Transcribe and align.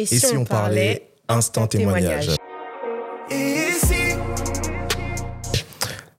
Et 0.00 0.06
si, 0.06 0.34
on, 0.34 0.46
parlait 0.46 1.10
instant 1.28 1.66
témoignage. 1.66 2.30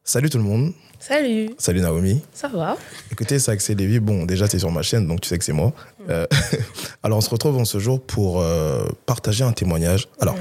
Salut 0.04 0.29
tout 0.29 0.38
le 0.38 0.43
monde. 0.43 0.73
Salut. 1.00 1.50
Salut 1.57 1.81
Naomi. 1.81 2.21
Ça 2.31 2.47
va? 2.47 2.78
Écoutez, 3.12 3.39
c'est 3.39 3.49
Axel 3.49 3.78
Lévy. 3.78 3.99
Bon, 3.99 4.25
déjà, 4.25 4.47
tu 4.47 4.57
es 4.57 4.59
sur 4.59 4.71
ma 4.71 4.83
chaîne, 4.83 5.07
donc 5.07 5.21
tu 5.21 5.29
sais 5.29 5.39
que 5.39 5.44
c'est 5.44 5.52
moi. 5.52 5.73
Euh, 6.09 6.28
alors, 7.04 7.17
on 7.17 7.21
se 7.21 7.31
retrouve 7.31 7.57
en 7.57 7.65
ce 7.65 7.79
jour 7.79 7.99
pour 7.99 8.39
euh, 8.39 8.83
partager 9.07 9.44
un 9.44 9.52
témoignage. 9.52 10.08
Alors, 10.20 10.36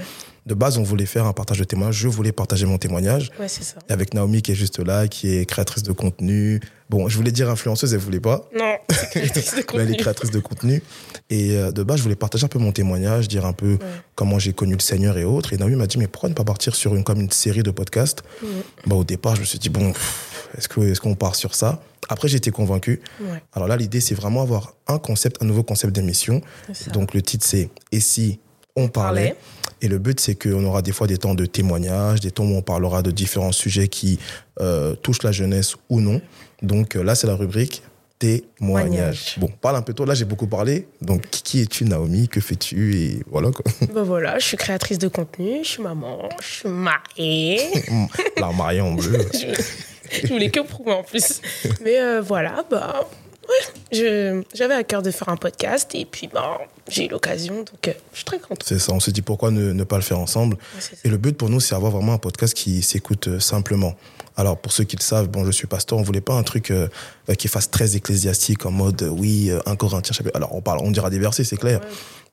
de 0.44 0.52
base, 0.52 0.76
on 0.76 0.82
voulait 0.82 1.06
faire 1.06 1.24
un 1.24 1.32
partage 1.32 1.60
de 1.60 1.64
témoignage. 1.64 1.96
Je 1.96 2.08
voulais 2.08 2.32
partager 2.32 2.66
mon 2.66 2.76
témoignage. 2.76 3.30
Ouais, 3.40 3.48
c'est 3.48 3.64
ça. 3.64 3.76
Et 3.88 3.92
avec 3.92 4.12
Naomi 4.12 4.42
qui 4.42 4.52
est 4.52 4.54
juste 4.54 4.80
là, 4.80 5.08
qui 5.08 5.34
est 5.34 5.46
créatrice 5.46 5.82
de 5.82 5.92
contenu. 5.92 6.60
Bon, 6.90 7.08
je 7.08 7.16
voulais 7.16 7.30
dire 7.30 7.48
influenceuse, 7.48 7.94
elle 7.94 8.00
voulait 8.00 8.18
pas. 8.18 8.48
Non, 8.58 8.74
créatrice 9.12 9.54
de 9.54 9.64
Mais 9.74 9.82
elle 9.84 9.92
est 9.92 9.96
créatrice 9.96 10.32
de 10.32 10.40
contenu. 10.40 10.82
Et 11.30 11.56
euh, 11.56 11.70
de 11.70 11.84
base, 11.84 11.98
je 11.98 12.02
voulais 12.02 12.16
partager 12.16 12.44
un 12.44 12.48
peu 12.48 12.58
mon 12.58 12.72
témoignage, 12.72 13.28
dire 13.28 13.46
un 13.46 13.52
peu 13.52 13.78
comment 14.16 14.40
j'ai 14.40 14.52
connu 14.52 14.72
le 14.72 14.80
Seigneur 14.80 15.16
et 15.16 15.22
autres. 15.22 15.52
Et 15.52 15.56
Naomi 15.56 15.76
m'a 15.76 15.86
dit, 15.86 15.98
mais 15.98 16.08
pourquoi 16.08 16.28
ne 16.28 16.34
pas 16.34 16.42
partir 16.42 16.74
sur 16.74 16.96
une, 16.96 17.04
comme 17.04 17.20
une 17.20 17.30
série 17.30 17.62
de 17.62 17.70
podcasts 17.70 18.24
bah, 18.88 18.96
Au 18.96 19.04
départ, 19.04 19.36
je 19.36 19.42
me 19.42 19.46
suis 19.46 19.60
dit, 19.60 19.68
bon, 19.68 19.92
est-ce 20.58 21.00
qu'on 21.00 21.14
part 21.14 21.36
sur 21.36 21.54
ça 21.54 21.80
Après, 22.08 22.26
j'ai 22.26 22.38
été 22.38 22.50
convaincu. 22.50 23.00
Ouais, 23.20 23.40
Alors 23.52 23.68
là, 23.68 23.76
l'idée, 23.76 24.00
c'est 24.00 24.16
vraiment 24.16 24.42
avoir 24.42 24.74
un 24.88 24.98
concept, 24.98 25.40
un 25.44 25.46
nouveau 25.46 25.62
concept 25.62 25.94
d'émission. 25.94 26.42
Donc 26.92 27.14
le 27.14 27.22
titre, 27.22 27.46
c'est 27.46 27.70
Et 27.92 28.00
si 28.00 28.40
on 28.74 28.88
parlait. 28.88 29.36
Et 29.82 29.88
le 29.88 29.98
but, 29.98 30.20
c'est 30.20 30.34
qu'on 30.34 30.64
aura 30.64 30.82
des 30.82 30.92
fois 30.92 31.06
des 31.06 31.16
temps 31.16 31.34
de 31.34 31.46
témoignage, 31.46 32.20
des 32.20 32.30
temps 32.30 32.44
où 32.44 32.54
on 32.54 32.62
parlera 32.62 33.02
de 33.02 33.10
différents 33.10 33.52
sujets 33.52 33.88
qui 33.88 34.18
euh, 34.60 34.94
touchent 34.94 35.22
la 35.22 35.32
jeunesse 35.32 35.74
ou 35.88 36.00
non. 36.00 36.20
Donc 36.62 36.96
euh, 36.96 37.02
là, 37.02 37.14
c'est 37.14 37.26
la 37.26 37.34
rubrique 37.36 37.82
témoignage. 38.18 39.36
Bon, 39.38 39.48
parle 39.48 39.76
un 39.76 39.82
peu 39.82 39.94
toi. 39.94 40.04
Là, 40.06 40.14
j'ai 40.14 40.26
beaucoup 40.26 40.46
parlé. 40.46 40.86
Donc, 41.00 41.22
qui- 41.30 41.62
es-tu, 41.62 41.84
Naomi? 41.86 42.28
Que 42.28 42.40
fais-tu? 42.40 42.94
Et 42.96 43.22
voilà 43.30 43.50
quoi. 43.50 43.64
Ben 43.94 44.02
voilà, 44.02 44.38
je 44.38 44.44
suis 44.46 44.56
créatrice 44.56 44.98
de 44.98 45.08
contenu, 45.08 45.60
je 45.62 45.68
suis 45.68 45.82
maman, 45.82 46.28
je 46.40 46.46
suis 46.46 46.68
mariée. 46.68 47.60
La 48.36 48.52
mariée 48.52 48.80
en 48.82 48.92
bleu. 48.92 49.26
je 50.22 50.26
voulais 50.28 50.50
que 50.50 50.60
prouver 50.60 50.92
en 50.92 51.02
plus. 51.02 51.40
Mais 51.82 51.98
euh, 52.00 52.20
voilà, 52.20 52.62
bah, 52.70 53.08
ouais, 53.48 53.72
je- 53.92 54.42
j'avais 54.54 54.74
à 54.74 54.84
cœur 54.84 55.00
de 55.02 55.10
faire 55.10 55.30
un 55.30 55.36
podcast 55.36 55.90
et 55.94 56.04
puis 56.04 56.28
bah, 56.32 56.58
j'ai 56.88 57.06
eu 57.06 57.08
l'occasion, 57.08 57.56
donc 57.58 57.88
euh, 57.88 57.92
je 58.12 58.16
suis 58.16 58.24
très 58.26 58.38
contente. 58.38 58.64
C'est 58.66 58.78
ça. 58.78 58.92
On 58.92 59.00
se 59.00 59.10
dit 59.10 59.22
pourquoi 59.22 59.50
ne, 59.50 59.72
ne 59.72 59.84
pas 59.84 59.96
le 59.96 60.02
faire 60.02 60.18
ensemble. 60.18 60.56
Ouais. 60.76 60.98
Et 61.04 61.08
le 61.08 61.16
but 61.16 61.36
pour 61.38 61.48
nous, 61.48 61.60
c'est 61.60 61.74
avoir 61.74 61.90
vraiment 61.92 62.12
un 62.12 62.18
podcast 62.18 62.52
qui 62.52 62.82
s'écoute 62.82 63.38
simplement. 63.40 63.94
Alors, 64.40 64.56
pour 64.56 64.72
ceux 64.72 64.84
qui 64.84 64.96
le 64.96 65.02
savent, 65.02 65.28
bon, 65.28 65.44
je 65.44 65.50
suis 65.50 65.66
pasteur, 65.66 65.98
on 65.98 66.02
voulait 66.02 66.22
pas 66.22 66.32
un 66.34 66.42
truc 66.42 66.70
euh, 66.70 66.88
qui 67.38 67.46
fasse 67.46 67.70
très 67.70 67.94
ecclésiastique 67.94 68.64
en 68.64 68.70
mode, 68.70 69.02
euh, 69.02 69.08
oui, 69.08 69.50
euh, 69.50 69.60
un 69.66 69.76
Corinthien 69.76 70.14
chapitre. 70.14 70.34
Alors, 70.34 70.54
on, 70.54 70.62
parle, 70.62 70.80
on 70.82 70.90
dira 70.90 71.10
des 71.10 71.18
versets, 71.18 71.44
c'est 71.44 71.58
clair. 71.58 71.80
Ouais. 71.80 71.86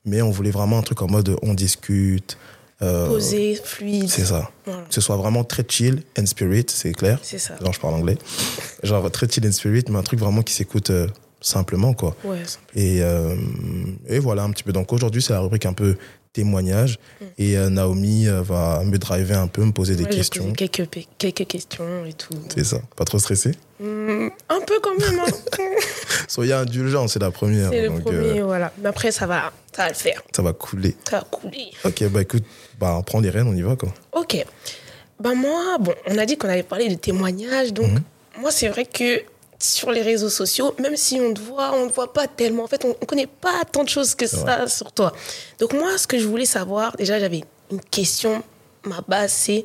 Mais 0.06 0.22
on 0.22 0.30
voulait 0.30 0.50
vraiment 0.50 0.78
un 0.78 0.82
truc 0.82 1.02
en 1.02 1.06
mode, 1.06 1.36
on 1.42 1.52
discute. 1.52 2.38
euh, 2.80 3.08
Posé, 3.08 3.60
fluide. 3.62 4.08
C'est 4.08 4.24
ça. 4.24 4.50
Voilà, 4.64 4.82
Que 4.88 4.94
ce 4.94 5.00
soit 5.02 5.16
vraiment 5.16 5.44
très 5.44 5.64
chill 5.68 6.02
and 6.18 6.24
spirit, 6.24 6.64
c'est 6.68 6.92
clair. 6.92 7.18
c'est 7.22 7.38
ça. 7.38 7.56
Genre, 7.60 7.72
je 7.74 7.80
parle 7.80 7.94
anglais. 7.94 8.16
Genre, 8.82 9.10
très 9.10 9.28
chill 9.28 9.46
and 9.46 9.52
spirit, 9.52 9.84
mais 9.90 9.98
un 9.98 10.02
truc 10.02 10.18
vraiment 10.18 10.40
qui 10.42 10.54
s'écoute 10.54 10.90
simplement, 11.40 11.92
quoi. 11.92 12.16
Ouais, 12.24 12.42
Et, 12.74 13.02
euh, 13.02 13.36
et 14.08 14.18
voilà 14.18 14.42
un 14.44 14.50
petit 14.50 14.64
peu. 14.64 14.72
Donc 14.72 14.92
aujourd'hui, 14.92 15.22
c'est 15.22 15.32
la 15.34 15.40
rubrique 15.40 15.66
un 15.66 15.72
peu 15.72 15.96
témoignage. 16.32 16.98
Et 17.38 17.56
euh, 17.58 17.68
Naomi 17.70 18.26
euh, 18.28 18.42
va 18.42 18.82
me 18.84 18.98
driver 18.98 19.38
un 19.38 19.46
peu, 19.46 19.64
me 19.64 19.72
poser 19.72 19.96
des 19.96 20.04
Ouais, 20.04 20.10
questions. 20.10 20.52
quelques, 20.52 20.88
quelques 21.18 21.46
questions 21.46 22.04
et 22.06 22.12
tout. 22.12 22.34
C'est 22.54 22.64
ça. 22.64 22.80
Pas 22.96 23.04
trop 23.04 23.18
stressé? 23.18 23.52
Hmm, 23.80 24.28
un 24.48 24.60
peu 24.66 24.74
quand 24.82 24.98
même. 24.98 25.20
hein. 25.20 25.58
Soyez 26.28 26.52
indulgents, 26.52 27.08
c'est 27.08 27.20
la 27.20 27.30
première. 27.30 27.70
c'est 27.70 27.88
le 27.88 28.00
premier, 28.00 28.40
euh, 28.40 28.44
voilà. 28.44 28.72
Mais 28.82 28.88
après, 28.88 29.10
ça 29.12 29.26
va, 29.26 29.52
ça 29.74 29.84
va 29.84 29.88
le 29.88 29.94
faire. 29.94 30.22
ça 30.34 30.42
va 30.42 30.52
couler. 30.52 30.96
Ça 31.08 31.18
va 31.18 31.24
couler. 31.30 31.70
Ok, 31.84 32.04
bah 32.10 32.22
écoute, 32.22 32.44
bah, 32.78 32.94
on 32.98 33.02
prend 33.02 33.20
les 33.20 33.30
rênes, 33.30 33.46
on 33.48 33.54
y 33.54 33.62
va 33.62 33.76
quoi. 33.76 33.92
Ok. 34.12 34.44
Ben 35.20 35.34
moi, 35.34 35.78
bon, 35.80 35.94
on 36.06 36.16
a 36.18 36.26
dit 36.26 36.36
qu'on 36.36 36.48
allait 36.48 36.62
parler 36.62 36.88
de 36.88 36.94
témoignages, 36.94 37.72
donc 37.72 37.90
Mhm. 37.90 38.02
moi 38.40 38.50
c'est 38.52 38.68
vrai 38.68 38.84
que 38.84 39.22
sur 39.60 39.90
les 39.90 40.02
réseaux 40.02 40.28
sociaux, 40.28 40.74
même 40.78 40.96
si 40.96 41.20
on 41.20 41.34
te 41.34 41.40
voit, 41.40 41.72
on 41.74 41.86
ne 41.86 41.90
voit 41.90 42.12
pas 42.12 42.26
tellement. 42.28 42.64
En 42.64 42.66
fait, 42.68 42.84
on 42.84 42.88
ne 42.88 43.06
connaît 43.06 43.26
pas 43.26 43.64
tant 43.70 43.82
de 43.84 43.88
choses 43.88 44.14
que 44.14 44.26
ça 44.26 44.66
sur 44.68 44.92
toi. 44.92 45.12
Donc 45.58 45.72
moi, 45.72 45.98
ce 45.98 46.06
que 46.06 46.18
je 46.18 46.26
voulais 46.26 46.46
savoir, 46.46 46.96
déjà 46.96 47.18
j'avais 47.18 47.42
une 47.70 47.80
question, 47.80 48.42
ma 48.84 49.00
base 49.06 49.32
c'est 49.32 49.64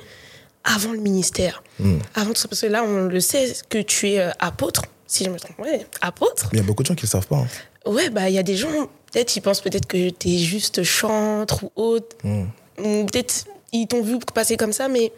avant 0.63 0.91
le 0.93 0.99
ministère. 0.99 1.61
Hmm. 1.79 1.99
Avant 2.15 2.31
tout 2.33 2.39
ça, 2.41 2.47
parce 2.47 2.61
que 2.61 2.67
là 2.67 2.83
on 2.83 3.03
le 3.05 3.19
sait 3.19 3.53
que 3.69 3.77
tu 3.79 4.09
es 4.11 4.19
euh, 4.19 4.31
apôtre, 4.39 4.83
si 5.05 5.25
je 5.25 5.29
me 5.29 5.37
trompe. 5.39 5.59
Ouais, 5.59 5.85
apôtre. 6.01 6.49
Il 6.53 6.57
y 6.57 6.61
a 6.61 6.63
beaucoup 6.63 6.83
de 6.83 6.87
gens 6.87 6.95
qui 6.95 7.01
ne 7.03 7.07
le 7.07 7.11
savent 7.11 7.27
pas. 7.27 7.37
hein. 7.37 7.47
Ouais, 7.85 8.09
bah 8.09 8.29
il 8.29 8.35
y 8.35 8.39
a 8.39 8.43
des 8.43 8.55
gens, 8.55 8.69
peut-être 9.11 9.35
ils 9.35 9.41
pensent 9.41 9.61
peut-être 9.61 9.85
que 9.85 10.09
tu 10.09 10.29
es 10.29 10.37
juste 10.37 10.83
chantre 10.83 11.65
ou 11.65 11.71
autre. 11.75 12.15
Ou 12.23 13.05
peut-être 13.05 13.45
ils 13.73 13.87
t'ont 13.87 14.01
vu 14.01 14.17
passer 14.33 14.55
comme 14.57 14.71
ça, 14.73 14.87
mais 14.87 15.11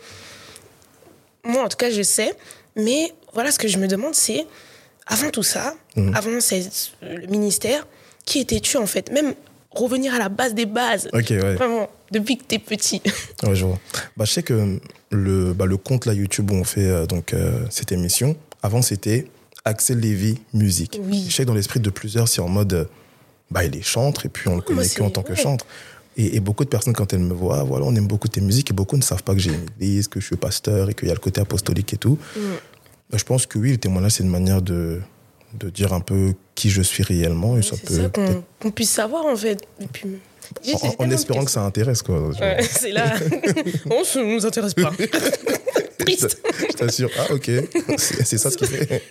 moi, 1.44 1.64
en 1.64 1.68
tout 1.68 1.78
cas, 1.78 1.92
je 1.92 2.02
sais. 2.02 2.34
Mais 2.76 3.14
voilà, 3.36 3.52
ce 3.52 3.60
que 3.60 3.68
je 3.68 3.78
me 3.78 3.88
demande, 3.88 4.16
c'est, 4.16 4.46
avant 5.06 5.30
tout 5.30 5.44
ça, 5.44 5.76
Mhm. 5.96 6.16
avant 6.16 6.40
cette- 6.40 6.94
le 7.04 7.28
ministère, 7.28 7.86
qui 8.26 8.40
étais-tu 8.40 8.78
en 8.78 8.88
fait? 8.88 9.12
Même 9.12 9.36
revenir 9.70 10.16
à 10.16 10.18
la 10.20 10.30
base 10.30 10.56
des 10.56 10.66
bases. 10.66 11.08
Ok, 11.14 11.28
ouais. 11.30 11.54
Vraiment, 11.56 11.90
depuis 12.12 12.38
que 12.38 12.44
t'es 12.46 12.60
petit. 12.60 13.02
Ouais, 13.44 13.54
je 13.56 13.66
vois. 13.66 13.78
Bah, 14.18 14.26
je 14.26 14.32
sais 14.32 14.42
que 14.44 14.80
le, 15.12 15.54
bah, 15.54 15.66
le 15.66 15.78
compte 15.78 16.06
là, 16.08 16.14
YouTube 16.14 16.50
où 16.50 16.56
on 16.56 16.64
fait 16.64 16.88
euh, 16.88 17.06
donc, 17.06 17.34
euh, 17.34 17.60
cette 17.70 17.92
émission, 17.92 18.36
avant 18.64 18.82
c'était 18.82 19.28
Axel 19.66 20.00
Lévy 20.00 20.40
Musique. 20.54 21.00
Oui. 21.04 21.26
Je 21.30 21.36
sais 21.36 21.44
que 21.44 21.48
dans 21.50 21.54
l'esprit 21.54 21.80
de 21.82 21.90
plusieurs, 21.90 22.28
c'est 22.28 22.42
en 22.42 22.48
mode, 22.50 22.88
bah, 23.52 23.64
il 23.66 23.76
est 23.76 23.82
chantre 23.82 24.26
et 24.26 24.30
puis 24.30 24.48
on 24.48 24.52
le 24.52 24.58
moi, 24.58 24.66
connaît 24.66 24.84
c'est- 24.86 24.96
que 24.98 25.04
en 25.04 25.10
tant 25.12 25.24
que 25.24 25.36
chantre. 25.36 25.66
Et, 26.18 26.38
et 26.38 26.40
beaucoup 26.40 26.64
de 26.64 26.70
personnes, 26.70 26.94
quand 26.94 27.12
elles 27.12 27.20
me 27.20 27.34
voient, 27.34 27.64
voilà, 27.64 27.86
on 27.86 27.94
aime 27.96 28.08
beaucoup 28.08 28.30
tes 28.30 28.40
musiques 28.40 28.72
et 28.72 28.74
beaucoup 28.74 28.96
ne 28.96 29.02
savent 29.04 29.24
pas 29.24 29.34
que 29.34 29.40
j'ai 29.40 29.52
une 29.52 29.66
église, 29.82 30.08
que 30.08 30.22
je 30.22 30.26
suis 30.26 30.38
pasteur 30.38 30.90
et 30.90 30.94
qu'il 30.94 31.10
y 31.10 31.12
a 31.12 31.14
le 31.14 31.20
côté 31.20 31.42
apostolique 31.42 31.94
et 31.94 31.98
tout. 31.98 32.18
Mm. 32.38 32.40
Bah, 33.10 33.18
je 33.18 33.24
pense 33.24 33.46
que 33.46 33.58
oui, 33.60 33.72
le 33.72 33.78
témoignage, 33.78 34.14
c'est 34.14 34.24
une 34.24 34.30
manière 34.30 34.62
de, 34.62 35.02
de 35.60 35.70
dire 35.70 35.94
un 35.94 36.00
peu 36.00 36.34
qui 36.56 36.70
je 36.70 36.82
suis 36.82 37.04
réellement 37.04 37.58
et 37.58 37.62
ça 37.62 37.76
peut. 37.78 37.94
ça 38.04 38.10
qu'on 38.10 38.44
qu'on 38.60 38.72
puisse 38.72 38.90
savoir 38.92 39.26
en 39.26 39.36
fait. 39.36 39.62
Et 39.80 39.88
puis, 39.88 40.18
en, 41.00 41.10
espérant 41.12 41.44
que 41.46 41.52
ça 41.52 41.62
intéresse, 41.62 42.02
quoi. 42.02 42.30
Ouais, 42.30 42.62
c'est 42.64 42.92
là. 42.92 43.14
on 43.86 44.02
ne 44.20 44.36
nous 44.36 44.46
intéresse 44.46 44.74
pas. 44.74 44.92
Triste. 46.00 46.38
Je 46.70 46.74
t'assure. 46.76 47.10
Ah, 47.18 47.34
ok. 47.34 47.50
C'est 47.98 48.26
c'est 48.26 48.38
ça 48.38 48.52
ce 48.52 48.58
qui 48.58 48.66
fait. 48.66 49.02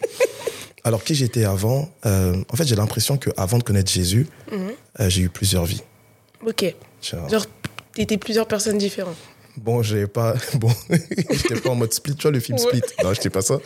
Alors, 0.84 1.02
qui 1.02 1.14
j'étais 1.14 1.44
avant 1.44 1.88
euh, 2.06 2.36
En 2.50 2.56
fait, 2.56 2.66
j'ai 2.66 2.76
l'impression 2.76 3.16
qu'avant 3.16 3.58
de 3.58 3.62
connaître 3.64 3.90
Jésus, 3.90 4.26
Mhm. 4.52 4.72
euh, 5.00 5.08
j'ai 5.08 5.22
eu 5.22 5.28
plusieurs 5.30 5.64
vies. 5.64 5.82
Ok. 6.46 6.74
Genre, 7.02 7.28
Genre, 7.28 7.46
t'étais 7.94 8.18
plusieurs 8.18 8.46
personnes 8.46 8.76
différentes. 8.78 9.16
Bon, 9.56 9.82
j'ai 9.82 10.06
pas. 10.06 10.34
Bon, 10.54 10.70
j'étais 11.30 11.60
pas 11.60 11.70
en 11.70 11.74
mode 11.74 11.92
split, 11.92 12.14
tu 12.16 12.22
vois, 12.22 12.30
le 12.30 12.40
film 12.40 12.58
Ouais. 12.58 12.64
Split. 12.64 12.82
Non, 13.02 13.12
j'étais 13.14 13.30
pas 13.30 13.42
ça. 13.42 13.58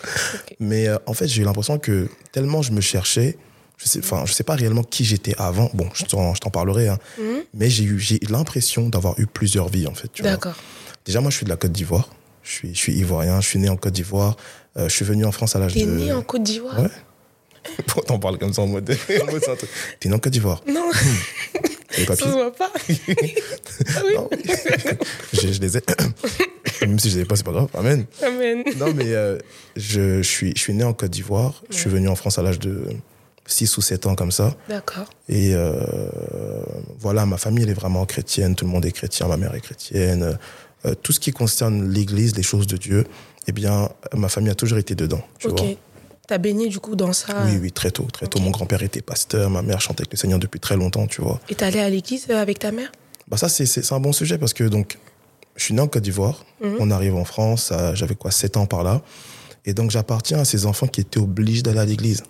Mais 0.61 0.89
euh, 0.89 0.97
en 1.07 1.15
fait, 1.15 1.27
j'ai 1.29 1.43
eu 1.43 1.45
l'impression 1.45 1.79
que 1.79 2.09
tellement 2.33 2.63
je 2.63 2.73
me 2.73 2.81
cherchais, 2.81 3.37
je 3.79 3.89
sais, 3.89 4.01
je 4.25 4.33
sais 4.33 4.45
pas 4.45 4.55
réellement 4.55 4.83
qui 4.83 5.05
j'étais 5.05 5.35
avant. 5.39 5.71
Bon, 5.75 5.89
je 5.95 6.05
t'en 6.05 6.35
je 6.35 6.41
t'en 6.41 6.51
parlerai, 6.51 6.89
hein. 6.89 6.99
Mhm. 7.19 7.43
Mais 7.55 7.71
j'ai 7.71 7.85
eu, 7.85 7.99
j'ai 7.99 8.19
l'impression 8.29 8.89
d'avoir 8.89 9.19
eu 9.19 9.27
plusieurs 9.27 9.69
vies, 9.69 9.87
en 9.87 9.95
fait. 9.95 10.11
D'accord. 10.23 10.57
Déjà, 11.05 11.21
moi, 11.21 11.31
je 11.31 11.37
suis 11.37 11.45
de 11.45 11.51
la 11.51 11.57
Côte 11.57 11.73
d'Ivoire. 11.73 12.09
Je 12.43 12.51
suis, 12.53 12.75
je 12.75 12.79
suis 12.79 12.93
ivoirien, 12.95 13.41
je 13.41 13.49
suis 13.49 13.59
né 13.59 13.69
en 13.69 13.77
Côte 13.77 13.93
d'Ivoire. 13.93 14.37
Euh, 14.77 14.89
je 14.89 14.95
suis 14.95 15.05
venu 15.05 15.25
en 15.25 15.33
France 15.33 15.55
à 15.57 15.59
l'âge 15.59 15.75
T'es 15.75 15.85
de. 15.85 15.91
né 15.91 16.13
en 16.13 16.23
Côte 16.23 16.43
d'Ivoire? 16.43 16.81
Ouais. 16.81 16.89
Pourquoi 17.87 18.05
t'en 18.05 18.19
parles 18.19 18.39
comme 18.39 18.53
ça 18.53 18.63
en 18.63 18.67
mode. 18.67 18.91
en 19.23 19.27
mode 19.27 19.43
c'est 19.45 19.51
un 19.51 19.57
truc. 19.57 19.71
T'es 20.01 20.09
né 20.09 20.15
en 20.15 20.19
Côte 20.19 20.33
d'Ivoire. 20.33 20.63
Non, 20.67 20.91
Les 21.97 22.05
ça 22.05 22.07
papiers 22.07 22.27
se 22.27 22.31
voit 22.33 22.53
pas. 22.55 22.71
Ah 22.75 24.03
oui. 24.07 24.15
Non. 24.15 24.29
je, 25.33 25.53
je 25.53 25.61
les 25.61 25.77
ai. 25.77 25.81
Même 26.83 26.99
si 26.99 27.11
je 27.11 27.17
les 27.17 27.23
ai 27.23 27.25
pas, 27.25 27.37
c'est 27.37 27.45
pas 27.45 27.53
grave. 27.53 27.69
Amen. 27.75 28.05
Amen. 28.23 28.63
Non, 28.77 28.93
mais 28.95 29.13
euh, 29.13 29.39
je, 29.77 30.23
je, 30.23 30.29
suis, 30.29 30.53
je 30.55 30.61
suis 30.61 30.75
né 30.75 30.85
en 30.85 30.93
Côte 30.93 31.11
d'Ivoire. 31.11 31.63
Je 31.71 31.77
suis 31.77 31.91
venu 31.91 32.09
en 32.09 32.15
France 32.17 32.39
à 32.39 32.43
l'âge 32.43 32.59
de 32.61 32.85
6 33.47 33.77
ou 33.79 33.81
7 33.83 34.07
ans, 34.07 34.15
comme 34.15 34.31
ça. 34.31 34.55
D'accord. 34.69 35.07
Et 35.29 35.55
euh, 35.55 35.75
voilà, 36.99 37.27
ma 37.27 37.37
famille, 37.39 37.65
elle 37.65 37.71
est 37.71 37.75
vraiment 37.75 38.05
chrétienne. 38.07 38.55
Tout 38.55 38.65
le 38.65 38.71
monde 38.71 38.85
est 38.87 38.93
chrétien. 38.93 39.27
Ma 39.29 39.37
mère 39.37 39.55
est 39.55 39.61
chrétienne. 39.61 40.39
Euh, 40.87 40.95
tout 41.03 41.13
ce 41.13 41.19
qui 41.21 41.33
concerne 41.33 41.91
l'Église, 41.91 42.37
les 42.37 42.43
choses 42.45 42.67
de 42.69 42.77
Dieu, 42.77 43.05
eh 43.49 43.53
bien, 43.53 43.89
ma 44.15 44.29
famille 44.29 44.51
a 44.51 44.55
toujours 44.55 44.79
été 44.79 44.95
dedans. 44.95 45.23
Tu 45.39 45.49
Ok. 45.49 45.59
vois 45.61 45.69
T'as 46.29 46.37
baigné 46.39 46.69
du 46.69 46.79
coup 46.79 46.95
dans 46.95 47.15
ça? 47.15 47.45
Oui, 47.47 47.57
oui, 47.59 47.73
très 47.73 47.91
tôt. 47.91 48.07
Très 48.13 48.27
tôt. 48.27 48.39
Mon 48.39 48.51
grand-père 48.51 48.83
était 48.83 49.01
pasteur. 49.01 49.49
Ma 49.49 49.63
mère 49.63 49.81
chantait 49.81 50.03
avec 50.03 50.13
le 50.13 50.19
Seigneur 50.19 50.39
depuis 50.39 50.61
très 50.61 50.77
longtemps, 50.77 51.07
tu 51.07 51.23
vois. 51.23 51.41
Et 51.49 51.55
t'es 51.55 51.65
allé 51.65 51.81
à 51.81 51.89
l'église 51.89 52.27
euh, 52.29 52.41
avec 52.41 52.59
ta 52.59 52.71
mère? 52.71 52.93
Bah 53.29 53.39
ça, 53.39 53.49
c'est- 53.49 53.93
un 53.93 53.99
bon 54.01 54.13
sujet 54.13 54.37
parce 54.37 54.53
que 54.53 54.65
donc, 54.65 54.99
je 55.57 55.65
suis 55.65 55.75
né 55.75 55.81
en 55.81 55.89
Côte 55.89 56.03
d'Ivoire. 56.03 56.45
Mhm. 56.63 56.77
On 56.81 56.91
arrive 56.91 57.17
en 57.17 57.25
France, 57.25 57.73
j'avais 57.95 58.15
quoi, 58.15 58.31
7 58.31 58.59
ans 58.59 58.67
par 58.67 58.83
là. 58.85 59.01
Et 59.65 59.73
donc, 59.73 59.91
j'appartiens 59.91 60.39
à 60.41 60.45
ces 60.45 60.67
enfants 60.67 60.87
qui 60.87 61.01
étaient 61.01 61.19
obligés 61.19 61.63
d'aller 61.63 61.81
à 61.81 61.85
l'église. 61.87 62.23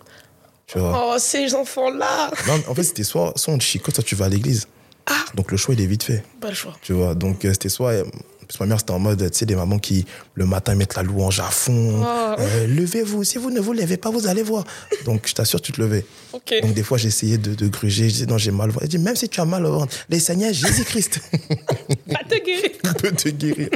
Tu 0.67 0.79
vois 0.79 1.09
Oh, 1.13 1.15
ces 1.19 1.53
enfants-là 1.53 2.31
Non, 2.47 2.61
en 2.69 2.75
fait, 2.75 2.83
c'était 2.83 3.03
soit, 3.03 3.33
soit 3.35 3.53
on 3.53 3.57
te 3.57 3.63
chicote, 3.63 3.95
soit 3.95 4.03
tu 4.03 4.15
vas 4.15 4.25
à 4.25 4.29
l'église. 4.29 4.67
Ah 5.07 5.25
Donc, 5.35 5.51
le 5.51 5.57
choix, 5.57 5.73
il 5.75 5.81
est 5.81 5.85
vite 5.87 6.03
fait. 6.03 6.23
Pas 6.39 6.49
le 6.49 6.55
choix. 6.55 6.77
Tu 6.81 6.93
vois 6.93 7.15
Donc, 7.15 7.43
euh, 7.43 7.51
c'était 7.51 7.69
soit 7.69 7.91
euh, 7.91 8.05
Parce 8.49 8.57
que 8.57 8.63
ma 8.63 8.69
mère, 8.69 8.79
c'était 8.79 8.93
en 8.93 8.99
mode, 8.99 9.29
tu 9.29 9.37
sais, 9.37 9.45
des 9.45 9.53
mamans 9.53 9.77
qui, 9.77 10.07
le 10.33 10.47
matin, 10.47 10.73
mettent 10.73 10.95
la 10.95 11.03
louange 11.03 11.39
à 11.39 11.51
fond. 11.51 12.01
Oh. 12.01 12.35
Euh, 12.39 12.65
levez-vous. 12.65 13.23
Si 13.23 13.37
vous 13.37 13.51
ne 13.51 13.59
vous 13.59 13.73
levez 13.73 13.95
pas, 13.95 14.09
vous 14.09 14.25
allez 14.25 14.41
voir. 14.41 14.63
Donc, 15.05 15.27
je 15.27 15.35
t'assure, 15.35 15.61
tu 15.61 15.71
te 15.71 15.79
levais. 15.79 16.03
Donc, 16.33 16.73
des 16.73 16.81
fois, 16.81 16.97
j'essayais 16.97 17.37
de, 17.37 17.53
de 17.53 17.67
gruger. 17.67 18.09
Je 18.09 18.13
disais, 18.13 18.25
non, 18.25 18.39
j'ai 18.39 18.49
mal 18.49 18.69
au 18.69 18.73
ventre. 18.73 18.85
Elle 18.85 18.89
dit, 18.89 18.97
même 18.97 19.15
si 19.15 19.29
tu 19.29 19.39
as 19.39 19.45
mal 19.45 19.63
au 19.67 19.71
ventre, 19.71 19.95
le 20.09 20.17
Seigneur 20.17 20.51
Jésus-Christ 20.51 21.19
Pas 22.11 22.23
te 22.27 22.43
guérir. 22.43 22.71
peut 22.97 23.11
te 23.11 23.29
guérir. 23.29 23.69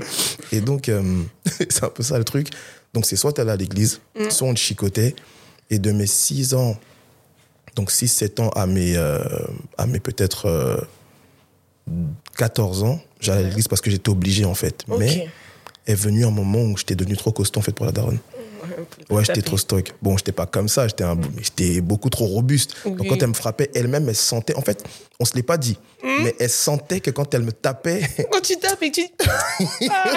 Et 0.52 0.60
donc, 0.60 0.90
euh, 0.90 1.22
c'est 1.46 1.84
un 1.84 1.90
peu 1.90 2.02
ça 2.02 2.18
le 2.18 2.24
truc. 2.24 2.48
Donc, 2.96 3.06
c'est 3.06 3.16
soit 3.16 3.32
tu 3.32 3.42
allais 3.42 3.52
à 3.52 3.56
l'église, 3.56 4.02
soit 4.32 4.48
on 4.48 4.56
te 4.56 4.60
chicotait. 4.60 5.14
Et 5.70 5.78
de 5.78 5.92
mes 5.92 6.08
6 6.08 6.56
ans, 6.56 6.76
donc 7.76 7.92
6-7 7.92 8.42
ans 8.42 8.50
à 8.50 8.66
mes, 8.66 8.98
euh, 8.98 9.20
à 9.78 9.86
mes 9.86 10.00
peut-être 10.00 10.48
euh, 10.48 10.78
14 12.38 12.84
ans, 12.84 13.00
j'allais 13.24 13.42
à 13.46 13.48
l'église 13.48 13.68
parce 13.68 13.82
que 13.82 13.90
j'étais 13.92 14.10
obligé, 14.10 14.46
en 14.46 14.56
fait. 14.56 14.84
Mais 15.00 15.28
est 15.86 15.96
venu 15.96 16.26
un 16.26 16.32
moment 16.32 16.62
où 16.62 16.78
j'étais 16.78 16.96
devenu 16.96 17.18
trop 17.18 17.32
costaud, 17.32 17.60
en 17.60 17.64
fait, 17.64 17.74
pour 17.74 17.86
la 17.86 17.92
daronne. 17.92 18.20
Ouais, 19.10 19.26
j'étais 19.26 19.42
trop 19.42 19.58
stock. 19.58 19.92
Bon, 20.02 20.16
j'étais 20.18 20.32
pas 20.32 20.46
comme 20.46 20.70
ça, 20.70 20.88
j'étais 20.88 21.04
un- 21.04 21.20
j'étais 21.42 21.82
beaucoup 21.82 22.10
trop 22.10 22.26
robuste. 22.26 22.74
Donc 22.86 23.06
quand 23.10 23.22
elle 23.22 23.28
me 23.28 23.34
frappait, 23.34 23.70
elle-même, 23.76 24.08
elle 24.08 24.16
sentait. 24.16 24.56
En 24.56 24.62
fait, 24.62 24.82
on 25.20 25.26
se 25.26 25.36
l'est 25.36 25.44
pas 25.44 25.58
dit, 25.58 25.78
Hmm? 26.02 26.24
mais 26.24 26.36
elle 26.40 26.50
sentait 26.50 27.02
que 27.02 27.12
quand 27.12 27.34
elle 27.34 27.42
me 27.44 27.52
tapait, 27.52 28.02
Quand 28.32 28.40
tu 28.42 28.56
tapes 28.58 28.82
et 28.82 28.92
que 28.92 29.02
tu. 29.02 29.08
Ah. 29.92 30.14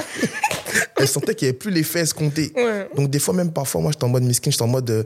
elle 0.99 1.09
sentait 1.09 1.35
qu'il 1.35 1.47
n'y 1.47 1.51
avait 1.51 1.59
plus 1.59 1.71
l'effet 1.73 2.01
escompté. 2.01 2.53
Ouais. 2.55 2.89
Donc 2.95 3.11
des 3.11 3.19
fois, 3.19 3.35
même 3.35 3.51
parfois, 3.53 3.81
moi, 3.81 3.91
j'étais 3.93 4.05
en 4.05 4.09
mode 4.09 4.23
miskin, 4.23 4.51
j'étais 4.53 4.63
en 4.63 4.69
mode, 4.69 4.91
euh, 4.91 5.03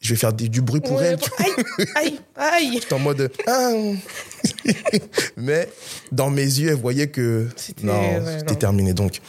je 0.00 0.10
vais 0.14 0.16
faire 0.18 0.32
du, 0.32 0.48
du 0.48 0.60
bruit 0.60 0.80
pour 0.80 0.96
Ouais, 0.96 1.16
elle. 1.16 1.18
Aïe, 1.38 1.94
aïe, 1.96 2.18
aïe. 2.36 2.70
J'étais 2.74 2.92
en 2.94 2.98
mode, 3.00 3.30
ah. 3.46 3.72
mais 5.36 5.68
dans 6.12 6.30
mes 6.30 6.42
yeux, 6.42 6.70
elle 6.70 6.74
voyait 6.76 7.08
que 7.08 7.48
C'était- 7.56 7.86
non, 7.86 7.94
ouais, 8.24 8.38
c'était 8.40 8.56
terminé. 8.56 8.92
Donc 8.94 9.20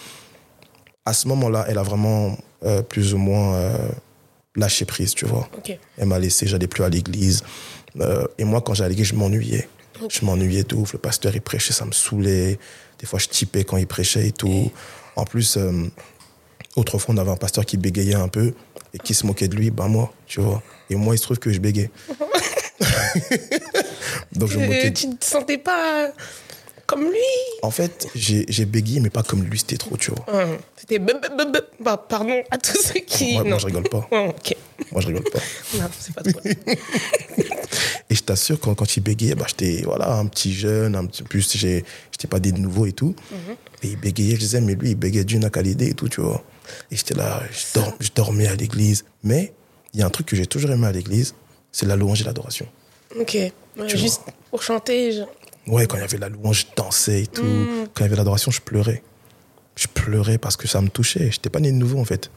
à 1.06 1.13
ce 1.13 1.27
moment-là, 1.27 1.66
elle 1.68 1.77
a 1.77 1.83
vraiment 1.83 2.38
euh, 2.63 2.81
plus 2.81 3.13
ou 3.13 3.18
moins 3.18 3.56
euh, 3.56 3.77
lâché 4.56 4.86
prise, 4.86 5.13
tu 5.16 5.25
vois. 5.25 5.50
Elle 5.98 6.07
m'a 6.07 6.19
laissé, 6.19 6.45
j'allais 6.48 6.68
plus 6.68 6.83
à 6.83 6.89
l'église. 6.89 7.44
Euh, 8.00 8.25
et 8.38 8.44
moi, 8.44 8.62
quand 8.62 8.74
j'allais 8.74 8.88
à 8.88 8.89
l'église, 8.89 9.07
je 9.07 9.16
m'ennuyais. 9.16 9.68
Je 10.10 10.24
m'ennuyais 10.25 10.63
de 10.63 10.75
ouf. 10.75 10.94
Le 10.94 11.00
pasteur, 11.00 11.33
il 11.36 11.42
prêchait, 11.42 11.74
ça 11.74 11.86
me 11.86 11.92
saoulait. 11.92 12.57
Des 13.00 13.06
fois, 13.06 13.19
je 13.19 13.27
typais 13.27 13.63
quand 13.63 13.77
il 13.77 13.88
prêchait 13.88 14.27
et 14.27 14.31
tout. 14.31 14.71
En 15.16 15.25
plus, 15.25 15.57
euh, 15.57 15.88
autrefois, 16.75 17.16
on 17.16 17.18
avait 17.18 17.31
un 17.31 17.36
pasteur 17.38 17.66
qui 17.66 17.77
bégayait 17.77 18.16
un 18.16 18.27
peu 18.27 18.54
et 18.94 18.98
qui 19.00 19.14
se 19.14 19.26
moquait 19.26 19.48
de 19.48 19.56
lui. 19.56 19.70
Ben 19.72 19.88
moi, 19.88 20.12
tu 20.28 20.40
vois. 20.42 20.62
Et 20.90 20.96
moi, 20.96 21.16
il 21.16 21.18
se 21.18 21.24
trouve 21.24 21.40
que 21.40 21.52
je 21.52 21.60
bégayais. 21.60 21.90
Donc, 24.34 24.50
je 24.50 24.60
me 24.60 24.66
moquais. 24.68 24.86
Euh, 24.88 24.90
de- 24.90 24.96
tu 24.96 25.10
te 25.18 25.26
sentais 25.26 25.58
pas 25.58 26.12
comme 26.86 27.04
lui 27.04 27.18
En 27.62 27.70
fait, 27.72 28.08
j'ai 28.16 28.66
bégayé, 28.66 29.00
mais 29.00 29.10
pas 29.12 29.22
comme 29.24 29.44
lui, 29.44 29.60
c'était 29.60 29.78
trop, 29.78 29.96
tu 29.98 30.12
vois. 30.12 30.26
Hum, 30.34 30.58
C'était. 30.76 31.00
Bah, 31.80 31.98
pardon 32.10 32.42
à 32.50 32.58
tous 32.58 32.82
ceux 32.82 33.00
qui. 33.02 33.34
Moi, 33.34 33.44
non. 33.44 33.50
moi, 33.52 33.58
je 33.60 33.66
rigole 33.68 33.84
pas. 33.90 34.08
Moi, 34.12 35.02
je 35.02 35.08
rigole 35.08 35.24
pas. 35.32 35.40
Non, 35.78 35.86
c'est 36.00 36.14
pas 36.16 36.24
trop. 36.24 36.42
Et 38.12 38.16
je 38.16 38.24
t'assure, 38.24 38.60
quand, 38.60 38.74
quand 38.74 38.98
il 38.98 39.02
bégayait, 39.02 39.36
bah, 39.36 39.46
j'étais 39.48 39.84
voilà, 39.86 40.14
un 40.18 40.26
petit 40.26 40.52
jeune, 40.54 40.96
un 40.96 41.06
petit 41.06 41.22
plus, 41.22 41.56
j'ai- 41.56 41.86
j'étais 42.12 42.28
pas 42.28 42.40
des 42.40 42.52
nouveaux 42.52 42.88
et 42.88 42.92
tout. 42.94 43.14
Et 43.84 43.90
il 43.90 43.98
bégayait, 44.00 44.34
je 44.36 44.40
disais, 44.40 44.62
mais 44.62 44.74
lui, 44.74 44.90
il 44.92 44.96
bégayait 44.96 45.24
d'une 45.26 45.48
qualité 45.52 45.90
et 45.90 45.94
tout, 45.94 46.10
tu 46.10 46.22
vois. 46.22 46.44
Et 46.92 46.95
j'étais 46.95 47.13
là, 47.16 47.42
je, 47.51 47.80
je 48.00 48.10
dormais 48.16 48.48
à 48.48 48.56
l'église. 48.56 49.06
Mais 49.24 49.54
il 49.94 50.00
y 50.00 50.04
a 50.04 50.06
un 50.06 50.10
truc 50.10 50.27
que 50.27 50.36
j'ai 50.36 50.45
toujours 50.45 50.71
aimé 50.71 50.88
à 50.88 50.92
l'église, 50.92 51.36
c'est 51.71 51.86
la 51.86 51.95
louange 51.95 52.21
et 52.21 52.24
l'adoration. 52.24 52.68
Ok. 53.19 53.33
Ouais, 53.36 53.51
Tu 53.88 53.98
juste 53.98 54.21
pour 54.50 54.62
chanter. 54.63 55.12
genre. 55.13 55.30
Ouais, 55.68 55.86
quand 55.88 55.98
il 55.98 56.01
y 56.01 56.04
avait 56.04 56.18
la 56.18 56.30
louange, 56.30 56.62
je 56.69 56.75
dansais 56.75 57.24
et 57.24 57.27
tout. 57.27 57.44
Quand 57.94 58.01
il 58.01 58.04
y 58.04 58.06
avait 58.06 58.16
l'adoration, 58.16 58.51
je 58.51 58.62
pleurais. 58.62 59.04
Je 59.75 59.88
pleurais 59.88 60.38
parce 60.38 60.57
que 60.57 60.68
ça 60.68 60.81
me 60.81 60.89
touchait. 60.89 61.31
J'étais 61.31 61.50
pas 61.50 61.60
né 61.60 61.71
de 61.71 61.77
nouveau, 61.77 62.00
en 62.00 62.06
fait. 62.06 62.30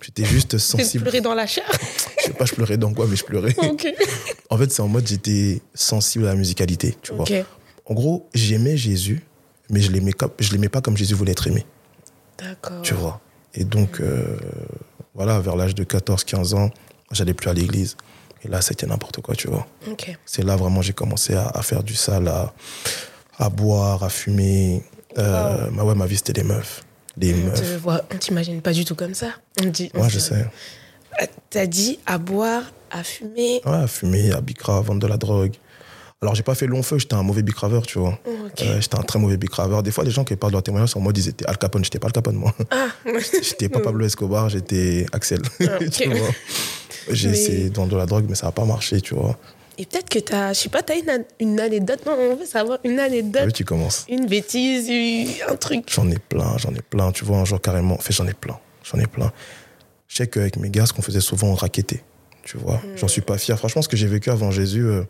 J'étais 0.00 0.24
juste 0.24 0.50
Tu 0.52 0.58
sensible. 0.58 1.04
pleurer 1.04 1.20
dans 1.20 1.34
la 1.34 1.46
chair. 1.46 1.64
Je 2.18 2.26
sais 2.26 2.32
pas, 2.34 2.44
je 2.44 2.54
pleurais 2.54 2.76
dans 2.76 2.92
quoi, 2.92 3.06
mais 3.08 3.16
je 3.16 3.24
pleurais. 3.24 3.54
ok. 3.58 3.86
En 4.50 4.56
fait, 4.58 4.70
c'est 4.70 4.82
en 4.82 4.86
mode 4.88 5.06
j'étais 5.08 5.60
sensible 5.74 6.24
à 6.26 6.28
la 6.28 6.34
musicalité, 6.36 6.96
tu 7.02 7.12
vois. 7.12 7.22
Ok. 7.22 7.32
En 7.86 7.94
gros, 7.94 8.28
j'aimais 8.32 8.76
Jésus, 8.76 9.22
mais 9.70 9.80
je 9.80 9.90
l'aimais 9.90 10.12
je 10.38 10.52
l'aimais 10.52 10.68
pas 10.68 10.80
comme 10.80 10.96
Jésus 10.96 11.14
voulait 11.14 11.32
être 11.32 11.48
aimé, 11.48 11.66
D'accord. 12.38 12.82
tu 12.82 12.94
vois. 12.94 13.20
Et 13.54 13.64
donc, 13.64 14.00
euh, 14.00 14.36
voilà, 15.14 15.40
vers 15.40 15.56
l'âge 15.56 15.74
de 15.74 15.84
14-15 15.84 16.54
ans, 16.54 16.70
j'allais 17.10 17.34
plus 17.34 17.50
à 17.50 17.52
l'église. 17.54 17.96
Et 18.44 18.48
là, 18.48 18.60
c'était 18.60 18.86
n'importe 18.86 19.20
quoi, 19.20 19.34
tu 19.36 19.48
vois. 19.48 19.66
C'est 20.26 20.42
là 20.42 20.56
vraiment 20.56 20.82
j'ai 20.82 20.92
commencé 20.94 21.34
à, 21.34 21.48
à 21.48 21.62
faire 21.62 21.82
du 21.82 21.94
sale, 21.94 22.28
à, 22.28 22.52
à 23.38 23.48
boire, 23.50 24.02
à 24.02 24.08
fumer. 24.08 24.82
Euh, 25.18 25.70
ma, 25.70 25.84
ouais, 25.84 25.94
ma 25.94 26.06
vie, 26.06 26.16
c'était 26.16 26.32
les 26.32 26.42
meufs. 26.42 26.82
Les 27.18 27.34
On 27.34 27.36
meufs. 27.46 27.60
te 27.60 27.76
voit, 27.76 28.02
on 28.12 28.16
t'imagine 28.16 28.60
pas 28.62 28.72
du 28.72 28.84
tout 28.84 28.94
comme 28.94 29.14
ça. 29.14 29.28
On 29.62 29.66
dit. 29.66 29.90
on 29.94 30.00
Ouais, 30.02 30.08
je 30.10 30.18
sais. 30.18 30.46
Ah, 31.20 31.26
T'as 31.50 31.66
dit 31.66 31.98
à 32.06 32.16
boire, 32.18 32.62
à 32.90 33.04
fumer. 33.04 33.60
Ouais, 33.66 33.72
à 33.76 33.86
fumer, 33.86 34.32
à 34.32 34.40
bicra, 34.40 34.78
à 34.78 34.80
vendre 34.80 35.00
de 35.00 35.06
la 35.06 35.18
drogue. 35.18 35.54
Alors, 36.22 36.34
j'ai 36.36 36.42
pas 36.44 36.54
fait 36.54 36.66
long 36.68 36.82
feu, 36.82 36.98
j'étais 36.98 37.14
un 37.14 37.22
mauvais 37.22 37.42
bicraveur, 37.42 37.84
tu 37.84 37.98
vois. 37.98 38.18
Ok. 38.26 38.62
Euh, 38.62 38.80
j'étais 38.80 38.94
un 38.96 39.02
très 39.02 39.18
mauvais 39.18 39.36
bicraveur. 39.36 39.82
Des 39.82 39.90
fois, 39.90 40.04
les 40.04 40.10
gens 40.12 40.22
qui 40.24 40.36
parlent 40.36 40.52
de 40.52 40.56
leur 40.56 40.62
témoignage 40.62 40.96
en 40.96 41.00
mode, 41.00 41.18
ils 41.18 41.28
étaient 41.28 41.44
Al 41.46 41.58
Capone. 41.58 41.82
J'étais 41.84 41.98
pas 41.98 42.06
Al 42.06 42.12
Capone, 42.12 42.36
moi. 42.36 42.54
Ah. 42.70 42.86
J'étais 43.42 43.68
pas 43.68 43.80
Pablo 43.80 44.06
Escobar, 44.06 44.48
j'étais 44.48 45.04
Axel. 45.12 45.42
Ah, 45.60 45.64
ok. 45.80 45.90
tu 45.90 46.08
vois. 46.08 46.28
J'ai 47.10 47.28
Mais- 47.28 47.34
essayé 47.38 47.68
vendre 47.70 47.90
de 47.92 47.96
la 47.96 48.06
drogue, 48.06 48.26
mais 48.28 48.36
ça 48.36 48.46
n'a 48.46 48.52
pas 48.52 48.64
marché, 48.64 49.00
tu 49.00 49.14
vois. 49.14 49.36
Et 49.78 49.86
peut-être 49.86 50.08
que 50.08 50.18
t'as, 50.20 50.52
je 50.52 50.60
sais 50.60 50.68
pas, 50.68 50.82
une, 50.94 51.10
an- 51.10 51.24
une 51.40 51.58
anecdote. 51.58 52.00
Non, 52.06 52.12
on 52.16 52.36
veut 52.36 52.46
savoir 52.46 52.78
une 52.84 53.00
anecdote, 53.00 53.42
oui, 53.46 53.52
tu 53.52 53.64
commences. 53.64 54.04
une 54.08 54.26
bêtise, 54.26 54.88
un 55.48 55.56
truc. 55.56 55.86
J'en 55.92 56.08
ai 56.08 56.18
plein, 56.18 56.56
j'en 56.58 56.72
ai 56.74 56.82
plein. 56.82 57.10
Tu 57.10 57.24
vois, 57.24 57.38
un 57.38 57.44
jour 57.44 57.60
carrément. 57.60 57.94
En 57.94 57.98
fait, 57.98 58.12
j'en 58.12 58.28
ai 58.28 58.34
plein. 58.34 58.58
J'en 58.84 58.98
ai 59.00 59.06
plein. 59.06 59.32
Je 60.06 60.18
sais 60.18 60.26
qu'avec 60.28 60.56
mes 60.58 60.70
gars, 60.70 60.86
ce 60.86 60.92
qu'on 60.92 61.02
faisait 61.02 61.20
souvent, 61.22 61.48
on 61.48 61.54
raquettait. 61.54 62.02
Tu 62.44 62.58
vois, 62.58 62.80
j'en 62.96 63.08
suis 63.08 63.22
pas 63.22 63.38
fier. 63.38 63.58
Franchement, 63.58 63.82
ce 63.82 63.88
que 63.88 63.96
j'ai 63.96 64.06
vécu 64.06 64.30
avant 64.30 64.50
Jésus, 64.52 64.84
euh, 64.84 65.02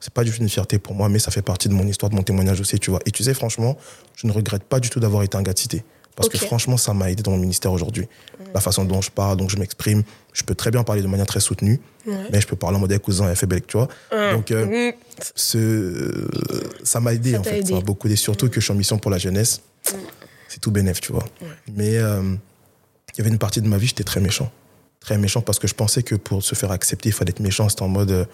c'est 0.00 0.12
pas 0.12 0.24
du 0.24 0.30
tout 0.30 0.40
une 0.40 0.48
fierté 0.48 0.78
pour 0.78 0.94
moi, 0.94 1.08
mais 1.08 1.18
ça 1.18 1.30
fait 1.30 1.42
partie 1.42 1.68
de 1.68 1.74
mon 1.74 1.86
histoire, 1.86 2.10
de 2.10 2.16
mon 2.16 2.22
témoignage 2.22 2.60
aussi, 2.60 2.78
tu 2.78 2.90
vois. 2.90 3.00
Et 3.06 3.10
tu 3.10 3.22
sais, 3.22 3.34
franchement, 3.34 3.76
je 4.16 4.26
ne 4.26 4.32
regrette 4.32 4.64
pas 4.64 4.80
du 4.80 4.90
tout 4.90 5.00
d'avoir 5.00 5.22
été 5.22 5.36
un 5.36 5.42
gars 5.42 5.52
de 5.52 5.58
cité. 5.58 5.84
Parce 6.16 6.28
que 6.28 6.38
franchement, 6.38 6.76
ça 6.76 6.94
m'a 6.94 7.10
aidé 7.10 7.24
dans 7.24 7.32
mon 7.32 7.38
ministère 7.38 7.72
aujourd'hui. 7.72 8.06
La 8.54 8.60
façon 8.60 8.84
dont 8.84 9.00
je 9.00 9.10
parle, 9.10 9.36
dont 9.36 9.48
je 9.48 9.56
m'exprime. 9.56 10.04
Je 10.32 10.44
peux 10.44 10.54
très 10.54 10.70
bien 10.70 10.84
parler 10.84 11.02
de 11.02 11.08
manière 11.08 11.26
très 11.26 11.40
soutenue, 11.40 11.80
mais 12.06 12.40
je 12.40 12.46
peux 12.46 12.54
parler 12.54 12.76
en 12.76 12.80
mode 12.80 12.96
cousin 13.00 13.28
et 13.32 13.34
faible, 13.34 13.60
tu 13.62 13.76
vois. 13.76 13.88
Donc, 14.32 14.52
euh, 14.52 14.90
Mm. 14.90 14.92
ce, 15.34 15.58
euh, 15.58 16.28
ça 16.84 17.00
m'a 17.00 17.14
aidé 17.14 17.32
Ça 17.32 17.40
en 17.40 17.42
fait. 17.42 17.58
aidé. 17.58 17.66
Ça 17.68 17.74
m'a 17.74 17.80
beaucoup 17.80 18.06
aidé, 18.06 18.14
surtout 18.16 18.48
que 18.48 18.60
je 18.60 18.64
suis 18.64 18.72
en 18.72 18.76
mission 18.76 18.96
pour 18.98 19.10
la 19.10 19.18
jeunesse. 19.18 19.60
C'est 20.48 20.60
tout 20.60 20.70
bénef, 20.70 21.00
tu 21.00 21.10
vois. 21.12 21.24
Mais 21.74 21.96
euh, 21.98 22.22
il 23.14 23.18
y 23.18 23.20
avait 23.20 23.30
une 23.30 23.38
partie 23.38 23.60
de 23.60 23.66
ma 23.68 23.76
vie, 23.78 23.88
j'étais 23.88 24.04
très 24.04 24.20
méchant. 24.20 24.52
Très 25.00 25.18
méchant 25.18 25.40
parce 25.42 25.58
que 25.58 25.66
je 25.66 25.74
pensais 25.74 26.02
que 26.04 26.14
pour 26.14 26.42
se 26.44 26.54
faire 26.54 26.70
accepter, 26.70 27.08
il 27.08 27.12
fallait 27.12 27.30
être 27.30 27.40
méchant. 27.40 27.68
C'était 27.68 27.82
en 27.82 27.88
mode 27.88 28.10
euh, 28.12 28.24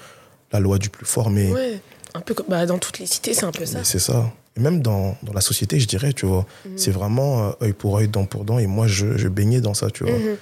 la 0.53 0.61
loi 0.61 0.79
du 0.79 0.91
plus 0.91 1.07
fort, 1.07 1.31
mais, 1.31 1.51
Ouais. 1.51 1.81
Un 2.13 2.21
peu 2.21 2.35
comme 2.35 2.47
bah, 2.49 2.67
dans 2.67 2.79
toutes 2.79 2.99
les 2.99 3.07
cités, 3.07 3.35
c'est 3.35 3.45
un 3.45 3.53
peu 3.53 3.65
ça. 3.65 3.85
c'est 3.85 4.01
ça. 4.01 4.33
Et 4.57 4.61
même 4.61 4.83
dans, 4.83 5.17
dans 5.23 5.33
la 5.33 5.41
société, 5.41 5.79
je 5.79 5.87
dirais, 5.87 6.13
tu 6.13 6.27
vois. 6.27 6.45
C'est 6.75 6.91
vraiment 6.91 7.51
euh, 7.51 7.53
œil 7.63 7.73
pour 7.73 7.99
œil, 7.99 8.09
dent 8.09 8.25
pour 8.25 8.45
dent. 8.45 8.59
Et 8.59 8.67
moi, 8.67 8.89
je, 8.89 9.17
je 9.17 9.29
baignais 9.29 9.61
dans 9.61 9.75
ça, 9.75 9.91
tu 9.91 10.03
vois. 10.03 10.13
Mhm. 10.19 10.37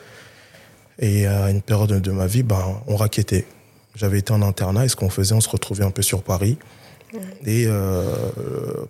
Et 1.00 1.26
à 1.26 1.50
une 1.50 1.60
période 1.60 2.00
de 2.00 2.10
ma 2.10 2.26
vie, 2.26 2.42
ben, 2.42 2.80
on 2.86 2.96
raquettait. 2.96 3.44
J'avais 3.94 4.18
été 4.18 4.32
en 4.32 4.40
internat 4.40 4.86
et 4.86 4.88
ce 4.88 4.96
qu'on 4.96 5.10
faisait, 5.10 5.34
on 5.34 5.42
se 5.42 5.48
retrouvait 5.50 5.84
un 5.84 5.90
peu 5.90 6.02
sur 6.02 6.22
Paris. 6.22 6.56
Et 7.44 7.64
euh, 7.66 8.04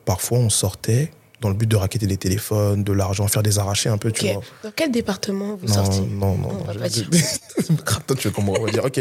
parfois, 0.04 0.38
on 0.38 0.50
sortait 0.50 1.10
dans 1.40 1.48
le 1.48 1.54
but 1.54 1.66
de 1.68 1.76
raqueter 1.76 2.06
des 2.06 2.16
téléphones, 2.16 2.82
de 2.82 2.92
l'argent, 2.92 3.28
faire 3.28 3.42
des 3.44 3.58
arrachés 3.58 3.88
un 3.88 3.98
peu, 3.98 4.10
tu 4.10 4.24
Ok. 4.26 4.32
vois. 4.32 4.42
Dans 4.64 4.72
quel 4.74 4.90
département 4.90 5.54
vous 5.56 5.68
Non, 5.68 5.74
sortiez 5.74 6.00
non, 6.00 6.36
non, 6.36 6.48
On 6.50 6.54
non. 6.54 6.64
pas 6.64 6.88
dire. 6.88 7.08
Toi, 8.06 8.16
tu 8.16 8.28
veux 8.28 8.34
comment 8.34 8.54
on 8.58 8.64
va 8.64 8.70
dire 8.72 8.84
Ok, 8.84 9.00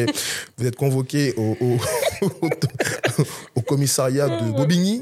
vous 0.58 0.66
êtes 0.66 0.76
convoqué 0.76 1.34
au, 1.38 1.58
au, 3.56 3.62
commissariat 3.62 4.30
de 4.30 4.52
Bobigny. 4.52 5.02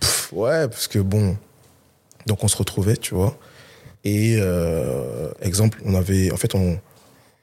Pff, 0.00 0.32
ouais, 0.32 0.68
parce 0.68 0.88
que 0.88 0.98
bon. 0.98 1.36
Donc 2.26 2.44
on 2.44 2.48
se 2.48 2.56
retrouvait, 2.56 2.96
tu 2.96 3.14
vois. 3.14 3.36
Et 4.04 4.36
euh, 4.38 5.30
exemple, 5.40 5.80
on 5.84 5.94
avait. 5.94 6.30
En 6.32 6.36
fait, 6.36 6.54
on, 6.54 6.78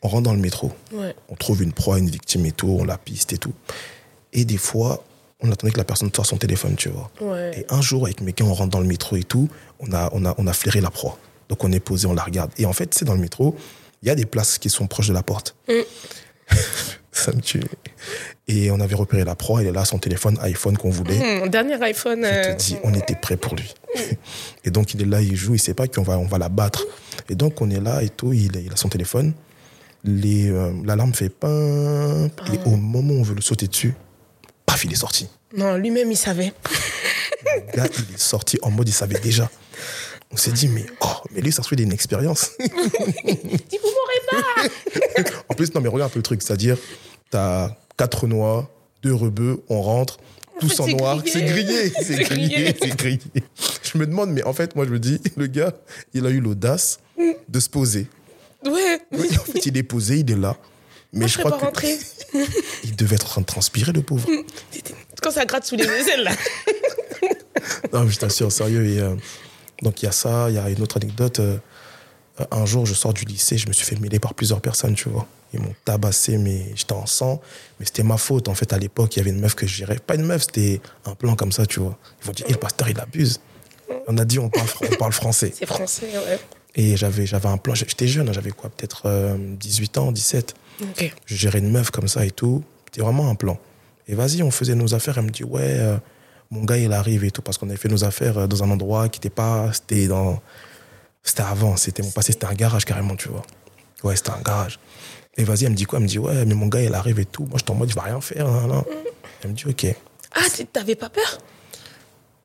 on 0.01 0.08
rentre 0.08 0.24
dans 0.24 0.34
le 0.34 0.39
métro. 0.39 0.72
Ouais. 0.91 1.15
On 1.29 1.36
trouve 1.36 1.63
une 1.63 1.74
proie, 1.74 2.00
une 2.00 2.10
victime 2.10 2.46
et 2.46 2.51
tout, 2.51 2.77
on 2.79 2.84
la 2.86 2.98
piste 2.98 3.34
et 3.34 3.38
tout. 3.38 3.53
Et 4.34 4.46
des 4.46 4.58
fois, 4.58 5.03
on 5.41 5.51
attendait 5.51 5.72
que 5.72 5.77
la 5.77 5.84
personne 5.84 6.12
sorte 6.13 6.29
son 6.29 6.38
téléphone, 6.38 6.75
tu 6.75 6.89
vois. 6.89 7.12
Ouais. 7.22 7.60
Et 7.60 7.65
un 7.70 7.82
jour, 7.82 8.06
avec 8.06 8.22
mes 8.22 8.34
gars, 8.34 8.46
on 8.46 8.53
rentre 8.53 8.72
dans 8.72 8.79
le 8.79 8.88
métro 8.88 9.15
et 9.15 9.24
tout, 9.24 9.50
on 9.79 9.91
a, 9.94 10.10
on 10.13 10.25
a, 10.25 10.34
on 10.38 10.48
a 10.48 10.53
flairé 10.53 10.82
la 10.82 10.89
proie. 10.89 11.17
Donc 11.50 11.63
on 11.63 11.72
est 11.72 11.79
posé, 11.79 12.08
on 12.08 12.13
la 12.13 12.24
regarde. 12.24 12.51
Et 12.58 12.65
en 12.65 12.74
fait, 12.74 12.94
c'est 12.94 13.06
dans 13.06 13.13
le 13.13 13.20
métro, 13.20 13.56
il 14.01 14.08
y 14.08 14.12
a 14.12 14.15
des 14.15 14.25
places 14.25 14.58
qui 14.58 14.70
sont 14.70 14.88
proches 14.88 15.08
de 15.08 15.13
la 15.13 15.24
porte. 15.24 15.56
Mm. 15.67 15.74
Ça 17.12 17.32
me 17.32 17.41
tue. 17.41 17.63
Et 18.48 18.70
on 18.70 18.79
avait 18.79 18.96
repéré 18.96 19.24
la 19.24 19.36
proie, 19.36 19.63
il 19.63 19.67
est 19.67 19.72
là, 19.72 19.86
son 19.86 19.98
téléphone 19.98 20.38
iPhone 20.41 20.77
qu'on 20.77 20.91
voulait. 20.91 21.41
Hum, 21.41 21.50
dernier 21.50 21.82
iPhone. 21.82 22.22
Je 22.22 22.27
euh, 22.27 22.53
te 22.53 22.60
dis, 22.60 22.77
on 22.84 22.94
était 22.94 23.15
prêt 23.15 23.38
pour 23.38 23.56
lui. 23.56 23.74
Et 24.63 24.70
donc, 24.70 24.94
il 24.94 25.01
est 25.01 25.06
là, 25.06 25.22
il 25.22 25.36
joue, 25.36 25.56
il 25.56 25.60
sait 25.60 25.74
pas 25.74 25.88
qu'on 25.88 26.03
va, 26.03 26.20
on 26.20 26.27
va 26.27 26.38
la 26.38 26.50
battre. 26.50 26.86
Et 27.29 27.36
donc, 27.36 27.60
on 27.62 27.70
est 27.72 27.79
là 27.79 28.03
et 28.03 28.10
tout, 28.10 28.34
il, 28.34 28.56
il 28.56 28.72
a 28.72 28.75
son 28.75 28.89
téléphone. 28.89 29.34
Euh, 30.08 30.74
L'alarme 30.86 31.13
fait 31.13 31.29
pin. 31.29 32.27
Et 32.53 32.60
au 32.65 32.75
moment 32.75 33.15
où 33.15 33.20
on 33.20 33.24
veut 33.24 33.36
le 33.36 33.41
sauter 33.41 33.67
dessus, 33.67 33.96
paf, 34.68 34.86
il 34.86 34.92
est 34.92 34.96
sorti. 34.96 35.28
Non, 35.56 35.76
lui-même, 35.78 36.12
il 36.12 36.18
savait. 36.18 36.54
gars, 37.74 37.88
il 37.88 38.14
est 38.16 38.20
sorti 38.20 38.60
en 38.62 38.70
mode, 38.70 38.88
il 38.88 38.94
savait 38.94 39.20
déjà. 39.20 39.50
On 40.30 40.38
s'est 40.38 40.52
dit, 40.52 40.68
mais 40.68 40.86
oh, 41.02 41.08
mais 41.34 41.42
lui, 41.42 41.52
ça 41.52 41.64
se 41.64 41.70
fait 41.70 41.82
une 41.82 41.94
expérience. 41.94 42.52
Dis, 42.60 42.70
vous 43.82 43.90
m'aurez 43.90 44.22
pas 44.30 44.70
en 45.50 45.54
plus, 45.56 45.74
non, 45.74 45.82
mais 45.82 45.88
regarde 45.88 46.12
un 46.12 46.14
peu 46.14 46.20
le 46.20 46.24
truc, 46.24 46.42
c'est-à-dire, 46.44 46.78
t'as 47.32 47.72
quatre 47.98 48.28
noix, 48.28 48.70
deux 49.02 49.14
rebeux, 49.14 49.64
on 49.70 49.82
rentre, 49.82 50.18
tous 50.60 50.80
en 50.82 50.88
noir, 50.88 51.22
c'est 51.26 51.44
grillé, 51.44 51.92
c'est 52.02 52.20
grillé, 52.24 52.76
c'est 52.80 52.96
grillé. 52.96 53.20
Je 53.84 53.98
me 53.98 54.06
demande, 54.06 54.32
mais 54.32 54.44
en 54.44 54.54
fait, 54.54 54.76
moi, 54.76 54.86
je 54.86 54.92
me 54.92 55.00
dis, 55.00 55.20
le 55.38 55.48
gars, 55.48 55.74
il 56.14 56.26
a 56.26 56.30
eu 56.30 56.42
l'audace 56.42 57.00
de 57.48 57.60
se 57.60 57.70
poser. 57.70 58.08
Ouais, 58.66 59.00
Oui, 59.12 59.30
en 59.40 59.44
fait, 59.52 59.66
il 59.66 59.78
est 59.78 59.84
posé, 59.84 60.18
il 60.20 60.30
est 60.32 60.36
là. 60.36 60.58
Mais 61.14 61.20
moi, 61.20 61.28
je 61.28 61.34
je 61.34 61.40
serais 61.40 61.44
crois 61.46 61.52
pas 61.58 61.60
que 61.60 61.66
rentrée. 61.66 61.98
il 62.84 62.96
devait 62.96 63.16
être 63.16 63.26
en 63.26 63.30
train 63.30 63.42
de 63.42 63.46
transpirer, 63.46 63.92
le 63.94 64.02
pauvre. 64.02 64.28
Quand 65.22 65.32
ça 65.32 65.46
gratte 65.46 65.66
sous 65.66 65.76
les 65.76 65.86
aisselles, 65.86 66.24
là. 66.24 66.32
Non, 67.94 68.04
mais 68.04 68.12
je 68.12 68.20
t'assure, 68.20 68.52
sérieux. 68.52 68.86
Et, 68.88 69.00
euh, 69.00 69.16
donc, 69.82 70.02
il 70.02 70.06
y 70.06 70.10
a 70.10 70.12
ça, 70.12 70.50
il 70.50 70.56
y 70.56 70.58
a 70.60 70.70
une 70.70 70.82
autre 70.82 70.98
anecdote. 70.98 71.40
euh, 71.40 71.58
euh, 72.40 72.46
un 72.52 72.66
jour, 72.66 72.86
je 72.86 72.94
sors 72.94 73.14
du 73.14 73.26
lycée, 73.26 73.58
je 73.58 73.68
me 73.68 73.74
suis 73.74 73.86
fait 73.86 73.96
mêler 74.00 74.20
par 74.20 74.34
plusieurs 74.34 74.62
personnes, 74.62 74.94
tu 74.96 75.10
vois. 75.10 75.26
Ils 75.54 75.60
m'ont 75.62 75.74
tabassé, 75.86 76.38
mais 76.38 76.72
j'étais 76.76 76.94
en 76.94 77.06
sang. 77.06 77.42
Mais 77.80 77.86
c'était 77.86 78.04
ma 78.04 78.18
faute. 78.18 78.48
En 78.48 78.54
fait, 78.54 78.74
à 78.74 78.78
l'époque, 78.78 79.16
il 79.16 79.20
y 79.20 79.22
avait 79.22 79.32
une 79.32 79.40
meuf 79.40 79.56
que 79.56 79.66
je 79.66 79.74
gérais. 79.76 79.98
Pas 79.98 80.16
une 80.16 80.26
meuf, 80.26 80.44
c'était 80.44 80.82
un 81.06 81.16
plan 81.16 81.36
comme 81.36 81.52
ça, 81.52 81.66
tu 81.66 81.80
vois. 81.80 81.98
Ils 82.22 82.28
vont 82.28 82.34
dire, 82.34 82.46
Eh, 82.50 82.54
le 82.54 82.60
pasteur, 82.60 82.90
il 82.90 83.00
abuse. 83.00 83.40
On 84.08 84.18
a 84.18 84.26
dit, 84.26 84.40
on 84.40 84.50
parle, 84.50 84.68
fr- 84.68 84.88
on 84.92 84.96
parle 84.98 85.14
français. 85.14 85.52
C'est 85.58 85.66
français, 85.66 86.10
ouais. 86.14 86.40
Et 86.76 86.96
j'avais, 86.96 87.26
j'avais 87.26 87.48
un 87.50 87.58
plan. 87.58 87.74
J'étais 87.74 88.08
jeune, 88.08 88.30
hein, 88.30 88.34
j'avais 88.34 88.52
quoi, 88.52 88.70
peut-être 88.70 89.04
euh, 89.06 89.36
18 89.40 89.98
ans, 89.98 90.12
17. 90.12 90.54
Je 91.26 91.36
gérais 91.36 91.60
une 91.60 91.72
meuf 91.72 91.92
comme 91.92 92.08
ça 92.08 92.26
et 92.26 92.32
tout. 92.32 92.64
C'était 92.86 93.02
vraiment 93.02 93.30
un 93.30 93.36
plan. 93.36 93.58
Et 94.08 94.16
vas-y, 94.16 94.44
on 94.44 94.52
faisait 94.52 94.76
nos 94.76 94.94
affaires. 94.94 95.18
Elle 95.18 95.26
me 95.26 95.30
dit, 95.30 95.44
ouais, 95.44 95.62
euh, 95.64 95.98
mon 96.52 96.64
gars, 96.64 96.78
il 96.78 96.94
arrive 96.94 97.24
et 97.24 97.32
tout. 97.32 97.42
Parce 97.42 97.58
qu'on 97.58 97.68
avait 97.70 97.78
fait 97.78 97.90
nos 97.90 98.04
affaires 98.04 98.38
euh, 98.38 98.48
dans 98.48 98.64
un 98.64 98.70
endroit 98.70 99.10
qui 99.10 99.20
n'était 99.20 99.30
pas. 99.30 99.72
C'était 99.74 100.08
dans. 100.08 100.42
C'était 101.24 101.42
avant. 101.44 101.76
C'était 101.76 102.04
mon 102.04 102.12
passé, 102.12 102.32
c'était 102.32 102.46
un 102.46 102.54
garage 102.54 102.86
carrément, 102.86 103.16
tu 103.16 103.28
vois. 103.30 103.44
Ouais, 104.04 104.16
c'était 104.16 104.32
un 104.32 104.42
garage. 104.42 104.80
Et 105.36 105.44
vas-y, 105.44 105.66
elle 105.66 105.72
me 105.72 105.76
dit 105.76 105.86
quoi? 105.86 105.98
Elle 106.00 106.04
me 106.04 106.08
dit, 106.10 106.20
ouais, 106.20 106.46
mais 106.46 106.56
mon 106.56 106.68
gars, 106.68 106.82
il 106.82 106.94
arrive 106.94 107.20
et 107.20 107.26
tout. 107.26 107.44
Moi, 107.44 107.58
j'étais 107.58 107.72
en 107.72 107.76
mode, 107.76 107.90
je 107.90 107.96
vais 107.96 108.02
rien 108.02 108.22
faire. 108.22 108.48
Elle 109.44 109.52
me 109.52 109.56
dit, 109.56 109.66
ok. 109.68 109.86
Ah, 110.34 110.42
t'avais 110.72 110.96
pas 110.96 111.10
peur? 111.10 111.38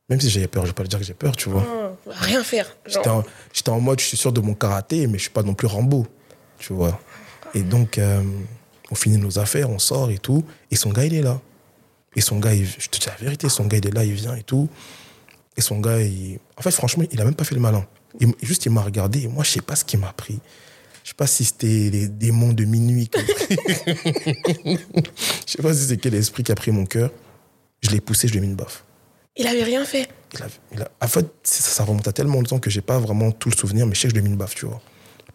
Même 0.09 0.21
si 0.21 0.29
j'avais 0.29 0.49
peur, 0.49 0.65
je 0.65 0.69
vais 0.69 0.75
pas 0.75 0.83
le 0.83 0.89
dire 0.89 0.99
que 0.99 1.05
j'ai 1.05 1.15
peur, 1.15 1.35
tu 1.37 1.49
vois. 1.49 1.63
Non, 1.63 1.97
Rien 2.07 2.43
faire. 2.43 2.67
J'étais 2.87 3.09
en, 3.09 3.25
en 3.69 3.81
mode, 3.81 4.01
je 4.01 4.05
suis 4.05 4.17
sûr 4.17 4.33
de 4.33 4.41
mon 4.41 4.55
karaté, 4.55 5.07
mais 5.07 5.17
je 5.17 5.23
suis 5.23 5.31
pas 5.31 5.43
non 5.43 5.55
plus 5.55 5.67
Rambo, 5.67 6.07
tu 6.59 6.73
vois. 6.75 7.01
Et 7.55 7.63
donc, 7.63 7.99
euh, 7.99 8.23
on 8.91 8.95
finit 8.95 9.19
nos 9.19 9.39
affaires, 9.39 9.71
on 9.71 9.79
sort 9.79 10.11
et 10.11 10.19
tout, 10.19 10.45
et 10.71 10.77
son 10.77 10.91
gars, 10.91 11.05
il 11.05 11.15
est 11.15 11.23
là. 11.23 11.41
Et 12.17 12.21
son 12.21 12.39
gars, 12.39 12.55
il- 12.55 12.67
je 12.67 12.89
te 12.89 12.99
dis 12.99 13.07
la 13.07 13.15
vérité, 13.17 13.49
son 13.49 13.67
gars, 13.67 13.79
il 13.79 13.87
est 13.87 13.91
là, 13.95 14.05
il 14.05 14.13
vient 14.15 14.35
et 14.37 14.43
tout. 14.43 14.69
Et 15.57 15.61
son 15.61 15.79
gars, 15.81 16.01
il... 16.01 16.39
en 16.57 16.63
fait, 16.63 16.71
franchement, 16.71 17.05
il 17.11 17.21
a 17.21 17.25
même 17.25 17.35
pas 17.35 17.45
fait 17.45 17.55
le 17.55 17.61
malin. 17.61 17.87
Il- 18.21 18.35
juste, 18.43 18.67
il 18.67 18.73
m'a 18.73 18.83
regardé, 18.83 19.23
et 19.23 19.29
moi, 19.29 19.45
je 19.45 19.51
sais 19.51 19.61
pas 19.63 19.77
ce 19.77 19.85
qui 19.85 19.97
m'a 19.97 20.13
pris. 20.13 20.41
Je 21.05 21.09
sais 21.11 21.15
pas 21.17 21.27
si 21.27 21.45
c'était 21.45 21.91
les 21.91 22.09
démons 22.09 22.53
de 22.53 22.65
minuit. 22.65 23.11
je 24.65 24.77
sais 25.47 25.63
pas 25.63 25.75
si 25.75 25.85
c'est 25.87 25.97
quel 25.97 26.15
esprit 26.15 26.43
qui 26.45 26.53
a 26.53 26.55
pris 26.55 26.71
mon 26.71 26.87
cœur. 26.87 27.11
Je 27.83 27.91
l'ai 27.91 28.01
poussé, 28.01 28.29
je 28.29 28.33
lui 28.33 28.39
ai 28.39 28.43
mis 28.43 28.49
une 28.49 28.55
baffe. 28.55 28.85
Il 29.37 29.47
avait 29.47 29.65
rien 29.65 29.85
fait. 29.85 30.09
Il 30.35 30.43
a- 30.43 30.47
il 30.73 30.83
a- 30.83 30.91
en 31.01 31.09
fait, 31.09 31.27
ça, 31.43 31.63
ça 31.63 31.85
remonte 31.85 32.07
à 32.07 32.13
tellement 32.13 32.35
longtemps 32.37 32.59
que 32.61 32.71
j'ai 32.71 32.83
pas 32.83 32.99
vraiment 32.99 33.33
tout 33.33 33.49
le 33.51 33.57
souvenir, 33.57 33.87
mais 33.87 33.95
je 33.95 34.01
sais 34.01 34.09
que 34.09 34.15
je 34.15 34.15
lui 34.15 34.21
ai 34.21 34.29
mis 34.29 34.31
une 34.33 34.37
baffe, 34.39 34.55
tu 34.55 34.67
vois. 34.67 34.81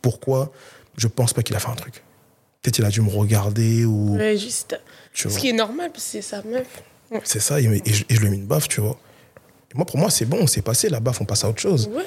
Pourquoi 0.02 0.52
Je 0.98 1.08
pense 1.08 1.34
pas 1.34 1.44
qu'il 1.44 1.56
a 1.56 1.60
fait 1.60 1.70
un 1.70 1.76
truc. 1.76 2.02
Peut-être 2.68 2.80
il 2.80 2.86
a 2.86 2.90
dû 2.90 3.00
me 3.00 3.10
regarder 3.10 3.86
ou. 3.86 4.18
Ouais, 4.18 4.36
juste. 4.36 4.78
tu 5.14 5.24
Ce 5.24 5.28
vois. 5.30 5.40
qui 5.40 5.48
est 5.48 5.54
normal, 5.54 5.90
parce 5.90 6.04
que 6.04 6.12
c'est 6.12 6.22
sa 6.22 6.44
meuf. 6.44 6.68
C'est 7.24 7.40
ça, 7.40 7.62
et, 7.62 7.64
et 7.64 7.94
je, 7.94 8.04
et 8.10 8.14
je 8.16 8.20
lui 8.20 8.28
ai 8.28 8.30
mis 8.30 8.36
une 8.40 8.46
baffe, 8.46 8.68
tu 8.68 8.82
vois. 8.82 9.00
Et 9.72 9.78
moi, 9.78 9.86
pour 9.86 9.98
moi, 9.98 10.10
c'est 10.10 10.26
bon, 10.26 10.46
c'est 10.48 10.62
passé, 10.62 10.90
la 10.90 11.00
baffe, 11.00 11.22
on 11.22 11.26
passe 11.26 11.46
à 11.46 11.50
autre 11.50 11.62
chose. 11.62 11.90
Ouais. 11.94 12.04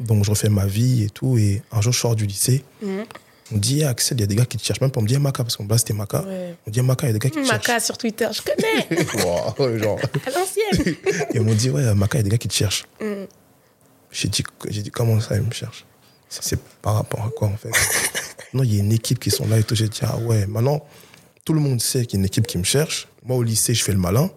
Donc, 0.00 0.24
je 0.24 0.30
refais 0.30 0.48
ma 0.48 0.66
vie 0.66 1.04
et 1.04 1.10
tout, 1.10 1.38
et 1.38 1.62
un 1.70 1.80
jour, 1.80 1.92
je 1.92 2.00
sors 2.00 2.16
du 2.16 2.26
lycée. 2.26 2.64
Mhm. 2.82 3.04
On 3.52 3.54
me 3.54 3.60
dit, 3.60 3.84
Axel, 3.84 4.18
il 4.18 4.22
y 4.22 4.24
a 4.24 4.26
des 4.26 4.34
gars 4.34 4.46
qui 4.46 4.56
te 4.58 4.64
cherchent, 4.64 4.80
même 4.80 4.90
pas, 4.90 4.98
on 4.98 5.04
me 5.04 5.08
dit, 5.08 5.16
Maka, 5.16 5.44
parce 5.44 5.56
qu'on 5.56 5.68
là, 5.68 5.78
c'était 5.78 5.94
Maka. 5.94 6.22
Ouais. 6.22 6.56
On 6.66 6.70
me 6.70 6.72
dit, 6.72 6.82
Maka, 6.82 7.06
il 7.06 7.10
y 7.10 7.10
a 7.10 7.12
des 7.12 7.18
gars 7.20 7.30
qui 7.30 7.40
te 7.40 7.46
cherchent. 7.46 7.68
Maca 7.68 7.78
sur 7.78 7.96
Twitter, 7.96 8.26
je 8.32 8.42
connais. 8.42 9.04
Wow, 9.24 9.54
ouais, 9.64 9.78
genre. 9.78 10.00
à 10.26 10.30
l'ancienne. 10.36 10.96
Et 11.06 11.36
ils 11.36 11.40
m'ont 11.40 11.54
dit, 11.54 11.70
ouais, 11.70 11.94
Maka, 11.94 12.18
il 12.18 12.22
y 12.22 12.22
a 12.22 12.24
des 12.24 12.30
gars 12.30 12.38
qui 12.38 12.48
te 12.48 12.54
cherchent. 12.54 12.84
Mm. 13.00 13.26
J'ai 14.10 14.26
dit, 14.26 14.42
j'ai 14.70 14.82
dit, 14.82 14.90
comment 14.90 15.20
ça, 15.20 15.36
ils 15.36 15.42
me 15.42 15.52
cherchent? 15.52 15.84
C'est 16.30 16.42
c'est 16.44 16.58
par 16.80 16.94
rapport 16.94 17.20
à 17.26 17.30
quoi, 17.30 17.48
en 17.48 17.56
fait? 17.56 17.70
Non, 18.52 18.64
il 18.64 18.74
y 18.74 18.78
a 18.78 18.80
une 18.80 18.90
équipe 18.92 19.20
qui 19.20 19.30
sont 19.30 19.46
là 19.46 19.58
et 19.58 19.62
tout. 19.62 19.76
J'ai 19.76 19.88
dit, 19.88 20.00
ah 20.02 20.16
ouais, 20.18 20.44
maintenant, 20.46 20.84
tout 21.44 21.52
le 21.52 21.60
monde 21.60 21.80
sait 21.80 22.04
qu'il 22.04 22.14
y 22.14 22.16
a 22.16 22.20
une 22.20 22.26
équipe 22.26 22.48
qui 22.48 22.58
me 22.58 22.64
cherche. 22.64 23.06
Moi, 23.24 23.36
au 23.36 23.44
lycée, 23.44 23.74
je 23.74 23.84
fais 23.84 23.92
le 23.92 23.98
malin. 23.98 24.28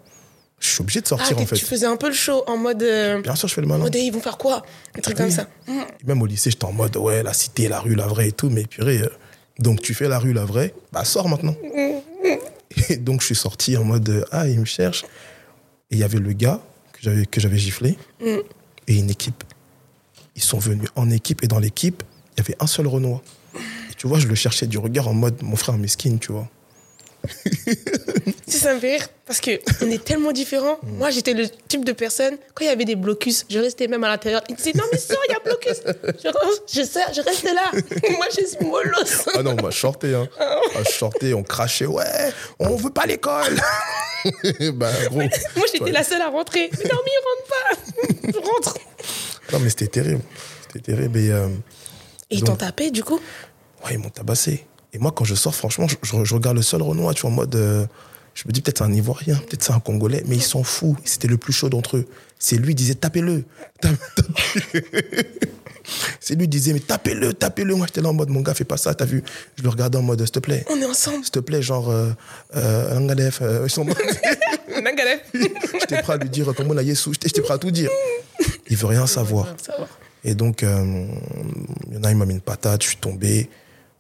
Je 0.60 0.68
suis 0.70 0.82
obligé 0.82 1.00
de 1.02 1.06
Ah, 1.08 1.10
sortir, 1.10 1.40
en 1.40 1.46
fait. 1.48 1.56
tu 1.56 1.66
faisais 1.66 1.88
un 1.88 1.96
peu 1.98 2.10
le 2.10 2.14
show 2.14 2.44
en 2.46 2.56
mode. 2.56 2.84
euh, 2.84 3.22
Bien 3.24 3.34
sûr, 3.36 3.48
je 3.48 3.56
fais 3.56 3.62
le 3.62 3.66
en 3.66 3.72
malin. 3.72 3.84
mode, 3.86 3.96
ils 3.96 4.12
vont 4.12 4.20
faire 4.22 4.38
quoi? 4.38 4.62
Des 4.94 5.02
trucs 5.02 5.18
comme 5.18 5.32
ça. 5.32 5.48
Mm. 5.68 5.80
Même 6.06 6.22
au 6.22 6.28
lycée, 6.28 6.52
j'étais 6.52 6.66
en 6.66 6.72
mode, 6.74 6.96
ouais, 6.98 7.24
la 7.24 7.34
cité, 7.34 7.68
la 7.68 7.80
rue, 7.80 7.96
la 7.96 8.06
vraie 8.06 8.28
et 8.28 8.32
tout. 8.34 8.52
Mais 8.52 8.66
purée, 8.68 9.00
euh, 9.02 9.10
donc 9.58 9.82
tu 9.82 9.96
fais 9.96 10.08
la 10.08 10.20
rue, 10.20 10.32
la 10.34 10.46
vraie, 10.46 10.76
bah 10.92 11.04
sors 11.06 11.28
maintenant. 11.28 11.56
Et 12.90 12.98
donc, 12.98 13.22
je 13.22 13.26
suis 13.28 13.36
sorti 13.36 13.78
en 13.78 13.84
mode, 13.84 14.10
euh, 14.10 14.24
ah, 14.32 14.48
il 14.48 14.60
me 14.60 14.66
cherche. 14.66 15.04
Et 15.92 15.96
il 15.96 15.98
y 15.98 16.04
avait 16.04 16.20
le 16.20 16.34
gars 16.34 16.60
que 16.92 17.00
j'avais, 17.02 17.26
que 17.26 17.40
j'avais 17.42 17.58
giflé 17.58 17.98
Mm. 18.22 18.38
et 18.88 18.96
une 19.00 19.10
équipe. 19.10 19.44
Ils 20.36 20.44
sont 20.44 20.60
venus 20.60 20.90
en 20.96 21.10
équipe 21.10 21.44
et 21.44 21.48
dans 21.48 21.60
l'équipe, 21.60 22.04
il 22.36 22.40
y 22.40 22.42
avait 22.42 22.56
un 22.60 22.68
seul 22.68 22.88
Renoir. 22.88 23.22
Et 23.56 23.94
tu 23.98 24.08
vois, 24.08 24.20
je 24.20 24.28
le 24.28 24.36
cherchais 24.36 24.68
du 24.68 24.78
regard 24.78 25.08
en 25.08 25.14
mode 25.14 25.42
mon 25.44 25.56
frère 25.56 25.78
mesquine, 25.78 26.20
tu 26.20 26.32
vois. 26.32 26.48
Ça 28.48 28.74
me 28.74 28.80
fait 28.80 28.98
rire, 28.98 29.08
parce 29.26 29.40
que 29.40 29.60
on 29.82 29.90
est 29.90 30.04
tellement 30.04 30.32
différents. 30.32 30.78
Mm. 30.84 30.98
Moi, 30.98 31.10
j'étais 31.10 31.34
le 31.34 31.48
type 31.50 31.86
de 31.86 31.92
personne, 31.92 32.38
quand 32.54 32.66
il 32.66 32.68
y 32.68 32.72
avait 32.72 32.86
des 32.86 32.96
blocus, 32.96 33.46
je 33.50 33.60
restais 33.60 33.88
même 33.88 34.04
à 34.04 34.10
l'intérieur. 34.10 34.42
Il 34.50 34.56
disait, 34.56 34.74
non, 34.76 34.84
mais 34.92 34.98
sors, 34.98 35.18
il 35.28 35.32
y 35.32 35.36
a 35.36 35.40
blocus. 35.40 35.82
Je, 35.88 36.30
je, 36.80 36.86
sors, 36.86 37.14
je 37.14 37.22
reste 37.22 37.44
là. 37.46 37.72
Moi, 38.18 38.26
je 38.30 38.46
suis 38.46 38.66
mollos. 38.66 38.92
Ah 39.34 39.44
non, 39.44 39.56
on 39.58 39.64
m'a 39.64 39.72
shorté, 39.72 40.14
hein. 40.14 40.28
On 40.76 40.84
shorté, 40.84 41.34
on 41.34 41.44
crachait, 41.44 41.86
ouais, 41.86 42.04
on 42.60 42.76
veut 42.76 42.92
pas 42.92 43.06
l'école. 43.06 43.60
bah, 44.74 44.92
gros. 45.08 45.20
Moi, 45.20 45.66
j'étais 45.72 45.92
la 45.92 46.04
seule 46.04 46.22
à 46.22 46.30
rentrer. 46.30 46.70
Mais 46.78 46.90
non, 46.90 46.98
mais 47.04 47.12
il 47.12 47.22
rentre 47.26 47.48
pas. 47.50 48.32
Je 48.34 48.38
rentre. 48.38 48.78
Non, 49.54 49.60
mais 49.60 49.70
c'était 49.70 49.88
terrible. 49.88 50.22
C'était 50.68 50.92
terrible. 50.94 51.18
Et, 51.20 51.30
euh, 51.32 51.48
Et 52.30 52.36
ils 52.38 52.44
t'ont 52.44 52.56
tapé, 52.56 52.92
du 52.92 53.04
coup? 53.04 53.20
Ouais, 53.86 53.94
ils 53.94 54.00
m'ont 54.00 54.10
tabassé. 54.10 54.66
Et 54.94 54.98
moi, 55.00 55.12
quand 55.12 55.24
je 55.26 55.36
sors, 55.36 55.54
franchement, 55.56 55.88
je, 55.88 55.96
je- 56.02 56.24
je 56.24 56.34
regarde 56.34 56.58
le 56.58 56.64
seul 56.64 56.82
Renoir, 56.82 57.14
tu 57.14 57.22
vois, 57.22 57.32
en 57.32 57.34
mode. 57.34 57.56
euh, 57.56 57.86
je 58.34 58.44
me 58.48 58.52
dis, 58.52 58.62
peut-être 58.62 58.80
c'est 58.80 58.84
un 58.84 58.92
Ivoirien, 58.94 59.36
peut-être 59.38 59.64
c'est 59.64 59.74
un 59.74 59.80
Congolais, 59.80 60.24
mais 60.28 60.36
ils 60.38 60.42
s'en 60.44 60.64
foutent. 60.64 60.98
C'était 61.06 61.28
le 61.28 61.38
plus 61.38 61.54
chaud 61.54 61.70
d'entre 61.70 61.98
eux. 61.98 62.08
C'est 62.40 62.58
lui 62.58 62.70
qui 62.70 62.76
disait, 62.84 62.96
tapez-le. 62.96 63.44
Tape- 63.80 63.96
tape- 64.16 64.26
c'est 66.20 66.36
lui 66.36 66.44
qui 66.44 66.50
disait, 66.50 66.74
mais 66.74 66.80
tapez-le, 66.80 67.34
tapez-le. 67.34 67.76
Moi, 67.76 67.86
j'étais 67.88 68.02
là 68.02 68.10
en 68.10 68.14
mode, 68.14 68.30
mon 68.30 68.42
gars, 68.42 68.54
fais 68.54 68.64
pas 68.64 68.78
ça, 68.78 68.94
t'as 68.94 69.06
vu? 69.06 69.24
Je 69.58 69.64
le 69.64 69.70
regardais 69.70 69.98
en 69.98 70.02
mode, 70.02 70.20
s'il 70.22 70.32
te 70.32 70.40
plaît. 70.40 70.66
On 70.70 70.80
est 70.80 70.86
ensemble. 70.86 71.24
S'il 71.24 71.32
te 71.32 71.40
plaît, 71.40 71.62
genre, 71.62 71.90
euh, 71.90 72.10
euh, 72.56 72.98
Angalef, 72.98 73.40
euh, 73.42 73.62
ils 73.66 73.70
sont- 73.70 73.86
Nangalef. 74.84 75.22
j'étais 75.34 76.02
prêt 76.02 76.14
à 76.14 76.18
lui 76.18 76.30
dire 76.30 76.52
comment 76.56 76.74
on 76.74 76.78
a 76.78 76.84
Yesu, 76.84 77.12
j'étais 77.14 77.28
j'étais 77.28 77.42
prêt 77.42 77.54
à 77.54 77.58
tout 77.58 77.72
dire. 77.72 77.90
Il 78.70 78.78
veut 78.78 78.88
rien 78.88 79.06
savoir. 79.08 79.48
Et 80.24 80.36
donc, 80.36 80.62
il 80.62 80.68
y 81.94 81.98
en 81.98 82.04
a, 82.04 82.12
il 82.12 82.18
m'a 82.18 82.26
mis 82.26 82.34
une 82.34 82.42
patate, 82.42 82.82
je 82.84 82.88
suis 82.90 82.98
tombé. 82.98 83.50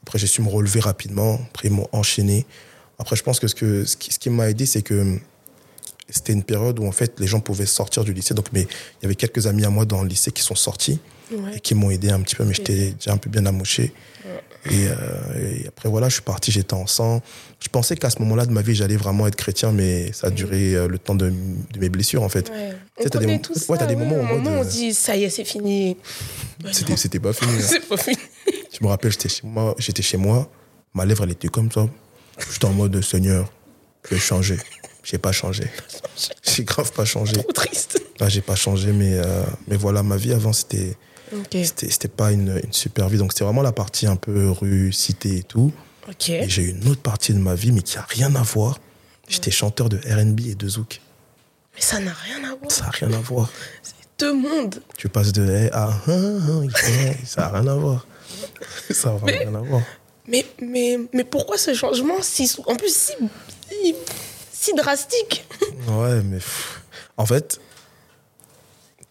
Après, 0.03 0.17
j'ai 0.19 0.27
su 0.27 0.41
me 0.41 0.49
relever 0.49 0.79
rapidement. 0.79 1.39
Après, 1.49 1.67
ils 1.67 1.73
m'ont 1.73 1.87
enchaîné. 1.91 2.45
Après, 2.99 3.15
je 3.15 3.23
pense 3.23 3.39
que 3.39 3.47
ce, 3.47 3.55
que, 3.55 3.85
ce 3.85 3.97
qui, 3.97 4.11
ce 4.13 4.19
qui 4.19 4.29
m'a 4.29 4.49
aidé, 4.49 4.65
c'est 4.65 4.81
que 4.81 5.17
c'était 6.09 6.33
une 6.33 6.43
période 6.43 6.79
où, 6.79 6.85
en 6.85 6.91
fait, 6.91 7.19
les 7.19 7.27
gens 7.27 7.39
pouvaient 7.39 7.65
sortir 7.65 8.03
du 8.03 8.13
lycée. 8.13 8.33
Donc, 8.33 8.47
mais 8.53 8.61
il 8.61 9.03
y 9.03 9.05
avait 9.05 9.15
quelques 9.15 9.47
amis 9.47 9.65
à 9.65 9.69
moi 9.69 9.85
dans 9.85 10.01
le 10.03 10.07
lycée 10.09 10.31
qui 10.31 10.43
sont 10.43 10.55
sortis 10.55 10.99
Ouais. 11.35 11.57
et 11.57 11.59
qui 11.59 11.75
m'ont 11.75 11.89
aidé 11.89 12.09
un 12.09 12.19
petit 12.21 12.35
peu, 12.35 12.43
mais 12.43 12.53
j'étais 12.53 12.91
déjà 12.91 13.11
un 13.13 13.17
peu 13.17 13.29
bien 13.29 13.45
amouché. 13.45 13.93
Et, 14.71 14.87
euh, 14.87 14.93
et 15.63 15.67
après, 15.67 15.89
voilà, 15.89 16.07
je 16.07 16.13
suis 16.13 16.21
parti, 16.21 16.49
j'étais 16.49 16.73
en 16.73 16.87
sang. 16.87 17.21
Je 17.59 17.67
pensais 17.67 17.97
qu'à 17.97 18.09
ce 18.09 18.19
moment-là 18.19 18.45
de 18.45 18.51
ma 18.53 18.61
vie, 18.61 18.73
j'allais 18.73 18.95
vraiment 18.95 19.27
être 19.27 19.35
chrétien, 19.35 19.73
mais 19.73 20.13
ça 20.13 20.27
a 20.27 20.29
duré 20.29 20.73
euh, 20.75 20.87
le 20.87 20.97
temps 20.97 21.15
de, 21.15 21.29
de 21.31 21.79
mes 21.79 21.89
blessures, 21.89 22.23
en 22.23 22.29
fait. 22.29 22.49
Ouais. 22.49 22.69
Tu 22.69 22.75
On 22.99 23.03
sais, 23.03 23.09
t'as 23.09 23.19
des 23.19 23.25
ouais, 23.25 24.01
ouais. 24.01 24.05
moments 24.07 24.15
où 24.23 24.47
on 24.47 24.61
euh, 24.61 24.63
dit, 24.63 24.93
ça 24.93 25.17
y 25.17 25.25
est, 25.25 25.29
c'est 25.29 25.43
fini. 25.43 25.97
C'était 26.71 26.95
c'était 26.95 27.19
pas 27.19 27.33
fini. 27.33 27.51
hein. 27.51 27.59
C'est 27.61 27.85
pas 27.89 27.97
fini. 27.97 28.15
Je 28.71 28.81
me 28.81 28.87
rappelle, 28.87 29.11
j'étais 29.11 29.27
chez 29.27 29.45
moi, 29.45 29.75
j'étais 29.77 30.01
chez 30.01 30.15
moi, 30.17 30.49
ma 30.93 31.03
lèvre, 31.03 31.25
elle 31.25 31.31
était 31.31 31.49
comme 31.49 31.69
ça. 31.69 31.85
J'étais 32.53 32.65
en 32.65 32.71
mode, 32.73 33.01
Seigneur, 33.03 33.51
je 34.09 34.15
vais 34.15 34.21
changer. 34.21 34.57
J'ai 35.03 35.17
pas 35.17 35.33
changé. 35.33 35.65
J'ai 36.41 36.63
grave 36.63 36.93
pas 36.93 37.03
changé. 37.03 37.33
Trop 37.33 37.51
triste. 37.51 38.01
Là, 38.21 38.29
j'ai 38.29 38.39
pas 38.41 38.55
changé, 38.55 38.93
mais, 38.93 39.11
euh, 39.15 39.43
mais 39.67 39.75
voilà, 39.75 40.01
ma 40.03 40.15
vie 40.15 40.31
avant, 40.31 40.53
c'était 40.53 40.95
Ok. 41.31 41.47
c'était 41.63 41.89
c'était 41.89 42.07
pas 42.07 42.31
une, 42.31 42.59
une 42.63 42.73
super 42.73 43.09
vie. 43.09 43.17
Donc, 43.17 43.31
c'était 43.33 43.45
vraiment 43.45 43.61
la 43.61 43.71
partie 43.71 44.07
un 44.07 44.15
peu 44.15 44.51
rue, 44.51 44.91
cité 44.91 45.37
et 45.37 45.43
tout. 45.43 45.71
Et 46.27 46.49
j'ai 46.49 46.63
eu 46.63 46.69
une 46.71 46.87
autre 46.89 47.01
partie 47.01 47.33
de 47.33 47.39
ma 47.39 47.55
vie, 47.55 47.71
mais 47.71 47.81
qui 47.81 47.97
a 47.97 48.05
rien 48.07 48.33
à 48.35 48.41
voir. 48.41 48.79
J'étais 49.29 49.51
chanteur 49.51 49.89
de 49.89 49.97
RB 49.97 50.41
et 50.47 50.55
de 50.55 50.67
zouk. 50.67 51.01
Mais 51.75 51.81
ça 51.81 51.99
n'a 51.99 52.13
rien 52.13 52.43
à 52.43 52.55
voir. 52.55 52.71
Ça 52.71 52.85
a 52.85 52.89
rien 52.89 53.11
à 53.13 53.19
voir. 53.19 53.49
C'est 53.81 53.95
deux 54.19 54.33
mondes. 54.33 54.81
Tu 54.97 55.09
passes 55.09 55.31
de 55.31 55.47
eh 55.49 55.71
à 55.71 55.91
ça 57.25 57.47
a 57.47 57.59
rien 57.59 57.67
à 57.67 57.75
voir. 57.75 58.05
Ça 58.91 59.09
a 59.09 59.11
vraiment 59.13 59.39
rien 59.39 59.55
à 59.55 59.61
voir. 59.61 59.81
Mais, 60.27 60.45
mais, 60.61 60.97
mais 61.13 61.23
pourquoi 61.23 61.57
ce 61.57 61.73
changement 61.73 62.21
si, 62.21 62.49
en 62.65 62.75
plus 62.75 62.95
si, 62.95 63.13
si, 63.69 63.95
si 64.51 64.73
drastique? 64.73 65.45
Ouais, 65.87 66.21
mais 66.23 66.39
en 67.17 67.25
fait, 67.25 67.59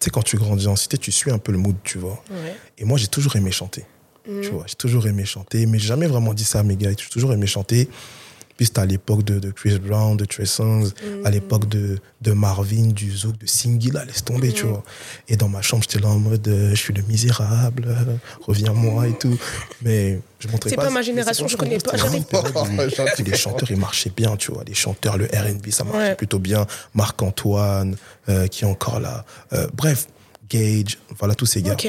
sais, 0.03 0.09
quand 0.09 0.23
tu 0.23 0.37
grandis 0.37 0.67
en 0.67 0.75
cité, 0.75 0.97
tu 0.97 1.11
suis 1.11 1.31
un 1.31 1.37
peu 1.37 1.51
le 1.51 1.57
mood, 1.57 1.75
tu 1.83 1.97
vois. 1.97 2.23
Ouais. 2.29 2.55
Et 2.77 2.85
moi, 2.85 2.97
j'ai 2.97 3.07
toujours 3.07 3.35
aimé 3.35 3.51
chanter. 3.51 3.85
Tu 4.25 4.49
vois, 4.51 4.63
j'ai 4.67 4.75
toujours 4.75 5.05
aimé 5.07 5.25
chanter, 5.25 5.65
mais 5.65 5.79
j'ai 5.79 5.87
jamais 5.87 6.07
vraiment 6.07 6.33
dit 6.33 6.45
ça 6.45 6.59
à 6.59 6.63
mes 6.63 6.77
gars. 6.77 6.91
J'ai 6.91 7.09
toujours 7.09 7.33
aimé 7.33 7.45
chanter. 7.45 7.89
Puis 8.57 8.67
c'était 8.67 8.81
à 8.81 8.85
l'époque 8.85 9.23
de, 9.23 9.39
de 9.39 9.49
Chris 9.51 9.79
Brown, 9.79 10.15
de 10.15 10.25
Trey 10.25 10.45
Songz, 10.45 10.93
à 11.25 11.29
l'époque 11.31 11.67
de, 11.69 11.97
de 12.21 12.31
Marvin, 12.33 12.87
du 12.91 13.11
Zouk, 13.11 13.37
de 13.39 13.47
Singy, 13.47 13.89
là, 13.91 14.05
laisse 14.05 14.23
tomber, 14.23 14.51
tu 14.51 14.65
vois. 14.65 14.83
Et 15.27 15.37
dans 15.37 15.49
ma 15.49 15.61
chambre, 15.61 15.83
j'étais 15.83 15.99
là 16.03 16.09
en 16.09 16.19
mode, 16.19 16.47
euh, 16.47 16.69
je 16.69 16.75
suis 16.75 16.93
le 16.93 17.01
misérable, 17.03 17.85
euh, 17.87 18.15
reviens-moi 18.41 19.07
et 19.07 19.17
tout. 19.17 19.37
Mais 19.81 20.19
je 20.39 20.47
montrais 20.49 20.69
C'est 20.69 20.75
pas. 20.75 20.83
pas 20.83 20.89
ma 20.91 21.01
génération, 21.01 21.47
je 21.47 21.57
connais 21.57 21.79
pas, 21.79 21.91
où 21.91 23.23
les 23.25 23.35
chanteurs, 23.37 23.71
ils 23.71 23.77
marchaient 23.77 24.11
bien, 24.15 24.35
tu 24.37 24.51
vois. 24.51 24.63
Les 24.65 24.73
chanteurs, 24.75 25.17
le 25.17 25.25
RB, 25.25 25.69
ça 25.71 25.83
marchait 25.83 25.99
Ouais. 26.09 26.15
plutôt 26.15 26.39
bien. 26.39 26.65
Marc-Antoine, 26.93 27.95
euh, 28.29 28.47
qui 28.47 28.63
est 28.63 28.67
encore 28.67 28.99
là. 28.99 29.25
Euh, 29.53 29.67
bref, 29.73 30.07
Gage, 30.49 30.99
voilà, 31.17 31.33
tous 31.35 31.45
ces 31.47 31.61
gars. 31.61 31.73
Ok. 31.73 31.87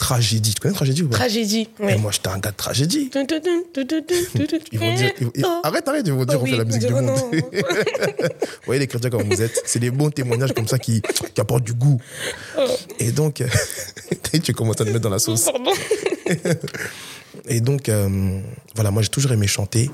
Tragédie, 0.00 0.54
tu 0.54 0.60
connais 0.60 0.74
Tragédie 0.74 1.02
ou 1.02 1.08
pas? 1.08 1.16
Tragédie. 1.18 1.68
Et 1.78 1.82
Ouais. 1.84 1.96
moi, 1.98 2.10
j'étais 2.10 2.28
un 2.28 2.38
gars 2.38 2.50
de 2.50 2.56
tragédie. 2.56 3.10
Ils 3.14 4.78
vont 4.78 4.94
dire, 4.94 5.12
ils- 5.20 5.28
ils- 5.34 5.44
Oh. 5.46 5.60
arrête, 5.62 5.86
arrête, 5.86 6.04
ils 6.06 6.12
vont 6.14 6.24
dire, 6.24 6.38
Oh 6.40 6.42
on 6.42 6.46
fait 6.46 6.56
la 6.56 6.64
musique 6.64 6.86
du 6.86 6.92
monde. 6.94 7.10
vous 7.32 7.40
voyez 8.64 8.80
les 8.80 8.86
chrétiens 8.86 9.10
comme 9.10 9.22
vous 9.30 9.42
êtes. 9.42 9.60
C'est 9.66 9.78
des 9.78 9.90
bons 9.90 10.10
témoignages 10.10 10.52
comme 10.54 10.66
ça 10.66 10.78
qui, 10.78 11.02
qui 11.34 11.40
apportent 11.40 11.64
du 11.64 11.74
goût. 11.74 12.00
Oh. 12.58 12.62
Et 12.98 13.12
donc, 13.12 13.42
tu 14.42 14.54
commences 14.54 14.80
à 14.80 14.84
te 14.86 14.90
mettre 14.90 15.00
dans 15.02 15.10
la 15.10 15.18
sauce. 15.18 15.44
Pardon. 15.44 15.70
Et 17.50 17.60
donc, 17.60 17.88
euh, 17.88 18.40
voilà, 18.76 18.92
moi, 18.92 19.02
j'ai 19.02 19.08
toujours 19.08 19.32
aimé 19.32 19.48
chanter. 19.48 19.90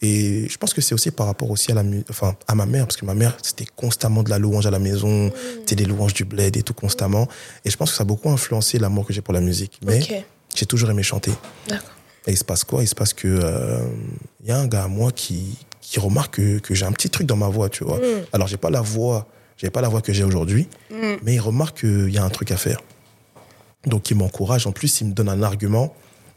Et 0.00 0.48
je 0.48 0.56
pense 0.56 0.72
que 0.72 0.80
c'est 0.80 0.94
aussi 0.94 1.10
par 1.10 1.26
rapport 1.26 1.50
aussi 1.50 1.70
à, 1.70 1.74
la, 1.74 1.84
enfin, 2.08 2.34
à 2.48 2.54
ma 2.54 2.64
mère, 2.64 2.86
parce 2.86 2.96
que 2.96 3.04
ma 3.04 3.14
mère, 3.14 3.36
c'était 3.42 3.66
constamment 3.76 4.22
de 4.22 4.30
la 4.30 4.38
louange 4.38 4.66
à 4.66 4.70
la 4.70 4.78
maison, 4.78 5.30
c'était 5.60 5.76
des 5.76 5.84
louanges 5.84 6.14
du 6.14 6.24
bled 6.24 6.56
et 6.56 6.62
tout 6.62 6.72
constamment. 6.72 7.28
Et 7.64 7.70
je 7.70 7.76
pense 7.76 7.90
que 7.90 7.96
ça 7.96 8.02
a 8.02 8.06
beaucoup 8.06 8.30
influencé 8.30 8.78
l'amour 8.78 9.06
que 9.06 9.12
j'ai 9.12 9.20
pour 9.20 9.34
la 9.34 9.42
musique. 9.42 9.78
Mais 9.84 10.24
j'ai 10.54 10.66
toujours 10.66 10.90
aimé 10.90 11.02
chanter. 11.02 11.32
Et 12.26 12.32
il 12.32 12.38
se 12.38 12.44
passe 12.44 12.64
quoi? 12.64 12.82
Il 12.82 12.88
se 12.88 12.94
passe 12.94 13.12
que 13.12 13.28
euh, 13.28 13.86
il 14.42 14.48
y 14.48 14.52
a 14.52 14.58
un 14.58 14.66
gars 14.66 14.84
à 14.84 14.88
moi 14.88 15.12
qui, 15.12 15.58
qui 15.82 16.00
remarque 16.00 16.36
que, 16.36 16.58
que 16.58 16.74
j'ai 16.74 16.86
un 16.86 16.92
petit 16.92 17.10
truc 17.10 17.26
dans 17.26 17.36
ma 17.36 17.48
voix, 17.48 17.68
tu 17.68 17.84
vois. 17.84 17.98
Mm. 17.98 18.24
Alors 18.32 18.48
j'ai 18.48 18.56
pas 18.56 18.70
la 18.70 18.80
voix, 18.80 19.26
j'ai 19.58 19.68
pas 19.68 19.82
la 19.82 19.88
voix 19.88 20.00
que 20.00 20.14
j'ai 20.14 20.24
aujourd'hui, 20.24 20.66
mais 21.22 21.34
il 21.34 21.40
remarque 21.40 21.80
qu'il 21.80 22.08
y 22.08 22.16
a 22.16 22.24
un 22.24 22.30
truc 22.30 22.50
à 22.50 22.56
faire. 22.56 22.80
Donc 23.84 24.10
il 24.10 24.16
m'encourage. 24.16 24.66
En 24.66 24.72
plus, 24.72 25.02
il 25.02 25.08
me 25.08 25.12
donne 25.12 25.28
un 25.28 25.42
argument 25.42 25.94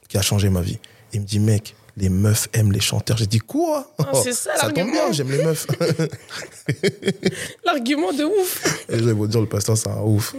qui 0.08 0.18
a 0.18 0.22
changé 0.22 0.50
ma 0.50 0.62
vie. 0.62 0.80
Il 1.14 1.22
me 1.22 1.26
dit, 1.26 1.40
mec, 1.40 1.76
les 1.96 2.10
meufs 2.10 2.48
aiment 2.54 2.72
les 2.72 2.80
chanteurs. 2.80 3.18
J'ai 3.18 3.26
dit 3.28 3.40
quoi? 3.40 3.92
Ah, 4.00 4.12
c'est 4.24 4.34
ça, 4.34 4.56
Ça 4.56 4.68
tombe 4.68 4.76
l'argument. 4.78 4.92
bien, 4.92 5.12
j'aime 5.12 5.32
les 5.32 5.44
meufs. 5.44 5.66
L'argument 7.66 8.14
de 8.14 8.24
ouf. 8.24 8.86
Et 8.90 8.98
je 9.00 9.04
vais 9.04 9.14
vous 9.14 9.28
dire, 9.28 9.40
le 9.42 9.48
pasteur, 9.48 9.78
c'est 9.78 9.90
un 9.90 10.02
ouf. 10.02 10.36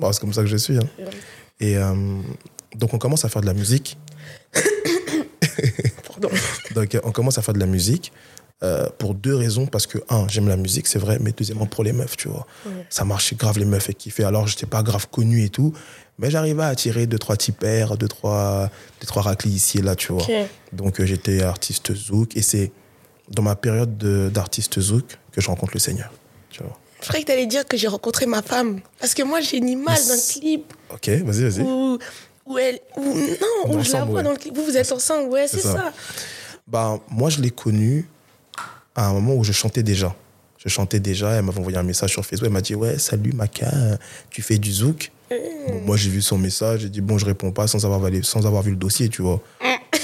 Bon, 0.00 0.12
c'est 0.12 0.20
comme 0.20 0.32
ça 0.32 0.42
que 0.42 0.48
je 0.48 0.56
suis. 0.56 0.76
hein. 0.78 0.88
Et 1.60 1.76
euh, 1.76 1.94
donc 2.76 2.94
on 2.94 2.98
commence 2.98 3.24
à 3.24 3.28
faire 3.28 3.42
de 3.42 3.46
la 3.46 3.54
musique. 3.54 3.98
Pardon. 6.08 6.30
Donc, 6.74 6.98
on 7.04 7.12
commence 7.12 7.38
à 7.38 7.42
faire 7.42 7.54
de 7.54 7.60
la 7.60 7.66
musique 7.66 8.12
euh, 8.62 8.88
pour 8.98 9.14
deux 9.14 9.34
raisons. 9.34 9.66
Parce 9.66 9.86
que, 9.86 9.98
un, 10.08 10.26
j'aime 10.28 10.48
la 10.48 10.56
musique, 10.56 10.86
c'est 10.86 10.98
vrai, 10.98 11.18
mais 11.20 11.32
deuxièmement, 11.32 11.66
pour 11.66 11.84
les 11.84 11.92
meufs, 11.92 12.16
tu 12.16 12.28
vois. 12.28 12.46
Ça 12.88 13.04
marchait 13.04 13.36
grave, 13.36 13.58
les 13.58 13.64
meufs, 13.64 13.88
et 13.90 13.94
kiffaient. 13.94 14.24
Alors, 14.24 14.46
je 14.46 14.54
n'étais 14.54 14.66
pas 14.66 14.82
grave 14.82 15.08
connu 15.08 15.44
et 15.44 15.48
tout, 15.50 15.72
mais 16.22 16.30
j'arrivais 16.30 16.62
à 16.62 16.68
attirer 16.68 17.06
deux, 17.06 17.18
trois 17.18 17.36
tipeurs, 17.36 17.98
deux, 17.98 18.08
trois, 18.08 18.70
deux, 19.00 19.06
trois 19.06 19.22
raclis 19.22 19.50
ici 19.50 19.78
et 19.78 19.82
là, 19.82 19.94
tu 19.96 20.12
vois. 20.12 20.24
Donc, 20.72 21.00
euh, 21.00 21.04
j'étais 21.04 21.42
artiste 21.42 21.92
zouk, 21.94 22.36
et 22.36 22.42
c'est 22.42 22.72
dans 23.28 23.42
ma 23.42 23.56
période 23.56 23.98
de- 23.98 24.30
d'artiste 24.32 24.80
zouk 24.80 25.18
que 25.32 25.40
je 25.40 25.48
rencontre 25.48 25.72
le 25.74 25.80
Seigneur, 25.80 26.10
tu 26.50 26.62
vois. 26.62 26.78
Je 27.00 27.08
croyais 27.08 27.24
que 27.24 27.28
t'allais 27.32 27.46
dire 27.46 27.66
que 27.66 27.76
j'ai 27.76 27.88
rencontré 27.88 28.26
ma 28.26 28.42
femme. 28.42 28.80
Parce 29.00 29.12
que 29.14 29.22
moi, 29.24 29.40
j'ai 29.40 29.56
une 29.56 29.68
image 29.68 30.06
d'un 30.06 30.16
clip 30.16 30.72
Ok, 30.94 31.08
vas-y, 31.08 31.42
vas-y. 31.50 31.62
où, 31.62 31.98
où 32.46 32.58
elle. 32.58 32.78
Où, 32.96 33.02
non, 33.02 33.74
où 33.76 33.82
je 33.82 33.92
la 33.92 34.04
vois 34.04 34.18
ouais. 34.18 34.22
dans 34.22 34.30
le 34.30 34.36
clip. 34.36 34.54
Vous, 34.56 34.64
vous 34.64 34.76
êtes 34.76 34.92
ensemble, 34.92 35.28
ouais, 35.30 35.48
c'est 35.48 35.58
ça. 35.58 35.72
ça. 35.72 35.92
Bah, 36.68 37.00
moi, 37.10 37.28
je 37.28 37.40
l'ai 37.40 37.50
connue 37.50 38.06
à 38.94 39.08
un 39.08 39.12
moment 39.14 39.34
où 39.34 39.42
je 39.42 39.50
chantais 39.52 39.82
déjà. 39.82 40.14
Je 40.58 40.68
chantais 40.68 41.00
déjà, 41.00 41.30
elle 41.32 41.42
m'avait 41.42 41.58
envoyé 41.58 41.76
un 41.76 41.82
message 41.82 42.12
sur 42.12 42.24
Facebook, 42.24 42.46
elle 42.46 42.52
m'a 42.52 42.60
dit 42.60 42.76
Ouais, 42.76 42.96
salut 42.98 43.32
Maka, 43.32 43.68
tu 44.30 44.42
fais 44.42 44.58
du 44.58 44.70
zouk? 44.72 45.10
Bon, 45.68 45.80
Moi, 45.86 45.96
j'ai 45.96 46.10
vu 46.10 46.22
son 46.22 46.38
message, 46.38 46.80
j'ai 46.80 46.88
dit 46.88 47.00
Bon, 47.00 47.18
je 47.18 47.24
réponds 47.26 47.52
pas 47.52 47.66
sans 47.66 47.84
avoir, 47.84 48.00
sans 48.22 48.46
avoir 48.46 48.62
vu 48.62 48.70
le 48.70 48.76
dossier, 48.76 49.08
tu 49.08 49.22
vois. 49.22 49.40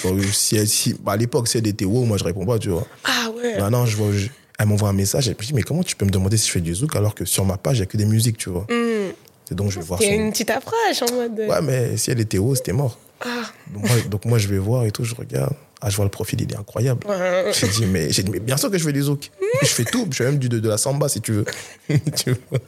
Bon, 0.05 0.17
si 0.33 0.67
si- 0.67 0.95
bah, 1.03 1.13
à 1.13 1.17
l'époque, 1.17 1.49
si 1.49 1.59
elle 1.59 1.67
était 1.67 1.85
wow, 1.85 2.05
moi, 2.05 2.17
je 2.19 2.25
réponds 2.25 2.47
pas, 2.47 2.59
tu 2.59 2.69
vois. 2.71 2.87
Ah 3.05 3.31
ouais. 3.37 3.59
Maintenant, 3.59 3.85
je 3.87 3.97
vois, 3.97 4.13
je- 4.13 4.29
elle 4.59 4.67
m'envoie 4.67 4.89
un 4.89 4.93
message, 4.93 5.29
et 5.29 5.35
puis 5.35 5.47
je 5.47 5.53
dis 5.53 5.57
Mais 5.57 5.63
comment 5.63 5.83
tu 5.83 5.97
peux 5.97 6.05
me 6.05 6.11
demander 6.11 6.37
si 6.37 6.47
je 6.49 6.53
fais 6.53 6.61
du 6.61 6.75
zouk 6.75 6.95
alors 6.97 7.15
que 7.15 7.25
sur 7.25 7.45
ma 7.45 7.57
page, 7.57 7.79
il 7.79 7.81
n'y 7.81 7.85
a 7.85 7.87
que 7.87 7.97
des 7.97 8.05
musiques, 8.07 8.37
tu 8.39 8.51
vois 8.51 8.67
Hmm. 8.71 9.13
Et 9.51 9.55
donc, 9.55 9.71
je 9.71 9.79
vais 9.81 9.85
voir 9.87 9.99
C'était 10.01 10.15
son. 10.17 10.21
une 10.25 10.31
petite 10.31 10.51
approche 10.51 11.03
en 11.03 11.13
mode. 11.15 11.39
Ouais, 11.39 11.63
mais 11.63 11.97
si 11.97 12.11
elle 12.11 12.21
était 12.21 12.39
haut, 12.39 12.55
c'était 12.55 12.73
mort. 12.75 12.99
Ah. 13.21 13.27
Donc 13.73 13.83
moi, 13.89 13.97
donc 14.11 14.25
moi, 14.27 14.39
je 14.39 14.47
vais 14.49 14.59
voir 14.59 14.85
et 14.85 14.91
tout, 14.93 15.05
je 15.05 15.15
regarde. 15.15 15.55
Ah, 15.81 15.91
je 15.91 15.97
vois 15.97 16.05
le 16.05 16.11
profil, 16.11 16.41
il 16.41 16.53
est 16.53 16.57
incroyable. 16.57 17.07
J'ai 17.53 17.69
dit, 17.69 17.87
mais, 17.87 18.11
j'ai 18.11 18.23
dit, 18.25 18.31
mais 18.33 18.41
bien 18.41 18.57
sûr 18.57 18.71
que 18.71 18.79
je 18.79 18.85
fais 18.85 18.93
du 18.93 19.03
zouk. 19.03 19.31
Je 19.63 19.67
fais 19.69 19.85
tout. 19.85 20.07
Je 20.11 20.17
fais 20.17 20.25
même 20.25 20.39
du, 20.39 20.49
de, 20.49 20.59
de 20.59 20.69
la 20.69 20.77
samba, 20.79 21.09
si 21.09 21.21
tu 21.21 21.33
veux. 21.33 21.45
Tu 22.17 22.33
vois. 22.51 22.59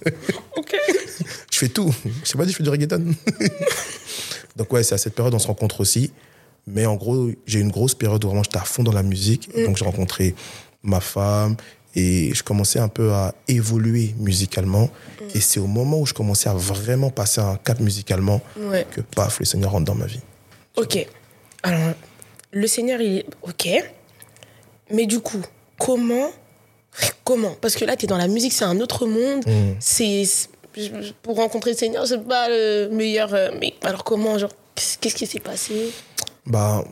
Ok. 0.56 0.76
je 1.50 1.58
fais 1.58 1.68
tout. 1.68 1.92
Je 2.22 2.28
sais 2.28 2.38
pas 2.38 2.44
dit, 2.44 2.52
je 2.52 2.56
fais 2.56 2.62
du 2.62 2.70
reggaeton. 2.70 3.04
donc, 4.56 4.72
ouais, 4.72 4.82
c'est 4.82 4.94
à 4.94 4.98
cette 4.98 5.14
période, 5.14 5.34
on 5.34 5.38
se 5.38 5.46
rencontre 5.46 5.80
aussi. 5.80 6.12
Mais 6.66 6.86
en 6.86 6.94
gros, 6.96 7.30
j'ai 7.46 7.58
eu 7.58 7.62
une 7.62 7.70
grosse 7.70 7.94
période 7.94 8.22
où 8.24 8.28
vraiment 8.28 8.42
j'étais 8.44 8.58
à 8.58 8.64
fond 8.64 8.82
dans 8.82 8.92
la 8.92 9.02
musique. 9.02 9.48
Et 9.54 9.64
donc, 9.64 9.76
j'ai 9.76 9.84
rencontré 9.84 10.34
ma 10.82 11.00
femme 11.00 11.56
et 11.96 12.32
je 12.32 12.42
commençais 12.44 12.78
un 12.78 12.88
peu 12.88 13.12
à 13.12 13.34
évoluer 13.48 14.14
musicalement. 14.18 14.88
Et 15.34 15.40
c'est 15.40 15.58
au 15.58 15.66
moment 15.66 15.98
où 16.00 16.06
je 16.06 16.14
commençais 16.14 16.48
à 16.48 16.54
vraiment 16.54 17.10
passer 17.10 17.40
un 17.40 17.56
cap 17.56 17.80
musicalement 17.80 18.40
Ouais. 18.56 18.86
que, 18.94 19.00
paf, 19.00 19.40
le 19.40 19.44
Seigneur 19.46 19.72
rentre 19.72 19.86
dans 19.86 19.94
ma 19.96 20.06
vie. 20.06 20.20
Ok. 20.76 21.04
Alors, 21.62 21.94
le 22.52 22.66
Seigneur, 22.66 23.00
il 23.00 23.18
est. 23.18 23.26
Ok. 23.42 23.68
Mais 24.90 25.06
du 25.06 25.20
coup, 25.20 25.40
comment. 25.78 26.30
Comment? 27.24 27.54
Parce 27.60 27.76
que 27.76 27.84
là, 27.84 27.96
tu 27.96 28.04
es 28.06 28.08
dans 28.08 28.16
la 28.18 28.26
musique, 28.28 28.52
c'est 28.52 28.64
un 28.64 28.80
autre 28.80 29.06
monde. 29.06 29.44
Mm. 29.46 29.74
C'est. 29.78 30.24
Pour 31.22 31.36
rencontrer 31.36 31.72
le 31.72 31.76
Seigneur, 31.76 32.06
c'est 32.06 32.22
pas 32.26 32.48
le 32.48 32.88
meilleur. 32.90 33.32
euh, 33.34 33.50
Mais 33.60 33.74
alors, 33.82 34.04
comment 34.04 34.38
Genre, 34.38 34.50
qu'est-ce 34.74 35.14
qui 35.14 35.26
s'est 35.26 35.40
passé? 35.40 35.92
Bah, 36.46 36.84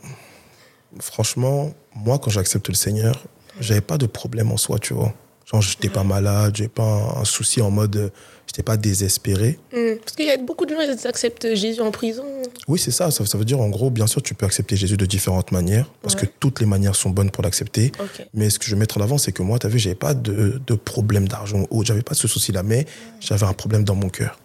franchement, 0.99 1.71
moi, 1.95 2.19
quand 2.19 2.29
j'accepte 2.29 2.67
le 2.69 2.75
Seigneur, 2.75 3.23
j'avais 3.59 3.81
pas 3.81 3.97
de 3.97 4.05
problème 4.05 4.51
en 4.51 4.57
soi, 4.57 4.79
tu 4.79 4.93
vois. 4.93 5.13
Genre, 5.45 5.61
j'étais 5.61 5.89
pas 5.89 6.03
malade, 6.03 6.55
j'avais 6.55 6.69
pas 6.69 6.83
un, 6.83 7.21
un 7.21 7.25
souci 7.25 7.61
en 7.61 7.71
mode, 7.71 8.11
j'étais 8.49 8.63
pas 8.63 8.77
désespéré. 8.77 9.59
Hmm. 9.71 9.97
Parce 10.03 10.15
qu'il 10.15 10.25
y 10.25 10.31
a 10.31 10.37
beaucoup 10.37 10.65
de 10.65 10.73
gens 10.73 10.95
qui 10.97 11.07
acceptent 11.07 11.53
Jésus 11.53 11.81
en 11.81 11.91
prison. 11.91 12.23
Oui, 12.67 12.79
c'est 12.79 12.89
ça, 12.91 13.11
ça. 13.11 13.23
ça 13.25 13.37
veut 13.37 13.45
dire, 13.45 13.59
en 13.59 13.69
gros, 13.69 13.91
bien 13.91 14.07
sûr, 14.07 14.23
tu 14.23 14.33
peux 14.33 14.47
accepter 14.47 14.75
Jésus 14.75 14.97
de 14.97 15.05
différentes 15.05 15.51
manières, 15.51 15.91
parce 16.01 16.15
Ouais. 16.15 16.21
que 16.21 16.25
toutes 16.39 16.59
les 16.59 16.65
manières 16.65 16.95
sont 16.95 17.11
bonnes 17.11 17.29
pour 17.29 17.43
l'accepter. 17.43 17.91
Mais 18.33 18.49
ce 18.49 18.57
que 18.57 18.65
je 18.65 18.71
veux 18.71 18.77
mettre 18.79 18.97
en 18.97 19.01
avant, 19.01 19.19
c'est 19.19 19.31
que 19.31 19.43
moi, 19.43 19.59
tu 19.59 19.67
as 19.67 19.69
vu, 19.69 19.77
j'avais 19.77 19.93
pas 19.95 20.15
de, 20.15 20.59
de 20.65 20.73
problème 20.73 21.27
d'argent 21.27 21.65
ou 21.69 21.85
j'avais 21.85 22.01
pas 22.01 22.15
ce 22.15 22.27
souci-là, 22.27 22.63
mais 22.63 22.85
j'avais 23.19 23.45
un 23.45 23.53
problème 23.53 23.83
dans 23.83 23.95
mon 23.95 24.09
cœur. 24.09 24.39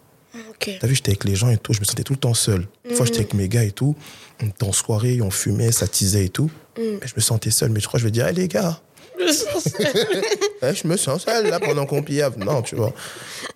Ok. 0.50 0.76
T'as 0.80 0.86
vu, 0.86 0.94
j'étais 0.94 1.10
avec 1.10 1.24
les 1.24 1.34
gens 1.34 1.48
et 1.48 1.56
tout, 1.56 1.72
je 1.72 1.80
me 1.80 1.84
sentais 1.84 2.02
tout 2.02 2.12
le 2.12 2.18
temps 2.18 2.34
seul. 2.34 2.66
Des 2.88 2.94
fois, 2.94 3.06
j'étais 3.06 3.18
avec 3.20 3.34
mes 3.34 3.48
gars 3.48 3.64
et 3.64 3.70
tout, 3.72 3.96
on 4.42 4.46
était 4.46 4.64
en 4.64 4.72
soirée, 4.72 5.20
on 5.22 5.30
fumait, 5.30 5.72
ça 5.72 5.88
tisait 5.88 6.26
et 6.26 6.28
tout. 6.28 6.50
Mais 6.76 7.06
je 7.06 7.14
me 7.16 7.20
sentais 7.20 7.50
seul. 7.50 7.70
Mais 7.70 7.80
je 7.80 7.86
crois 7.86 7.98
que 7.98 8.02
je 8.02 8.06
vais 8.06 8.10
dire, 8.12 8.26
hey, 8.26 8.34
les 8.34 8.48
gars, 8.48 8.80
Je 9.18 9.32
sens 9.32 9.64
ça. 9.64 9.78
eh, 10.62 10.74
je 10.74 10.86
me 10.86 10.96
sens 10.96 11.26
là 11.26 11.60
pendant 11.60 11.86
qu'on 11.86 12.02
piave. 12.02 12.38
Non, 12.38 12.62
tu 12.62 12.74
vois. 12.76 12.92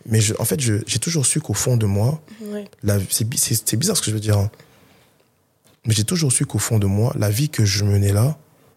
Mais 0.07 0.21
je- 0.21 0.35
en 0.39 0.45
fait, 0.45 0.61
j'ai 0.61 0.99
toujours 0.99 1.27
su 1.27 1.41
qu'au 1.41 1.55
fond 1.55 1.77
de 1.77 1.87
moi, 1.87 2.21
Ouais. 2.43 2.65
la- 2.83 2.99
c'est 3.11 3.25
bi- 3.29 3.39
c'est 3.39 3.55
c'est 3.69 3.77
bizarre 3.77 3.97
ce 3.97 4.03
que 4.03 4.11
je 4.11 4.15
veux 4.15 4.21
dire. 4.21 4.39
hein. 4.39 4.51
Mais 5.87 5.95
j'ai 5.95 6.05
toujours 6.05 6.33
su 6.33 6.45
qu'au 6.47 6.59
fond 6.59 6.79
de 6.79 6.87
moi, 6.87 7.13
la 7.19 7.31
vie 7.31 7.49
que 7.49 7.65
je 7.65 7.85
menais 7.85 8.13
là, 8.13 8.37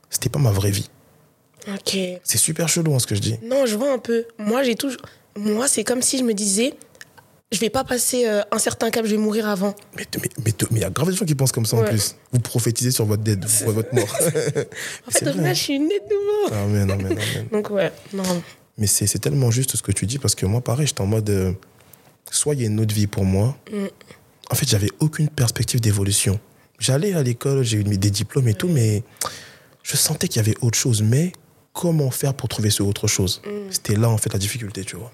c'était 0.09 0.29
pas 0.29 0.39
ma 0.39 0.51
vraie 0.51 0.71
vie. 0.71 0.89
Ok. 1.67 1.97
C'est 2.23 2.37
super 2.37 2.67
chelou 2.69 2.93
hein, 2.95 2.99
ce 2.99 3.05
que 3.07 3.15
je 3.15 3.21
dis. 3.21 3.37
Non, 3.43 3.65
je 3.65 3.75
vois 3.75 3.93
un 3.93 3.99
peu. 3.99 4.25
Moi, 4.39 4.63
j'ai 4.63 4.75
toujours. 4.75 5.01
Moi, 5.35 5.67
c'est 5.67 5.83
comme 5.83 6.01
si 6.01 6.17
je 6.17 6.23
me 6.23 6.33
disais, 6.33 6.73
je 7.51 7.59
vais 7.59 7.69
pas 7.69 7.83
passer 7.83 8.25
euh, 8.25 8.41
un 8.51 8.59
certain 8.59 8.89
cap, 8.89 9.05
je 9.05 9.11
vais 9.11 9.17
mourir 9.17 9.47
avant. 9.47 9.75
Mais 9.97 10.03
il 10.13 10.19
mais, 10.21 10.29
mais, 10.45 10.53
mais 10.71 10.79
y 10.79 10.83
a 10.83 10.89
grave 10.89 11.09
des 11.09 11.15
gens 11.15 11.25
qui 11.25 11.35
pensent 11.35 11.51
comme 11.51 11.65
ça 11.65 11.77
en 11.77 11.83
plus. 11.83 12.15
Vous 12.31 12.39
prophétisez 12.39 12.91
sur 12.91 13.05
votre 13.05 13.23
dead, 13.23 13.47
sur 13.47 13.71
votre 13.71 13.93
mort. 13.93 14.07
En 15.07 15.11
fait, 15.11 15.27
au 15.27 15.33
final, 15.33 15.55
je 15.55 15.61
suis 15.61 15.79
née 15.79 15.99
de 15.99 16.13
nouveau. 16.13 16.63
Amen, 16.63 16.91
amen, 16.91 17.11
amen. 17.11 17.47
Donc, 17.51 17.69
ouais, 17.71 17.91
non. 18.13 18.23
Mais 18.77 18.87
c'est 18.87 19.05
c'est 19.05 19.19
tellement 19.19 19.51
juste 19.51 19.75
ce 19.75 19.81
que 19.83 19.91
tu 19.91 20.05
dis 20.05 20.17
parce 20.17 20.33
que 20.35 20.45
moi, 20.45 20.61
pareil, 20.61 20.87
j'étais 20.87 21.01
en 21.01 21.07
mode. 21.07 21.29
euh, 21.29 21.51
soit 22.31 22.55
il 22.55 22.61
y 22.61 22.63
a 22.63 22.67
une 22.67 22.79
autre 22.79 22.95
vie 22.95 23.07
pour 23.07 23.25
moi. 23.25 23.57
Mm. 23.71 23.85
En 24.49 24.55
fait, 24.55 24.67
j'avais 24.67 24.89
aucune 24.99 25.29
perspective 25.29 25.79
d'évolution. 25.81 26.39
J'allais 26.79 27.13
à 27.13 27.21
l'école, 27.21 27.63
j'ai 27.63 27.77
eu 27.77 27.83
des 27.83 28.09
diplômes 28.09 28.47
et 28.47 28.53
tout, 28.53 28.67
mais 28.67 29.03
je 29.83 29.95
sentais 29.95 30.27
qu'il 30.27 30.37
y 30.37 30.45
avait 30.45 30.57
autre 30.61 30.77
chose. 30.77 31.01
Mais 31.03 31.31
comment 31.73 32.09
faire 32.11 32.33
pour 32.33 32.49
trouver 32.49 32.69
ce 32.69 32.81
autre 32.81 33.07
chose? 33.07 33.41
C'était 33.69 33.95
là, 33.95 34.09
en 34.09 34.17
fait, 34.17 34.33
la 34.33 34.39
difficulté, 34.39 34.83
tu 34.83 34.95
vois. 34.95 35.11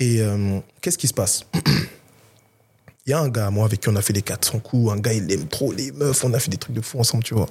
Et 0.00 0.20
euh, 0.20 0.58
qu'est-ce 0.80 0.98
qui 0.98 1.06
se 1.06 1.14
passe? 1.14 1.44
Il 3.06 3.10
y 3.10 3.12
a 3.12 3.20
un 3.20 3.28
gars, 3.28 3.50
moi, 3.50 3.64
avec 3.64 3.80
qui 3.80 3.88
on 3.88 3.96
a 3.96 4.02
fait 4.02 4.12
les 4.12 4.22
400 4.22 4.58
coups. 4.60 4.92
Un 4.92 4.96
gars, 4.98 5.12
il 5.12 5.30
aime 5.32 5.48
trop 5.48 5.72
les 5.72 5.90
meufs. 5.90 6.22
On 6.22 6.32
a 6.34 6.38
fait 6.38 6.50
des 6.50 6.58
trucs 6.58 6.74
de 6.76 6.80
fou 6.82 7.00
ensemble, 7.00 7.24
tu 7.24 7.34
vois. 7.34 7.46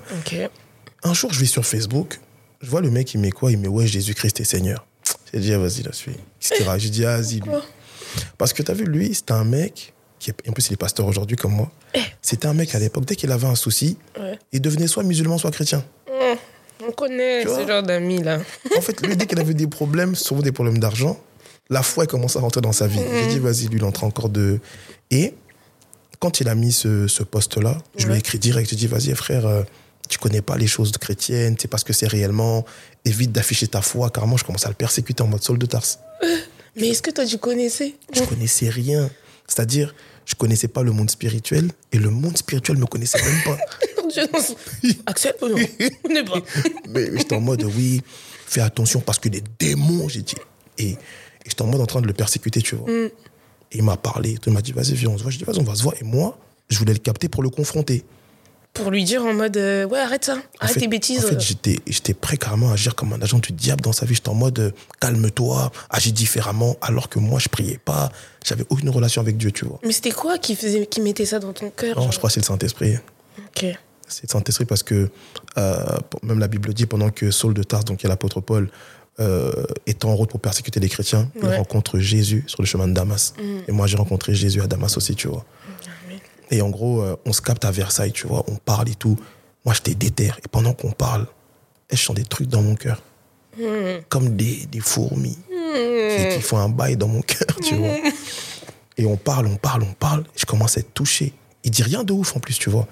Un 1.03 1.13
jour, 1.13 1.33
je 1.33 1.39
vais 1.39 1.45
sur 1.47 1.65
Facebook, 1.65 2.19
je 2.61 2.69
vois 2.69 2.81
le 2.81 2.89
mec, 2.91 3.13
il 3.13 3.19
met 3.19 3.31
quoi? 3.31 3.51
Il 3.51 3.57
met 3.57 3.67
Ouais, 3.67 3.87
Jésus-Christ 3.87 4.39
est 4.39 4.43
Seigneur. 4.45 4.85
J'ai 5.33 5.39
dit, 5.39 5.53
ah, 5.53 5.57
vas-y, 5.57 5.81
là, 5.81 5.91
suis. 5.91 6.11
Qu'est-ce 6.39 6.53
qu'il 6.53 6.65
raconte? 6.65 6.81
J'ai 6.81 6.89
dit, 6.89 7.03
ah, 7.05 7.17
vas-y, 7.17 7.39
lui. 7.39 7.51
Parce 8.37 8.53
que 8.53 8.61
t'as 8.63 8.73
vu, 8.73 8.85
lui, 8.85 9.13
c'était 9.13 9.33
un 9.33 9.43
mec, 9.43 9.93
qui 10.19 10.29
est, 10.29 10.49
en 10.49 10.53
plus 10.53 10.67
il 10.69 10.73
est 10.73 10.77
pasteur 10.77 11.05
aujourd'hui 11.07 11.35
comme 11.35 11.53
moi. 11.53 11.71
Eh. 11.93 11.99
C'était 12.21 12.47
un 12.47 12.53
mec 12.53 12.73
à 12.75 12.79
l'époque, 12.79 13.05
dès 13.05 13.15
qu'il 13.15 13.31
avait 13.31 13.47
un 13.47 13.55
souci, 13.55 13.97
Ouais. 14.19 14.37
il 14.51 14.61
devenait 14.61 14.87
soit 14.87 15.03
musulman, 15.03 15.37
soit 15.39 15.51
chrétien. 15.51 15.83
Hum, 16.09 16.37
On 16.87 16.91
connaît 16.91 17.41
Tu 17.43 17.49
ce 17.49 17.67
genre 17.67 17.83
d'amis 17.83 18.23
là. 18.23 18.39
En 18.77 18.81
fait, 18.81 19.05
lui, 19.05 19.15
dès 19.17 19.25
qu'il 19.25 19.39
avait 19.39 19.53
des 19.53 19.67
problèmes, 19.67 20.15
souvent 20.15 20.41
des 20.41 20.51
problèmes 20.53 20.77
d'argent, 20.79 21.19
la 21.69 21.83
foi 21.83 22.05
commence 22.07 22.35
à 22.35 22.39
rentrer 22.39 22.61
dans 22.61 22.71
sa 22.71 22.87
vie. 22.87 22.99
J'ai 22.99 23.27
dit, 23.27 23.39
vas-y, 23.39 23.67
lui, 23.67 23.77
il 23.77 23.81
est 23.81 23.85
en 23.85 23.91
train 23.91 24.07
encore 24.07 24.29
de. 24.29 24.59
Et 25.11 25.33
quand 26.19 26.39
il 26.39 26.49
a 26.49 26.55
mis 26.55 26.71
ce, 26.71 27.07
ce 27.07 27.23
poste-là, 27.23 27.77
je 27.97 28.07
lui 28.07 28.15
ai 28.15 28.17
écrit 28.17 28.39
direct. 28.39 28.69
J'ai 28.69 28.75
dit, 28.75 28.87
vas-y, 28.87 29.13
frère, 29.15 29.45
euh, 29.45 29.63
tu 30.09 30.17
connais 30.17 30.41
pas 30.41 30.57
les 30.57 30.67
choses 30.67 30.91
chrétiennes, 30.97 31.55
tu 31.55 31.63
sais 31.63 31.67
pas 31.67 31.77
ce 31.77 31.85
que 31.85 31.93
c'est 31.93 32.07
réellement. 32.07 32.65
Évite 33.05 33.31
d'afficher 33.31 33.67
ta 33.67 33.81
foi, 33.81 34.09
car 34.09 34.25
moi, 34.27 34.37
je 34.39 34.43
commence 34.43 34.65
à 34.65 34.69
le 34.69 34.75
persécuter 34.75 35.21
en 35.23 35.27
mode 35.27 35.43
Saul 35.43 35.57
de 35.59 35.65
Tarse. 35.65 35.99
Mais 36.75 36.89
est-ce 36.89 37.01
que 37.01 37.11
toi 37.11 37.25
tu 37.25 37.37
connaissais? 37.37 37.95
Je 38.13 38.21
connaissais 38.23 38.69
rien. 38.69 39.09
C'est-à-dire, 39.47 39.93
je 40.25 40.35
connaissais 40.35 40.67
pas 40.67 40.83
le 40.83 40.91
monde 40.91 41.09
spirituel 41.09 41.71
et 41.91 41.97
le 41.97 42.09
monde 42.09 42.37
spirituel 42.37 42.77
me 42.77 42.85
connaissait 42.85 43.21
même 43.21 43.43
pas. 43.43 43.57
Je- 44.15 44.93
Axel, 45.05 45.33
oh 45.41 45.49
non, 45.49 45.55
on 46.03 46.25
pas. 46.25 46.41
mais 46.89 47.09
mais 47.11 47.17
j'étais 47.17 47.35
en 47.35 47.41
mode, 47.41 47.63
oui, 47.63 48.01
fais 48.47 48.61
attention 48.61 48.99
parce 49.01 49.19
que 49.19 49.29
les 49.29 49.43
démons, 49.59 50.07
j'ai 50.07 50.21
dit. 50.21 50.35
Et, 50.77 50.95
et 51.49 51.51
j'étais 51.51 51.61
en 51.63 51.67
mode 51.67 51.81
en 51.81 51.85
train 51.85 52.01
de 52.01 52.07
le 52.07 52.13
persécuter, 52.13 52.61
tu 52.61 52.75
vois. 52.75 52.89
Et 52.91 53.11
il 53.77 53.83
m'a 53.83 53.97
parlé, 53.97 54.37
il 54.45 54.53
m'a 54.53 54.61
dit, 54.61 54.71
vas-y, 54.71 54.93
viens, 54.93 55.09
on 55.09 55.17
se 55.17 55.23
voit. 55.23 55.31
J'ai 55.31 55.37
dit, 55.39 55.43
vas-y, 55.43 55.59
on 55.59 55.63
va 55.63 55.75
se 55.75 55.83
voir. 55.83 55.95
Et 55.99 56.03
moi, 56.03 56.37
je 56.69 56.77
voulais 56.79 56.93
le 56.93 56.99
capter 56.99 57.29
pour 57.29 57.43
le 57.43 57.49
confronter. 57.49 58.03
Pour 58.73 58.91
lui 58.91 59.03
dire 59.03 59.25
en 59.25 59.33
mode 59.33 59.57
euh, 59.57 59.87
ouais 59.87 59.97
arrête 59.99 60.25
ça, 60.25 60.37
arrête 60.59 60.75
fait- 60.75 60.81
tes 60.81 60.87
bêtises. 60.87 61.25
En 61.25 61.27
fait, 61.29 61.39
j'étais, 61.41 61.79
j'étais 61.87 62.13
prêt 62.13 62.37
carrément 62.37 62.69
à 62.69 62.73
agir 62.73 62.93
comme 62.93 63.13
un 63.13 63.21
agent 63.21 63.39
du 63.39 63.51
diable 63.51 63.81
dans 63.81 63.91
sa 63.93 64.05
vie. 64.05 64.13
J'étais 64.13 64.29
en 64.29 64.35
mode, 64.35 64.59
euh, 64.59 64.71
calme-toi, 65.01 65.71
agis 65.89 66.13
différemment, 66.13 66.77
alors 66.81 67.09
que 67.09 67.17
moi, 67.17 67.39
je 67.39 67.49
priais 67.49 67.79
pas. 67.83 68.11
J'avais 68.45 68.65
aucune 68.69 68.89
relation 68.89 69.21
avec 69.21 69.37
Dieu, 69.37 69.51
tu 69.51 69.65
vois. 69.65 69.79
Mais 69.83 69.91
c'était 69.91 70.11
quoi 70.11 70.37
qui 70.37 70.55
faisait, 70.55 70.85
qui 70.85 71.01
mettait 71.01 71.25
ça 71.25 71.39
dans 71.39 71.51
ton 71.51 71.71
cœur 71.71 71.95
Non, 71.95 72.03
genre 72.03 72.11
je 72.11 72.17
crois 72.19 72.29
que 72.29 72.35
c'est 72.35 72.41
le 72.41 72.45
Saint-Esprit. 72.45 72.97
Ok. 73.39 73.65
C'est 74.07 74.23
le 74.23 74.29
Saint-Esprit 74.29 74.65
parce 74.65 74.83
que 74.83 75.09
euh, 75.57 75.83
même 76.23 76.39
la 76.39 76.47
Bible 76.47 76.71
dit 76.73 76.85
pendant 76.85 77.09
que 77.09 77.31
Saul 77.31 77.55
de 77.55 77.63
Tarse, 77.63 77.85
donc 77.85 78.01
l'apôtre 78.03 78.39
Paul, 78.39 78.69
euh, 79.19 79.65
est 79.85 80.05
en 80.05 80.15
route 80.15 80.29
pour 80.29 80.39
persécuter 80.39 80.79
les 80.79 80.89
chrétiens, 80.89 81.29
il 81.35 81.47
rencontre 81.47 81.99
Jésus 81.99 82.43
sur 82.47 82.61
le 82.61 82.65
chemin 82.65 82.87
de 82.87 82.93
Damas. 82.93 83.33
Et 83.67 83.71
moi, 83.71 83.87
j'ai 83.87 83.97
rencontré 83.97 84.33
Jésus 84.33 84.61
à 84.61 84.67
Damas 84.67 84.95
aussi, 84.97 85.15
tu 85.15 85.27
vois. 85.27 85.45
Et 86.51 86.61
en 86.61 86.69
gros, 86.69 87.01
euh, 87.01 87.15
on 87.25 87.33
se 87.33 87.41
capte 87.41 87.63
à 87.65 87.71
Versailles, 87.71 88.11
tu 88.11 88.27
vois, 88.27 88.43
on 88.47 88.55
parle 88.55 88.89
et 88.89 88.95
tout. 88.95 89.17
Moi, 89.65 89.75
j'étais 89.75 89.93
déter. 89.93 90.31
Et 90.43 90.47
pendant 90.49 90.73
qu'on 90.73 90.91
parle, 90.91 91.27
eh, 91.91 91.95
je 91.95 92.01
sens 92.01 92.15
des 92.15 92.23
trucs 92.23 92.47
dans 92.47 92.61
mon 92.61 92.75
cœur. 92.75 93.03
Comme 94.07 94.37
des, 94.37 94.65
des 94.67 94.79
fourmis 94.79 95.37
qui, 95.47 96.35
qui 96.35 96.41
font 96.41 96.57
un 96.57 96.69
bail 96.69 96.95
dans 96.95 97.09
mon 97.09 97.21
cœur, 97.21 97.55
tu 97.61 97.75
vois. 97.75 97.97
Et 98.97 99.05
on 99.05 99.17
parle, 99.17 99.47
on 99.47 99.57
parle, 99.57 99.83
on 99.83 99.93
parle. 99.93 100.23
Je 100.35 100.45
commence 100.45 100.77
à 100.77 100.79
être 100.79 100.93
touché. 100.93 101.33
Il 101.63 101.71
dit 101.71 101.83
rien 101.83 102.03
de 102.03 102.13
ouf 102.13 102.35
en 102.35 102.39
plus, 102.39 102.57
tu 102.57 102.69
vois. 102.69 102.87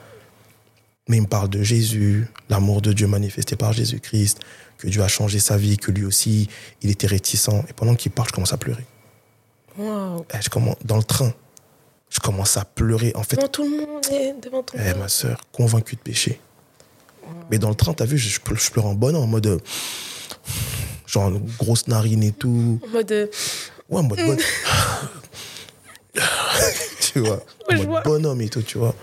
Mais 1.07 1.17
il 1.17 1.21
me 1.21 1.27
parle 1.27 1.49
de 1.49 1.63
Jésus, 1.63 2.27
l'amour 2.49 2.81
de 2.81 2.91
Dieu 2.91 3.07
manifesté 3.07 3.55
par 3.55 3.71
Jésus-Christ, 3.71 4.39
que 4.77 4.87
Dieu 4.87 5.01
a 5.01 5.07
changé 5.07 5.39
sa 5.39 5.57
vie, 5.57 5.77
que 5.77 5.91
lui 5.91 6.05
aussi, 6.05 6.49
il 6.81 6.89
était 6.89 7.07
réticent. 7.07 7.49
Et 7.69 7.73
pendant 7.73 7.95
qu'il 7.95 8.11
parle, 8.11 8.27
je 8.29 8.33
commence 8.33 8.53
à 8.53 8.57
pleurer. 8.57 8.85
Waouh. 9.77 10.25
Eh, 10.33 10.41
je 10.41 10.49
commence, 10.49 10.75
dans 10.83 10.97
le 10.97 11.03
train, 11.03 11.33
je 12.09 12.19
commence 12.19 12.57
à 12.57 12.65
pleurer. 12.65 13.11
En 13.15 13.23
fait, 13.23 13.35
Devant 13.37 13.47
tout 13.47 13.63
le 13.63 13.85
monde 13.85 14.05
et 14.11 14.33
devant 14.41 14.63
ton 14.63 14.73
eh, 14.77 14.81
père. 14.83 14.97
ma 14.97 15.07
soeur, 15.07 15.41
convaincue 15.51 15.95
de 15.95 16.01
péché. 16.01 16.39
Mais 17.51 17.57
dans 17.59 17.69
le 17.69 17.75
train, 17.75 17.93
t'as 17.93 18.05
vu, 18.05 18.17
je, 18.17 18.29
je 18.29 18.39
pleure, 18.71 18.85
en 18.85 18.93
bonhomme, 18.93 19.23
en 19.23 19.27
mode. 19.27 19.47
euh, 19.47 19.59
genre, 21.05 21.31
grosse 21.59 21.87
narine 21.87 22.23
et 22.23 22.31
tout. 22.31 22.79
En 22.85 22.89
mode 22.89 23.11
euh, 23.11 23.27
Ouais, 23.89 23.99
en 23.99 24.03
mode 24.03 24.19
bon... 24.19 24.37
tu 26.99 27.19
vois, 27.19 27.43
en 27.69 27.75
mode 27.75 27.85
vois. 27.87 28.01
bonhomme 28.01 28.41
et 28.41 28.49
tout, 28.49 28.61
tu 28.61 28.77
vois. 28.77 28.95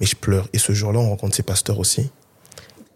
Mais 0.00 0.06
je 0.06 0.16
pleure. 0.16 0.48
Et 0.52 0.58
ce 0.58 0.72
jour-là, 0.72 0.98
on 1.00 1.08
rencontre 1.10 1.34
ses 1.36 1.42
pasteurs 1.42 1.78
aussi, 1.78 2.10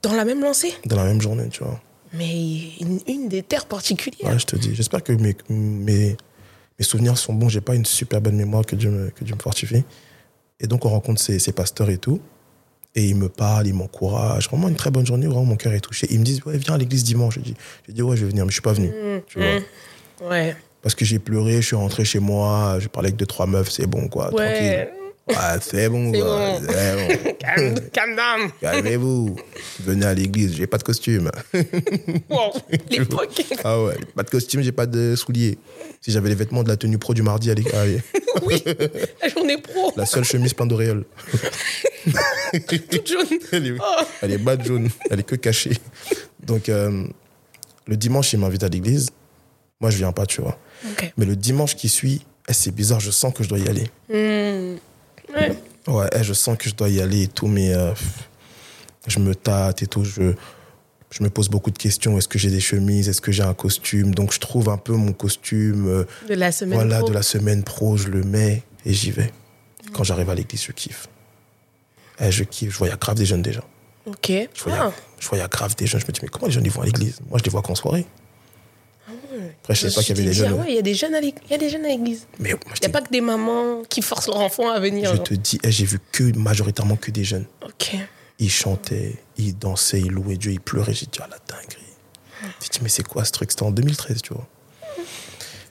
dans 0.03 0.15
la 0.15 0.25
même 0.25 0.41
lancée? 0.43 0.75
dans 0.87 0.97
la 0.97 1.05
même 1.05 1.21
journée, 1.21 1.49
tu 1.49 1.63
vois. 1.65 1.81
Mais 2.15 2.61
une, 2.81 3.01
une 3.09 3.29
des 3.29 3.43
terres 3.43 3.67
particulières. 3.67 4.33
Ouais, 4.33 4.39
je 4.39 4.47
te 4.47 4.57
dis. 4.57 4.75
J'espère 4.75 5.03
que 5.03 5.13
mes, 5.13 5.35
mes, 5.49 6.17
mes 6.79 6.85
souvenirs 6.85 7.17
sont 7.17 7.33
bons. 7.33 7.49
J'ai 7.49 7.61
pas 7.61 7.75
une 7.75 7.87
super 7.87 8.21
bonne 8.21 8.37
mémoire 8.37 8.67
que 8.67 8.77
Dieu 8.77 8.91
me, 8.91 9.11
que 9.11 9.25
Dieu 9.25 9.35
me 9.35 9.41
fortifie. 9.41 9.85
Et 10.61 10.67
donc, 10.67 10.85
on 10.85 10.91
rencontre 10.91 11.21
ces, 11.21 11.39
ces 11.39 11.53
pasteurs 11.53 11.89
et 11.91 11.99
tout. 11.99 12.21
Et 12.95 13.07
ils 13.07 13.17
me 13.17 13.31
parlent, 13.31 13.67
ils 13.67 13.75
m'encouragent. 13.75 14.49
Vraiment 14.51 14.69
une 14.69 14.77
très 14.77 14.91
bonne 14.91 15.07
journée, 15.07 15.27
vraiment 15.27 15.47
mon 15.47 15.57
cœur 15.57 15.73
est 15.73 15.81
touché. 15.81 16.07
Ils 16.11 16.19
me 16.21 16.25
disent, 16.25 16.45
ouais, 16.45 16.59
viens 16.59 16.75
à 16.75 16.79
l'église 16.79 17.05
dimanche. 17.05 17.37
Je 17.37 17.41
dis, 17.41 17.55
je 17.89 17.93
dis 17.93 18.03
ouais, 18.03 18.17
je 18.17 18.25
vais 18.25 18.31
venir, 18.31 18.45
mais 18.45 18.51
je 18.51 18.55
suis 18.57 18.63
pas 18.63 18.75
venu. 18.75 18.93
tu 19.27 19.39
vois. 19.39 19.61
Mmh. 19.61 20.31
Ouais. 20.31 20.57
Parce 20.83 20.95
que 20.95 21.05
j'ai 21.05 21.19
pleuré, 21.19 21.63
je 21.63 21.69
suis 21.69 21.77
rentré 21.77 22.05
chez 22.05 22.19
moi, 22.19 22.77
j'ai 22.81 22.89
parlé 22.89 23.07
avec 23.09 23.17
deux, 23.17 23.25
trois 23.25 23.47
meufs, 23.47 23.71
c'est 23.71 23.87
bon, 23.87 24.09
quoi. 24.09 24.35
Ouais. 24.35 24.87
Tranquille. 24.87 25.02
Ouais, 25.29 25.37
c'est 25.61 25.89
bon, 25.89 26.13
C'est 26.13 26.21
bon. 26.21 26.59
Bon. 26.59 27.33
Calme, 27.39 27.75
calme 27.93 28.17
down. 28.17 28.51
Calmez-vous. 28.61 29.37
Venez 29.81 30.07
à 30.07 30.15
l'église, 30.15 30.55
j'ai 30.57 30.67
pas 30.67 30.79
de 30.79 30.83
costume. 30.83 31.31
Wow. 32.29 32.53
L'époque. 32.91 33.43
Ah 33.65 33.83
ouais, 33.83 33.97
pas 34.17 34.23
de 34.23 34.31
costume, 34.31 34.63
j'ai 34.63 34.73
pas 34.73 34.87
de 34.87 35.15
souliers. 35.17 35.59
Si 36.01 36.11
j'avais 36.11 36.29
les 36.29 36.35
vêtements 36.35 36.63
de 36.63 36.69
la 36.69 36.77
tenue 36.77 36.99
pro 36.99 37.15
du 37.15 37.23
mardi, 37.23 37.51
allez, 37.51 37.65
allez. 37.75 38.01
oui. 38.47 38.63
La 39.23 39.29
journée 39.29 39.59
pro. 39.59 39.93
La 39.97 40.07
seule 40.07 40.25
chemise 40.25 40.55
plein 40.55 40.67
d'auréoles. 40.67 41.05
Toute 42.69 43.07
jaune. 43.07 43.27
Elle 43.53 43.67
est, 43.67 43.73
Oh. 43.81 44.03
elle 44.23 44.33
est 44.33 44.39
bas 44.39 44.57
jaune, 44.63 44.89
elle 45.11 45.21
est 45.21 45.25
que 45.25 45.37
cachée. 45.37 45.77
Donc, 46.45 46.69
euh, 46.69 47.05
le 47.87 47.97
dimanche, 47.97 48.33
il 48.33 48.39
m'invite 48.41 48.63
à 48.65 48.69
l'église. 48.69 49.11
Moi, 49.81 49.91
je 49.91 49.99
viens 49.99 50.13
pas, 50.13 50.27
tu 50.27 50.41
vois. 50.41 50.59
Ok. 50.91 51.13
Mais 51.17 51.25
le 51.27 51.37
dimanche 51.37 51.77
qui 51.77 51.89
suit, 51.89 52.25
eh, 52.49 52.53
c'est 52.53 52.75
bizarre, 52.75 53.01
je 53.01 53.11
sens 53.11 53.33
que 53.35 53.43
je 53.45 53.49
dois 53.49 53.59
y 53.59 53.69
aller. 53.69 53.91
Mmh. 54.09 54.79
Ouais. 55.35 55.57
Ouais, 55.89 56.07
eh, 56.15 56.23
je 56.23 56.33
sens 56.33 56.57
que 56.59 56.69
je 56.69 56.75
dois 56.75 56.89
y 56.89 57.01
aller 57.01 57.23
et 57.23 57.29
tout, 57.29 57.47
mais 57.49 57.75
euh, 57.75 57.93
je 59.07 59.19
me 59.19 59.35
tâte 59.35 59.83
et 59.83 59.87
tout. 59.87 60.05
Je, 60.05 60.33
je 61.11 61.23
me 61.23 61.29
pose 61.31 61.49
beaucoup 61.49 61.71
de 61.71 61.79
questions. 61.79 62.17
Est-ce 62.19 62.29
que 62.29 62.39
j'ai 62.39 62.51
des 62.51 62.61
chemises? 62.61 63.09
Est-ce 63.09 63.21
que 63.21 63.33
j'ai 63.33 63.43
un 63.43 63.55
costume? 63.55 64.15
Donc, 64.15 64.33
je 64.33 64.39
trouve 64.41 64.69
un 64.69 64.77
peu 64.79 64.93
mon 64.95 65.13
costume. 65.13 65.89
euh, 65.89 66.05
De 66.29 66.35
la 66.35 66.53
semaine 66.53 66.79
voilà, 66.79 66.99
pro. 66.99 67.09
de 67.09 67.15
la 67.15 67.23
semaine 67.23 67.63
pro, 67.65 67.97
je 67.97 68.09
le 68.09 68.23
mets 68.23 68.63
et 68.87 68.93
j'y 68.93 69.11
vais. 69.11 69.31
Quand 69.93 70.05
j'arrive 70.05 70.31
à 70.31 70.35
l'église, 70.35 70.63
je 70.63 70.73
kiffe. 70.73 71.09
Eh, 72.21 72.31
je 72.31 72.45
kiffe. 72.45 72.73
Je 72.73 72.79
vois, 72.79 72.87
il 72.87 72.91
y 72.91 72.95
a 72.95 72.97
grave 72.97 73.17
des 73.17 73.27
jeunes 73.27 73.43
déjà. 73.43 73.63
Ok. 74.07 74.31
Je 74.31 74.63
vois, 74.63 74.73
il 74.73 74.77
y 74.77 74.79
a- 74.79 74.85
Ah. 74.87 74.93
je 75.19 75.29
vois, 75.29 75.39
il 75.39 75.41
y 75.41 75.45
a 75.45 75.49
grave 75.49 75.75
des 75.77 75.87
jeunes. 75.87 76.01
Je 76.01 76.07
me 76.07 76.13
dis, 76.13 76.21
mais 76.23 76.29
comment 76.29 76.47
les 76.47 76.53
jeunes 76.53 76.65
ils 76.65 76.71
vont 76.73 76.83
à 76.83 76.87
l'église? 76.87 77.19
Moi, 77.29 77.39
je 77.39 77.45
les 77.45 77.51
vois 77.51 77.63
qu'en 77.63 77.75
soirée. 77.75 78.07
Après, 79.09 79.75
je 79.75 79.81
Je 79.81 79.89
sais 79.89 79.95
pas 79.95 80.03
qu'il 80.03 80.17
y 80.17 80.21
avait 80.21 80.29
des 80.29 80.35
jeunes. 80.35 80.53
ah 80.53 80.63
ouais, 80.63 80.67
il 80.69 80.75
y 80.75 80.79
a 80.79 80.83
des 80.83 80.95
jeunes 80.95 81.15
à 81.15 81.19
à 81.19 81.21
l'église. 81.21 82.27
Il 82.39 82.45
n'y 82.47 82.53
a 82.53 82.89
pas 82.89 83.01
que 83.03 83.11
des 83.11 83.21
mamans 83.21 83.83
qui 83.89 84.03
forcent 84.03 84.29
leur 84.29 84.39
enfant 84.41 84.71
à 84.71 84.79
venir. 84.81 85.11
je 85.11 85.17
genre. 85.17 85.25
te 85.25 85.35
dis, 85.35 85.59
eh, 85.63 85.71
j'ai 85.71 85.85
vu 85.85 85.99
que 86.13 86.37
majoritairement 86.37 86.97
que 86.97 87.11
des 87.11 87.25
jeunes. 87.25 87.47
Ok. 87.65 87.97
Ils 88.39 88.51
chantaient, 88.51 89.17
ils 89.37 89.57
dansaient, 89.57 90.01
ils 90.01 90.11
louaient 90.11 90.37
Dieu, 90.37 90.53
ils 90.53 90.61
pleuraient. 90.61 90.95
J'ai 90.95 91.07
dit, 91.07 91.19
ah 91.23 91.29
la 91.31 91.39
dinguerie. 91.49 91.77
J'ai 92.61 92.69
dit, 92.71 92.79
mais 92.83 92.89
c'est 92.89 93.07
quoi 93.07 93.25
ce 93.25 93.33
truc? 93.33 93.51
C'était 93.51 93.63
en 93.65 93.71
2013, 93.71 94.23
tu 94.23 94.35
vois. 94.35 94.47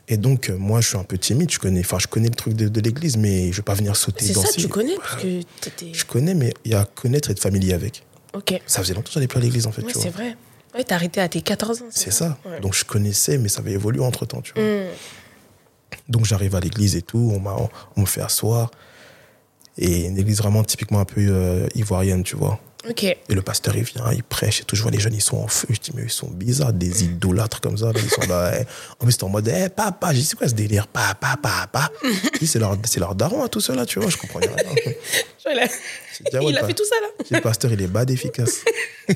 Et 0.08 0.18
donc, 0.18 0.50
euh, 0.50 0.58
moi, 0.58 0.82
je 0.82 0.90
suis 0.90 0.98
un 0.98 1.04
peu 1.04 1.18
timide. 1.18 1.50
Je 1.52 1.60
connais, 1.60 1.84
je 1.84 2.08
connais 2.08 2.28
le 2.28 2.36
truc 2.36 2.54
de, 2.54 2.68
de 2.68 2.82
l'église, 2.82 3.16
mais 3.18 3.52
je 3.52 3.58
vais 3.58 3.64
pas 3.64 3.74
venir 3.76 3.96
sauter, 3.96 4.26
C'est 4.26 4.34
danser. 4.34 4.48
ça, 4.48 4.62
tu 4.62 4.68
connais 4.68 4.96
Parce 4.98 5.22
que 5.22 5.42
t'étais. 5.62 5.94
Je 5.94 6.06
connais, 6.06 6.34
mais 6.34 6.54
il 6.66 6.72
y 6.72 6.76
a 6.76 6.84
connaître 6.84 7.30
et 7.30 7.32
être 7.32 7.40
familier 7.40 7.74
avec. 7.74 8.04
Ok. 8.34 8.60
Ça 8.68 8.82
faisait 8.82 8.94
longtemps 8.94 9.08
que 9.08 9.14
j'allais 9.14 9.28
plus 9.28 9.38
à 9.40 9.42
l'église, 9.42 9.68
en 9.68 9.72
fait, 9.72 9.84
Ouais, 9.84 9.92
c'est 9.96 10.10
vrai. 10.10 10.36
Ouais, 10.74 10.84
t'as 10.84 10.96
arrêté 10.96 11.20
à 11.20 11.28
tes 11.28 11.42
14 11.42 11.82
ans. 11.82 11.86
C'est 11.90 12.12
ça. 12.12 12.38
Ouais. 12.46 12.60
Donc, 12.60 12.74
je 12.74 12.86
connaissais, 12.86 13.38
mais 13.38 13.50
ça 13.50 13.60
avait 13.60 13.74
évolué 13.74 14.02
entre 14.02 14.26
temps, 14.26 14.42
tu 14.42 14.54
vois. 14.54 14.64
Hmm. 14.64 14.88
Donc, 16.08 16.26
j'arrive 16.26 16.56
à 16.56 16.60
l'église 16.60 16.96
et 16.96 17.02
tout. 17.02 17.32
On, 17.36 17.40
m'a, 17.40 17.56
on 17.96 18.02
me 18.02 18.06
fait 18.06 18.22
asseoir. 18.22 18.72
Et 19.78 20.06
une 20.06 20.18
église 20.18 20.38
vraiment 20.38 20.64
typiquement 20.64 21.00
un 21.00 21.06
peu 21.06 21.22
euh, 21.22 21.68
ivoirienne, 21.76 22.24
tu 22.24 22.36
vois. 22.36 22.60
Et 22.84 23.18
le 23.30 23.42
pasteur, 23.44 23.76
il 23.76 23.84
vient, 23.84 24.12
il 24.12 24.24
prêche 24.24 24.62
et 24.62 24.64
tout. 24.64 24.76
Je 24.76 24.82
vois 24.82 24.92
les 24.92 25.00
jeunes, 25.00 25.14
ils 25.14 25.22
sont 25.22 25.38
en 25.38 25.48
feu. 25.48 25.68
Je 25.70 25.80
dis, 25.80 25.92
mais 25.94 26.04
ils 26.04 26.10
sont 26.10 26.28
bizarres, 26.28 26.74
des 26.74 27.04
idolâtres 27.04 27.62
comme 27.62 27.78
ça. 27.78 27.92
là. 27.92 28.00
Ils 28.04 28.10
sont 28.10 28.28
là. 28.28 28.54
eh. 28.62 28.66
En 29.00 29.06
plus, 29.06 29.12
c'est 29.12 29.24
en 29.24 29.30
mode, 29.30 29.48
eh, 29.48 29.70
papa. 29.70 30.14
J'ai 30.14 30.20
dit, 30.22 30.26
c'est 30.26 30.36
quoi 30.36 30.48
ce 30.48 30.56
délire? 30.56 30.88
Papa, 30.88 31.38
papa. 31.42 31.92
Je 32.04 32.40
dis, 32.40 32.48
c'est 32.48 32.58
leur, 32.60 32.76
leur 32.98 33.16
daron 33.16 33.44
à 33.44 33.50
tout 33.50 33.62
cela, 33.62 33.86
tu 33.86 34.00
vois. 34.00 34.10
Je 34.10 34.18
comprenais 34.18 34.48
rien. 34.48 34.94
Dit, 36.22 36.38
ah 36.38 36.44
ouais, 36.44 36.52
il 36.52 36.58
a 36.58 36.68
fait 36.68 36.76
tout 36.76 36.86
ça 36.86 36.96
là. 37.02 37.08
Je 37.20 37.24
dis, 37.24 37.34
le 37.34 37.42
pasteur, 37.42 37.72
il 37.72 37.82
est 37.82 37.88
bad 37.88 38.12
efficace. 38.12 38.64
je 39.10 39.14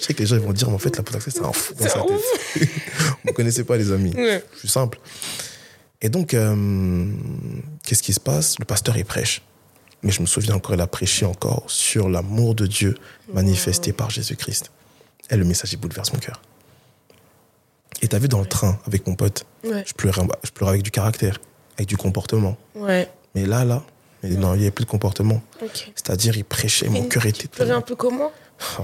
sais 0.00 0.14
que 0.14 0.20
les 0.20 0.26
gens 0.26 0.36
ils 0.36 0.42
vont 0.42 0.52
dire, 0.52 0.68
mais 0.68 0.76
en 0.76 0.78
fait, 0.78 0.96
la 0.96 1.02
potaxée, 1.02 1.32
c'est 1.32 1.44
un 1.44 1.52
fou 1.52 1.74
dans 1.74 1.88
sa 1.88 2.02
tête. 2.02 2.10
Vous 2.54 2.66
ne 3.24 3.32
connaissez 3.32 3.64
pas, 3.64 3.76
les 3.76 3.90
amis. 3.90 4.14
Ouais. 4.14 4.44
Je 4.54 4.58
suis 4.60 4.68
simple. 4.68 5.00
Et 6.00 6.08
donc, 6.08 6.32
euh, 6.32 7.06
qu'est-ce 7.84 8.04
qui 8.04 8.12
se 8.12 8.20
passe? 8.20 8.56
Le 8.60 8.64
pasteur, 8.64 8.96
il 8.96 9.04
prêche. 9.04 9.42
Mais 10.02 10.12
je 10.12 10.20
me 10.20 10.26
souviens 10.26 10.54
encore, 10.54 10.74
il 10.74 10.80
a 10.80 10.86
prêché 10.86 11.24
encore 11.26 11.64
sur 11.68 12.08
l'amour 12.08 12.54
de 12.54 12.66
Dieu 12.66 12.94
manifesté 13.32 13.92
par 13.92 14.10
Jésus-Christ. 14.10 14.70
Et 15.30 15.36
le 15.36 15.44
message, 15.44 15.72
il 15.72 15.76
bouleverse 15.78 16.12
mon 16.12 16.18
cœur. 16.18 16.40
Et 18.02 18.08
t'as 18.08 18.18
vu 18.18 18.28
dans 18.28 18.40
le 18.40 18.46
train 18.46 18.78
avec 18.86 19.06
mon 19.06 19.14
pote, 19.14 19.44
Ouais. 19.64 19.82
je 19.86 19.94
pleurais, 19.94 20.22
je 20.44 20.50
pleurais 20.50 20.72
avec 20.72 20.82
du 20.82 20.90
caractère, 20.90 21.38
avec 21.76 21.88
du 21.88 21.96
comportement. 21.96 22.56
Ouais. 22.74 23.10
Mais 23.34 23.46
là, 23.46 23.64
là, 23.64 23.82
mais 24.22 24.30
non, 24.30 24.54
il 24.54 24.58
n'y 24.58 24.62
avait 24.64 24.70
plus 24.70 24.84
de 24.84 24.90
comportement. 24.90 25.42
C'est-à-dire, 25.94 26.36
il 26.36 26.44
prêchait, 26.44 26.88
mon 26.88 27.04
cœur 27.08 27.22
tu 27.22 27.28
était 27.30 27.48
pleurais 27.48 27.68
tellement- 27.70 27.78
un 27.78 27.82
peu 27.82 27.96
comment 27.96 28.30
Oh. 28.78 28.82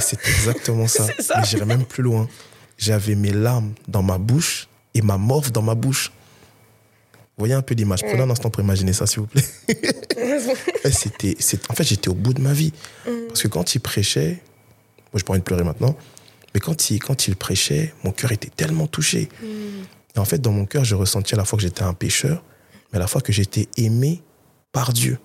C'est 0.00 0.18
exactement 0.26 0.86
ça. 0.88 1.06
Ça. 1.20 1.38
Mais 1.40 1.44
j'irais 1.46 1.66
même 1.66 1.84
plus 1.84 2.02
loin. 2.02 2.28
J'avais 2.78 3.14
mes 3.14 3.32
larmes 3.32 3.74
dans 3.88 4.02
ma 4.02 4.18
bouche 4.18 4.68
et 4.94 5.02
ma 5.02 5.18
morve 5.18 5.52
dans 5.52 5.62
ma 5.62 5.74
bouche. 5.74 6.12
Voyez 7.36 7.54
un 7.54 7.62
peu 7.62 7.74
l'image. 7.74 8.00
Prenez 8.02 8.22
un 8.22 8.30
instant 8.30 8.48
pour 8.50 8.62
imaginer 8.62 8.92
ça, 8.92 9.06
s'il 9.06 9.20
vous 9.20 9.26
plaît. 9.26 9.44
Eh, 10.86 10.90
c'était, 10.90 11.36
c'est, 11.38 11.70
en 11.70 11.74
fait, 11.74 11.84
j'étais 11.84 12.08
au 12.08 12.14
bout 12.14 12.32
de 12.34 12.40
ma 12.40 12.52
vie. 12.52 12.72
Parce 13.28 13.42
que 13.42 13.48
quand 13.48 13.74
il 13.74 13.80
prêchait, 13.80 14.40
moi, 15.12 15.18
je 15.18 15.24
pas 15.24 15.32
envie 15.32 15.40
de 15.40 15.44
pleurer 15.44 15.64
maintenant, 15.64 15.96
mais 16.54 16.60
quand 16.60 16.90
il, 16.90 16.98
quand 16.98 17.26
il 17.28 17.36
prêchait, 17.36 17.92
mon 18.04 18.12
cœur 18.12 18.32
était 18.32 18.50
tellement 18.50 18.86
touché. 18.86 19.28
Et 20.14 20.18
en 20.18 20.24
fait, 20.24 20.38
dans 20.38 20.52
mon 20.52 20.64
cœur, 20.66 20.84
je 20.84 20.94
ressentais 20.94 21.34
à 21.34 21.36
la 21.36 21.44
fois 21.44 21.56
que 21.56 21.62
j'étais 21.62 21.82
un 21.82 21.94
pécheur, 21.94 22.42
mais 22.92 22.98
à 22.98 23.00
la 23.00 23.06
fois 23.06 23.20
que 23.20 23.32
j'étais 23.32 23.68
aimé 23.76 24.22
par 24.72 24.92
Dieu. 24.92 25.18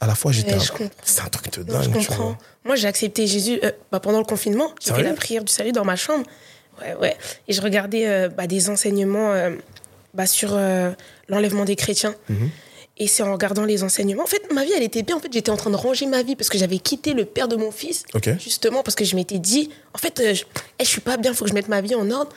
À 0.00 0.06
la 0.06 0.14
fois, 0.14 0.32
j'étais. 0.32 0.54
Un-. 0.54 0.88
C'est 1.04 1.22
un 1.22 1.28
truc 1.28 1.52
de 1.52 1.72
Non, 1.72 1.82
je 1.82 1.88
dingue, 1.88 2.00
tu 2.00 2.06
comprends. 2.08 2.24
vois. 2.24 2.38
Moi, 2.64 2.76
j'ai 2.76 2.88
accepté 2.88 3.26
Jésus 3.26 3.58
euh, 3.62 3.70
bah, 3.90 4.00
pendant 4.00 4.18
le 4.18 4.24
confinement. 4.24 4.74
J'ai 4.84 4.92
fait 4.92 5.02
la 5.02 5.14
prière 5.14 5.44
du 5.44 5.52
salut 5.52 5.72
dans 5.72 5.84
ma 5.84 5.96
chambre. 5.96 6.26
Ouais, 6.82 6.94
ouais. 6.96 7.16
Et 7.48 7.52
je 7.54 7.62
regardais 7.62 8.06
euh, 8.06 8.28
bah, 8.28 8.46
des 8.46 8.68
enseignements 8.68 9.32
euh, 9.32 9.50
bah, 10.16 10.26
sur 10.26 10.50
euh, 10.54 10.90
l'enlèvement 11.28 11.64
des 11.64 11.76
chrétiens. 11.76 12.14
Mhm. 12.28 12.50
Et 12.98 13.08
c'est 13.08 13.22
en 13.22 13.32
regardant 13.32 13.66
les 13.66 13.82
enseignements. 13.82 14.22
En 14.22 14.26
fait, 14.26 14.50
ma 14.54 14.64
vie, 14.64 14.72
elle 14.74 14.82
était 14.82 15.02
bien. 15.02 15.16
En 15.16 15.20
fait, 15.20 15.30
j'étais 15.30 15.50
en 15.50 15.56
train 15.58 15.68
de 15.68 15.76
ranger 15.76 16.06
ma 16.06 16.22
vie 16.22 16.34
parce 16.34 16.48
que 16.48 16.56
j'avais 16.56 16.78
quitté 16.78 17.12
le 17.12 17.26
père 17.26 17.46
de 17.46 17.54
mon 17.56 17.70
fils. 17.70 18.04
Justement, 18.42 18.82
parce 18.82 18.94
que 18.94 19.04
je 19.04 19.14
m'étais 19.16 19.38
dit, 19.38 19.68
en 19.94 19.98
fait, 19.98 20.18
euh, 20.20 20.32
je, 20.34 20.44
eh, 20.78 20.84
je 20.84 20.88
suis 20.88 21.02
pas 21.02 21.18
bien, 21.18 21.32
il 21.32 21.36
faut 21.36 21.44
que 21.44 21.50
je 21.50 21.54
mette 21.54 21.68
ma 21.68 21.82
vie 21.82 21.94
en 21.94 22.10
ordre. 22.10 22.32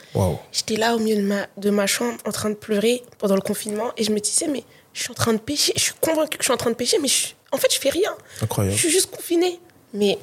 J'étais 0.51 0.75
là 0.75 0.97
au 0.97 0.99
milieu 0.99 1.15
de 1.15 1.21
ma, 1.25 1.47
de 1.55 1.69
ma 1.69 1.87
chambre 1.87 2.17
en 2.25 2.31
train 2.31 2.49
de 2.49 2.55
pleurer 2.55 3.03
pendant 3.19 3.35
le 3.35 3.41
confinement 3.41 3.91
et 3.95 4.03
je 4.03 4.11
me 4.11 4.19
disais, 4.19 4.47
mais 4.49 4.65
je 4.91 5.03
suis 5.03 5.11
en 5.11 5.15
train 5.15 5.31
de 5.31 5.37
pécher. 5.39 5.71
Je 5.77 5.81
suis 5.81 5.93
convaincue 6.01 6.37
que 6.37 6.43
je 6.43 6.47
suis 6.47 6.53
en 6.53 6.57
train 6.57 6.71
de 6.71 6.75
pécher, 6.75 6.97
mais 7.01 7.07
je 7.07 7.27
en 7.51 7.57
fait, 7.57 7.73
je 7.73 7.79
fais 7.79 7.89
rien. 7.89 8.11
Incroyable. 8.41 8.75
Je 8.75 8.81
suis 8.81 8.91
juste 8.91 9.09
confinée. 9.15 9.59
Mais 9.93 10.17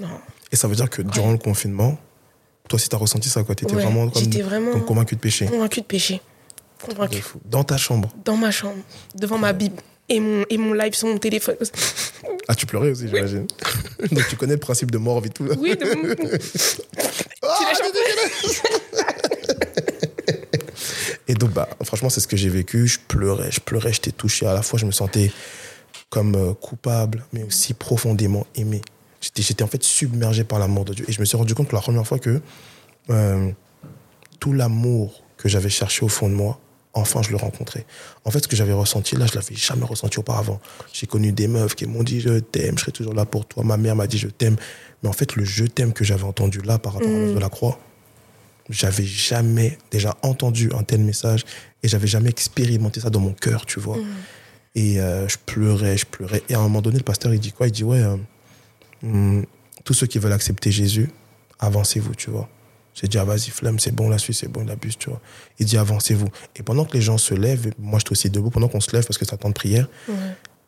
non. 0.00 0.08
Et 0.50 0.56
ça 0.56 0.66
veut 0.66 0.74
dire 0.74 0.90
que 0.90 1.02
durant 1.02 1.30
le 1.30 1.38
confinement, 1.38 1.98
toi 2.68 2.76
aussi, 2.76 2.88
tu 2.88 2.96
as 2.96 2.98
ressenti 2.98 3.28
ça, 3.28 3.42
quoi. 3.42 3.54
Tu 3.54 3.64
étais 3.64 3.74
Ouais, 3.74 3.82
vraiment, 3.82 4.08
comme, 4.08 4.22
vraiment- 4.42 5.04
de 5.04 5.14
péché. 5.16 5.46
Convaincue 5.46 5.80
de 5.82 5.86
pécher. 5.86 6.20
De 6.80 6.94
Convaincue. 6.94 7.20
fou. 7.20 7.40
Dans 7.44 7.64
ta 7.64 7.76
chambre. 7.76 8.08
Dans 8.24 8.36
ma 8.36 8.50
chambre, 8.50 8.78
devant 9.14 9.38
ma 9.38 9.52
Bible 9.52 9.76
et 10.08 10.20
mon, 10.20 10.44
et 10.48 10.58
mon 10.58 10.72
live 10.72 10.94
sur 10.94 11.08
mon 11.08 11.18
téléphone. 11.18 11.56
Ah, 12.46 12.54
tu 12.54 12.66
pleurais 12.66 12.90
aussi, 12.90 13.08
j'imagine. 13.08 13.46
Donc, 14.10 14.28
tu 14.28 14.36
connais 14.36 14.54
le 14.54 14.60
principe 14.60 14.90
de 14.90 14.98
mort 14.98 15.24
et 15.26 15.28
tout. 15.28 15.44
Oui, 15.58 15.74
c'est 15.78 15.84
dégueulasse. 17.92 18.62
Et 21.26 21.34
donc, 21.34 21.50
bah, 21.52 21.68
franchement, 21.84 22.08
c'est 22.08 22.20
ce 22.20 22.28
que 22.28 22.36
j'ai 22.36 22.48
vécu. 22.48 22.86
Je 22.88 22.98
pleurais, 23.06 23.50
je 23.50 23.60
pleurais, 23.60 23.92
j'étais 23.92 24.12
touché. 24.12 24.46
À 24.46 24.54
la 24.54 24.62
fois, 24.62 24.78
je 24.78 24.86
me 24.86 24.92
sentais 24.92 25.30
comme 26.08 26.34
euh, 26.36 26.54
coupable, 26.54 27.24
mais 27.34 27.42
aussi 27.42 27.74
profondément 27.74 28.46
aimé. 28.54 28.80
J'étais, 29.20 29.42
j'étais 29.42 29.62
en 29.62 29.66
fait 29.66 29.82
submergé 29.82 30.44
par 30.44 30.58
l'amour 30.58 30.84
de 30.86 30.94
Dieu. 30.94 31.04
Et 31.08 31.12
je 31.12 31.20
me 31.20 31.26
suis 31.26 31.36
rendu 31.36 31.54
compte 31.54 31.68
pour 31.68 31.76
la 31.76 31.82
première 31.82 32.06
fois 32.06 32.18
que 32.18 32.40
euh, 33.10 33.50
tout 34.40 34.54
l'amour 34.54 35.22
que 35.36 35.48
j'avais 35.50 35.68
cherché 35.68 36.02
au 36.04 36.08
fond 36.08 36.28
de 36.30 36.34
moi, 36.34 36.58
enfin, 36.98 37.22
je 37.22 37.30
le 37.30 37.36
rencontrais. 37.36 37.86
En 38.24 38.30
fait, 38.30 38.40
ce 38.40 38.48
que 38.48 38.56
j'avais 38.56 38.72
ressenti 38.72 39.16
là, 39.16 39.26
je 39.26 39.34
l'avais 39.34 39.54
jamais 39.54 39.84
ressenti 39.84 40.18
auparavant. 40.18 40.60
J'ai 40.92 41.06
connu 41.06 41.32
des 41.32 41.48
meufs 41.48 41.74
qui 41.74 41.86
m'ont 41.86 42.02
dit 42.02 42.20
je 42.20 42.38
t'aime, 42.38 42.76
je 42.76 42.82
serai 42.82 42.92
toujours 42.92 43.14
là 43.14 43.24
pour 43.24 43.46
toi. 43.46 43.64
Ma 43.64 43.76
mère 43.76 43.96
m'a 43.96 44.06
dit 44.06 44.18
je 44.18 44.28
t'aime. 44.28 44.56
Mais 45.02 45.08
en 45.08 45.12
fait, 45.12 45.36
le 45.36 45.44
je 45.44 45.64
t'aime 45.64 45.92
que 45.92 46.04
j'avais 46.04 46.24
entendu 46.24 46.60
là 46.60 46.78
par 46.78 46.94
rapport 46.94 47.08
à 47.08 47.12
l'œuvre 47.12 47.34
de 47.34 47.40
la 47.40 47.48
croix, 47.48 47.78
j'avais 48.68 49.04
jamais 49.04 49.78
déjà 49.90 50.14
entendu 50.22 50.70
un 50.76 50.82
tel 50.82 51.00
message 51.00 51.44
et 51.82 51.88
j'avais 51.88 52.06
jamais 52.06 52.28
expérimenté 52.30 53.00
ça 53.00 53.10
dans 53.10 53.20
mon 53.20 53.32
cœur, 53.32 53.64
tu 53.66 53.80
vois. 53.80 53.96
Et 54.74 55.00
euh, 55.00 55.26
je 55.28 55.36
pleurais, 55.44 55.96
je 55.96 56.06
pleurais. 56.06 56.42
Et 56.48 56.54
à 56.54 56.58
un 56.58 56.62
moment 56.62 56.82
donné, 56.82 56.98
le 56.98 57.04
pasteur, 57.04 57.32
il 57.32 57.40
dit 57.40 57.52
quoi? 57.52 57.66
Il 57.66 57.72
dit, 57.72 57.84
ouais, 57.84 58.02
euh, 58.02 58.16
hum, 59.02 59.44
tous 59.84 59.94
ceux 59.94 60.06
qui 60.06 60.18
veulent 60.18 60.32
accepter 60.32 60.70
Jésus, 60.70 61.10
avancez-vous, 61.58 62.14
tu 62.14 62.30
vois. 62.30 62.48
J'ai 63.00 63.08
dit, 63.08 63.18
ah 63.18 63.24
vas-y, 63.24 63.50
flamme, 63.50 63.78
c'est 63.78 63.94
bon, 63.94 64.08
la 64.08 64.18
suite, 64.18 64.36
c'est 64.36 64.48
bon, 64.48 64.62
il 64.64 64.70
abuse, 64.70 64.96
tu 64.98 65.10
vois. 65.10 65.20
Il 65.58 65.66
dit, 65.66 65.78
avancez-vous. 65.78 66.28
Et 66.56 66.62
pendant 66.62 66.84
que 66.84 66.94
les 66.94 67.00
gens 67.00 67.18
se 67.18 67.34
lèvent, 67.34 67.70
moi, 67.78 67.98
j'étais 68.00 68.12
aussi 68.12 68.30
debout, 68.30 68.50
pendant 68.50 68.68
qu'on 68.68 68.80
se 68.80 68.90
lève, 68.92 69.06
parce 69.06 69.18
que 69.18 69.24
c'est 69.24 69.34
un 69.34 69.36
temps 69.36 69.48
de 69.50 69.54
prière, 69.54 69.88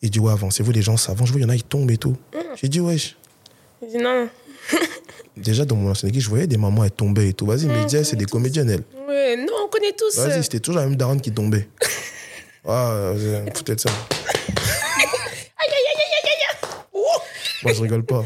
il 0.02 0.10
dit, 0.10 0.20
ouais, 0.20 0.32
avancez-vous, 0.32 0.70
les 0.70 0.82
gens 0.82 0.96
s'avancent. 0.96 1.28
Je 1.28 1.32
vois, 1.32 1.40
il 1.40 1.44
y 1.44 1.46
en 1.46 1.50
a, 1.50 1.56
ils 1.56 1.64
tombent 1.64 1.90
et 1.90 1.96
tout. 1.98 2.16
J'ai 2.54 2.68
dit, 2.68 2.80
ouais, 2.80 2.96
Il 3.82 3.88
dit 3.90 3.98
non. 3.98 4.28
déjà, 5.36 5.64
dans 5.64 5.74
mon 5.76 5.90
ancienne 5.90 6.10
église, 6.10 6.24
je 6.24 6.28
voyais 6.28 6.46
des 6.46 6.56
mamans, 6.56 6.84
elles 6.84 6.90
tombaient 6.92 7.28
et 7.28 7.32
tout. 7.32 7.46
Vas-y, 7.46 7.66
mais 7.66 7.80
il 7.80 7.86
disait, 7.86 8.04
c'est 8.04 8.16
des 8.16 8.26
comédiennes, 8.26 8.70
elles. 8.70 8.84
Ouais, 9.08 9.36
non, 9.36 9.52
on 9.64 9.68
connaît 9.68 9.92
tous. 9.92 10.18
euh, 10.18 10.28
Vas-y, 10.28 10.42
c'était 10.44 10.60
toujours 10.60 10.80
la 10.80 10.86
même 10.86 10.96
daronne 10.96 11.20
qui 11.20 11.32
tombait. 11.32 11.68
Ah, 12.68 12.90
euh, 12.92 13.44
peut-être 13.46 13.80
ça. 13.80 13.88
Moi, 17.62 17.72
je 17.74 17.82
rigole 17.82 18.04
pas. 18.04 18.24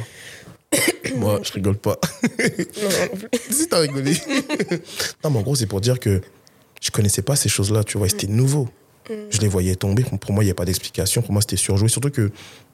Moi, 1.16 1.40
je 1.42 1.52
rigole 1.52 1.76
pas. 1.76 1.98
Non, 2.22 2.28
non 2.28 3.16
plus. 3.16 3.28
si 3.50 3.68
t'as 3.68 3.78
rigolé. 3.78 4.16
non, 5.22 5.30
mais 5.30 5.38
en 5.38 5.42
gros, 5.42 5.54
c'est 5.54 5.66
pour 5.66 5.80
dire 5.80 5.98
que 6.00 6.20
je 6.80 6.90
connaissais 6.90 7.22
pas 7.22 7.36
ces 7.36 7.48
choses-là, 7.48 7.84
tu 7.84 7.98
vois, 7.98 8.08
c'était 8.08 8.26
nouveau. 8.26 8.68
Je 9.08 9.38
les 9.40 9.48
voyais 9.48 9.74
tomber. 9.74 10.02
Pour 10.02 10.32
moi, 10.32 10.44
il 10.44 10.46
n'y 10.46 10.50
a 10.50 10.54
pas 10.54 10.64
d'explication. 10.64 11.22
Pour 11.22 11.32
moi, 11.32 11.42
c'était 11.42 11.56
surjoué. 11.56 11.88
Surtout 11.88 12.10
que 12.10 12.30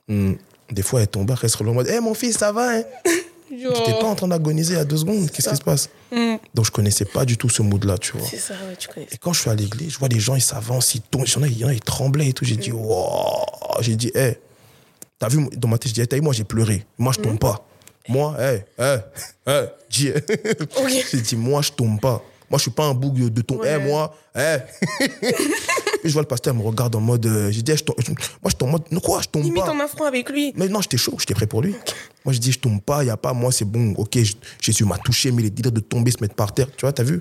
hum, 0.08 0.36
des 0.70 0.82
fois, 0.82 1.00
elle 1.00 1.08
tombait, 1.08 1.34
elle 1.42 1.50
se 1.50 1.56
relevait 1.56 1.72
en 1.72 1.74
mode 1.74 1.88
Hé, 1.88 2.00
mon 2.00 2.14
fils, 2.14 2.38
ça 2.38 2.52
va 2.52 2.76
hein? 2.76 2.82
T'étais 3.50 3.98
pas 3.98 4.06
en 4.06 4.14
train 4.14 4.28
d'agoniser 4.28 4.76
à 4.76 4.84
deux 4.84 4.98
secondes. 4.98 5.28
Qu'est-ce 5.30 5.48
qui 5.48 5.56
se 5.56 5.62
passe? 5.62 5.90
Donc, 6.54 6.66
je 6.66 6.70
connaissais 6.70 7.04
pas 7.04 7.24
du 7.24 7.36
tout 7.36 7.48
ce 7.48 7.62
mood-là, 7.62 7.98
tu 7.98 8.16
vois. 8.16 8.26
C'est 8.28 8.38
ça, 8.38 8.54
ouais, 8.54 8.76
tu 8.78 8.86
connais. 8.88 9.08
Et 9.10 9.16
quand 9.16 9.32
je 9.32 9.40
suis 9.40 9.50
à 9.50 9.54
l'église, 9.56 9.92
je 9.92 9.98
vois 9.98 10.06
les 10.06 10.20
gens, 10.20 10.36
ils 10.36 10.40
s'avancent, 10.40 10.94
ils 10.94 11.00
tombent. 11.00 11.26
Il 11.26 11.58
y 11.58 11.64
en 11.64 11.68
a, 11.68 11.72
ils 11.72 11.80
tremblaient 11.80 12.28
et 12.28 12.32
tout. 12.32 12.44
J'ai 12.44 12.56
dit, 12.56 12.70
wow. 12.70 13.44
J'ai 13.80 13.96
dit, 13.96 14.12
hé, 14.14 14.38
t'as 15.18 15.28
vu, 15.28 15.48
dans 15.56 15.66
ma 15.66 15.78
tête, 15.78 15.88
je 15.88 15.94
dis, 15.94 16.00
hey, 16.00 16.06
t'as 16.06 16.16
vu, 16.16 16.22
moi, 16.22 16.32
j'ai 16.32 16.44
pleuré. 16.44 16.86
Moi, 16.96 17.12
je 17.12 17.20
tombe 17.22 17.40
pas. 17.40 17.66
Moi, 18.08 18.34
hé, 18.40 18.64
hé, 18.78 18.96
hé, 19.46 19.60
dis. 19.90 20.10
J'ai 21.10 21.20
dit, 21.20 21.36
moi, 21.36 21.62
je 21.62 21.70
tombe 21.72 22.00
pas. 22.00 22.22
Moi, 22.48 22.56
je 22.58 22.62
suis 22.62 22.70
pas 22.70 22.84
un 22.84 22.94
bouc 22.94 23.14
de. 23.14 23.42
Hé, 23.54 23.56
Ouais. 23.56 23.78
moi, 23.78 24.14
hé. 24.34 24.56
Puis 24.98 25.08
je 26.04 26.12
vois 26.12 26.22
le 26.22 26.26
pasteur, 26.28 26.54
il 26.54 26.60
me 26.60 26.66
regarde 26.66 26.94
en 26.96 27.00
mode, 27.00 27.24
euh, 27.26 27.50
j'ai 27.52 27.62
dit, 27.62 27.70
hey, 27.70 27.76
je 27.76 27.84
tombe- 27.84 27.96
je- 28.00 28.10
moi, 28.10 28.50
je 28.50 28.56
tombe 28.56 28.68
en 28.70 28.72
mode, 28.72 28.82
non, 28.90 28.98
quoi, 29.00 29.20
je 29.22 29.28
tombe 29.28 29.44
Limite 29.44 29.64
pas? 29.64 29.70
en 29.72 29.78
affront 29.80 30.04
avec 30.06 30.28
lui. 30.30 30.52
Mais 30.56 30.66
non, 30.68 30.80
j'étais 30.80 30.96
chaud, 30.96 31.14
j'étais 31.20 31.34
prêt 31.34 31.46
pour 31.46 31.62
lui. 31.62 31.76
Moi, 32.24 32.32
je 32.34 32.38
dis, 32.38 32.50
je 32.50 32.58
tombe 32.58 32.80
pas, 32.80 33.02
il 33.02 33.06
n'y 33.06 33.10
a 33.12 33.16
pas, 33.16 33.32
moi, 33.32 33.52
c'est 33.52 33.64
bon, 33.64 33.94
ok, 33.96 34.18
Jésus 34.60 34.84
m'a 34.84 34.98
touché, 34.98 35.30
mais 35.30 35.42
les 35.42 35.50
délires 35.50 35.70
de 35.72 35.80
tomber, 35.80 36.10
se 36.10 36.18
mettre 36.20 36.34
par 36.34 36.52
terre, 36.52 36.66
tu 36.76 36.80
vois, 36.80 36.92
t'as 36.92 37.04
vu? 37.04 37.20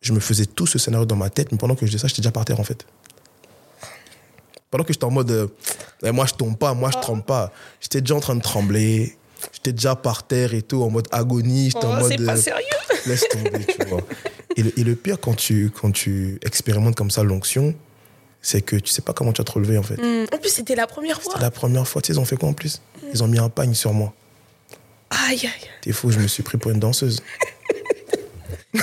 Je 0.00 0.12
me 0.14 0.20
faisais 0.20 0.46
tout 0.46 0.66
ce 0.66 0.78
scénario 0.78 1.04
dans 1.04 1.16
ma 1.16 1.28
tête, 1.28 1.50
mais 1.52 1.58
pendant 1.58 1.74
que 1.74 1.84
je 1.84 1.90
disais 1.90 2.00
ça, 2.00 2.08
j'étais 2.08 2.22
déjà 2.22 2.30
par 2.32 2.44
terre, 2.44 2.60
en 2.60 2.64
fait. 2.64 2.86
Pendant 4.70 4.84
que 4.84 4.92
j'étais 4.92 5.04
en 5.04 5.10
mode, 5.10 5.30
euh, 5.30 5.46
Eh, 6.04 6.12
moi, 6.12 6.24
je 6.26 6.34
tombe 6.34 6.56
pas, 6.56 6.72
moi, 6.74 6.90
je 6.94 6.98
tremble 7.00 7.22
pas, 7.24 7.50
j'étais 7.80 8.00
déjà 8.00 8.14
en 8.14 8.20
train 8.20 8.36
de 8.36 8.40
trembler, 8.42 9.16
j'étais 9.52 9.72
déjà 9.72 9.94
par 9.96 10.26
terre 10.26 10.54
et 10.54 10.62
tout, 10.62 10.82
en 10.82 10.90
mode 10.90 11.08
agonie, 11.10 11.70
j'étais 11.70 11.86
Oh, 11.86 11.88
en 11.88 12.00
mode. 12.00 12.12
c'est 12.18 12.24
pas 12.26 12.32
euh, 12.32 12.36
sérieux. 12.36 12.64
Laisse 13.06 13.28
tomber, 13.28 13.64
tu 13.64 13.82
vois. 13.86 14.02
Et 14.56 14.62
le, 14.62 14.78
et 14.78 14.84
le 14.84 14.94
pire, 14.94 15.18
quand 15.20 15.34
tu, 15.34 15.70
quand 15.70 15.90
tu 15.92 16.38
expérimentes 16.44 16.94
comme 16.96 17.10
ça 17.10 17.22
l'onction, 17.22 17.74
c'est 18.42 18.60
que 18.62 18.76
tu 18.76 18.90
sais 18.92 19.02
pas 19.02 19.12
comment 19.12 19.32
tu 19.32 19.40
vas 19.40 19.44
te 19.44 19.52
relever, 19.52 19.78
en 19.78 19.82
fait. 19.82 19.98
Hum, 20.00 20.26
En 20.32 20.38
plus, 20.38 20.50
c'était 20.50 20.74
la 20.74 20.86
première 20.86 21.20
fois. 21.22 21.32
C'était 21.32 21.44
la 21.44 21.50
première 21.50 21.86
fois, 21.86 22.02
tu 22.02 22.08
sais, 22.08 22.12
ils 22.14 22.20
ont 22.20 22.24
fait 22.24 22.36
quoi 22.36 22.48
en 22.48 22.52
plus? 22.54 22.80
Ils 23.12 23.22
ont 23.22 23.28
mis 23.28 23.38
un 23.38 23.48
pagne 23.48 23.74
sur 23.74 23.92
moi. 23.92 24.12
Aïe, 25.10 25.40
aïe. 25.42 25.68
T'es 25.82 25.92
fou, 25.92 26.10
je 26.10 26.18
me 26.18 26.26
suis 26.28 26.42
pris 26.42 26.58
pour 26.58 26.70
une 26.70 26.80
danseuse. 26.80 27.22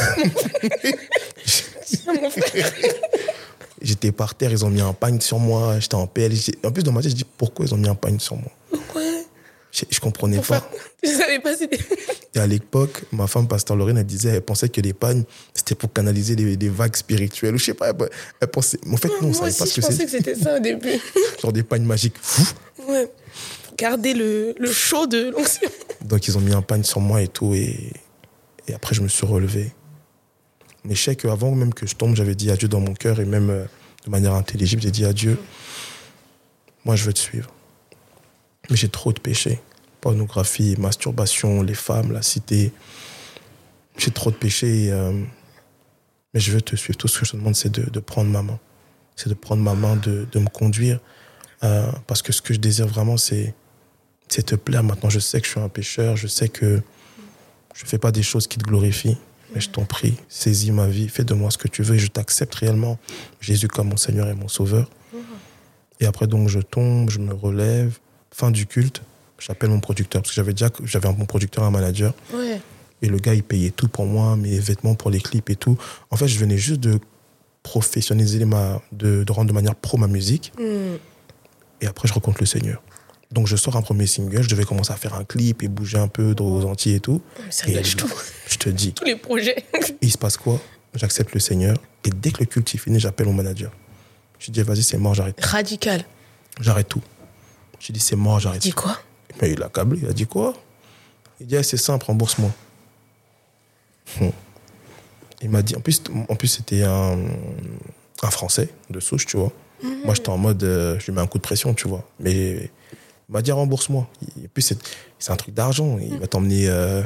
J'étais 3.81 4.11
par 4.11 4.33
terre, 4.35 4.51
ils 4.51 4.65
ont 4.65 4.69
mis 4.69 4.81
un 4.81 4.93
pagne 4.93 5.19
sur 5.21 5.37
moi, 5.39 5.79
j'étais 5.79 5.95
en 5.95 6.07
PL. 6.07 6.33
J'ai- 6.33 6.57
En 6.63 6.71
plus, 6.71 6.83
dans 6.83 6.91
ma 6.91 7.01
tête, 7.01 7.11
je 7.11 7.15
dis 7.15 7.25
pourquoi 7.37 7.65
ils 7.65 7.73
ont 7.73 7.77
mis 7.77 7.87
un 7.89 7.95
pagne 7.95 8.19
sur 8.19 8.35
moi? 8.35 8.49
Je, 9.75 9.83
je 9.89 9.99
comprenais 9.99 10.39
pas. 10.39 10.69
je 11.03 11.09
savais 11.09 11.39
pas 11.39 11.53
c'était. 11.55 11.79
Et 12.33 12.39
à 12.39 12.47
l'époque, 12.47 13.03
ma 13.11 13.27
femme, 13.27 13.47
Pasteur 13.47 13.75
Lorraine, 13.75 13.97
elle 13.97 14.05
disait, 14.05 14.29
elle 14.29 14.41
pensait 14.41 14.69
que 14.69 14.79
les 14.79 14.93
pagnes, 14.93 15.23
c'était 15.53 15.75
pour 15.75 15.91
canaliser 15.91 16.35
des, 16.38 16.55
des 16.55 16.69
vagues 16.69 16.95
spirituelles. 16.95 17.55
Ou 17.55 17.57
je 17.57 17.65
sais 17.65 17.73
pas, 17.73 17.89
elle, 17.89 18.09
elle 18.39 18.47
pensait. 18.47 18.79
mais 18.85 18.93
En 18.93 18.97
fait, 18.97 19.09
non, 19.21 19.29
on 19.29 19.33
savait 19.33 19.49
aussi, 19.49 19.59
pas 19.59 19.65
ce 19.65 19.71
je 19.71 19.75
que 19.75 19.81
pensais 19.81 19.97
c'est. 19.97 20.05
que 20.05 20.11
c'était 20.11 20.35
ça 20.35 20.55
au 20.55 20.59
début. 20.59 20.93
Genre 21.41 21.51
des 21.51 21.63
pagnes 21.63 21.83
magiques. 21.83 22.15
Fou. 22.21 22.45
Ouais. 22.88 23.11
Garder 23.77 24.13
le, 24.13 24.55
le 24.57 24.71
chaud 24.71 25.07
de 25.07 25.31
l'onction. 25.31 25.67
Donc, 26.05 26.25
ils 26.29 26.38
ont 26.38 26.41
mis 26.41 26.53
un 26.53 26.61
pagne 26.61 26.83
sur 26.83 27.01
moi 27.01 27.21
et 27.21 27.27
tout. 27.27 27.53
Et, 27.53 27.91
et 28.69 28.73
après, 28.73 28.95
je 28.95 29.01
me 29.01 29.09
suis 29.09 29.25
relevé. 29.25 29.73
Mais 30.85 30.95
je 30.95 31.03
sais 31.03 31.15
qu'avant 31.17 31.51
même 31.51 31.73
que 31.73 31.85
je 31.85 31.95
tombe, 31.95 32.15
j'avais 32.15 32.35
dit 32.35 32.49
adieu 32.49 32.69
dans 32.69 32.79
mon 32.79 32.93
cœur 32.93 33.19
et 33.19 33.25
même 33.25 33.49
euh, 33.49 33.65
de 34.05 34.09
manière 34.11 34.35
intelligible, 34.35 34.81
j'ai 34.83 34.91
dit 34.91 35.03
adieu. 35.03 35.38
Moi, 36.85 36.95
je 36.95 37.03
veux 37.03 37.13
te 37.13 37.19
suivre. 37.19 37.49
Mais 38.69 38.75
j'ai 38.75 38.89
trop 38.89 39.13
de 39.13 39.19
péchés. 39.19 39.60
Pornographie, 40.01 40.75
masturbation, 40.78 41.62
les 41.62 41.73
femmes, 41.73 42.12
la 42.12 42.21
cité. 42.21 42.71
J'ai 43.97 44.12
trop 44.12 44.32
de 44.32 44.36
péchés. 44.36 44.91
euh, 44.91 45.23
mais 46.34 46.39
je 46.39 46.51
veux 46.51 46.62
te 46.62 46.75
suivre. 46.75 46.97
Tout 46.97 47.08
ce 47.08 47.19
que 47.19 47.25
je 47.25 47.32
te 47.32 47.38
demande, 47.38 47.56
c'est 47.56 47.71
de, 47.71 47.89
de 47.89 47.99
prendre 47.99 48.30
ma 48.30 48.41
main. 48.41 48.60
C'est 49.15 49.30
de 49.30 49.34
prendre 49.34 49.62
ma 49.63 49.73
main, 49.73 49.95
de, 49.95 50.28
de 50.32 50.39
me 50.39 50.49
conduire. 50.49 50.99
Euh, 51.63 51.89
parce 52.08 52.21
que 52.21 52.32
ce 52.34 52.41
que 52.41 52.54
je 52.54 52.60
désire 52.60 52.88
vraiment, 52.88 53.17
c'est 53.17 53.54
c'est 54.28 54.43
te 54.43 54.56
plaire. 54.56 54.84
Maintenant, 54.84 55.10
je 55.10 55.19
sais 55.19 55.39
que 55.39 55.45
je 55.45 55.51
suis 55.51 55.60
un 55.60 55.69
pécheur. 55.69 56.17
Je 56.17 56.28
sais 56.28 56.49
que 56.49 56.82
je 57.73 57.84
ne 57.84 57.88
fais 57.88 57.97
pas 57.97 58.12
des 58.12 58.23
choses 58.23 58.47
qui 58.47 58.58
te 58.58 58.63
glorifient. 58.63 59.17
Mais 59.54 59.62
je 59.62 59.69
t'en 59.69 59.86
prie, 59.86 60.15
saisis 60.28 60.71
ma 60.71 60.88
vie, 60.88 61.08
fais 61.08 61.23
de 61.23 61.34
moi 61.34 61.49
ce 61.51 61.58
que 61.58 61.67
tu 61.69 61.82
veux 61.84 61.95
et 61.95 61.99
je 61.99 62.08
t'accepte 62.08 62.54
réellement, 62.56 62.97
Jésus 63.39 63.67
comme 63.69 63.89
mon 63.89 63.95
Seigneur 63.95 64.28
et 64.28 64.34
mon 64.34 64.47
Sauveur. 64.49 64.89
Et 66.01 66.06
après, 66.06 66.28
donc, 66.28 66.49
je 66.49 66.60
tombe, 66.60 67.10
je 67.10 67.19
me 67.19 67.34
relève. 67.34 67.97
Fin 68.37 68.51
du 68.51 68.65
culte, 68.65 69.01
j'appelle 69.39 69.69
mon 69.69 69.79
producteur. 69.79 70.21
Parce 70.21 70.31
que 70.31 70.35
j'avais 70.35 70.51
déjà 70.51 70.69
j'avais 70.83 71.07
un 71.07 71.13
bon 71.13 71.23
producteur, 71.25 71.63
un 71.63 71.71
manager. 71.71 72.13
Ouais. 72.33 72.59
Et 73.01 73.07
le 73.07 73.17
gars, 73.17 73.33
il 73.33 73.43
payait 73.43 73.69
tout 73.69 73.87
pour 73.87 74.05
moi, 74.05 74.35
mes 74.35 74.59
vêtements 74.59 74.93
pour 74.93 75.09
les 75.09 75.21
clips 75.21 75.49
et 75.49 75.55
tout. 75.55 75.77
En 76.11 76.17
fait, 76.17 76.27
je 76.27 76.37
venais 76.37 76.57
juste 76.57 76.81
de 76.81 76.99
professionnaliser 77.63 78.43
ma, 78.43 78.81
de, 78.91 79.23
de 79.23 79.31
rendre 79.31 79.47
de 79.47 79.53
manière 79.53 79.73
pro 79.73 79.95
ma 79.95 80.07
musique. 80.07 80.51
Hmm. 80.59 80.97
Et 81.79 81.87
après, 81.87 82.09
je 82.09 82.13
rencontre 82.13 82.39
le 82.41 82.45
Seigneur. 82.45 82.83
Donc, 83.31 83.47
je 83.47 83.55
sors 83.55 83.77
un 83.77 83.81
premier 83.81 84.05
single, 84.05 84.41
je 84.41 84.49
devais 84.49 84.65
commencer 84.65 84.91
à 84.91 84.97
faire 84.97 85.13
un 85.13 85.23
clip 85.23 85.63
et 85.63 85.69
bouger 85.69 85.97
un 85.97 86.09
peu 86.09 86.35
aux 86.37 86.65
Antilles 86.65 86.95
et 86.95 86.99
tout. 86.99 87.21
Gâche 87.65 87.95
tout. 87.95 88.11
Je 88.47 88.57
te 88.57 88.67
dis, 88.67 88.91
Tous 88.95 89.05
les 89.05 89.15
projets. 89.15 89.63
il 90.01 90.11
se 90.11 90.17
passe 90.17 90.35
quoi? 90.35 90.59
J'accepte 90.93 91.33
le 91.33 91.39
Seigneur. 91.39 91.77
Et 92.03 92.09
dès 92.09 92.31
que 92.31 92.39
le 92.41 92.47
culte 92.47 92.75
est 92.75 92.79
fini, 92.79 92.99
j'appelle 92.99 93.27
mon 93.27 93.33
manager. 93.33 93.71
Je 94.39 94.51
dis, 94.51 94.61
vas-y, 94.61 94.83
c'est 94.83 94.97
mort, 94.97 95.13
j'arrête. 95.13 95.39
Radical. 95.41 96.03
J'arrête 96.59 96.89
tout. 96.89 97.01
Je 97.79 97.91
dis, 97.91 97.99
c'est 97.99 98.15
mort, 98.15 98.39
j'arrête. 98.39 98.61
Dis 98.61 98.71
quoi? 98.71 98.97
Mais 99.41 99.51
il 99.51 99.61
a 99.63 99.69
câblé, 99.69 99.99
il 100.01 100.07
a 100.07 100.13
dit 100.13 100.25
quoi? 100.25 100.53
Il 101.39 101.47
dit, 101.47 101.57
ah, 101.57 101.63
c'est 101.63 101.77
simple, 101.77 102.05
rembourse-moi. 102.05 102.51
Hum. 104.21 104.31
Il 105.41 105.49
m'a 105.49 105.61
dit, 105.61 105.75
en 105.75 105.81
plus, 105.81 106.01
en 106.29 106.35
plus 106.35 106.47
c'était 106.47 106.83
un, 106.83 107.17
un 108.23 108.29
Français 108.31 108.69
de 108.89 108.99
souche, 108.99 109.25
tu 109.25 109.38
vois. 109.38 109.51
Moi, 109.83 110.15
j'étais 110.15 110.29
en 110.29 110.38
mode, 110.38 110.63
euh, 110.63 110.97
je 110.99 111.07
lui 111.07 111.13
mets 111.13 111.21
un 111.21 111.27
coup 111.27 111.38
de 111.38 111.43
pression, 111.43 111.73
tu 111.73 111.88
vois. 111.88 112.07
Mais 112.19 112.33
il 112.33 112.69
m'a 113.29 113.41
dit, 113.41 113.51
rembourse-moi. 113.51 114.07
Et 114.43 114.47
puis, 114.47 114.63
c'est 114.63 114.77
c'est 115.19 115.31
un 115.31 115.35
truc 115.35 115.53
d'argent. 115.53 115.97
Il 115.99 116.19
va 116.19 116.27
t'emmener 116.27 116.67
euh, 116.69 117.01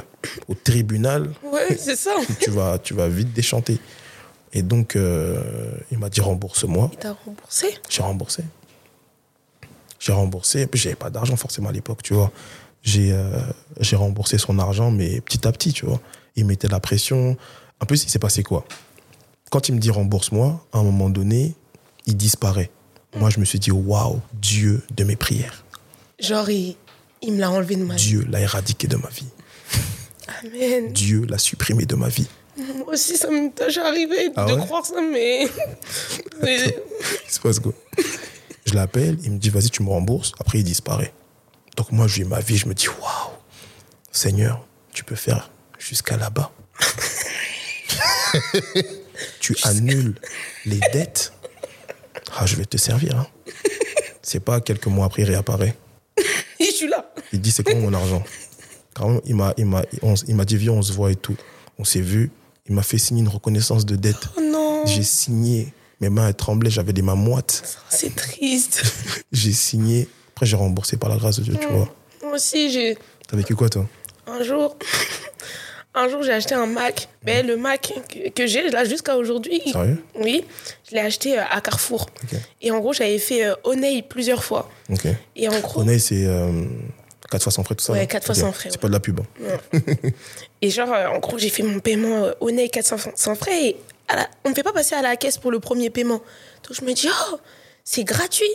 au 0.48 0.54
tribunal. 0.54 1.32
Ouais, 1.44 1.76
c'est 1.80 1.96
ça. 1.96 2.16
tu, 2.40 2.50
vas, 2.50 2.78
tu 2.78 2.94
vas 2.94 3.08
vite 3.08 3.34
déchanter. 3.34 3.80
Et 4.52 4.62
donc, 4.62 4.96
euh, 4.96 5.72
il 5.92 6.00
m'a 6.00 6.10
dit, 6.10 6.22
rembourse-moi. 6.22 6.90
Il 6.94 7.00
t'a 7.00 7.16
remboursé? 7.26 7.78
J'ai 7.90 8.02
remboursé. 8.02 8.44
J'ai 10.00 10.12
remboursé. 10.14 10.62
Et 10.62 10.68
puis, 10.68 10.80
j'avais 10.80 10.96
pas 10.96 11.10
d'argent 11.10 11.36
forcément 11.36 11.70
à 11.70 11.72
l'époque, 11.72 12.02
tu 12.04 12.14
vois. 12.14 12.32
J'ai 12.82 13.12
euh, 13.12 13.40
j'ai 13.82 13.96
remboursé 13.98 14.38
son 14.38 14.58
argent, 14.60 14.90
mais 14.92 15.20
petit 15.22 15.46
à 15.48 15.52
petit, 15.52 15.74
tu 15.74 15.86
vois. 15.86 16.00
Il 16.36 16.46
mettait 16.46 16.68
la 16.70 16.80
pression. 16.80 17.36
En 17.82 17.86
plus, 17.86 18.04
il 18.04 18.10
s'est 18.10 18.20
passé 18.20 18.42
quoi? 18.44 18.66
Quand 19.52 19.68
il 19.68 19.76
me 19.76 19.80
dit 19.80 19.90
rembourse-moi, 19.92 20.66
à 20.74 20.78
un 20.80 20.84
moment 20.84 21.10
donné, 21.10 21.56
il 22.06 22.16
disparaît. 22.16 22.70
Moi, 23.16 23.30
je 23.32 23.40
me 23.40 23.46
suis 23.46 23.58
dit, 23.60 23.72
waouh, 23.72 24.22
Dieu 24.34 24.84
de 24.96 25.04
mes 25.04 25.16
prières. 25.16 25.66
Genre, 26.20 26.48
il, 26.50 26.76
il 27.24 27.34
me 27.34 27.40
l'a 27.40 27.50
enlevé 27.52 27.76
de 27.76 27.84
ma 27.84 27.96
vie. 27.96 28.06
Dieu 28.06 28.26
l'a 28.30 28.40
éradiqué 28.42 28.88
de 28.88 28.96
ma 28.98 29.10
vie. 29.10 29.26
Amen. 30.44 30.94
Dieu 30.94 31.26
l'a 31.28 31.38
supprimé 31.40 31.86
de 31.86 31.96
ma 31.96 32.08
vie. 32.08 32.28
Moi 32.78 32.94
aussi, 32.94 33.18
ça 33.18 33.30
m'est 33.30 33.52
déjà 33.58 33.88
arrivé 33.88 34.30
Ah 34.36 34.46
de 34.46 34.54
ouais? 34.54 34.60
croire 34.66 34.86
ça, 34.86 35.02
mais. 35.02 35.48
mais- 36.42 36.66
Il 37.28 37.34
se 37.34 37.40
passe 37.40 37.60
quoi? 37.60 37.74
Je 38.70 38.76
l'appelle, 38.76 39.18
il 39.24 39.32
me 39.32 39.40
dit, 39.40 39.50
vas-y, 39.50 39.72
tu 39.72 39.82
me 39.82 39.90
rembourses. 39.90 40.32
Après, 40.40 40.60
il 40.60 40.64
disparaît. 40.64 41.12
Donc, 41.76 41.92
moi, 41.92 42.06
je 42.08 42.22
vis 42.22 42.24
ma 42.24 42.40
vie, 42.40 42.56
je 42.56 42.68
me 42.68 42.76
dis, 42.76 42.88
waouh, 42.88 43.32
Seigneur, 44.12 44.64
tu 44.94 45.04
peux 45.04 45.16
faire 45.16 45.50
jusqu'à 45.80 46.18
là-bas. 46.18 46.52
tu 49.40 49.56
annules 49.64 50.16
les 50.66 50.80
dettes. 50.94 51.34
Ah, 52.38 52.46
je 52.46 52.56
vais 52.56 52.66
te 52.66 52.78
servir. 52.78 53.18
Hein. 53.18 53.28
C'est 54.22 54.40
pas 54.40 54.62
quelques 54.62 54.86
mois 54.88 55.08
après, 55.08 55.24
il 55.24 55.26
réapparaît. 55.26 55.76
Je 56.60 56.66
suis 56.66 56.88
là. 56.88 57.12
Il 57.34 57.42
dit, 57.42 57.52
c'est 57.52 57.64
comment 57.64 57.82
mon 57.90 57.94
argent? 57.94 58.24
Carrément, 58.94 59.22
il 59.26 59.36
m'a, 59.36 59.54
il 59.58 59.66
m'a, 59.66 59.82
on- 60.04 60.14
il 60.28 60.36
m'a 60.36 60.46
dit, 60.46 60.58
viens, 60.58 60.74
on 60.74 60.82
se 60.84 60.94
voit 60.94 61.12
et 61.12 61.16
tout. 61.16 61.36
On 61.80 61.84
s'est 61.84 62.02
vu. 62.02 62.32
Il 62.68 62.76
m'a 62.76 62.84
fait 62.84 63.00
signer 63.00 63.22
une 63.22 63.30
reconnaissance 63.30 63.86
de 63.86 63.96
dette. 63.96 64.28
Oh 64.38 64.42
non. 64.42 64.86
J'ai 64.86 65.04
signé. 65.04 65.74
Mes 66.02 66.10
mains 66.10 66.28
elles 66.28 66.34
tremblaient, 66.36 66.70
j'avais 66.70 66.94
des 66.94 67.02
mains 67.02 67.16
moites. 67.16 67.78
C'est 67.90 68.16
triste. 68.16 68.84
J'ai 69.32 69.52
signé. 69.52 70.08
Après, 70.34 70.46
j'ai 70.46 70.56
remboursé 70.56 70.96
par 70.96 71.10
la 71.10 71.18
grâce 71.18 71.38
de 71.40 71.44
Dieu, 71.44 71.56
tu 71.60 71.68
vois. 71.68 71.94
Moi 72.24 72.34
aussi, 72.36 72.72
j'ai. 72.72 72.98
T'as 73.28 73.36
vécu 73.36 73.56
quoi, 73.56 73.68
toi? 73.70 73.86
Un 74.28 74.42
jour. 74.44 74.78
Un 75.96 76.08
jour, 76.08 76.22
j'ai 76.22 76.32
acheté 76.32 76.54
un 76.54 76.68
Mac. 76.68 77.10
Mais 77.26 77.42
le 77.42 77.58
Mac 77.58 77.92
que, 78.08 78.30
que 78.30 78.46
j'ai 78.48 78.70
là 78.70 78.86
jusqu'à 78.86 79.18
aujourd'hui. 79.18 79.60
Sérieux? 79.72 80.02
Oui. 80.16 80.46
Je 80.88 80.96
l'ai 80.96 81.02
acheté 81.02 81.38
euh, 81.38 81.44
à 81.50 81.60
Carrefour. 81.62 82.06
Et 82.62 82.70
en 82.72 82.80
gros, 82.80 82.94
j'avais 82.94 83.18
fait 83.18 83.44
euh, 83.46 83.56
plusieurs 84.08 84.44
fois. 84.44 84.70
Ok. 84.92 85.08
Et 85.36 85.50
en 85.50 85.60
gros. 85.60 85.82
Oneil, 85.82 86.00
c'est 86.00 86.26
euh, 86.26 86.64
4 87.32 87.42
fois 87.42 87.52
sans 87.52 87.64
frais, 87.64 87.74
tout 87.76 87.84
ça 87.84 87.94
Ouais, 87.94 88.00
là 88.00 88.06
quatre 88.06 88.24
fois 88.28 88.36
Ok. 88.36 88.42
sans 88.42 88.52
frais, 88.52 88.70
C'est 88.70 88.76
ouais. 88.78 88.82
pas 88.82 88.88
de 88.88 88.94
la 88.94 89.00
pub. 89.00 89.20
hein. 89.20 89.80
Et 90.62 90.70
genre, 90.70 90.94
euh, 90.94 91.08
en 91.08 91.18
gros, 91.20 91.40
j'ai 91.40 91.50
fait 91.50 91.64
mon 91.64 91.80
paiement 91.80 92.28
au 92.40 92.52
nez 92.52 92.70
400 92.70 92.98
sans 93.16 93.36
frais 93.36 93.66
et 93.70 93.76
à 94.10 94.16
la- 94.18 94.30
on 94.46 94.50
ne 94.50 94.54
fait 94.56 94.64
pas 94.64 94.74
passer 94.74 94.96
à 94.96 95.02
la 95.02 95.16
caisse 95.16 95.38
pour 95.38 95.52
le 95.52 95.60
premier 95.60 95.90
paiement. 95.90 96.18
Donc 96.68 96.74
je 96.74 96.84
me 96.84 96.92
dis, 96.94 97.08
oh, 97.32 97.38
c'est 97.84 98.04
gratuit. 98.04 98.50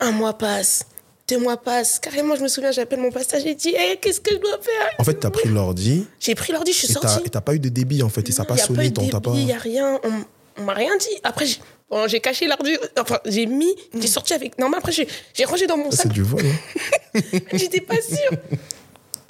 Un 0.00 0.10
mois 0.12 0.32
passe, 0.36 0.86
deux 1.28 1.38
mois 1.38 1.56
passent. 1.56 1.98
Carrément, 1.98 2.34
je 2.36 2.42
me 2.42 2.48
souviens, 2.48 2.70
j'appelle 2.72 3.00
mon 3.00 3.10
pasteur, 3.10 3.40
j'ai 3.40 3.54
dit, 3.54 3.74
hey, 3.76 3.98
qu'est-ce 4.00 4.20
que 4.20 4.32
je 4.32 4.38
dois 4.38 4.58
faire? 4.60 4.90
En 4.98 5.04
fait, 5.04 5.14
t'as 5.14 5.30
pris 5.30 5.48
l'ordi 5.48 6.06
J'ai 6.20 6.34
pris 6.34 6.52
l'ordi, 6.52 6.72
je 6.72 6.78
suis 6.78 6.90
et 6.90 6.92
sortie. 6.92 7.20
et 7.24 7.28
t'as 7.30 7.40
pas 7.40 7.54
eu 7.54 7.58
de 7.60 7.68
débit, 7.68 8.02
en 8.02 8.08
fait. 8.08 8.28
Et 8.28 8.32
ça 8.32 8.42
n'a 8.42 8.46
pas 8.46 8.54
Il 8.54 8.58
y 8.58 8.60
a 8.62 8.66
sonné, 8.66 8.90
pas. 8.90 9.00
débit, 9.20 9.38
il 9.40 9.46
n'y 9.46 9.52
a 9.52 9.58
rien. 9.58 10.00
On, 10.04 10.24
on 10.58 10.62
m'a 10.64 10.74
rien 10.74 10.96
dit. 10.96 11.08
Après, 11.22 11.46
j'ai 11.46 11.58
bon, 11.90 12.06
caché 12.22 12.46
l'ordi. 12.46 12.76
Enfin, 12.98 13.18
j'ai 13.26 13.46
mis, 13.46 13.74
j'ai 13.94 14.08
sorti 14.08 14.34
avec. 14.34 14.58
Non, 14.58 14.68
mais 14.68 14.76
après, 14.78 14.92
j'ai 14.92 15.44
rangé 15.44 15.66
dans 15.66 15.76
mon 15.76 15.90
Ça, 15.90 15.98
sac. 15.98 16.06
c'est 16.06 16.12
du 16.12 16.22
vol. 16.22 16.42
hein. 16.44 17.20
J'étais 17.52 17.80
pas 17.80 17.94
sûre. 18.00 18.38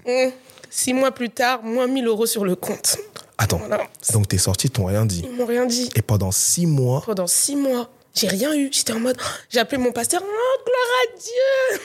Hum, 0.06 0.30
Six 0.70 0.92
mois 0.92 1.12
plus 1.12 1.30
tard, 1.30 1.62
moins 1.62 1.86
1000 1.86 2.06
euros 2.06 2.26
sur 2.26 2.44
le 2.44 2.54
compte. 2.54 2.98
Attends. 3.38 3.58
Voilà. 3.58 3.84
Donc, 4.12 4.28
t'es 4.28 4.38
sorti, 4.38 4.68
t'ont 4.70 4.86
rien 4.86 5.06
dit. 5.06 5.22
Ils 5.24 5.36
m'ont 5.36 5.46
rien 5.46 5.66
dit. 5.66 5.90
Et 5.94 6.02
pendant 6.02 6.30
6 6.32 6.66
mois, 6.66 7.02
pendant 7.06 7.26
six 7.26 7.56
mois. 7.56 7.88
J'ai 8.14 8.26
rien 8.26 8.52
eu. 8.56 8.68
J'étais 8.72 8.92
en 8.92 8.98
mode. 9.00 9.16
J'ai 9.50 9.60
appelé 9.60 9.78
mon 9.80 9.92
pasteur. 9.92 10.22
Oh, 10.24 10.62
gloire 10.64 10.90
à 11.04 11.18
Dieu 11.18 11.80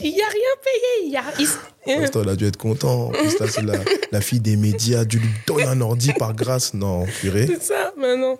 Il 0.02 0.12
n'y 0.14 0.22
a 0.22 0.26
rien 0.26 0.54
payé. 0.64 1.06
Il 1.06 1.12
y 1.12 1.16
a. 1.16 1.22
il- 1.38 1.94
le 1.94 2.00
pasteur, 2.02 2.22
il 2.24 2.28
a 2.30 2.36
dû 2.36 2.46
être 2.46 2.56
content. 2.56 3.06
En 3.06 3.10
plus, 3.10 3.38
là, 3.38 3.46
c'est 3.48 3.62
la, 3.62 3.74
la 4.10 4.20
fille 4.20 4.40
des 4.40 4.56
médias. 4.56 5.04
Dû 5.04 5.18
lui 5.20 5.28
donner 5.46 5.64
un 5.64 5.80
ordi 5.80 6.12
par 6.14 6.34
grâce. 6.34 6.74
Non, 6.74 7.04
purée. 7.20 7.46
C'est 7.46 7.62
ça, 7.62 7.92
maintenant. 7.96 8.38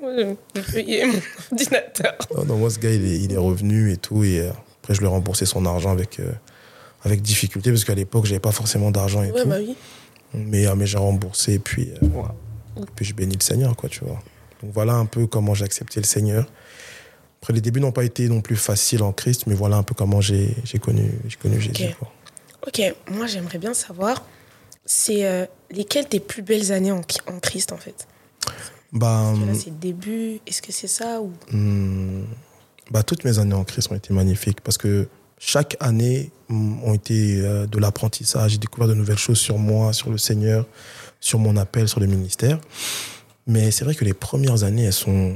Moi, 0.00 0.12
je 0.54 0.60
payer 0.72 1.04
mon 1.06 1.18
ordinateur. 1.52 2.16
Non, 2.34 2.44
non, 2.44 2.56
moi, 2.56 2.70
ce 2.70 2.78
gars, 2.78 2.90
il 2.90 3.04
est, 3.04 3.18
il 3.18 3.32
est 3.32 3.36
revenu 3.36 3.92
et 3.92 3.96
tout. 3.98 4.24
Et 4.24 4.40
euh, 4.40 4.50
après, 4.82 4.94
je 4.94 5.00
lui 5.00 5.06
ai 5.06 5.10
remboursé 5.10 5.44
son 5.44 5.66
argent 5.66 5.90
avec, 5.90 6.18
euh, 6.18 6.30
avec 7.04 7.20
difficulté. 7.20 7.70
Parce 7.70 7.84
qu'à 7.84 7.94
l'époque, 7.94 8.24
j'avais 8.24 8.40
pas 8.40 8.52
forcément 8.52 8.90
d'argent 8.90 9.22
et 9.22 9.30
Ouais, 9.32 9.42
tout. 9.42 9.48
bah 9.48 9.56
oui. 9.58 9.76
Mais, 10.34 10.66
mais 10.76 10.86
j'ai 10.86 10.98
remboursé. 10.98 11.54
Et 11.54 11.58
puis, 11.58 11.90
euh, 11.90 12.08
voilà. 12.12 12.34
puis, 12.94 13.04
je 13.04 13.14
bénis 13.14 13.34
le 13.34 13.42
Seigneur, 13.42 13.76
quoi, 13.76 13.88
tu 13.88 14.04
vois. 14.04 14.20
Donc, 14.62 14.72
voilà 14.72 14.94
un 14.94 15.06
peu 15.06 15.26
comment 15.26 15.54
j'ai 15.54 15.64
accepté 15.64 16.00
le 16.00 16.06
Seigneur. 16.06 16.46
Après, 17.40 17.52
les 17.52 17.60
débuts 17.60 17.80
n'ont 17.80 17.92
pas 17.92 18.04
été 18.04 18.28
non 18.28 18.40
plus 18.40 18.56
faciles 18.56 19.02
en 19.02 19.12
Christ. 19.12 19.46
Mais 19.46 19.54
voilà 19.54 19.76
un 19.76 19.82
peu 19.82 19.94
comment 19.94 20.20
j'ai 20.20 20.54
j'ai 20.64 20.78
connu, 20.78 21.10
j'ai 21.26 21.36
connu 21.36 21.60
Jésus. 21.60 21.86
Ok. 21.86 21.96
quoi. 21.98 22.12
Ok, 22.66 22.80
moi, 23.10 23.26
j'aimerais 23.26 23.58
bien 23.58 23.74
savoir. 23.74 24.24
C'est 24.84 25.26
euh, 25.26 25.46
lesquelles 25.70 26.08
tes 26.08 26.20
plus 26.20 26.42
belles 26.42 26.72
années 26.72 26.92
en, 26.92 27.00
en 27.26 27.40
Christ, 27.40 27.72
en 27.72 27.76
fait? 27.76 28.06
Bah, 28.92 29.32
que 29.34 29.54
c'est 29.54 29.70
le 29.70 29.76
début? 29.76 30.40
Est-ce 30.46 30.60
que 30.60 30.70
c'est 30.70 30.86
ça 30.86 31.20
ou... 31.20 31.32
Hum, 31.52 32.26
bah, 32.90 33.02
toutes 33.02 33.24
mes 33.24 33.38
années 33.38 33.54
en 33.54 33.64
Christ 33.64 33.90
ont 33.90 33.94
été 33.94 34.12
magnifiques 34.12 34.60
parce 34.60 34.76
que 34.76 35.08
chaque 35.44 35.76
année 35.80 36.30
hum, 36.48 36.82
ont 36.84 36.94
été 36.94 37.40
euh, 37.40 37.66
de 37.66 37.78
l'apprentissage. 37.78 38.52
J'ai 38.52 38.58
découvert 38.58 38.86
de 38.86 38.94
nouvelles 38.94 39.18
choses 39.18 39.38
sur 39.38 39.58
moi, 39.58 39.92
sur 39.92 40.08
le 40.10 40.16
Seigneur, 40.16 40.66
sur 41.18 41.40
mon 41.40 41.56
appel, 41.56 41.88
sur 41.88 41.98
le 41.98 42.06
ministère. 42.06 42.60
Mais 43.48 43.72
c'est 43.72 43.84
vrai 43.84 43.96
que 43.96 44.04
les 44.04 44.14
premières 44.14 44.62
années, 44.62 44.84
elles 44.84 44.92
sont, 44.92 45.34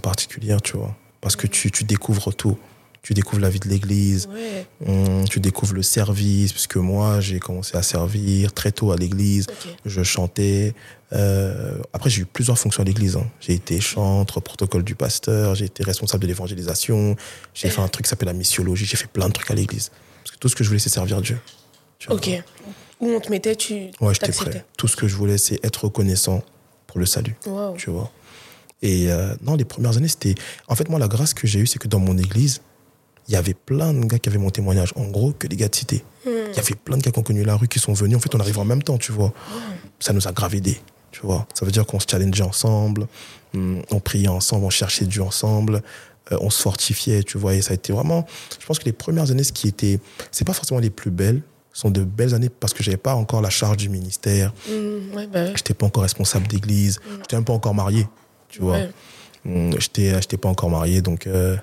particulières, 0.00 0.62
tu 0.62 0.76
vois. 0.76 0.94
Parce 1.20 1.34
que 1.34 1.48
tu 1.48 1.82
découvres 1.82 2.32
tout. 2.32 2.56
Tu 3.02 3.14
découvres 3.14 3.40
la 3.40 3.48
vie 3.48 3.60
de 3.60 3.68
l'Église, 3.68 4.28
Ouais. 4.32 4.66
hum, 4.86 5.26
tu 5.28 5.40
découvres 5.40 5.74
le 5.74 5.82
service, 5.82 6.52
puisque 6.52 6.76
moi, 6.76 7.20
j'ai 7.20 7.38
commencé 7.38 7.76
à 7.76 7.82
servir 7.82 8.52
très 8.52 8.72
tôt 8.72 8.92
à 8.92 8.96
l'Église. 8.96 9.46
Je 9.86 10.02
chantais. 10.02 10.74
Euh, 11.12 11.78
après, 11.92 12.10
j'ai 12.10 12.22
eu 12.22 12.26
plusieurs 12.26 12.58
fonctions 12.58 12.82
à 12.82 12.86
l'église. 12.86 13.16
hein. 13.16 13.26
J'ai 13.40 13.54
été 13.54 13.80
chantre, 13.80 14.40
protocole 14.40 14.82
du 14.84 14.94
pasteur, 14.94 15.54
j'ai 15.54 15.64
été 15.64 15.82
responsable 15.82 16.22
de 16.22 16.26
l'évangélisation, 16.28 17.16
j'ai 17.54 17.70
fait 17.70 17.80
un 17.80 17.88
truc 17.88 18.04
qui 18.04 18.10
s'appelle 18.10 18.26
la 18.28 18.34
missiologie, 18.34 18.84
j'ai 18.84 18.96
fait 18.98 19.06
plein 19.10 19.28
de 19.28 19.32
trucs 19.32 19.50
à 19.50 19.54
l'église. 19.54 19.90
Parce 20.22 20.32
que 20.32 20.38
tout 20.38 20.48
ce 20.50 20.56
que 20.56 20.64
je 20.64 20.68
voulais, 20.68 20.80
c'est 20.80 20.90
servir 20.90 21.22
Dieu. 21.22 21.38
Ok. 22.10 22.28
Où 23.00 23.08
on 23.10 23.20
te 23.20 23.30
mettait, 23.30 23.56
tu 23.56 23.74
Ouais, 24.00 24.12
j'étais 24.12 24.32
prêt. 24.32 24.64
Tout 24.76 24.88
ce 24.88 24.96
que 24.96 25.08
je 25.08 25.14
voulais, 25.16 25.38
c'est 25.38 25.64
être 25.64 25.84
reconnaissant 25.84 26.42
pour 26.86 26.98
le 26.98 27.06
salut. 27.06 27.36
Waouh. 27.46 27.76
Tu 27.76 27.90
vois. 27.90 28.10
Et 28.82 29.10
euh, 29.10 29.34
non, 29.42 29.54
les 29.56 29.64
premières 29.64 29.96
années, 29.96 30.08
c'était. 30.08 30.34
En 30.68 30.74
fait, 30.74 30.88
moi, 30.88 30.98
la 30.98 31.08
grâce 31.08 31.32
que 31.32 31.46
j'ai 31.46 31.60
eue, 31.60 31.66
c'est 31.66 31.78
que 31.78 31.88
dans 31.88 31.98
mon 32.00 32.18
église, 32.18 32.60
il 33.28 33.34
y 33.34 33.36
avait 33.36 33.54
plein 33.54 33.92
de 33.92 34.04
gars 34.06 34.18
qui 34.18 34.28
avaient 34.28 34.38
mon 34.38 34.50
témoignage. 34.50 34.92
En 34.96 35.04
gros, 35.04 35.32
que 35.32 35.46
des 35.46 35.56
gars 35.56 35.68
de 35.68 35.74
cité. 35.74 36.02
Hmm. 36.24 36.30
Il 36.50 36.56
y 36.56 36.58
avait 36.58 36.74
plein 36.74 36.96
de 36.96 37.02
gars 37.02 37.10
qui 37.10 37.18
ont 37.18 37.22
connu 37.22 37.44
la 37.44 37.56
rue, 37.56 37.68
qui 37.68 37.78
sont 37.78 37.92
venus. 37.92 38.16
En 38.16 38.20
fait, 38.20 38.34
on 38.34 38.40
arrive 38.40 38.58
en 38.58 38.64
même 38.64 38.82
temps, 38.82 38.96
tu 38.98 39.12
vois. 39.12 39.32
Ça 40.00 40.12
nous 40.12 40.26
a 40.26 40.32
grave 40.32 40.54
aidé, 40.54 40.80
tu 41.12 41.20
vois. 41.22 41.46
Ça 41.54 41.66
veut 41.66 41.72
dire 41.72 41.84
qu'on 41.86 42.00
se 42.00 42.06
challengeait 42.10 42.42
ensemble, 42.42 43.06
hum, 43.54 43.82
on 43.90 44.00
priait 44.00 44.28
ensemble, 44.28 44.64
on 44.64 44.70
cherchait 44.70 45.04
Dieu 45.04 45.22
ensemble, 45.22 45.82
euh, 46.32 46.38
on 46.40 46.48
se 46.50 46.62
fortifiait, 46.62 47.22
tu 47.22 47.36
vois. 47.36 47.54
Et 47.54 47.60
ça 47.62 47.72
a 47.72 47.74
été 47.74 47.92
vraiment. 47.92 48.26
Je 48.58 48.64
pense 48.64 48.78
que 48.78 48.86
les 48.86 48.92
premières 48.92 49.30
années, 49.30 49.44
ce 49.44 49.52
qui 49.52 49.68
était. 49.68 50.00
C'est 50.30 50.46
pas 50.46 50.54
forcément 50.54 50.80
les 50.80 50.90
plus 50.90 51.10
belles, 51.10 51.42
sont 51.74 51.90
de 51.90 52.02
belles 52.04 52.34
années 52.34 52.48
parce 52.48 52.72
que 52.72 52.82
j'avais 52.82 52.96
pas 52.96 53.14
encore 53.14 53.42
la 53.42 53.50
charge 53.50 53.76
du 53.76 53.90
ministère. 53.90 54.54
Hmm, 54.68 55.14
ouais, 55.14 55.26
bah 55.26 55.44
ouais. 55.44 55.52
J'étais 55.54 55.74
pas 55.74 55.84
encore 55.86 56.02
responsable 56.04 56.46
d'église. 56.46 56.98
J'étais 57.20 57.36
même 57.36 57.44
pas 57.44 57.52
encore 57.52 57.74
marié, 57.74 58.06
tu 58.48 58.60
vois. 58.62 58.78
Ouais. 59.44 59.70
J'étais, 59.78 60.14
j'étais 60.20 60.38
pas 60.38 60.48
encore 60.48 60.70
marié, 60.70 61.02
donc. 61.02 61.26
euh, 61.26 61.56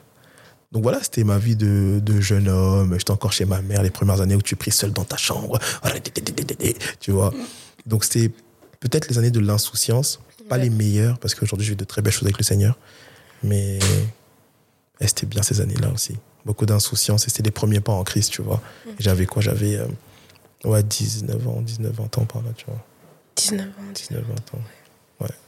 donc 0.71 0.83
voilà, 0.83 1.01
c'était 1.01 1.23
ma 1.23 1.37
vie 1.37 1.55
de, 1.55 1.99
de 2.03 2.19
jeune 2.19 2.49
homme. 2.49 2.95
J'étais 2.97 3.11
encore 3.11 3.31
chez 3.31 3.45
ma 3.45 3.61
mère 3.61 3.83
les 3.83 3.89
premières 3.89 4.21
années 4.21 4.35
où 4.35 4.41
tu 4.41 4.55
pries 4.55 4.71
seul 4.71 4.91
dans 4.91 5.03
ta 5.03 5.17
chambre. 5.17 5.59
Tu 6.99 7.11
vois. 7.11 7.33
Donc 7.85 8.03
c'était 8.03 8.29
peut-être 8.79 9.07
les 9.07 9.17
années 9.17 9.31
de 9.31 9.39
l'insouciance, 9.39 10.19
pas 10.49 10.57
les 10.57 10.69
meilleures, 10.69 11.17
parce 11.19 11.35
qu'aujourd'hui, 11.35 11.65
je 11.65 11.71
vis 11.71 11.77
de 11.77 11.85
très 11.85 12.01
belles 12.01 12.13
choses 12.13 12.23
avec 12.23 12.37
le 12.37 12.43
Seigneur. 12.43 12.77
Mais 13.43 13.79
eh, 14.99 15.07
c'était 15.07 15.27
bien 15.27 15.43
ces 15.43 15.61
années-là 15.61 15.91
aussi. 15.93 16.17
Beaucoup 16.45 16.65
d'insouciance 16.65 17.25
et 17.25 17.29
c'était 17.29 17.43
les 17.43 17.51
premiers 17.51 17.79
pas 17.79 17.93
en 17.93 18.03
Christ, 18.03 18.31
tu 18.31 18.41
vois. 18.41 18.61
Mm. 18.85 18.89
J'avais 18.99 19.25
quoi? 19.25 19.41
J'avais 19.41 19.75
euh, 19.75 19.87
ouais, 20.63 20.83
19 20.83 21.47
ans, 21.47 21.61
19, 21.61 21.91
20 21.91 22.17
ans 22.17 22.25
par 22.25 22.41
là, 22.41 22.49
tu 22.55 22.65
vois. 22.65 22.83
19 23.35 23.67
ans. 23.67 23.71
19, 23.93 24.23
20 24.23 24.33
ans. 24.55 24.63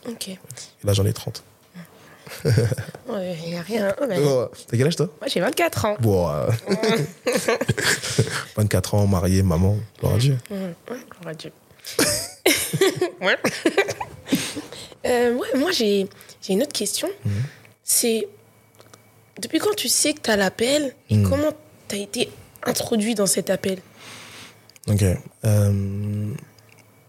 Ok. 0.07 0.30
Et 0.30 0.39
là, 0.84 0.93
j'en 0.93 1.05
ai 1.05 1.13
30. 1.13 1.43
Ouais, 3.09 3.38
il 3.45 3.51
n'y 3.51 3.55
a 3.57 3.61
rien. 3.61 3.88
Ouais. 4.01 4.17
Oh, 4.19 4.47
T'as 4.67 4.78
quel 4.78 4.88
âge, 4.88 4.95
toi? 4.95 5.09
Moi, 5.21 5.28
j'ai 5.28 5.39
24 5.39 5.86
ans. 5.86 5.97
Bon, 5.99 6.30
euh, 6.30 6.47
24 8.57 8.95
ans, 8.95 9.07
marié, 9.07 9.43
maman, 9.43 9.78
gloire 9.99 10.15
à 10.15 10.17
Dieu. 10.17 10.38
Ouais, 10.51 10.57
ouais, 10.57 10.97
gloire 11.09 11.28
à 11.28 11.34
Dieu. 11.34 11.51
ouais. 13.21 13.38
Euh, 15.05 15.34
ouais, 15.36 15.47
moi, 15.59 15.71
j'ai 15.71 16.07
une 16.49 16.61
autre 16.61 16.73
question. 16.73 17.07
Mhm. 17.25 17.32
C'est 17.84 18.28
depuis 19.41 19.59
quand 19.59 19.75
tu 19.75 19.88
sais 19.88 20.13
que 20.13 20.21
tu 20.21 20.30
as 20.32 20.36
l'appel 20.36 20.93
et 21.09 21.21
comment 21.21 21.51
tu 21.88 21.95
as 21.95 21.99
été 21.99 22.30
introduit 22.63 23.15
dans 23.15 23.28
cet 23.28 23.49
appel? 23.49 23.80
Ok. 24.89 25.03
Euh, 25.45 26.34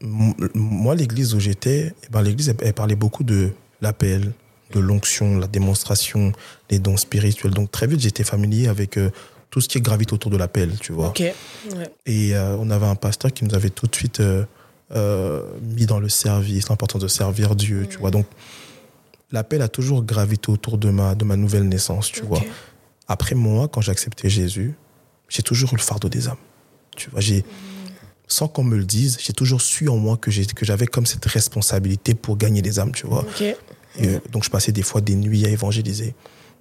moi, 0.01 0.95
l'église 0.95 1.35
où 1.35 1.41
j'étais, 1.41 1.93
eh 2.05 2.09
ben, 2.11 2.23
l'église, 2.23 2.49
elle, 2.51 2.57
elle 2.61 2.73
parlait 2.75 2.95
beaucoup 2.95 3.25
de 3.25 3.51
l'appel, 3.81 4.33
de 4.73 4.81
l'onction, 4.81 5.39
la 5.39 5.47
démonstration, 5.47 6.33
des 6.69 6.79
dons 6.79 6.97
spirituels. 6.97 7.53
Donc, 7.53 7.71
très 7.71 7.87
vite, 7.87 8.01
j'étais 8.01 8.25
familier 8.25 8.69
avec 8.69 8.97
euh, 8.97 9.11
tout 9.51 9.61
ce 9.61 9.69
qui 9.69 9.81
gravite 9.81 10.13
autour 10.13 10.31
de 10.31 10.37
l'appel, 10.37 10.73
tu 10.81 10.93
vois. 10.93 11.09
Ok. 11.09 11.21
Ouais. 11.21 11.35
Et 12.07 12.35
euh, 12.35 12.57
on 12.59 12.71
avait 12.71 12.87
un 12.87 12.95
pasteur 12.95 13.33
qui 13.33 13.45
nous 13.45 13.55
avait 13.55 13.71
tout 13.71 13.87
de 13.87 13.95
suite 13.95 14.21
euh, 14.21 15.43
mis 15.63 15.87
dans 15.87 16.01
le 16.01 16.09
service, 16.09 16.69
l'importance 16.69 17.03
de 17.03 17.09
servir 17.09 17.55
Dieu, 17.55 17.87
tu 17.89 17.99
vois. 17.99 18.11
Donc, 18.11 18.27
l'appel 19.33 19.63
a 19.63 19.69
toujours 19.69 20.03
gravité 20.03 20.51
autour 20.51 20.79
de 20.79 20.91
ma, 20.91 21.15
de 21.15 21.25
ma 21.25 21.37
nouvelle 21.37 21.69
naissance, 21.69 22.11
tu 22.11 22.23
vois. 22.23 22.43
Après 23.07 23.35
moi, 23.35 23.69
quand 23.69 23.81
j'ai 23.81 23.93
accepté 23.93 24.29
Jésus, 24.29 24.75
j'ai 25.29 25.43
toujours 25.43 25.73
eu 25.73 25.77
le 25.77 25.83
fardeau 25.83 26.09
des 26.09 26.29
âmes. 26.29 26.37
Tu 26.97 27.11
vois, 27.11 27.21
j'ai, 27.21 27.45
sans 28.27 28.49
qu'on 28.49 28.65
me 28.65 28.77
le 28.77 28.85
dise, 28.85 29.19
j'ai 29.21 29.33
toujours 29.33 29.63
su 29.63 29.89
en 29.89 29.97
moi 29.97 30.17
que, 30.17 30.31
j'ai, 30.31 30.45
que 30.45 30.65
j'avais 30.65 30.87
comme 30.87 31.07
cette 31.07 31.25
responsabilité 31.25 32.15
pour 32.15 32.37
gagner 32.37 32.63
des 32.63 32.79
âmes, 32.79 32.93
tu 32.93 33.07
vois. 33.07 33.21
Ok. 33.21 33.57
Et, 33.99 34.07
euh, 34.09 34.19
donc, 34.31 34.45
je 34.45 34.51
passais 34.51 34.73
des 34.73 34.83
fois 34.83 35.01
des 35.01 35.15
nuits 35.15 35.45
à 35.45 35.49
évangéliser. 35.49 36.15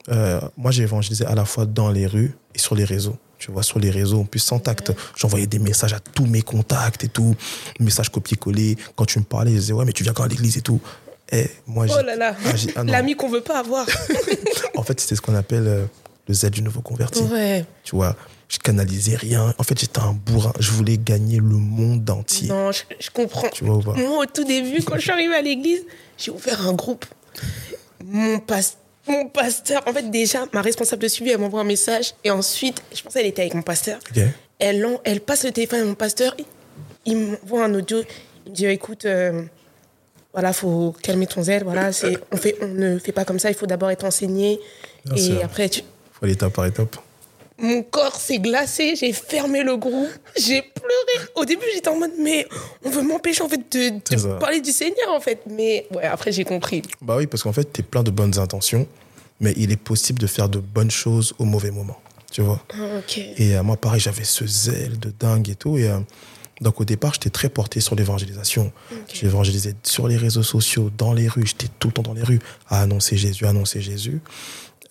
Euh, 0.09 0.39
moi, 0.57 0.71
j'ai 0.71 0.83
évangélisé 0.83 1.25
à 1.25 1.35
la 1.35 1.45
fois 1.45 1.65
dans 1.65 1.89
les 1.91 2.07
rues 2.07 2.33
et 2.55 2.59
sur 2.59 2.75
les 2.75 2.85
réseaux. 2.85 3.15
Tu 3.39 3.51
vois, 3.51 3.61
sur 3.61 3.77
les 3.77 3.91
réseaux, 3.91 4.21
en 4.21 4.25
plus 4.25 4.39
sans 4.39 4.57
tact. 4.59 4.91
J'envoyais 5.15 5.45
des 5.45 5.59
messages 5.59 5.93
à 5.93 5.99
tous 5.99 6.25
mes 6.25 6.41
contacts 6.41 7.03
et 7.03 7.07
tout. 7.09 7.35
Messages 7.79 8.09
copier-coller. 8.09 8.77
Quand 8.95 9.05
tu 9.05 9.19
me 9.19 9.23
parlais, 9.25 9.51
je 9.51 9.57
disais, 9.57 9.73
ouais, 9.73 9.85
mais 9.85 9.91
tu 9.93 10.03
viens 10.03 10.13
quand 10.13 10.23
à 10.23 10.27
l'église 10.27 10.57
et 10.57 10.61
tout. 10.61 10.79
Et 11.31 11.47
moi, 11.67 11.85
j'ai- 11.87 11.93
Oh 11.99 12.01
là 12.03 12.15
là, 12.15 12.35
Ah, 12.45 12.49
ah 12.77 12.83
l'ami 12.83 13.15
qu'on 13.15 13.29
veut 13.29 13.41
pas 13.41 13.59
avoir. 13.59 13.85
En 14.75 14.83
fait, 14.83 14.99
c'était 14.99 15.15
ce 15.15 15.21
qu'on 15.21 15.35
appelle 15.35 15.67
euh, 15.67 15.85
le 16.27 16.33
Z 16.33 16.45
du 16.51 16.61
nouveau 16.61 16.81
converti. 16.81 17.21
ouais. 17.23 17.65
Tu 17.83 17.95
vois, 17.95 18.15
je 18.47 18.57
canalisais 18.59 19.15
rien. 19.15 19.53
En 19.57 19.63
fait, 19.63 19.77
j'étais 19.79 19.99
un 19.99 20.13
bourrin. 20.13 20.53
Je 20.59 20.71
voulais 20.71 20.97
gagner 20.97 21.37
le 21.37 21.43
monde 21.57 22.09
entier. 22.09 22.47
Non, 22.47 22.71
je, 22.71 22.83
je 22.99 23.09
comprends. 23.11 23.49
Tu 23.49 23.65
vois 23.65 23.75
ou 23.75 23.81
pas? 23.81 23.93
Moi, 23.93 24.23
au 24.23 24.25
tout 24.25 24.45
début, 24.45 24.81
quand 24.83 24.95
je 24.95 25.01
suis 25.01 25.11
arrivée 25.11 25.35
à 25.35 25.41
l'église, 25.41 25.83
j'ai 26.17 26.31
ouvert 26.31 26.65
un 26.67 26.73
groupe. 26.73 27.05
Mon, 28.03 28.39
pas- 28.39 28.59
mon 29.07 29.27
pasteur, 29.29 29.81
en 29.87 29.93
fait, 29.93 30.09
déjà, 30.09 30.45
ma 30.53 30.61
responsable 30.61 31.01
de 31.03 31.07
suivi, 31.07 31.31
elle 31.31 31.39
m'envoie 31.39 31.61
un 31.61 31.65
message. 31.65 32.13
Et 32.23 32.31
ensuite, 32.31 32.81
je 32.93 33.01
pensais 33.01 33.19
qu'elle 33.19 33.27
était 33.29 33.41
avec 33.43 33.53
mon 33.53 33.61
pasteur. 33.61 33.99
Elle, 34.59 34.85
elle 35.03 35.21
passe 35.21 35.45
le 35.45 35.51
téléphone 35.51 35.81
à 35.81 35.85
mon 35.85 35.95
pasteur. 35.95 36.35
Il, 36.37 36.45
il 37.05 37.17
m'envoie 37.17 37.63
un 37.65 37.73
audio. 37.73 38.01
Il 38.45 38.51
me 38.51 38.55
dit 38.55 38.65
écoute, 38.65 39.05
euh, 39.05 39.43
voilà, 40.33 40.53
faut 40.53 40.93
calmer 41.01 41.27
ton 41.27 41.41
zèle. 41.43 41.63
Voilà, 41.63 41.91
c'est, 41.91 42.17
on, 42.31 42.37
fait, 42.37 42.55
on 42.61 42.67
ne 42.67 42.99
fait 42.99 43.11
pas 43.11 43.23
comme 43.25 43.39
ça. 43.39 43.49
Il 43.49 43.55
faut 43.55 43.65
d'abord 43.67 43.89
être 43.91 44.03
enseigné. 44.05 44.59
Bien 45.05 45.15
et 45.15 45.19
sûr. 45.19 45.39
après, 45.43 45.69
tu, 45.69 45.81
Faut 46.13 46.25
aller 46.25 46.33
étape 46.33 46.53
par 46.53 46.65
étape. 46.65 46.97
Mon 47.59 47.81
corps 47.81 48.15
s'est 48.15 48.39
glacé, 48.39 48.95
j'ai 48.95 49.13
fermé 49.13 49.63
le 49.63 49.77
groupe, 49.77 50.09
j'ai 50.37 50.61
pleuré. 50.61 51.27
Au 51.35 51.45
début, 51.45 51.65
j'étais 51.73 51.89
en 51.89 51.97
mode, 51.97 52.11
mais 52.19 52.47
on 52.83 52.89
veut 52.89 53.01
m'empêcher 53.01 53.41
en 53.41 53.49
fait 53.49 53.61
de, 53.71 54.37
parler 54.39 54.61
du 54.61 54.71
Seigneur 54.71 55.09
en 55.09 55.19
fait. 55.19 55.41
Mais 55.49 55.87
ouais, 55.91 56.03
après 56.03 56.31
j'ai 56.31 56.43
compris. 56.43 56.83
Bah 57.01 57.15
oui, 57.17 57.27
parce 57.27 57.43
qu'en 57.43 57.53
fait, 57.53 57.71
tu 57.73 57.81
es 57.81 57.83
plein 57.83 58.03
de 58.03 58.11
bonnes 58.11 58.37
intentions, 58.37 58.87
mais 59.39 59.53
il 59.57 59.71
est 59.71 59.81
possible 59.81 60.19
de 60.19 60.27
faire 60.27 60.49
de 60.49 60.59
bonnes 60.59 60.91
choses 60.91 61.33
au 61.39 61.45
mauvais 61.45 61.71
moment. 61.71 61.99
Tu 62.31 62.41
vois 62.41 62.61
Ah, 62.73 62.99
Ok. 62.99 63.17
Et 63.17 63.55
euh, 63.55 63.63
moi, 63.63 63.77
pareil, 63.77 63.99
j'avais 63.99 64.23
ce 64.23 64.45
zèle 64.45 64.99
de 64.99 65.11
dingue 65.17 65.49
et 65.49 65.55
tout. 65.55 65.77
Et 65.77 65.89
euh, 65.89 65.99
donc, 66.61 66.81
au 66.81 66.85
départ, 66.85 67.13
j'étais 67.13 67.29
très 67.29 67.49
porté 67.49 67.79
sur 67.79 67.95
l'évangélisation. 67.95 68.71
J'ai 69.13 69.27
évangélisé 69.27 69.73
sur 69.83 70.07
les 70.07 70.17
réseaux 70.17 70.43
sociaux, 70.43 70.91
dans 70.95 71.13
les 71.13 71.27
rues. 71.27 71.45
J'étais 71.45 71.67
tout 71.79 71.87
le 71.87 71.93
temps 71.93 72.01
dans 72.01 72.13
les 72.13 72.23
rues 72.23 72.39
à 72.67 72.81
annoncer 72.81 73.15
Jésus, 73.15 73.45
à 73.45 73.49
annoncer 73.49 73.81
Jésus. 73.81 74.21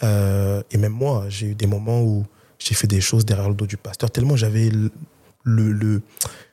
Euh, 0.03 0.63
et 0.71 0.79
même 0.79 0.93
moi, 0.93 1.27
j'ai 1.29 1.47
eu 1.49 1.55
des 1.55 1.67
moments 1.67 2.03
où 2.03 2.25
j'ai 2.59 2.75
fait 2.75 2.87
des 2.87 3.01
choses 3.01 3.25
derrière 3.25 3.49
le 3.49 3.55
dos 3.55 3.67
du 3.67 3.77
pasteur, 3.77 4.11
tellement 4.11 4.37
j'avais 4.37 4.69
le, 4.71 4.91
le, 5.45 5.73
le- 5.73 6.03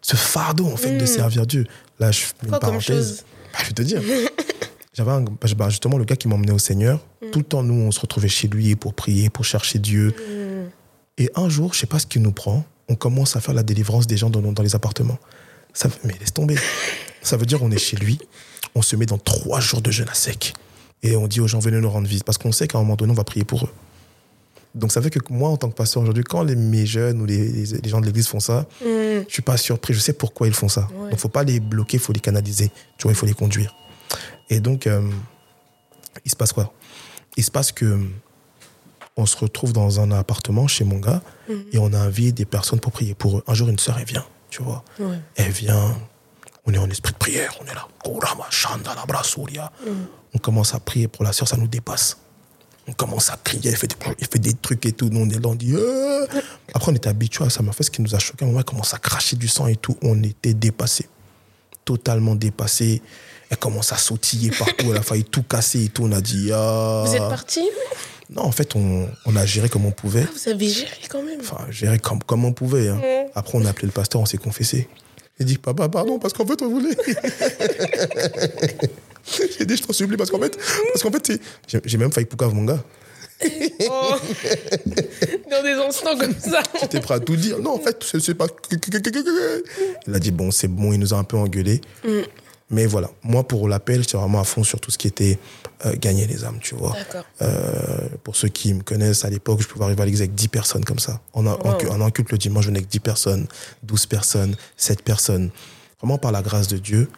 ce 0.02 0.16
fardeau, 0.16 0.66
en 0.68 0.76
fait, 0.78 0.98
de 0.98 1.06
servir 1.06 1.46
Dieu. 1.48 1.66
Là, 2.00 2.12
je 2.12 2.20
fais 2.22 2.34
une 2.44 2.50
Quoi 2.50 2.60
parenthèse. 2.60 3.24
Bah, 3.54 3.60
je 3.64 3.68
vais 3.68 3.74
te 3.74 3.82
dire. 3.82 4.02
J'avais 4.96 5.10
un- 5.12 5.22
bah, 5.58 5.70
justement 5.70 5.98
le 5.98 6.06
gars 6.06 6.16
qui 6.16 6.28
m'emmenait 6.28 6.52
au 6.52 6.60
Seigneur. 6.60 7.00
Tout 7.32 7.40
le 7.40 7.46
temps, 7.46 7.64
nous, 7.64 7.74
on 7.74 7.90
se 7.92 8.00
retrouvait 8.00 8.28
chez 8.28 8.48
lui 8.48 8.76
pour 8.76 8.94
prier, 8.94 9.30
pour 9.32 9.44
chercher 9.44 9.80
Dieu. 9.80 10.14
Et 11.18 11.32
un 11.36 11.50
jour, 11.50 11.74
je 11.74 11.80
sais 11.80 11.88
pas 11.88 11.98
ce 11.98 12.06
qui 12.06 12.20
nous 12.20 12.32
prend, 12.32 12.64
on 12.90 12.96
commence 12.96 13.36
à 13.36 13.42
faire 13.42 13.56
la 13.56 13.64
délivrance 13.64 14.06
des 14.06 14.18
gens 14.18 14.30
dans, 14.30 14.42
dans 14.42 14.62
les 14.64 14.76
appartements. 14.76 15.18
Ça, 15.74 15.90
mais 16.04 16.14
laisse 16.20 16.34
tomber. 16.34 16.56
Ça 17.24 17.38
veut 17.38 17.46
dire 17.48 17.64
on 17.64 17.72
est 17.72 17.78
chez 17.80 17.96
lui, 17.98 18.20
on 18.76 18.82
se 18.84 18.96
met 18.96 19.06
dans 19.08 19.18
trois 19.18 19.60
jours 19.62 19.82
de 19.82 19.90
jeûne 19.90 20.10
à 20.10 20.14
sec. 20.14 20.54
Et 21.02 21.16
on 21.16 21.28
dit 21.28 21.40
aux 21.42 21.48
gens, 21.48 21.58
venez 21.60 21.80
nous 21.82 21.90
rendre 21.90 22.08
visite. 22.08 22.24
Parce 22.26 22.38
qu'on 22.38 22.52
sait 22.52 22.68
qu'à 22.68 22.78
un 22.78 22.82
moment 22.82 22.96
donné, 22.96 23.12
on 23.12 23.16
va 23.16 23.24
prier 23.24 23.46
pour 23.46 23.66
eux. 23.66 23.70
Donc 24.76 24.92
ça 24.92 25.02
fait 25.02 25.10
que 25.10 25.20
moi, 25.30 25.50
en 25.50 25.58
tant 25.58 25.70
que 25.70 25.76
pasteur 25.76 26.02
aujourd'hui, 26.02 26.24
quand 26.24 26.44
les, 26.44 26.56
mes 26.56 26.86
jeunes 26.86 27.22
ou 27.22 27.26
les, 27.26 27.66
gens 27.86 28.02
de 28.02 28.06
l'église 28.06 28.28
font 28.28 28.40
ça, 28.40 28.66
je 28.82 29.24
suis 29.28 29.42
pas 29.42 29.58
surpris. 29.58 29.94
Je 29.94 30.00
sais 30.00 30.14
pourquoi 30.14 30.48
ils 30.48 30.54
font 30.54 30.70
ça. 30.70 30.88
Ouais. 30.94 31.12
Donc 31.12 31.20
faut 31.20 31.30
pas 31.30 31.44
les 31.44 31.60
bloquer, 31.60 31.98
faut 31.98 32.14
les 32.14 32.20
canaliser. 32.20 32.72
Tu 32.98 33.04
vois, 33.04 33.12
il 33.12 33.16
faut 33.16 33.26
les 33.26 33.34
conduire. 33.34 33.76
Et 34.50 34.60
donc, 34.60 34.88
euh, 34.88 35.02
il 36.26 36.32
se 36.32 36.36
passe 36.36 36.54
quoi? 36.54 36.74
Il 37.38 37.44
se 37.44 37.52
passe 37.52 37.72
que 37.72 38.00
on 39.16 39.26
se 39.28 39.38
retrouve 39.38 39.74
dans 39.74 40.00
un 40.00 40.12
appartement 40.12 40.68
chez 40.68 40.84
mon 40.84 40.98
gars 40.98 41.22
et 41.72 41.78
on 41.78 41.94
a 41.94 42.00
invité 42.00 42.32
des 42.32 42.46
personnes 42.46 42.80
pour 42.80 42.92
prier 42.92 43.14
pour 43.14 43.38
eux. 43.38 43.44
Un 43.48 43.54
jour, 43.54 43.70
une 43.70 43.78
sœur, 43.78 43.98
elle 44.00 44.06
vient, 44.06 44.26
tu 44.50 44.64
vois. 44.64 44.84
Ouais. 45.00 45.20
Elle 45.36 45.52
vient, 45.52 45.96
on 46.66 46.74
est 46.74 46.80
en 46.80 46.90
esprit 46.90 47.14
de 47.14 47.18
prière, 47.18 47.56
on 47.62 47.66
est 47.66 47.76
là. 47.76 47.88
Brasouria. 49.08 49.72
On 50.34 50.40
commence 50.40 50.74
à 50.74 50.80
prier 50.80 51.08
pour 51.08 51.24
la 51.24 51.32
sœur, 51.32 51.48
ça 51.48 51.58
nous 51.58 51.68
dépasse. 51.68 52.18
On 52.88 52.92
commence 52.94 53.30
à 53.30 53.38
crier, 53.42 53.70
elle 53.70 53.78
fait 53.78 53.88
des, 53.88 53.96
elle 54.20 54.28
fait 54.28 54.40
des 54.40 54.54
trucs 54.54 54.86
et 54.86 54.92
tout. 54.92 55.10
Nous, 55.10 55.20
on 55.22 55.30
est 55.30 55.36
là, 55.42 55.48
on 55.50 55.56
dit. 55.56 55.74
Euh. 55.74 56.26
Après, 56.74 56.92
on 56.92 56.96
était 56.96 57.08
habitués 57.08 57.46
à 57.46 57.50
ça, 57.50 57.64
mais 57.64 57.70
en 57.70 57.74
fait, 57.74 57.84
ce 57.84 57.92
qui 57.92 58.02
nous 58.02 58.14
a 58.14 58.20
choqué, 58.20 58.46
elle 58.46 58.64
commence 58.66 58.94
à 58.94 58.98
cracher 58.98 59.36
du 59.38 59.48
sang 59.48 59.68
et 59.68 59.78
tout. 59.78 59.98
On 60.02 60.22
était 60.24 60.54
dépassés. 60.54 61.08
Totalement 61.86 62.36
dépassés. 62.36 63.02
Elle 63.50 63.58
commence 63.58 63.92
à 63.94 63.98
sautiller 63.98 64.52
partout, 64.52 64.88
elle 64.90 64.98
a 64.98 65.02
failli 65.02 65.24
tout 65.24 65.44
casser 65.44 65.86
et 65.86 65.90
tout. 65.90 66.04
On 66.06 66.12
a 66.12 66.22
dit. 66.22 66.50
Ah. 66.54 67.04
Vous 67.06 67.14
êtes 67.16 67.20
parti 67.30 67.62
Non, 68.30 68.44
en 68.44 68.52
fait, 68.52 68.76
on, 68.76 69.08
on 69.26 69.36
a 69.36 69.46
géré 69.46 69.70
comme 69.70 69.86
on 69.86 69.92
pouvait. 69.92 70.26
Vous 70.34 70.50
avez 70.50 70.68
géré 70.68 70.92
quand 71.10 71.22
même. 71.24 71.40
Enfin, 71.42 71.66
gérer 71.70 72.00
comme, 72.00 72.22
comme 72.24 72.44
on 72.46 72.52
pouvait. 72.54 72.90
hein. 72.90 73.00
Après, 73.36 73.58
on 73.58 73.64
a 73.66 73.70
appelé 73.70 73.86
le 73.88 73.92
pasteur, 73.94 74.22
on 74.22 74.26
s'est 74.26 74.38
confessé. 74.38 74.88
Il 75.44 75.46
dit, 75.46 75.58
papa, 75.58 75.90
pardon, 75.90 76.20
parce 76.20 76.32
qu'en 76.34 76.46
fait, 76.46 76.62
on 76.62 76.70
voulait. 76.70 76.96
J'ai 79.58 79.66
dit, 79.66 79.76
je 79.76 79.84
t'en 79.84 79.92
supplie, 79.92 80.16
parce 80.16 80.30
qu'en 80.32 80.40
fait, 80.40 80.58
parce 80.94 81.04
qu'en 81.04 81.12
fait, 81.12 81.34
j'ai- 81.86 81.98
même 81.98 82.14
failli 82.14 82.26
poucave 82.26 82.54
mon 82.54 82.64
gars. 82.64 82.82
Oh. 83.90 84.14
Dans 85.52 85.64
des 85.64 85.72
instants 85.74 86.18
comme 86.18 86.34
ça. 86.40 86.64
J'étais 86.80 87.02
prêt 87.02 87.16
à 87.16 87.20
tout 87.20 87.36
dire. 87.36 87.60
Non, 87.60 87.72
en 87.76 87.80
fait, 87.80 88.02
c'est 88.22 88.36
pas. 88.36 88.48
Il 90.08 90.16
a 90.16 90.20
dit, 90.20 90.32
bon, 90.32 90.50
c'est 90.50 90.70
bon, 90.70 90.94
il 90.94 91.00
nous 91.00 91.14
a 91.14 91.18
un 91.18 91.26
peu 91.26 91.36
engueulé. 91.36 91.82
Mais 92.74 92.88
voilà, 92.88 93.12
moi, 93.22 93.48
pour 93.48 93.70
l'appel, 93.70 94.02
j'étais 94.02 94.18
vraiment 94.18 94.40
à 94.40 94.44
fond 94.44 94.64
sur 94.64 94.80
tout 94.80 94.90
ce 94.90 94.98
qui 94.98 95.06
était 95.08 95.38
euh, 95.86 95.94
gagner 95.96 96.26
les 96.26 96.44
âmes, 96.44 96.58
tu 96.60 96.74
vois. 96.74 96.94
D'accord. 96.94 97.24
Euh, 97.44 98.08
pour 98.24 98.36
ceux 98.36 98.48
qui 98.48 98.74
me 98.74 98.82
connaissent, 98.82 99.26
à 99.26 99.30
l'époque, 99.30 99.62
je 99.62 99.68
pouvais 99.68 99.86
arriver 99.86 100.02
à 100.02 100.06
l'église 100.06 100.22
avec 100.22 100.34
10 100.34 100.48
personnes 100.48 100.84
comme 100.84 100.98
ça. 100.98 101.22
En 101.34 101.46
Wow. 101.46 101.58
en 101.92 102.02
un 102.02 102.10
culte 102.10 102.32
le 102.32 102.38
dimanche, 102.40 102.64
je 102.64 102.70
venais 102.70 102.80
avec 102.80 102.90
10 102.90 103.00
personnes, 103.00 103.48
12 103.84 104.08
personnes, 104.08 104.56
7 104.76 105.04
personnes. 105.04 105.52
Vraiment 106.02 106.18
par 106.18 106.32
la 106.32 106.42
grâce 106.42 106.68
de 106.68 106.78
Dieu. 106.80 107.10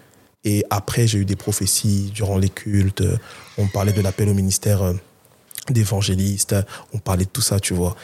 Et 0.44 0.66
après, 0.70 1.08
j'ai 1.08 1.20
eu 1.20 1.26
des 1.26 1.38
prophéties 1.38 2.12
durant 2.14 2.38
les 2.38 2.50
cultes. 2.50 3.02
On 3.58 3.68
parlait 3.68 3.94
de 3.94 4.02
l'appel 4.02 4.28
au 4.28 4.34
ministère 4.34 4.84
euh, 4.84 4.94
d'évangéliste. 5.70 6.56
On 6.94 6.98
parlait 7.00 7.26
de 7.26 7.30
tout 7.30 7.42
ça, 7.42 7.60
tu 7.62 7.74
vois. 7.74 7.96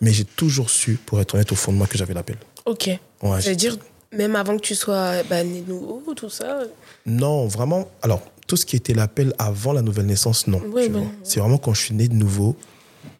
Mais 0.00 0.12
j'ai 0.12 0.24
toujours 0.24 0.70
su, 0.70 0.94
pour 1.06 1.20
être 1.20 1.34
honnête, 1.34 1.52
au 1.52 1.56
fond 1.56 1.72
de 1.72 1.78
moi, 1.78 1.86
que 1.86 1.96
j'avais 1.96 2.14
l'appel. 2.14 2.36
Ok. 2.64 2.90
Ouais, 3.22 3.40
Ça 3.40 3.50
veut 3.50 3.56
dire, 3.56 3.76
même 4.12 4.36
avant 4.36 4.56
que 4.56 4.62
tu 4.62 4.74
sois 4.74 5.22
bah, 5.24 5.42
né 5.44 5.62
nouveau, 5.66 6.14
tout 6.14 6.30
ça. 6.30 6.60
Non, 7.06 7.46
vraiment. 7.46 7.88
Alors, 8.02 8.22
tout 8.46 8.56
ce 8.56 8.64
qui 8.66 8.76
était 8.76 8.94
l'appel 8.94 9.34
avant 9.38 9.72
la 9.72 9.82
nouvelle 9.82 10.06
naissance, 10.06 10.46
non. 10.46 10.60
Oui, 10.72 10.88
vois. 10.88 11.06
C'est 11.24 11.40
vraiment 11.40 11.58
quand 11.58 11.74
je 11.74 11.80
suis 11.82 11.94
né 11.94 12.08
de 12.08 12.14
nouveau. 12.14 12.56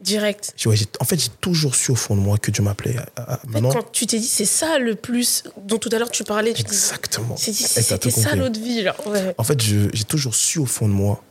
Direct. 0.01 0.55
Ouais, 0.67 0.77
en 1.01 1.05
fait, 1.05 1.21
j'ai 1.21 1.29
toujours 1.41 1.75
su 1.75 1.91
au 1.91 1.95
fond 1.97 2.15
de 2.17 2.21
moi 2.21 2.39
que 2.39 2.51
Dieu 2.51 2.63
m'appelait. 2.63 2.97
fait, 3.19 3.37
Maintenant, 3.49 3.71
quand 3.73 3.91
tu 3.93 4.07
t'es 4.07 4.19
dit, 4.19 4.27
c'est 4.27 4.45
ça 4.45 4.79
le 4.79 4.95
plus 4.95 5.45
dont 5.65 5.79
tout 5.79 5.89
à 5.93 5.99
l'heure 5.99 6.11
tu 6.11 6.23
parlais, 6.23 6.53
tu 6.53 6.63
exactement. 6.63 7.37
c'est- 7.37 7.51
Eh, 7.51 7.83
c'était 7.83 8.11
ça 8.11 8.35
l'autre 8.37 8.61
vie. 8.61 8.83
Genre. 8.83 8.95
Ouais. 9.07 9.35
En 9.39 9.43
fait, 9.45 9.61
j'ai 9.61 10.05
toujours 10.05 10.35
su 10.35 10.59
au 10.59 10.67
fond 10.67 10.87
de 10.89 10.93
moi 10.93 11.23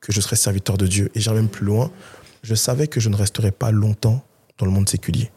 que 0.00 0.12
je 0.12 0.20
serais 0.20 0.36
serviteur 0.36 0.76
de 0.76 0.86
Dieu. 0.86 1.10
Et 1.14 1.20
j'irais 1.20 1.36
même 1.36 1.48
plus 1.48 1.64
loin. 1.64 1.90
Je 2.42 2.54
savais 2.54 2.86
que 2.88 3.00
je 3.00 3.08
ne 3.08 3.16
resterais 3.16 3.52
pas 3.52 3.70
longtemps 3.70 4.22
dans 4.58 4.66
le 4.66 4.72
monde 4.72 4.88
séculier. 4.88 5.30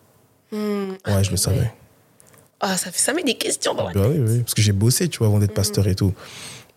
Hmm. 0.51 0.91
Ouais, 1.07 1.24
je 1.24 1.32
le 1.32 1.38
savais. 1.38 1.72
Ah, 2.62 2.78
ça, 2.78 2.91
fait, 2.91 2.99
ça 2.99 3.14
met 3.14 3.24
des 3.24 3.36
questions 3.36 3.74
dans 3.74 3.88
la 3.88 3.93
Bah 3.93 4.08
oui, 4.10 4.18
oui, 4.20 4.39
parce 4.39 4.53
que 4.53 4.62
j'ai 4.62 4.72
bossé, 4.72 5.08
tu 5.10 5.20
vois, 5.20 5.28
avant 5.28 5.39
d'être 5.39 5.53
pasteur 5.53 5.88
et 5.88 5.95
tout. 5.95 6.14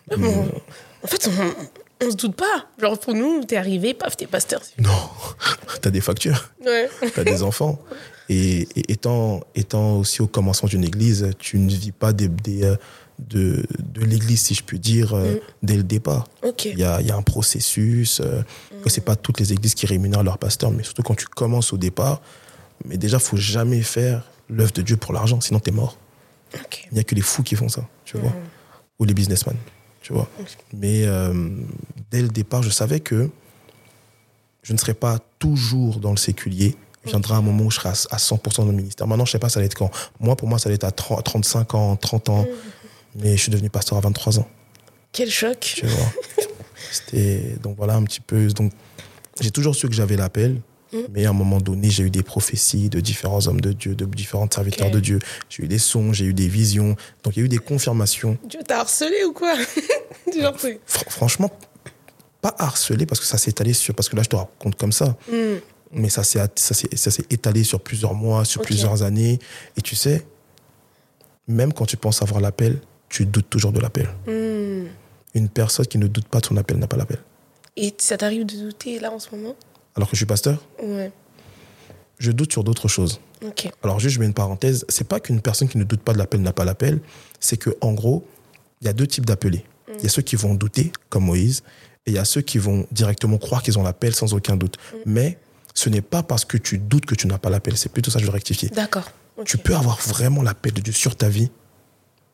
tête. 0.08 0.18
Bon, 0.18 0.48
En 1.02 1.06
fait, 1.06 1.28
on, 1.28 2.06
on 2.06 2.10
se 2.10 2.16
doute 2.16 2.34
pas. 2.36 2.66
Genre, 2.80 2.98
pour 2.98 3.14
nous, 3.14 3.44
t'es 3.44 3.56
arrivé, 3.56 3.94
paf, 3.94 4.16
t'es 4.16 4.26
pasteur. 4.26 4.60
Non, 4.78 4.90
t'as 5.80 5.90
des 5.90 6.00
factures, 6.00 6.50
Ouais. 6.64 6.88
t'as 7.14 7.24
des 7.24 7.42
enfants. 7.44 7.78
Et, 8.28 8.68
et 8.76 8.92
étant, 8.92 9.40
étant 9.54 9.96
aussi 9.98 10.20
au 10.20 10.26
commencement 10.26 10.68
d'une 10.68 10.84
église, 10.84 11.30
tu 11.38 11.58
ne 11.58 11.70
vis 11.70 11.92
pas 11.92 12.12
des, 12.12 12.28
des, 12.28 12.64
euh, 12.64 12.76
de, 13.18 13.64
de 13.78 14.04
l'église, 14.04 14.42
si 14.42 14.54
je 14.54 14.62
puis 14.62 14.78
dire, 14.78 15.14
euh, 15.14 15.36
dès 15.62 15.76
le 15.76 15.82
départ. 15.82 16.26
Ok. 16.42 16.66
Il 16.66 16.78
y 16.78 16.84
a, 16.84 17.00
il 17.00 17.06
y 17.06 17.10
a 17.10 17.16
un 17.16 17.22
processus, 17.22 18.20
euh, 18.20 18.42
que 18.82 18.90
c'est 18.90 19.00
pas 19.00 19.16
toutes 19.16 19.40
les 19.40 19.52
églises 19.54 19.74
qui 19.74 19.86
rémunèrent 19.86 20.22
leurs 20.24 20.36
pasteurs, 20.38 20.70
mais 20.70 20.82
surtout 20.82 21.02
quand 21.02 21.14
tu 21.16 21.26
commences 21.26 21.72
au 21.72 21.78
départ. 21.78 22.20
Mais 22.84 22.98
déjà, 22.98 23.18
faut 23.18 23.36
jamais 23.38 23.80
faire 23.80 24.22
l'œuvre 24.48 24.72
de 24.72 24.82
Dieu 24.82 24.96
pour 24.96 25.12
l'argent, 25.12 25.40
sinon 25.40 25.60
t'es 25.60 25.70
mort. 25.70 25.96
Il 26.90 26.94
n'y 26.94 27.00
a 27.00 27.04
que 27.04 27.14
les 27.14 27.20
fous 27.20 27.42
qui 27.42 27.56
font 27.56 27.68
ça, 27.68 27.86
tu 28.04 28.16
vois, 28.16 28.32
ou 28.98 29.04
les 29.04 29.14
businessmen, 29.14 29.56
tu 30.00 30.12
vois. 30.12 30.28
Mais 30.72 31.04
euh, 31.06 31.50
dès 32.10 32.22
le 32.22 32.28
départ, 32.28 32.62
je 32.62 32.70
savais 32.70 33.00
que 33.00 33.28
je 34.62 34.72
ne 34.72 34.78
serais 34.78 34.94
pas 34.94 35.18
toujours 35.38 36.00
dans 36.00 36.10
le 36.10 36.16
séculier. 36.16 36.76
Il 37.04 37.10
viendra 37.10 37.36
un 37.36 37.42
moment 37.42 37.64
où 37.64 37.70
je 37.70 37.76
serai 37.76 37.90
à, 37.90 37.92
à 37.92 38.16
100% 38.16 38.58
dans 38.58 38.66
le 38.66 38.72
ministère. 38.72 39.06
Maintenant, 39.06 39.24
je 39.24 39.32
sais 39.32 39.38
pas 39.38 39.48
ça 39.48 39.60
allait 39.60 39.66
être 39.66 39.74
quand. 39.74 39.90
Moi, 40.20 40.36
pour 40.36 40.48
moi, 40.48 40.58
ça 40.58 40.68
allait 40.68 40.76
être 40.76 40.84
à 40.84 40.90
30 40.90 41.24
35 41.24 41.74
ans, 41.74 41.96
30 41.96 42.28
ans. 42.30 42.46
Mais 43.16 43.36
je 43.36 43.42
suis 43.42 43.50
devenu 43.52 43.70
pasteur 43.70 43.98
à 43.98 44.00
23 44.00 44.38
ans 44.40 44.48
Quel 45.12 45.30
choc. 45.30 45.60
tu 45.60 45.86
vois. 45.86 46.12
C'était 46.90 47.56
donc 47.62 47.76
voilà 47.76 47.94
un 47.94 48.04
petit 48.04 48.20
peu. 48.20 48.48
Donc 48.48 48.72
j'ai 49.40 49.50
toujours 49.50 49.74
su 49.74 49.88
que 49.88 49.94
j'avais 49.94 50.16
l'appel, 50.16 50.60
mais 51.12 51.26
à 51.26 51.30
un 51.30 51.32
moment 51.34 51.58
donné, 51.60 51.90
j'ai 51.90 52.04
eu 52.04 52.10
des 52.10 52.22
prophéties 52.22 52.88
de 52.88 53.00
différents 53.00 53.46
hommes 53.46 53.60
de 53.60 53.72
Dieu, 53.72 53.94
de 53.94 54.04
différents 54.06 54.48
serviteurs 54.50 54.90
de 54.90 55.00
Dieu. 55.00 55.18
J'ai 55.50 55.64
eu 55.64 55.68
des 55.68 55.78
sons, 55.78 56.12
j'ai 56.12 56.24
eu 56.26 56.34
des 56.34 56.48
visions. 56.48 56.96
Donc 57.22 57.36
il 57.36 57.40
y 57.40 57.42
a 57.42 57.44
eu 57.44 57.48
des 57.48 57.58
confirmations. 57.58 58.38
Dieu 58.48 58.60
t'a 58.66 58.80
harcelé 58.80 59.24
ou 59.24 59.32
quoi? 59.32 59.54
Genre, 60.40 60.54
c'est- 60.58 60.80
Fr- 60.88 61.10
franchement, 61.10 61.50
pas 62.40 62.54
harcelé 62.58 63.04
parce 63.06 63.20
que 63.20 63.26
ça 63.26 63.36
s'est 63.38 63.50
étalé 63.50 63.72
sur 63.72 63.94
parce 63.94 64.08
que 64.08 64.16
là 64.16 64.22
je 64.22 64.28
te 64.28 64.36
raconte 64.36 64.76
comme 64.76 64.92
ça. 64.92 65.16
Hmm. 65.30 65.56
Mais 65.92 66.08
ça 66.10 66.22
s'est 66.22 66.40
étalé 67.30 67.64
sur 67.64 67.80
plusieurs 67.80 68.14
mois, 68.14 68.44
sur 68.44 68.60
plusieurs 68.62 69.02
années. 69.02 69.38
Et 69.76 69.80
tu 69.80 69.96
sais, 69.96 70.26
même 71.46 71.72
quand 71.72 71.86
tu 71.86 71.96
penses 71.96 72.22
avoir 72.22 72.40
l'appel, 72.40 72.78
tu 73.08 73.24
doutes 73.26 73.48
toujours 73.48 73.72
de 73.72 73.80
l'appel. 73.80 74.06
Hmm. 74.26 74.86
Une 75.34 75.48
personne 75.48 75.86
qui 75.86 75.98
ne 75.98 76.06
doute 76.06 76.28
pas 76.28 76.40
de 76.40 76.46
son 76.46 76.56
appel 76.58 76.78
n'a 76.78 76.86
pas 76.86 76.96
l'appel. 76.96 77.18
Et 77.76 77.94
ça 77.98 78.16
t'arrive 78.16 78.44
de 78.44 78.56
douter 78.56 78.98
là 78.98 79.12
en 79.12 79.18
ce 79.18 79.34
moment? 79.34 79.54
Alors 79.98 80.08
que 80.08 80.14
je 80.14 80.20
suis 80.20 80.26
pasteur, 80.26 80.62
Ouais. 80.80 81.10
je 82.18 82.30
doute 82.30 82.52
sur 82.52 82.62
d'autres 82.62 82.86
choses. 82.86 83.20
Alors 83.82 83.98
juste, 83.98 84.14
je 84.14 84.20
mets 84.20 84.26
une 84.26 84.32
parenthèse. 84.32 84.84
C'est 84.88 85.08
pas 85.08 85.18
qu'une 85.18 85.40
personne 85.40 85.68
qui 85.68 85.76
ne 85.76 85.82
doute 85.82 86.00
pas 86.00 86.12
de 86.12 86.18
l'appel 86.18 86.40
n'a 86.40 86.52
pas 86.52 86.64
l'appel. 86.64 87.00
C'est 87.40 87.56
que 87.56 87.76
en 87.80 87.92
gros, 87.94 88.24
il 88.80 88.86
y 88.86 88.88
a 88.88 88.92
deux 88.92 89.08
types 89.08 89.26
d'appelés. 89.26 89.64
Il 89.98 90.04
y 90.04 90.06
a 90.06 90.08
ceux 90.08 90.22
qui 90.22 90.36
vont 90.36 90.54
douter, 90.54 90.92
comme 91.08 91.24
Moïse, 91.24 91.64
et 92.06 92.12
il 92.12 92.14
y 92.14 92.18
a 92.18 92.24
ceux 92.24 92.42
qui 92.42 92.58
vont 92.58 92.86
directement 92.92 93.38
croire 93.38 93.60
qu'ils 93.64 93.76
ont 93.76 93.82
l'appel 93.82 94.14
sans 94.14 94.34
aucun 94.34 94.56
doute. 94.56 94.76
Mais 95.04 95.36
ce 95.74 95.88
n'est 95.88 96.00
pas 96.00 96.22
parce 96.22 96.44
que 96.44 96.56
tu 96.56 96.78
doutes 96.78 97.04
que 97.06 97.16
tu 97.16 97.26
n'as 97.26 97.38
pas 97.38 97.50
l'appel. 97.50 97.76
C'est 97.76 97.90
plutôt 97.90 98.12
ça 98.12 98.18
que 98.20 98.24
je 98.24 98.26
veux 98.30 98.32
rectifier. 98.34 98.68
D'accord. 98.68 99.10
Tu 99.44 99.58
peux 99.58 99.74
avoir 99.74 99.98
vraiment 100.00 100.42
l'appel 100.42 100.72
de 100.74 100.80
Dieu 100.80 100.92
sur 100.92 101.16
ta 101.16 101.28
vie, 101.28 101.50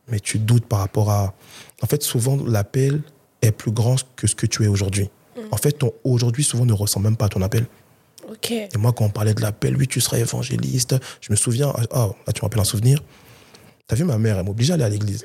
mais 0.07 0.19
tu 0.19 0.37
doutes 0.37 0.67
par 0.67 0.79
rapport 0.79 1.09
à. 1.09 1.33
En 1.81 1.87
fait, 1.87 2.03
souvent, 2.03 2.37
l'appel 2.45 3.01
est 3.41 3.51
plus 3.51 3.71
grand 3.71 3.95
que 4.15 4.27
ce 4.27 4.35
que 4.35 4.45
tu 4.45 4.63
es 4.63 4.67
aujourd'hui. 4.67 5.09
En 5.51 5.57
fait, 5.57 5.77
aujourd'hui, 6.03 6.43
souvent, 6.43 6.65
ne 6.65 6.73
ressemble 6.73 7.05
même 7.05 7.17
pas 7.17 7.29
ton 7.29 7.41
appel. 7.41 7.65
Et 8.51 8.77
moi, 8.77 8.93
quand 8.93 9.05
on 9.05 9.09
parlait 9.09 9.33
de 9.33 9.41
l'appel, 9.41 9.75
oui, 9.77 9.87
tu 9.87 10.01
seras 10.01 10.17
évangéliste. 10.17 10.95
Je 11.21 11.31
me 11.31 11.35
souviens, 11.35 11.73
ah, 11.91 12.09
là, 12.25 12.33
tu 12.33 12.41
me 12.41 12.45
rappelles 12.45 12.61
un 12.61 12.65
souvenir. 12.65 13.03
T'as 13.87 13.95
vu, 13.95 14.03
ma 14.03 14.17
mère, 14.17 14.37
elle 14.39 14.45
m'obligeait 14.45 14.71
à 14.71 14.75
aller 14.75 14.83
à 14.83 14.89
l'église. 14.89 15.23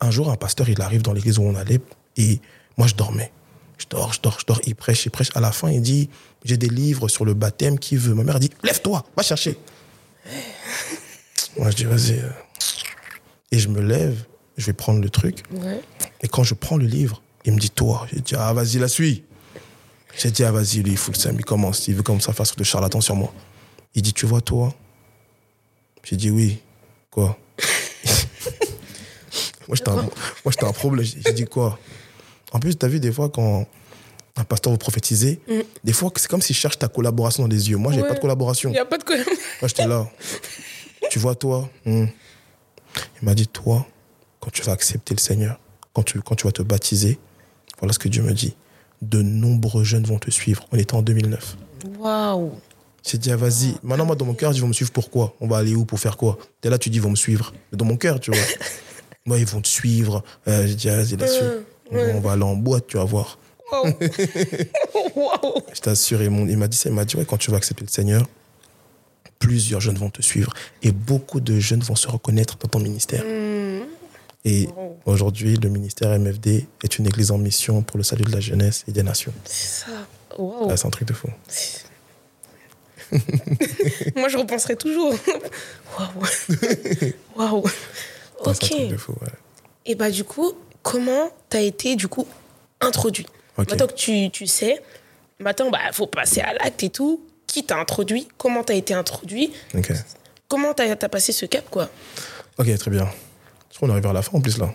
Un 0.00 0.10
jour, 0.10 0.30
un 0.30 0.36
pasteur, 0.36 0.68
il 0.68 0.80
arrive 0.80 1.02
dans 1.02 1.12
l'église 1.12 1.38
où 1.38 1.42
on 1.42 1.54
allait 1.56 1.80
et 2.16 2.40
moi, 2.76 2.86
je 2.86 2.94
dormais. 2.94 3.32
Je 3.78 3.86
dors, 3.90 4.12
je 4.12 4.20
dors, 4.20 4.38
je 4.40 4.46
dors. 4.46 4.60
Il 4.66 4.74
prêche, 4.74 5.04
il 5.06 5.10
prêche. 5.10 5.30
À 5.34 5.40
la 5.40 5.52
fin, 5.52 5.70
il 5.70 5.82
dit 5.82 6.08
J'ai 6.44 6.56
des 6.56 6.68
livres 6.68 7.08
sur 7.08 7.24
le 7.24 7.34
baptême, 7.34 7.78
qui 7.78 7.96
veut 7.96 8.14
Ma 8.14 8.24
mère 8.24 8.40
dit 8.40 8.50
Lève-toi, 8.62 9.04
va 9.16 9.22
chercher. 9.22 9.58
moi, 11.58 11.70
je 11.70 11.76
dis 11.76 11.84
Vas-y. 11.84 12.18
euh. 12.20 12.30
Et 13.52 13.58
je 13.58 13.68
me 13.68 13.80
lève, 13.80 14.24
je 14.56 14.66
vais 14.66 14.72
prendre 14.72 15.00
le 15.00 15.10
truc. 15.10 15.42
Ouais. 15.52 15.80
Et 16.22 16.28
quand 16.28 16.42
je 16.42 16.54
prends 16.54 16.76
le 16.76 16.86
livre, 16.86 17.22
il 17.46 17.52
me 17.52 17.58
dit 17.58 17.70
Toi. 17.70 18.06
J'ai 18.12 18.20
dit 18.20 18.34
Ah, 18.36 18.52
vas-y, 18.52 18.78
la 18.78 18.88
suis. 18.88 19.24
J'ai 20.18 20.30
dit 20.30 20.44
Ah, 20.44 20.52
vas-y, 20.52 20.82
lui, 20.82 20.92
il 20.92 20.96
fout 20.98 21.14
le 21.14 21.20
seum. 21.20 21.36
Il 21.38 21.44
commence. 21.44 21.88
Il 21.88 21.94
veut 21.94 22.02
comme 22.02 22.20
ça 22.20 22.32
faire 22.32 22.46
de 22.56 22.64
charlatan 22.64 23.00
sur 23.00 23.14
moi. 23.16 23.32
Il 23.94 24.02
dit 24.02 24.12
Tu 24.12 24.26
vois, 24.26 24.40
toi? 24.40 24.74
J'ai 26.04 26.16
dit 26.16 26.30
Oui. 26.30 26.58
Quoi? 27.10 27.36
Moi, 29.68 29.74
j'étais 29.76 29.88
un, 29.90 30.68
un 30.68 30.72
problème. 30.72 31.04
J'ai 31.04 31.32
dit 31.32 31.44
Quoi? 31.44 31.78
En 32.52 32.60
plus, 32.60 32.76
t'as 32.76 32.86
vu, 32.88 33.00
des 33.00 33.10
fois, 33.12 33.28
quand 33.28 33.66
un 34.36 34.44
pasteur 34.44 34.72
veut 34.72 34.78
prophétiser, 34.78 35.40
des 35.82 35.92
fois, 35.92 36.10
c'est 36.16 36.28
comme 36.28 36.42
s'il 36.42 36.54
cherche 36.54 36.78
ta 36.78 36.88
collaboration 36.88 37.42
dans 37.42 37.48
les 37.48 37.68
yeux. 37.70 37.76
Moi, 37.76 37.90
j'avais 37.92 38.02
Ouais. 38.04 38.08
pas 38.10 38.14
de 38.14 38.20
collaboration. 38.20 38.70
Il 38.70 38.74
n'y 38.74 38.78
a 38.78 38.84
pas 38.84 38.98
de 38.98 39.02
quoi. 39.04 39.16
Moi, 39.16 39.24
j'étais 39.68 39.86
là. 39.86 40.08
tu 41.10 41.18
vois, 41.18 41.34
toi? 41.34 41.68
Hmm. 41.84 42.06
Il 43.20 43.24
m'a 43.24 43.34
dit, 43.34 43.46
toi, 43.48 43.86
quand 44.40 44.50
tu 44.50 44.62
vas 44.62 44.72
accepter 44.72 45.14
le 45.14 45.20
Seigneur, 45.20 45.58
quand 45.92 46.02
tu, 46.02 46.20
quand 46.20 46.34
tu 46.36 46.46
vas 46.46 46.52
te 46.52 46.62
baptiser, 46.62 47.18
voilà 47.78 47.92
ce 47.92 47.98
que 47.98 48.08
Dieu 48.08 48.22
me 48.22 48.32
dit. 48.32 48.54
De 49.02 49.22
nombreux 49.22 49.84
jeunes 49.84 50.04
vont 50.04 50.18
te 50.18 50.30
suivre. 50.30 50.66
On 50.72 50.76
était 50.76 50.94
en 50.94 51.02
2009. 51.02 51.56
Waouh. 51.98 52.52
J'ai 53.06 53.18
dit, 53.18 53.30
ah, 53.30 53.36
vas-y. 53.36 53.74
Maintenant, 53.82 54.06
moi, 54.06 54.16
dans 54.16 54.24
mon 54.24 54.34
cœur, 54.34 54.52
ils 54.52 54.60
vont 54.60 54.68
me 54.68 54.72
suivre 54.72 54.90
pourquoi 54.90 55.34
On 55.40 55.46
va 55.46 55.58
aller 55.58 55.74
où 55.74 55.84
Pour 55.84 56.00
faire 56.00 56.16
quoi? 56.16 56.38
T'es 56.60 56.70
là, 56.70 56.78
tu 56.78 56.90
dis, 56.90 56.96
ils 56.96 57.02
vont 57.02 57.10
me 57.10 57.16
suivre. 57.16 57.52
Dans 57.72 57.84
mon 57.84 57.96
cœur, 57.96 58.18
tu 58.18 58.32
vois. 58.32 58.40
moi, 59.26 59.38
ils 59.38 59.46
vont 59.46 59.60
te 59.60 59.68
suivre. 59.68 60.24
Euh, 60.48 60.66
J'ai 60.66 60.74
dit, 60.74 60.88
ah, 60.88 60.96
vas-y, 60.96 61.16
là-dessus. 61.16 61.44
On 61.92 62.20
va 62.20 62.32
aller 62.32 62.42
en 62.42 62.56
boîte, 62.56 62.86
tu 62.88 62.96
vas 62.96 63.04
voir. 63.04 63.38
Waouh. 63.70 63.84
Waouh. 65.14 65.62
Je 65.72 65.80
t'assure, 65.80 66.22
il 66.22 66.30
m'a 66.30 66.68
dit 66.68 66.76
ça, 66.76 66.88
il 66.88 66.94
m'a 66.94 67.04
dit, 67.04 67.16
ouais, 67.16 67.24
quand 67.24 67.36
tu 67.36 67.50
vas 67.50 67.58
accepter 67.58 67.84
le 67.84 67.90
Seigneur, 67.90 68.26
plusieurs 69.38 69.80
jeunes 69.80 69.96
vont 69.96 70.10
te 70.10 70.22
suivre 70.22 70.52
et 70.82 70.92
beaucoup 70.92 71.40
de 71.40 71.58
jeunes 71.58 71.80
vont 71.80 71.94
se 71.94 72.08
reconnaître 72.08 72.56
dans 72.58 72.68
ton 72.68 72.80
ministère. 72.80 73.22
Et 74.44 74.68
aujourd'hui, 75.12 75.56
le 75.56 75.68
ministère 75.68 76.16
MFD 76.18 76.66
est 76.82 76.98
une 76.98 77.06
église 77.06 77.30
en 77.30 77.38
mission 77.38 77.82
pour 77.82 77.96
le 77.98 78.04
salut 78.04 78.24
de 78.24 78.32
la 78.32 78.40
jeunesse 78.40 78.84
et 78.88 78.92
des 78.92 79.02
nations. 79.02 79.32
C'est 79.44 79.84
ça. 79.84 79.92
Waouh. 80.38 80.68
Ah, 80.70 80.76
c'est 80.76 80.86
un 80.86 80.90
truc 80.90 81.08
de 81.08 81.14
fou. 81.14 81.28
Moi, 84.16 84.28
je 84.28 84.36
repenserai 84.38 84.76
toujours. 84.76 85.14
Waouh. 85.98 86.10
Waouh. 87.36 87.64
Ah, 87.66 87.70
C'est 88.44 88.48
un 88.48 88.50
Ok. 88.52 88.58
truc 88.58 88.88
de 88.88 88.96
fou, 88.96 89.12
ouais. 89.22 89.28
Et 89.86 89.94
bah, 89.94 90.10
du 90.10 90.24
coup, 90.24 90.52
comment 90.82 91.30
t'as 91.48 91.60
été, 91.60 91.96
du 91.96 92.08
coup, 92.08 92.26
introduit? 92.80 93.26
Ok. 93.58 93.70
Maintenant 93.70 93.86
que 93.86 93.94
tu, 93.94 94.30
tu 94.30 94.46
sais, 94.46 94.82
maintenant, 95.38 95.70
bah, 95.70 95.78
faut 95.92 96.06
passer 96.06 96.40
à 96.40 96.52
l'acte 96.54 96.82
et 96.82 96.90
tout. 96.90 97.22
Qui 97.46 97.64
t'a 97.64 97.78
introduit? 97.78 98.28
Comment 98.36 98.64
t'as 98.64 98.74
été 98.74 98.92
introduit? 98.92 99.52
Ok. 99.74 99.92
Comment 100.48 100.74
t'as 100.74 100.90
as 100.90 101.08
passé 101.08 101.32
ce 101.32 101.46
cap, 101.46 101.64
quoi? 101.70 101.88
Ok, 102.58 102.76
très 102.76 102.90
bien. 102.90 103.08
Je 103.70 103.76
crois 103.76 103.88
qu'on 103.88 103.92
arrive 103.92 104.02
vers 104.02 104.12
la 104.12 104.22
fin 104.22 104.36
en 104.36 104.40
plus 104.40 104.58
là. 104.58 104.74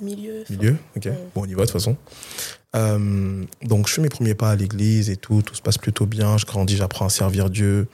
Milieu. 0.00 0.44
fin. 0.44 0.54
Milieu, 0.54 0.76
ok. 0.96 1.08
Bon, 1.34 1.42
on 1.42 1.46
y 1.46 1.54
va 1.54 1.62
de 1.62 1.66
toute 1.66 1.72
façon. 1.72 1.96
Euh, 2.74 3.44
donc, 3.62 3.88
je 3.88 3.94
fais 3.94 4.00
mes 4.02 4.08
premiers 4.08 4.34
pas 4.34 4.50
à 4.50 4.56
l'église 4.56 5.10
et 5.10 5.16
tout. 5.16 5.42
Tout 5.42 5.54
se 5.54 5.62
passe 5.62 5.78
plutôt 5.78 6.06
bien. 6.06 6.38
Je 6.38 6.46
grandis, 6.46 6.76
j'apprends 6.76 7.06
à 7.06 7.10
servir 7.10 7.50
Dieu. 7.50 7.86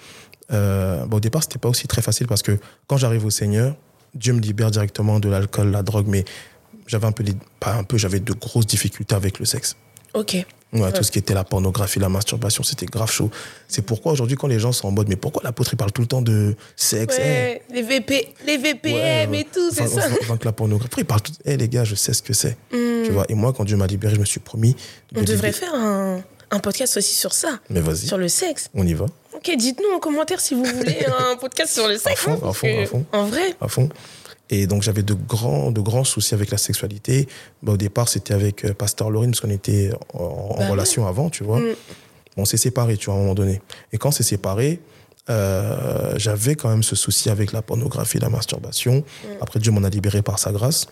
Euh, 0.53 1.05
bon, 1.07 1.16
au 1.16 1.20
départ, 1.20 1.42
c'était 1.42 1.59
pas 1.59 1.68
aussi 1.68 1.86
très 1.88 2.03
facile 2.03 2.26
parce 2.26 2.42
que 2.42 2.59
quand 2.86 2.96
j'arrive 2.96 3.24
au 3.24 3.30
Seigneur, 3.30 3.76
Dieu 4.14 4.32
me 4.32 4.40
libère 4.40 4.70
directement 4.70 5.20
de 5.20 5.28
l'alcool, 5.28 5.70
la 5.70 5.82
drogue, 5.82 6.07
mais 6.09 6.24
j'avais 6.86 7.07
un 7.07 7.12
peu, 7.12 7.22
les- 7.22 7.36
pas 7.61 7.74
un 7.74 7.84
peu, 7.84 7.99
j'avais 7.99 8.20
de 8.20 8.32
grosses 8.32 8.66
difficultés 8.66 9.14
avec 9.14 9.38
le 9.38 9.44
sexe. 9.44 9.76
Ok. 10.14 10.36
Ouais, 10.72 10.92
Tout 10.92 11.02
ce 11.02 11.10
qui 11.10 11.18
était 11.18 11.32
la 11.32 11.44
pornographie, 11.44 11.98
la 11.98 12.10
masturbation, 12.10 12.62
c'était 12.62 12.84
grave 12.84 13.10
chaud. 13.10 13.30
C'est 13.68 13.80
pourquoi 13.82 14.12
aujourd'hui, 14.12 14.36
quand 14.36 14.48
les 14.48 14.58
gens 14.58 14.70
sont 14.72 14.88
en 14.88 14.90
mode, 14.90 15.08
mais 15.08 15.16
pourquoi 15.16 15.42
l'apôtre 15.42 15.70
il 15.72 15.76
parle 15.76 15.92
tout 15.92 16.02
le 16.02 16.06
temps 16.06 16.20
de 16.20 16.54
sexe 16.76 17.16
Ouais, 17.16 17.62
les, 17.72 17.80
VP, 17.82 18.34
les 18.46 18.58
VPM 18.58 19.32
et 19.34 19.44
tout, 19.44 19.70
c'est 19.72 19.86
ça. 19.88 20.06
enfin, 20.20 20.38
la 20.44 20.52
pornographie. 20.52 20.92
Il 20.98 21.04
parle 21.06 21.22
tout. 21.22 21.32
Eh 21.46 21.56
les 21.56 21.68
gars, 21.68 21.84
je 21.84 21.94
sais 21.94 22.12
ce 22.12 22.22
que 22.22 22.34
c'est. 22.34 22.56
Tu 22.70 23.10
vois. 23.10 23.24
Et 23.30 23.34
moi, 23.34 23.54
quand 23.56 23.64
Dieu 23.64 23.76
m'a 23.78 23.86
libéré, 23.86 24.14
je 24.14 24.20
me 24.20 24.26
suis 24.26 24.40
promis. 24.40 24.76
de 25.12 25.20
On 25.20 25.24
devrait 25.24 25.52
faire 25.52 25.74
un, 25.74 26.22
un 26.50 26.58
podcast 26.58 26.96
aussi 26.98 27.14
sur 27.14 27.32
ça, 27.32 27.60
Mais 27.70 27.80
vas-y, 27.80 28.06
sur 28.06 28.18
le 28.18 28.28
sexe. 28.28 28.68
on 28.74 28.86
y 28.86 28.92
va, 28.94 29.06
Ok, 29.34 29.50
dites-nous 29.56 29.94
en 29.96 30.00
commentaire 30.00 30.40
si 30.40 30.54
vous 30.54 30.64
voulez 30.64 30.98
un 31.30 31.36
podcast 31.36 31.72
sur 31.72 31.86
le 31.88 31.96
sexe. 31.96 32.20
fond, 32.20 32.32
hein, 32.42 32.48
à 32.50 32.52
fond, 32.52 32.82
à 32.82 32.86
fond. 32.86 33.04
En 33.12 33.24
vrai, 33.26 33.54
à 33.60 33.68
fond. 33.68 33.88
Et 34.51 34.66
donc, 34.66 34.82
j'avais 34.82 35.03
de 35.03 35.14
grands, 35.14 35.70
de 35.70 35.80
grands 35.80 36.05
soucis 36.05 36.34
avec 36.34 36.51
la 36.51 36.59
sexualité. 36.59 37.28
Bah, 37.62 37.72
au 37.72 37.76
départ, 37.76 38.09
c'était 38.09 38.34
avec 38.34 38.64
euh, 38.64 38.72
Pasteur 38.72 39.11
Laurine, 39.11 39.30
parce 39.30 39.40
qu'on 39.40 39.51
était 39.51 39.90
en, 40.14 40.22
en 40.22 40.59
Bah 40.59 40.68
relation 40.68 41.07
avant, 41.07 41.28
tu 41.30 41.44
vois. 41.44 41.61
Mm. 41.61 41.74
On 42.36 42.44
s'est 42.44 42.57
séparés, 42.57 42.96
tu 42.96 43.07
vois, 43.07 43.14
à 43.14 43.16
un 43.18 43.20
moment 43.20 43.34
donné. 43.34 43.61
Et 43.92 43.99
quand 43.99 44.09
on 44.09 44.12
s'est 44.12 44.22
séparés, 44.22 44.80
euh, 45.28 46.14
j'avais 46.16 46.55
quand 46.55 46.70
même 46.70 46.82
ce 46.82 46.96
souci 46.96 47.28
avec 47.28 47.53
la 47.53 47.62
pornographie, 47.62 48.18
la 48.18 48.30
masturbation. 48.30 49.05
Après, 49.40 49.61
Dieu 49.61 49.72
m'en 49.72 49.84
a 49.84 49.90
libéré 49.90 50.22
par 50.22 50.38
sa 50.38 50.53
grâce. 50.53 50.86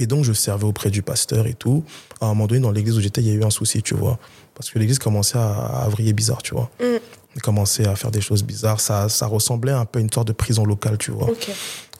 Et 0.00 0.06
donc, 0.06 0.24
je 0.24 0.32
servais 0.32 0.64
auprès 0.64 0.90
du 0.90 1.02
pasteur 1.02 1.46
et 1.46 1.54
tout. 1.54 1.84
À 2.20 2.26
un 2.26 2.28
moment 2.30 2.46
donné, 2.46 2.60
dans 2.60 2.72
l'église 2.72 2.96
où 2.96 3.00
j'étais, 3.00 3.20
il 3.20 3.28
y 3.28 3.30
a 3.30 3.34
eu 3.34 3.44
un 3.44 3.50
souci, 3.50 3.82
tu 3.82 3.94
vois. 3.94 4.18
Parce 4.54 4.70
que 4.70 4.78
l'église 4.78 4.98
commençait 4.98 5.38
à, 5.38 5.52
à 5.52 5.88
vriller 5.88 6.14
bizarre, 6.14 6.42
tu 6.42 6.54
vois. 6.54 6.70
Mm. 6.80 6.96
Elle 7.34 7.42
commençait 7.42 7.86
à 7.86 7.94
faire 7.94 8.10
des 8.10 8.20
choses 8.20 8.42
bizarres. 8.42 8.80
Ça, 8.80 9.08
ça 9.08 9.26
ressemblait 9.26 9.72
un 9.72 9.84
peu 9.84 9.98
à 9.98 10.02
une 10.02 10.10
sorte 10.10 10.26
de 10.26 10.32
prison 10.32 10.64
locale, 10.64 10.98
tu 10.98 11.10
vois. 11.10 11.28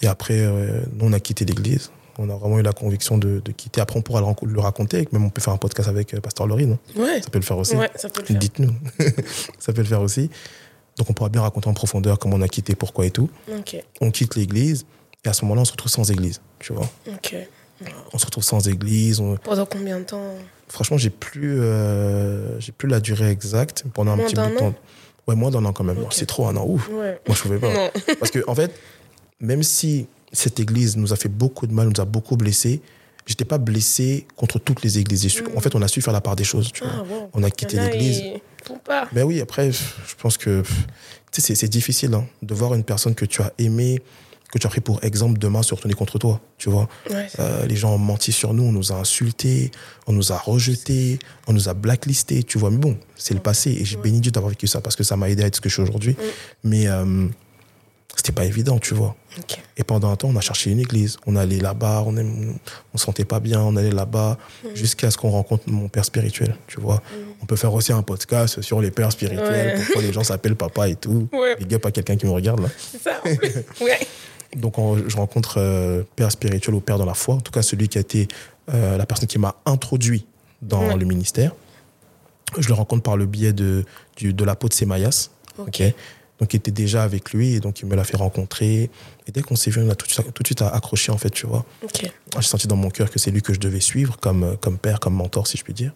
Et 0.02 0.06
après, 0.06 0.38
euh, 0.38 0.80
nous, 0.94 1.06
on 1.06 1.12
a 1.12 1.20
quitté 1.20 1.44
l'église. 1.44 1.90
On 2.18 2.28
a 2.28 2.36
vraiment 2.36 2.58
eu 2.58 2.62
la 2.62 2.72
conviction 2.72 3.18
de, 3.18 3.40
de 3.44 3.52
quitter. 3.52 3.80
Après, 3.80 3.98
on 3.98 4.02
pourra 4.02 4.20
le, 4.20 4.60
raconter. 4.60 5.08
Même 5.12 5.24
on 5.24 5.30
peut 5.30 5.40
faire 5.40 5.52
un 5.52 5.58
podcast 5.58 5.88
avec 5.88 6.14
euh, 6.14 6.20
Pasteur 6.20 6.46
Laurine. 6.46 6.78
Ouais. 6.96 7.22
Ça 7.22 7.30
peut 7.30 7.38
le 7.38 7.44
faire 7.44 7.58
aussi. 7.58 7.76
Ouais, 7.76 7.90
ça 7.94 8.08
peut 8.08 8.22
le 8.22 8.26
faire. 8.26 8.38
Dites-nous. 8.38 8.74
ça 9.58 9.72
peut 9.72 9.82
le 9.82 9.86
faire 9.86 10.00
aussi. 10.00 10.30
Donc, 10.96 11.08
on 11.08 11.12
pourra 11.12 11.28
bien 11.28 11.42
raconter 11.42 11.68
en 11.68 11.74
profondeur 11.74 12.18
comment 12.18 12.36
on 12.36 12.42
a 12.42 12.48
quitté, 12.48 12.74
pourquoi 12.74 13.06
et 13.06 13.10
tout. 13.10 13.30
Ok. 13.56 13.76
On 14.00 14.10
quitte 14.10 14.34
l'église. 14.34 14.84
Et 15.24 15.28
à 15.28 15.32
ce 15.32 15.44
moment-là, 15.44 15.62
on 15.62 15.66
se 15.66 15.72
retrouve 15.72 15.92
sans 15.92 16.10
église, 16.10 16.40
tu 16.58 16.72
vois. 16.72 16.88
Ok. 17.06 17.36
On 18.12 18.18
se 18.18 18.26
retrouve 18.26 18.44
sans 18.44 18.68
église. 18.68 19.20
on- 19.20 19.36
Pendant 19.36 19.66
combien 19.66 19.98
de 19.98 20.04
temps 20.04 20.34
Franchement, 20.68 20.98
j'ai 20.98 21.10
plus, 21.10 21.60
euh, 21.60 22.58
j'ai 22.60 22.72
plus 22.72 22.88
la 22.88 23.00
durée 23.00 23.30
exacte. 23.30 23.84
Pendant 23.92 24.12
un 24.12 24.16
Moins 24.16 24.26
petit 24.26 24.34
d'un 24.34 24.48
bout 24.48 24.54
de 24.54 24.58
temps. 24.58 24.74
Ouais, 25.26 25.34
moins 25.34 25.50
d'un 25.50 25.64
an 25.64 25.72
quand 25.72 25.84
même. 25.84 25.98
C'est 26.10 26.26
trop 26.26 26.46
un 26.46 26.56
an. 26.56 26.64
Ouf. 26.66 26.88
Ouais. 26.88 27.20
Moi, 27.26 27.36
je 27.36 27.42
pouvais 27.42 27.58
pas. 27.58 27.72
Non. 27.72 27.90
Parce 28.18 28.30
que, 28.30 28.44
en 28.48 28.54
fait, 28.54 28.72
même 29.40 29.62
si 29.62 30.06
cette 30.32 30.60
église 30.60 30.96
nous 30.96 31.12
a 31.12 31.16
fait 31.16 31.28
beaucoup 31.28 31.66
de 31.66 31.72
mal, 31.72 31.88
nous 31.88 32.00
a 32.00 32.04
beaucoup 32.04 32.36
blessés, 32.36 32.80
j'étais 33.26 33.44
pas 33.44 33.58
blessé 33.58 34.26
contre 34.36 34.58
toutes 34.58 34.82
les 34.82 34.98
églises. 34.98 35.26
Su- 35.28 35.44
En 35.56 35.60
fait, 35.60 35.74
on 35.74 35.82
a 35.82 35.88
su 35.88 36.00
faire 36.02 36.12
la 36.12 36.20
part 36.20 36.36
des 36.36 36.44
choses. 36.44 36.70
Tu 36.72 36.84
vois. 36.84 36.92
Ah, 36.98 37.02
wow. 37.02 37.30
On 37.34 37.42
a 37.42 37.50
quitté 37.50 37.76
l'église. 37.78 38.22
pas. 38.84 39.08
Ben 39.12 39.24
oui, 39.24 39.40
après, 39.40 39.72
je 39.72 39.82
pense 40.20 40.36
que 40.38 40.62
c'est 41.32 41.68
difficile 41.68 42.14
hein, 42.14 42.26
de 42.42 42.54
voir 42.54 42.74
une 42.74 42.84
personne 42.84 43.14
que 43.14 43.24
tu 43.24 43.42
as 43.42 43.52
aimée, 43.58 44.00
que 44.52 44.58
tu 44.58 44.66
as 44.66 44.70
pris 44.70 44.80
pour 44.80 45.02
exemple 45.04 45.38
demain 45.38 45.62
se 45.62 45.74
retourner 45.74 45.94
contre 45.94 46.18
toi. 46.18 46.40
Tu 46.58 46.68
vois, 46.70 46.88
Ouais, 47.10 47.28
Euh, 47.38 47.66
les 47.66 47.76
gens 47.76 47.94
ont 47.94 47.98
menti 47.98 48.32
sur 48.32 48.52
nous, 48.54 48.64
on 48.64 48.72
nous 48.72 48.92
a 48.92 48.96
insultés, 48.96 49.70
on 50.06 50.12
nous 50.12 50.32
a 50.32 50.38
rejetés, 50.38 51.18
on 51.46 51.52
nous 51.52 51.68
a 51.68 51.74
blacklistés. 51.74 52.42
Tu 52.42 52.58
vois, 52.58 52.70
mais 52.70 52.78
bon, 52.78 52.96
c'est 53.16 53.34
le 53.34 53.40
passé 53.40 53.70
et 53.70 53.84
j'ai 53.84 53.96
béni 53.96 54.20
Dieu 54.20 54.32
d'avoir 54.32 54.50
vécu 54.50 54.66
ça 54.66 54.80
parce 54.80 54.96
que 54.96 55.04
ça 55.04 55.16
m'a 55.16 55.28
aidé 55.30 55.42
à 55.44 55.46
être 55.46 55.56
ce 55.56 55.60
que 55.60 55.68
je 55.68 55.74
suis 55.74 55.82
aujourd'hui. 55.82 56.16
Mais 56.64 56.88
euh, 56.88 57.26
c'était 58.16 58.32
pas 58.32 58.44
évident, 58.44 58.78
tu 58.80 58.92
vois. 58.94 59.14
Et 59.76 59.84
pendant 59.84 60.10
un 60.10 60.16
temps, 60.16 60.28
on 60.28 60.36
a 60.36 60.40
cherché 60.40 60.70
une 60.72 60.80
église. 60.80 61.16
On 61.26 61.36
allait 61.36 61.60
là-bas, 61.60 62.02
on 62.04 62.10
ne 62.10 62.24
on 62.92 62.98
sentait 62.98 63.24
pas 63.24 63.38
bien, 63.38 63.60
on 63.62 63.76
allait 63.76 63.92
là-bas, 63.92 64.36
jusqu'à 64.74 65.12
ce 65.12 65.16
qu'on 65.16 65.30
rencontre 65.30 65.62
mon 65.68 65.88
père 65.88 66.04
spirituel, 66.04 66.56
tu 66.66 66.80
vois. 66.80 67.00
On 67.40 67.46
peut 67.46 67.54
faire 67.54 67.72
aussi 67.72 67.92
un 67.92 68.02
podcast 68.02 68.60
sur 68.62 68.80
les 68.80 68.90
pères 68.90 69.12
spirituels, 69.12 69.76
Ouais. 69.78 69.84
pourquoi 69.84 70.02
les 70.02 70.12
gens 70.12 70.24
s'appellent 70.24 70.56
papa 70.56 70.88
et 70.88 70.96
tout. 70.96 71.28
Ouais. 71.32 71.54
Les 71.60 71.66
gars, 71.66 71.78
pas 71.78 71.92
quelqu'un 71.92 72.16
qui 72.16 72.26
me 72.26 72.32
regarde 72.32 72.60
là. 72.60 72.68
C'est 72.90 73.00
ça. 73.00 73.20
en 73.24 73.36
plus. 73.36 73.54
ouais. 73.80 73.98
Donc 74.56 74.78
on- 74.78 75.08
je 75.08 75.16
rencontre 75.16 75.54
euh, 75.58 76.02
père 76.16 76.30
spirituel 76.32 76.74
ou 76.74 76.80
père 76.80 76.98
dans 76.98 77.04
la 77.06 77.14
foi, 77.14 77.36
en 77.36 77.40
tout 77.40 77.52
cas 77.52 77.62
celui 77.62 77.88
qui 77.88 77.98
a 77.98 78.00
été 78.00 78.26
euh, 78.72 78.96
la 78.96 79.06
personne 79.06 79.28
qui 79.28 79.38
m'a 79.38 79.54
introduit 79.66 80.26
dans 80.62 80.88
Ouais. 80.88 80.96
le 80.96 81.04
ministère. 81.06 81.52
Je 82.58 82.66
le 82.68 82.74
rencontre 82.74 83.02
par 83.02 83.16
le 83.16 83.26
biais 83.26 83.52
de, 83.52 83.84
du, 84.16 84.32
de 84.34 84.44
l'apôtre 84.44 84.76
Sémaïas. 84.76 85.30
Ok. 85.58 85.68
ok 85.68 85.94
donc 86.40 86.54
il 86.54 86.56
était 86.56 86.70
déjà 86.70 87.02
avec 87.02 87.32
lui 87.34 87.52
et 87.52 87.60
donc 87.60 87.80
il 87.80 87.86
me 87.86 87.94
l'a 87.94 88.02
fait 88.02 88.16
rencontrer. 88.16 88.88
Et 89.26 89.30
dès 89.32 89.42
qu'on 89.42 89.56
s'est 89.56 89.70
vu, 89.70 89.82
on 89.82 89.90
a 89.90 89.94
tout 89.94 90.06
de 90.06 90.10
suite, 90.12 90.32
tout 90.32 90.42
de 90.42 90.48
suite 90.48 90.62
accroché 90.62 91.12
en 91.12 91.18
fait, 91.18 91.28
tu 91.28 91.46
vois. 91.46 91.66
Ok. 91.84 92.10
J'ai 92.34 92.42
senti 92.42 92.66
dans 92.66 92.76
mon 92.76 92.88
cœur 92.88 93.10
que 93.10 93.18
c'est 93.18 93.30
lui 93.30 93.42
que 93.42 93.52
je 93.52 93.60
devais 93.60 93.80
suivre 93.80 94.16
comme, 94.18 94.56
comme 94.58 94.78
père, 94.78 95.00
comme 95.00 95.12
mentor, 95.14 95.46
si 95.46 95.58
je 95.58 95.64
puis 95.64 95.74
dire. 95.74 95.92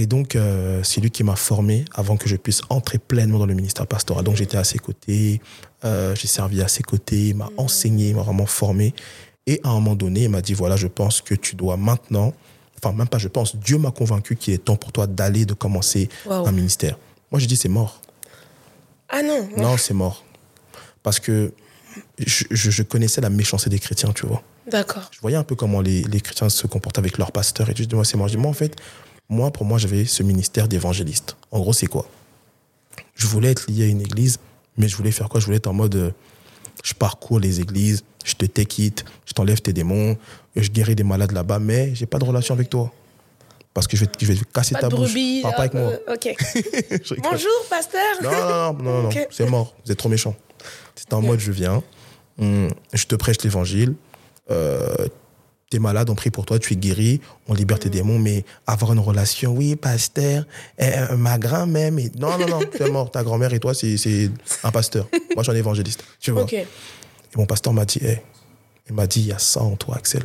Et 0.00 0.06
donc, 0.06 0.34
euh, 0.34 0.82
c'est 0.82 1.02
lui 1.02 1.10
qui 1.10 1.22
m'a 1.24 1.36
formé 1.36 1.84
avant 1.92 2.16
que 2.16 2.26
je 2.26 2.36
puisse 2.36 2.62
entrer 2.70 2.96
pleinement 2.96 3.38
dans 3.38 3.44
le 3.44 3.52
ministère 3.52 3.86
pastoral. 3.86 4.24
Donc, 4.24 4.34
j'étais 4.36 4.56
à 4.56 4.64
ses 4.64 4.78
côtés, 4.78 5.42
euh, 5.84 6.14
j'ai 6.14 6.26
servi 6.26 6.62
à 6.62 6.68
ses 6.68 6.82
côtés, 6.82 7.28
il 7.28 7.36
m'a 7.36 7.50
enseigné, 7.58 8.08
il 8.08 8.16
m'a 8.16 8.22
vraiment 8.22 8.46
formé. 8.46 8.94
Et 9.46 9.60
à 9.62 9.68
un 9.68 9.74
moment 9.74 9.94
donné, 9.96 10.22
il 10.22 10.30
m'a 10.30 10.40
dit, 10.40 10.54
voilà, 10.54 10.76
je 10.76 10.86
pense 10.86 11.20
que 11.20 11.34
tu 11.34 11.54
dois 11.54 11.76
maintenant, 11.76 12.32
enfin, 12.82 12.94
même 12.96 13.08
pas 13.08 13.18
je 13.18 13.28
pense, 13.28 13.56
Dieu 13.56 13.76
m'a 13.76 13.90
convaincu 13.90 14.36
qu'il 14.36 14.54
est 14.54 14.64
temps 14.64 14.76
pour 14.76 14.90
toi 14.90 15.06
d'aller, 15.06 15.44
de 15.44 15.52
commencer 15.52 16.08
un 16.30 16.52
ministère. 16.52 16.96
Moi, 17.30 17.38
j'ai 17.38 17.46
dit, 17.46 17.56
c'est 17.56 17.68
mort. 17.68 18.00
Ah 19.10 19.22
non. 19.22 19.50
Non, 19.58 19.76
c'est 19.76 19.92
mort. 19.92 20.24
Parce 21.02 21.20
que 21.20 21.52
je, 22.18 22.44
je- 22.50 22.70
je 22.70 22.82
connaissais 22.82 23.20
la 23.20 23.28
méchanceté 23.28 23.68
des 23.68 23.78
chrétiens, 23.78 24.12
tu 24.14 24.24
vois 24.26 24.42
D'accord. 24.66 25.10
je 25.12 25.20
voyais 25.20 25.36
un 25.36 25.42
peu 25.42 25.56
comment 25.56 25.80
les, 25.82 26.02
les 26.04 26.20
chrétiens 26.22 26.48
se 26.48 26.66
comportent 26.66 26.98
avec 26.98 27.18
leur 27.18 27.32
pasteur. 27.32 27.68
Et 27.68 27.74
dis, 27.74 27.86
moi, 27.92 28.04
c'est 28.06 28.16
moi. 28.16 28.28
Je 28.28 28.32
dis, 28.36 28.38
moi, 28.40 28.50
en 28.50 28.54
fait, 28.54 28.76
moi, 29.30 29.50
pour 29.50 29.64
moi, 29.64 29.78
j'avais 29.78 30.04
ce 30.04 30.22
ministère 30.22 30.68
d'évangéliste. 30.68 31.36
En 31.50 31.60
gros, 31.60 31.72
c'est 31.72 31.86
quoi? 31.86 32.06
Je 33.14 33.26
voulais 33.26 33.50
être 33.50 33.70
lié 33.70 33.84
à 33.84 33.86
une 33.86 34.00
église, 34.00 34.38
mais 34.76 34.88
je 34.88 34.96
voulais 34.96 35.12
faire 35.12 35.28
quoi? 35.28 35.40
Je 35.40 35.46
voulais 35.46 35.56
être 35.58 35.68
en 35.68 35.72
mode, 35.72 35.94
euh, 35.94 36.10
je 36.84 36.92
parcours 36.94 37.38
les 37.40 37.60
églises, 37.60 38.02
je 38.24 38.34
te 38.34 38.44
it, 38.82 39.04
je 39.26 39.32
t'enlève 39.32 39.60
tes 39.60 39.72
démons, 39.72 40.16
je 40.56 40.68
guéris 40.68 40.96
des 40.96 41.04
malades 41.04 41.32
là-bas, 41.32 41.58
mais 41.58 41.94
j'ai 41.94 42.06
pas 42.06 42.18
de 42.18 42.24
relation 42.24 42.54
avec 42.54 42.68
toi. 42.68 42.92
Parce 43.72 43.86
que 43.86 43.96
je 43.96 44.04
vais, 44.04 44.10
je 44.20 44.26
vais 44.26 44.38
casser 44.52 44.74
Pas 44.74 44.80
ta 44.80 44.88
de 44.88 44.96
bouche. 44.96 45.08
brebis. 45.10 45.42
Parle 45.42 45.54
pas 45.54 45.60
avec 45.60 45.74
moi. 45.74 45.92
euh, 45.92 46.14
ok. 46.14 46.36
Bonjour, 47.22 47.50
pasteur. 47.70 48.02
Non, 48.22 48.72
non, 48.74 49.02
non, 49.04 49.10
c'est 49.30 49.48
mort. 49.48 49.74
Vous 49.86 49.92
êtes 49.92 49.98
trop 49.98 50.08
méchant. 50.08 50.34
C'était 50.96 51.14
en 51.14 51.22
mode, 51.22 51.38
je 51.38 51.52
viens, 51.52 51.82
hum, 52.38 52.68
je 52.92 53.04
te 53.06 53.14
prêche 53.14 53.40
l'évangile, 53.42 53.94
euh, 54.50 55.06
t'es 55.70 55.78
malade, 55.78 56.10
on 56.10 56.16
prie 56.16 56.30
pour 56.30 56.44
toi, 56.44 56.58
tu 56.58 56.74
es 56.74 56.76
guéri, 56.76 57.20
on 57.46 57.54
libère 57.54 57.78
tes 57.78 57.88
démons, 57.88 58.18
mais 58.18 58.44
avoir 58.66 58.92
une 58.92 58.98
relation, 58.98 59.52
oui, 59.52 59.76
pasteur, 59.76 60.44
euh, 60.82 61.16
ma 61.16 61.38
grand-mère, 61.38 61.92
mais 61.92 62.10
non, 62.18 62.36
non, 62.38 62.48
non, 62.48 62.60
c'est 62.76 62.90
mort. 62.90 63.10
Ta 63.10 63.22
grand-mère 63.22 63.54
et 63.54 63.60
toi, 63.60 63.72
c'est 63.72 64.30
un 64.64 64.70
pasteur. 64.72 65.08
Moi, 65.12 65.20
je 65.38 65.42
suis 65.42 65.52
un 65.52 65.54
évangéliste. 65.54 66.04
Tu 66.18 66.32
vois. 66.32 66.44
Et 66.52 66.66
mon 67.36 67.46
pasteur 67.46 67.72
m'a 67.72 67.84
dit, 67.84 68.04
hey, 68.04 68.20
il 68.88 68.94
m'a 68.96 69.06
dit, 69.06 69.20
il 69.20 69.26
y 69.28 69.32
a 69.32 69.38
ça 69.38 69.62
en 69.62 69.76
toi, 69.76 69.96
Axel. 69.96 70.24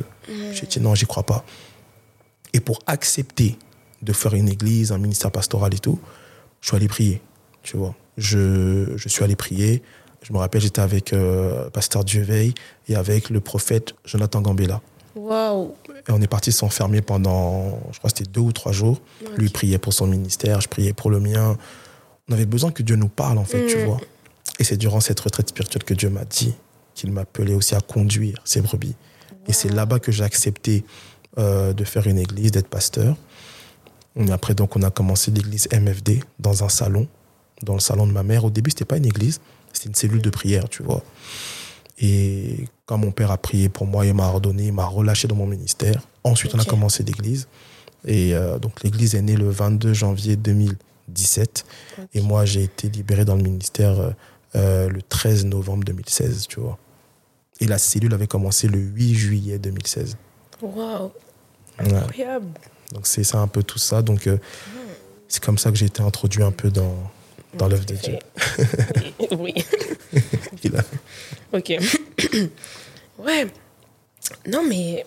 J'ai 0.52 0.66
dit, 0.66 0.80
non, 0.80 0.96
j'y 0.96 1.06
crois 1.06 1.22
pas. 1.22 1.44
Et 2.52 2.58
pour 2.58 2.80
accepter 2.86 3.56
de 4.02 4.12
faire 4.12 4.34
une 4.34 4.48
église, 4.48 4.90
un 4.90 4.98
ministère 4.98 5.30
pastoral 5.30 5.72
et 5.72 5.78
tout, 5.78 6.00
je 6.60 6.68
suis 6.68 6.76
allé 6.76 6.88
prier, 6.88 7.22
tu 7.62 7.76
vois. 7.76 7.94
Je, 8.18 8.96
je 8.96 9.08
suis 9.08 9.22
allé 9.22 9.36
prier. 9.36 9.82
Je 10.22 10.32
me 10.32 10.38
rappelle, 10.38 10.60
j'étais 10.60 10.80
avec 10.80 11.12
euh, 11.12 11.70
pasteur 11.70 12.02
Dieuveil 12.02 12.54
et 12.88 12.96
avec 12.96 13.30
le 13.30 13.38
prophète 13.38 13.94
Jonathan 14.04 14.40
Gambella. 14.40 14.80
Et 16.08 16.12
on 16.12 16.20
est 16.20 16.26
parti 16.26 16.52
s'enfermer 16.52 17.00
pendant, 17.02 17.78
je 17.92 17.98
crois 17.98 18.10
que 18.10 18.16
c'était 18.18 18.30
deux 18.30 18.40
ou 18.40 18.52
trois 18.52 18.72
jours. 18.72 19.00
Lui 19.36 19.48
priait 19.48 19.78
pour 19.78 19.92
son 19.92 20.06
ministère, 20.06 20.60
je 20.60 20.68
priais 20.68 20.92
pour 20.92 21.10
le 21.10 21.20
mien. 21.20 21.56
On 22.28 22.32
avait 22.34 22.46
besoin 22.46 22.70
que 22.70 22.82
Dieu 22.82 22.96
nous 22.96 23.08
parle, 23.08 23.38
en 23.38 23.44
fait, 23.44 23.66
tu 23.66 23.78
Mm. 23.78 23.84
vois. 23.86 24.00
Et 24.58 24.64
c'est 24.64 24.76
durant 24.76 25.00
cette 25.00 25.20
retraite 25.20 25.48
spirituelle 25.48 25.84
que 25.84 25.94
Dieu 25.94 26.08
m'a 26.10 26.24
dit 26.24 26.54
qu'il 26.94 27.12
m'appelait 27.12 27.54
aussi 27.54 27.74
à 27.74 27.80
conduire 27.80 28.40
ses 28.44 28.60
brebis. 28.60 28.94
Et 29.48 29.52
c'est 29.52 29.68
là-bas 29.68 29.98
que 30.00 30.10
j'ai 30.12 30.24
accepté 30.24 30.84
euh, 31.38 31.72
de 31.72 31.84
faire 31.84 32.06
une 32.06 32.18
église, 32.18 32.50
d'être 32.52 32.68
pasteur. 32.68 33.16
Et 34.18 34.30
après, 34.32 34.54
donc, 34.54 34.74
on 34.76 34.82
a 34.82 34.90
commencé 34.90 35.30
l'église 35.30 35.68
MFD 35.70 36.20
dans 36.38 36.64
un 36.64 36.70
salon, 36.70 37.06
dans 37.62 37.74
le 37.74 37.80
salon 37.80 38.06
de 38.06 38.12
ma 38.12 38.22
mère. 38.22 38.44
Au 38.46 38.50
début, 38.50 38.70
c'était 38.70 38.86
pas 38.86 38.96
une 38.96 39.04
église, 39.04 39.40
c'était 39.74 39.88
une 39.90 39.94
cellule 39.94 40.22
de 40.22 40.30
prière, 40.30 40.68
tu 40.70 40.82
vois. 40.82 41.02
Et 41.98 42.66
quand 42.84 42.98
mon 42.98 43.10
père 43.10 43.30
a 43.30 43.38
prié 43.38 43.68
pour 43.68 43.86
moi, 43.86 44.06
il 44.06 44.14
m'a 44.14 44.26
ordonné, 44.28 44.66
il 44.66 44.72
m'a 44.72 44.84
relâché 44.84 45.28
dans 45.28 45.36
mon 45.36 45.46
ministère. 45.46 46.02
Ensuite, 46.24 46.54
on 46.54 46.58
a 46.58 46.64
commencé 46.64 47.02
l'église. 47.02 47.48
Et 48.04 48.34
euh, 48.34 48.58
donc, 48.58 48.82
l'église 48.82 49.14
est 49.14 49.22
née 49.22 49.36
le 49.36 49.48
22 49.48 49.94
janvier 49.94 50.36
2017. 50.36 51.64
Et 52.14 52.20
moi, 52.20 52.44
j'ai 52.44 52.64
été 52.64 52.88
libéré 52.88 53.24
dans 53.24 53.34
le 53.34 53.42
ministère 53.42 53.98
euh, 53.98 54.10
euh, 54.54 54.88
le 54.88 55.02
13 55.02 55.46
novembre 55.46 55.84
2016, 55.84 56.46
tu 56.48 56.60
vois. 56.60 56.78
Et 57.60 57.66
la 57.66 57.78
cellule 57.78 58.12
avait 58.14 58.26
commencé 58.26 58.68
le 58.68 58.78
8 58.78 59.14
juillet 59.14 59.58
2016. 59.58 60.16
Waouh. 60.62 61.10
Ouais. 61.80 61.94
Incroyable. 61.94 62.46
Donc, 62.92 63.06
c'est 63.06 63.24
ça 63.24 63.38
un 63.38 63.48
peu 63.48 63.62
tout 63.62 63.78
ça. 63.78 64.02
Donc, 64.02 64.26
euh, 64.26 64.38
c'est 65.28 65.42
comme 65.42 65.58
ça 65.58 65.70
que 65.70 65.76
j'ai 65.76 65.86
été 65.86 66.02
introduit 66.02 66.42
un 66.42 66.52
peu 66.52 66.70
dans, 66.70 66.94
dans 67.54 67.68
l'œuvre 67.68 67.84
de 67.86 67.94
Dieu. 67.94 68.18
oui. 69.38 69.54
Ok. 71.52 71.72
ouais. 73.18 73.46
Non, 74.46 74.62
mais 74.66 75.04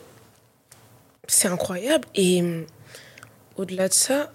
c'est 1.28 1.48
incroyable. 1.48 2.08
Et 2.16 2.44
au-delà 3.58 3.88
de 3.90 3.94
ça, 3.94 4.32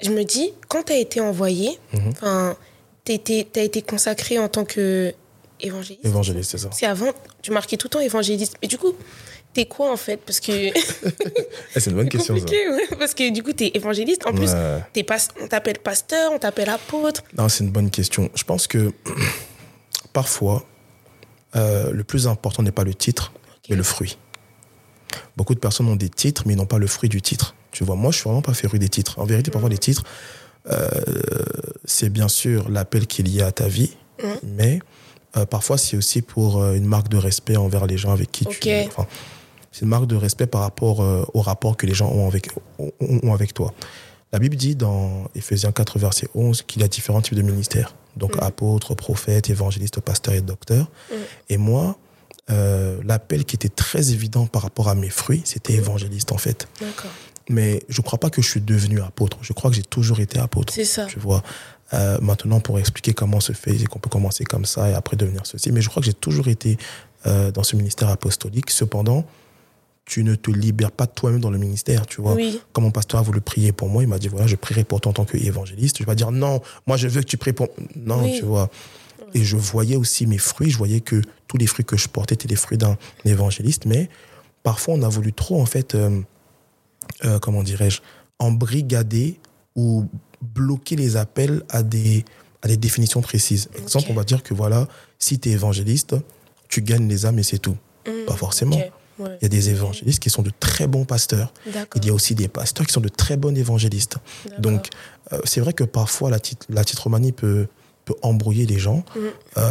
je 0.00 0.10
me 0.10 0.24
dis, 0.24 0.52
quand 0.68 0.84
tu 0.84 0.92
as 0.92 0.98
été 0.98 1.20
envoyé, 1.20 1.78
Mhm. 1.92 2.08
enfin, 2.10 2.56
tu 3.04 3.12
as 3.12 3.62
été 3.62 3.82
consacré 3.82 4.38
en 4.38 4.48
tant 4.48 4.64
que 4.64 5.14
évangéliste. 5.60 6.04
Évangéliste, 6.04 6.50
c'est 6.50 6.58
ça. 6.58 6.70
C'est 6.72 6.86
avant, 6.86 7.12
tu 7.42 7.50
marquais 7.52 7.76
tout 7.76 7.86
le 7.86 7.90
temps 7.90 8.00
évangéliste. 8.00 8.56
Mais 8.60 8.68
du 8.68 8.76
coup, 8.76 8.92
t'es 9.54 9.66
quoi 9.66 9.92
en 9.92 9.96
fait? 9.96 10.16
Parce 10.18 10.40
que 10.40 10.50
Eh, 11.76 11.80
c'est 11.80 11.90
une 11.90 11.96
bonne 11.96 12.08
question, 12.08 12.34
ça. 12.34 12.40
compliqué, 12.40 12.68
ouais, 12.68 12.88
parce 12.98 13.14
que 13.14 13.30
du 13.30 13.42
coup, 13.42 13.52
t'es 13.52 13.70
évangéliste. 13.74 14.26
En 14.26 14.32
plus, 14.32 14.50
pas, 15.04 15.16
on 15.40 15.46
t'appelle 15.46 15.78
pasteur, 15.78 16.32
on 16.32 16.38
t'appelle 16.38 16.68
apôtre. 16.70 17.22
Non, 17.38 17.48
c'est 17.48 17.62
une 17.64 17.70
bonne 17.70 17.90
question. 17.90 18.30
Je 18.34 18.42
pense 18.44 18.66
que 18.66 18.92
parfois, 20.12 20.64
euh, 21.56 21.90
le 21.92 22.04
plus 22.04 22.26
important 22.26 22.62
n'est 22.62 22.72
pas 22.72 22.84
le 22.84 22.94
titre, 22.94 23.32
mais 23.68 23.76
le 23.76 23.82
fruit. 23.82 24.18
Beaucoup 25.36 25.54
de 25.54 25.60
personnes 25.60 25.88
ont 25.88 25.96
des 25.96 26.08
titres, 26.08 26.42
mais 26.46 26.54
ils 26.54 26.56
n'ont 26.56 26.66
pas 26.66 26.78
le 26.78 26.86
fruit 26.86 27.08
du 27.08 27.22
titre. 27.22 27.54
Tu 27.70 27.84
vois, 27.84 27.96
moi, 27.96 28.10
je 28.10 28.16
suis 28.18 28.24
vraiment 28.24 28.42
pas 28.42 28.54
féru 28.54 28.78
des 28.78 28.88
titres. 28.88 29.18
En 29.18 29.24
vérité, 29.24 29.50
parfois, 29.50 29.70
les 29.70 29.78
titres, 29.78 30.04
euh, 30.70 30.88
c'est 31.84 32.08
bien 32.08 32.28
sûr 32.28 32.68
l'appel 32.68 33.06
qu'il 33.06 33.28
y 33.28 33.42
a 33.42 33.46
à 33.46 33.52
ta 33.52 33.68
vie, 33.68 33.96
Mmh. 34.22 34.26
mais 34.44 34.78
euh, 35.36 35.44
parfois 35.44 35.76
c'est 35.76 35.96
aussi 35.96 36.22
pour 36.22 36.64
une 36.72 36.84
marque 36.84 37.08
de 37.08 37.16
respect 37.16 37.56
envers 37.56 37.84
les 37.84 37.98
gens 37.98 38.12
avec 38.12 38.30
qui 38.30 38.46
tu... 38.46 38.70
Enfin, 38.86 39.08
c'est 39.72 39.82
une 39.82 39.88
marque 39.88 40.06
de 40.06 40.14
respect 40.14 40.46
par 40.46 40.60
rapport 40.60 41.00
au 41.34 41.40
rapport 41.40 41.76
que 41.76 41.84
les 41.84 41.94
gens 41.94 42.08
ont 42.08 42.28
avec, 42.28 42.48
ont, 42.78 42.92
ont 43.00 43.34
avec 43.34 43.54
toi. 43.54 43.74
La 44.32 44.38
Bible 44.38 44.56
dit 44.56 44.76
dans 44.76 45.28
Éphésiens 45.34 45.70
4, 45.72 45.98
verset 45.98 46.28
11 46.34 46.62
qu'il 46.62 46.82
y 46.82 46.84
a 46.84 46.88
différents 46.88 47.20
types 47.20 47.36
de 47.36 47.42
ministères. 47.42 47.94
Donc 48.16 48.36
Mm. 48.36 48.44
apôtres, 48.44 48.94
prophètes, 48.94 49.50
évangélistes, 49.50 50.00
pasteurs 50.00 50.34
et 50.34 50.40
docteurs. 50.40 50.90
Mm. 51.10 51.14
Et 51.50 51.56
moi, 51.56 51.96
euh, 52.50 53.00
l'appel 53.04 53.44
qui 53.44 53.56
était 53.56 53.68
très 53.68 54.12
évident 54.12 54.46
par 54.46 54.62
rapport 54.62 54.88
à 54.88 54.94
mes 54.94 55.08
fruits, 55.10 55.42
c'était 55.44 55.74
évangéliste 55.74 56.32
en 56.32 56.38
fait. 56.38 56.68
Mais 57.48 57.82
je 57.88 58.00
ne 58.00 58.04
crois 58.04 58.18
pas 58.18 58.30
que 58.30 58.40
je 58.40 58.48
suis 58.48 58.60
devenu 58.60 59.00
apôtre. 59.00 59.38
Je 59.42 59.52
crois 59.52 59.70
que 59.70 59.76
j'ai 59.76 59.82
toujours 59.82 60.20
été 60.20 60.38
apôtre. 60.38 60.72
C'est 60.72 60.84
ça. 60.84 61.06
Tu 61.06 61.18
vois. 61.18 61.42
Euh, 61.92 62.18
maintenant, 62.22 62.60
pour 62.60 62.78
expliquer 62.78 63.12
comment 63.12 63.40
se 63.40 63.52
fait, 63.52 63.74
et 63.76 63.84
qu'on 63.84 63.98
peut 63.98 64.08
commencer 64.08 64.44
comme 64.44 64.64
ça 64.64 64.88
et 64.88 64.94
après 64.94 65.16
devenir 65.16 65.46
ceci. 65.46 65.70
Mais 65.70 65.82
je 65.82 65.88
crois 65.90 66.00
que 66.00 66.06
j'ai 66.06 66.14
toujours 66.14 66.48
été 66.48 66.78
euh, 67.26 67.50
dans 67.50 67.62
ce 67.62 67.76
ministère 67.76 68.08
apostolique. 68.08 68.70
Cependant, 68.70 69.24
tu 70.06 70.22
ne 70.22 70.34
te 70.34 70.50
libères 70.50 70.92
pas 70.92 71.06
toi-même 71.06 71.40
dans 71.40 71.50
le 71.50 71.58
ministère, 71.58 72.06
tu 72.06 72.20
vois. 72.20 72.34
Oui. 72.34 72.60
Quand 72.72 72.82
mon 72.82 72.90
pasteur 72.90 73.20
a 73.20 73.22
voulu 73.22 73.40
prier 73.40 73.72
pour 73.72 73.88
moi, 73.88 74.02
il 74.02 74.08
m'a 74.08 74.18
dit 74.18 74.28
voilà, 74.28 74.46
je 74.46 74.56
prierai 74.56 74.84
pour 74.84 75.00
toi 75.00 75.10
en 75.10 75.14
tant 75.14 75.24
qu'évangéliste. 75.24 75.96
Je 75.98 76.02
vais 76.02 76.06
pas 76.06 76.14
dire 76.14 76.30
non, 76.30 76.60
moi 76.86 76.96
je 76.96 77.08
veux 77.08 77.20
que 77.22 77.26
tu 77.26 77.36
pries 77.38 77.52
pour. 77.54 77.68
Non, 77.96 78.22
Oui. 78.22 78.36
tu 78.38 78.44
vois. 78.44 78.68
Et 79.32 79.42
je 79.42 79.56
voyais 79.56 79.96
aussi 79.96 80.26
mes 80.26 80.38
fruits, 80.38 80.70
je 80.70 80.76
voyais 80.78 81.00
que 81.00 81.22
tous 81.48 81.56
les 81.56 81.66
fruits 81.66 81.84
que 81.84 81.96
je 81.96 82.08
portais 82.08 82.34
étaient 82.34 82.48
les 82.48 82.54
fruits 82.56 82.78
d'un 82.78 82.96
évangéliste, 83.24 83.86
mais 83.86 84.08
parfois 84.62 84.94
on 84.94 85.02
a 85.02 85.08
voulu 85.08 85.32
trop, 85.32 85.60
en 85.60 85.66
fait, 85.66 85.94
euh, 85.94 86.20
euh, 87.24 87.38
comment 87.38 87.62
dirais-je, 87.62 88.00
embrigader 88.38 89.38
ou 89.74 90.06
bloquer 90.42 90.96
les 90.96 91.16
appels 91.16 91.62
à 91.68 91.82
des, 91.82 92.24
à 92.62 92.68
des 92.68 92.76
définitions 92.76 93.22
précises. 93.22 93.68
Exemple, 93.76 94.06
Ok. 94.06 94.10
on 94.12 94.14
va 94.14 94.24
dire 94.24 94.42
que 94.42 94.54
voilà, 94.54 94.86
si 95.18 95.38
tu 95.40 95.48
es 95.48 95.52
évangéliste, 95.52 96.14
tu 96.68 96.82
gagnes 96.82 97.08
les 97.08 97.26
âmes 97.26 97.38
et 97.38 97.42
c'est 97.42 97.58
tout. 97.58 97.76
Mm. 98.06 98.26
Pas 98.26 98.36
forcément. 98.36 98.78
Ouais. 99.18 99.36
Il 99.40 99.44
y 99.44 99.46
a 99.46 99.48
des 99.48 99.70
évangélistes 99.70 100.20
qui 100.20 100.30
sont 100.30 100.42
de 100.42 100.50
très 100.58 100.86
bons 100.86 101.04
pasteurs. 101.04 101.52
Il 101.94 102.04
y 102.04 102.10
a 102.10 102.12
aussi 102.12 102.34
des 102.34 102.48
pasteurs 102.48 102.86
qui 102.86 102.92
sont 102.92 103.00
de 103.00 103.08
très 103.08 103.36
bons 103.36 103.56
évangélistes. 103.56 104.16
Donc, 104.58 104.88
euh, 105.32 105.38
c'est 105.44 105.60
vrai 105.60 105.72
que 105.72 105.84
parfois, 105.84 106.30
la, 106.30 106.38
tit- 106.40 106.56
la 106.68 106.84
titromanie 106.84 107.32
peut, 107.32 107.68
peut 108.04 108.14
embrouiller 108.22 108.66
les 108.66 108.78
gens. 108.78 109.04
Mm. 109.14 109.20
Euh, 109.58 109.70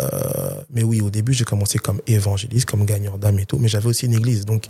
mais 0.73 0.83
oui, 0.83 1.01
au 1.01 1.09
début, 1.09 1.33
j'ai 1.33 1.43
commencé 1.43 1.77
comme 1.77 1.99
évangéliste, 2.07 2.65
comme 2.65 2.85
gagneur 2.85 3.17
d'âme 3.17 3.37
et 3.39 3.45
tout. 3.45 3.57
Mais 3.59 3.67
j'avais 3.67 3.87
aussi 3.87 4.05
une 4.05 4.13
église. 4.13 4.45
Donc, 4.45 4.67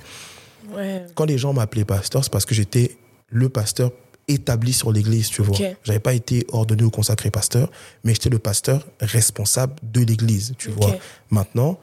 Ouais. 0.73 1.05
quand 1.13 1.25
les 1.25 1.37
gens 1.37 1.53
m'appelaient 1.53 1.85
pasteur, 1.85 2.23
c'est 2.23 2.31
parce 2.31 2.45
que 2.45 2.55
j'étais 2.55 2.97
le 3.29 3.49
pasteur 3.49 3.91
établi 4.27 4.71
sur 4.73 4.91
l'église, 4.91 5.27
tu 5.29 5.41
vois. 5.43 5.55
Ok. 5.55 5.75
J'avais 5.83 5.99
pas 5.99 6.13
été 6.13 6.47
ordonné 6.51 6.83
ou 6.83 6.89
consacré 6.89 7.29
pasteur, 7.29 7.69
mais 8.03 8.13
j'étais 8.13 8.29
le 8.29 8.39
pasteur 8.39 8.87
responsable 9.01 9.75
de 9.83 10.01
l'église, 10.01 10.53
tu 10.57 10.69
vois. 10.69 10.95
Maintenant, 11.29 11.77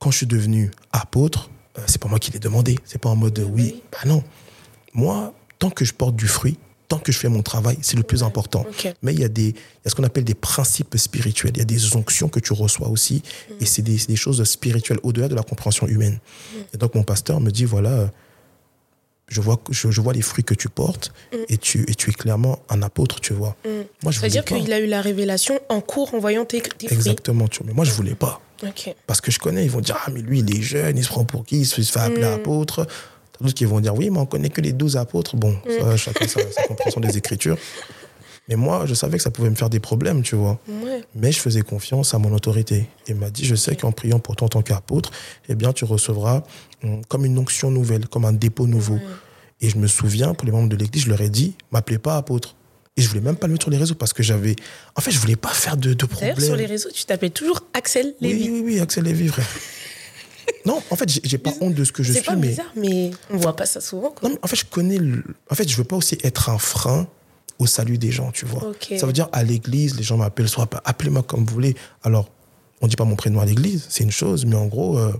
quand 0.00 0.10
je 0.10 0.16
suis 0.18 0.26
devenu 0.26 0.70
apôtre, 0.92 1.48
c'est 1.86 2.00
pas 2.00 2.08
moi 2.08 2.18
qui 2.18 2.30
l'ai 2.30 2.38
demandé. 2.38 2.78
C'est 2.84 3.00
pas 3.00 3.08
en 3.08 3.16
mode 3.16 3.38
euh, 3.38 3.44
oui, 3.44 3.82
bah 3.92 3.98
non. 4.06 4.22
Moi, 4.94 5.32
tant 5.58 5.70
que 5.70 5.84
je 5.84 5.92
porte 5.92 6.16
du 6.16 6.26
fruit, 6.26 6.58
tant 6.88 6.98
que 6.98 7.12
je 7.12 7.18
fais 7.18 7.28
mon 7.28 7.42
travail, 7.42 7.78
c'est 7.82 7.96
le 7.96 8.02
plus 8.02 8.22
important. 8.22 8.64
Mais 9.02 9.12
il 9.12 9.20
y 9.20 9.24
a 9.24 9.28
des, 9.28 9.48
il 9.48 9.54
y 9.84 9.86
a 9.86 9.90
ce 9.90 9.94
qu'on 9.94 10.04
appelle 10.04 10.24
des 10.24 10.34
principes 10.34 10.96
spirituels. 10.96 11.52
Il 11.54 11.58
y 11.58 11.62
a 11.62 11.66
des 11.66 11.96
onctions 11.96 12.28
que 12.28 12.40
tu 12.40 12.52
reçois 12.52 12.88
aussi, 12.88 13.22
et 13.60 13.66
c'est 13.66 13.82
des, 13.82 14.16
choses 14.16 14.42
spirituelles 14.44 14.98
au-delà 15.02 15.28
de 15.28 15.34
la 15.34 15.42
compréhension 15.42 15.86
humaine. 15.86 16.18
Et 16.74 16.78
donc 16.78 16.94
mon 16.94 17.02
pasteur 17.02 17.40
me 17.40 17.50
dit 17.50 17.64
voilà, 17.64 17.90
euh, 17.90 18.06
je 19.28 19.40
vois, 19.40 19.60
je, 19.70 19.90
je 19.90 20.00
vois 20.00 20.14
les 20.14 20.22
fruits 20.22 20.44
que 20.44 20.54
tu 20.54 20.68
portes, 20.68 21.12
et 21.48 21.58
tu, 21.58 21.84
et 21.88 21.94
tu 21.94 22.10
es 22.10 22.12
clairement 22.14 22.60
un 22.70 22.82
apôtre, 22.82 23.20
tu 23.20 23.34
vois. 23.34 23.56
Mm. 23.64 23.68
Moi, 24.02 24.12
je 24.12 24.20
C'est-à-dire 24.20 24.44
qu'il 24.44 24.72
a 24.72 24.80
eu 24.80 24.86
la 24.86 25.02
révélation 25.02 25.60
en 25.68 25.80
cours 25.80 26.14
en 26.14 26.18
voyant 26.18 26.44
tes, 26.44 26.62
tes 26.62 26.86
fruits. 26.86 26.96
Exactement, 26.96 27.46
tu 27.46 27.58
vois. 27.58 27.66
Mais 27.68 27.74
moi, 27.74 27.84
je 27.84 27.92
voulais 27.92 28.14
pas. 28.14 28.40
Parce 29.06 29.20
que 29.20 29.30
je 29.30 29.38
connais, 29.38 29.64
ils 29.64 29.70
vont 29.70 29.80
dire, 29.80 29.96
ah, 30.04 30.10
mais 30.12 30.20
lui, 30.20 30.40
il 30.40 30.56
est 30.56 30.62
jeune, 30.62 30.96
il 30.96 31.04
se 31.04 31.08
prend 31.08 31.24
pour 31.24 31.44
qui 31.44 31.60
Il 31.60 31.66
se 31.66 31.80
fait 31.82 32.00
appeler 32.00 32.22
Mm. 32.28 32.34
apôtre. 32.34 32.86
D'autres 33.40 33.54
qui 33.54 33.64
vont 33.64 33.78
dire, 33.80 33.94
oui, 33.94 34.10
mais 34.10 34.18
on 34.18 34.26
connaît 34.26 34.48
que 34.50 34.60
les 34.60 34.72
douze 34.72 34.96
apôtres. 34.96 35.36
Bon, 35.36 35.52
Mm. 35.64 35.80
ça, 35.80 35.96
chacun 35.96 36.26
sa, 36.26 36.40
sa 36.50 36.62
compréhension 36.64 37.00
des 37.00 37.16
Écritures. 37.16 37.56
Mais 38.48 38.56
moi, 38.56 38.84
je 38.86 38.94
savais 38.94 39.18
que 39.18 39.22
ça 39.22 39.30
pouvait 39.30 39.50
me 39.50 39.54
faire 39.54 39.68
des 39.68 39.78
problèmes, 39.78 40.22
tu 40.22 40.34
vois. 40.34 40.58
Ouais. 40.68 41.02
Mais 41.14 41.32
je 41.32 41.38
faisais 41.38 41.60
confiance 41.60 42.14
à 42.14 42.18
mon 42.18 42.32
autorité. 42.32 42.88
Il 43.06 43.14
m'a 43.16 43.28
dit, 43.30 43.44
je 43.44 43.54
sais 43.54 43.76
qu'en 43.76 43.92
priant 43.92 44.18
pour 44.20 44.36
toi 44.36 44.46
en 44.46 44.48
tant 44.48 44.62
qu'apôtre, 44.62 45.10
eh 45.50 45.54
bien, 45.54 45.72
tu 45.74 45.84
recevras 45.84 46.42
hum, 46.82 47.04
comme 47.08 47.26
une 47.26 47.38
onction 47.38 47.70
nouvelle, 47.70 48.08
comme 48.08 48.24
un 48.24 48.32
dépôt 48.32 48.66
nouveau. 48.66 48.94
Ouais. 48.94 49.00
Et 49.60 49.68
je 49.68 49.76
me 49.76 49.86
souviens, 49.86 50.32
pour 50.34 50.46
les 50.46 50.52
membres 50.52 50.68
de 50.68 50.76
l'église, 50.76 51.02
je 51.04 51.10
leur 51.10 51.20
ai 51.20 51.28
dit, 51.28 51.54
m'appelez 51.72 51.98
pas 51.98 52.16
apôtre. 52.16 52.54
Et 52.98 53.00
je 53.00 53.08
voulais 53.08 53.20
même 53.20 53.36
pas 53.36 53.46
le 53.46 53.52
mettre 53.52 53.62
sur 53.64 53.70
les 53.70 53.78
réseaux 53.78 53.94
parce 53.94 54.12
que 54.12 54.22
j'avais. 54.24 54.56
En 54.96 55.00
fait, 55.00 55.10
je 55.12 55.18
voulais 55.20 55.36
pas 55.36 55.50
faire 55.50 55.76
de, 55.76 55.94
de 55.94 56.04
problème. 56.06 56.38
sur 56.38 56.56
les 56.56 56.66
réseaux, 56.66 56.90
tu 56.92 57.04
t'appelles 57.04 57.30
toujours 57.30 57.60
Axel 57.72 58.14
Oui, 58.20 58.28
Lévy. 58.28 58.50
oui, 58.50 58.62
oui, 58.64 58.80
Axel 58.80 59.04
Lévy, 59.04 59.28
frère. 59.28 59.46
non, 60.66 60.82
en 60.90 60.96
fait, 60.96 61.08
j'ai- 61.24 61.38
pas 61.38 61.52
honte 61.60 61.74
de 61.74 61.84
ce 61.84 61.92
que 61.92 62.02
je 62.02 62.12
C'est 62.12 62.18
suis, 62.18 62.26
pas 62.26 62.34
mais. 62.36 62.48
bizarre, 62.48 62.72
mais 62.76 63.12
on 63.30 63.36
voit 63.36 63.54
pas 63.56 63.66
ça 63.66 63.80
souvent. 63.80 64.10
Quoi. 64.10 64.28
Non, 64.28 64.34
mais 64.34 64.40
en 64.42 64.46
fait, 64.48 64.56
je 64.56 64.64
connais. 64.64 64.98
le- 64.98 65.22
En 65.48 65.54
fait, 65.54 65.68
je 65.68 65.76
veux 65.76 65.84
pas 65.84 65.94
aussi 65.96 66.18
être 66.24 66.50
un 66.50 66.58
frein 66.58 67.06
au 67.60 67.66
salut 67.66 67.98
des 67.98 68.10
gens, 68.10 68.32
tu 68.32 68.46
vois. 68.46 68.72
Ça 68.98 69.06
veut 69.06 69.12
dire 69.12 69.28
à 69.32 69.44
l'église, 69.44 69.96
les 69.96 70.02
gens 70.02 70.16
m'appellent, 70.16 70.48
soit 70.48 70.68
appelez-moi 70.84 71.22
comme 71.22 71.44
vous 71.44 71.54
voulez. 71.54 71.76
Alors, 72.02 72.28
on 72.80 72.88
dit 72.88 72.96
pas 72.96 73.04
mon 73.04 73.16
prénom 73.16 73.40
à 73.40 73.44
l'église, 73.46 73.86
c'est 73.88 74.02
une 74.04 74.10
chose, 74.12 74.44
mais 74.44 74.56
en 74.56 74.66
gros, 74.66 74.98
euh, 74.98 75.12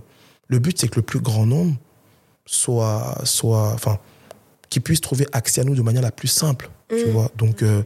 le 0.47 0.59
but 0.59 0.77
c'est 0.79 0.87
que 0.89 0.95
le 0.97 1.01
plus 1.01 1.19
grand 1.19 1.45
nombre 1.45 1.75
soit, 2.45 3.19
soit, 3.25 3.71
enfin, 3.73 3.99
qui 4.69 4.79
puisse 4.79 5.01
trouver 5.01 5.27
accès 5.31 5.61
à 5.61 5.63
nous 5.63 5.75
de 5.75 5.81
manière 5.81 6.01
la 6.01 6.11
plus 6.11 6.27
simple, 6.27 6.69
tu 6.89 7.05
Mm. 7.05 7.09
vois. 7.11 7.31
Donc, 7.35 7.61
euh, 7.63 7.83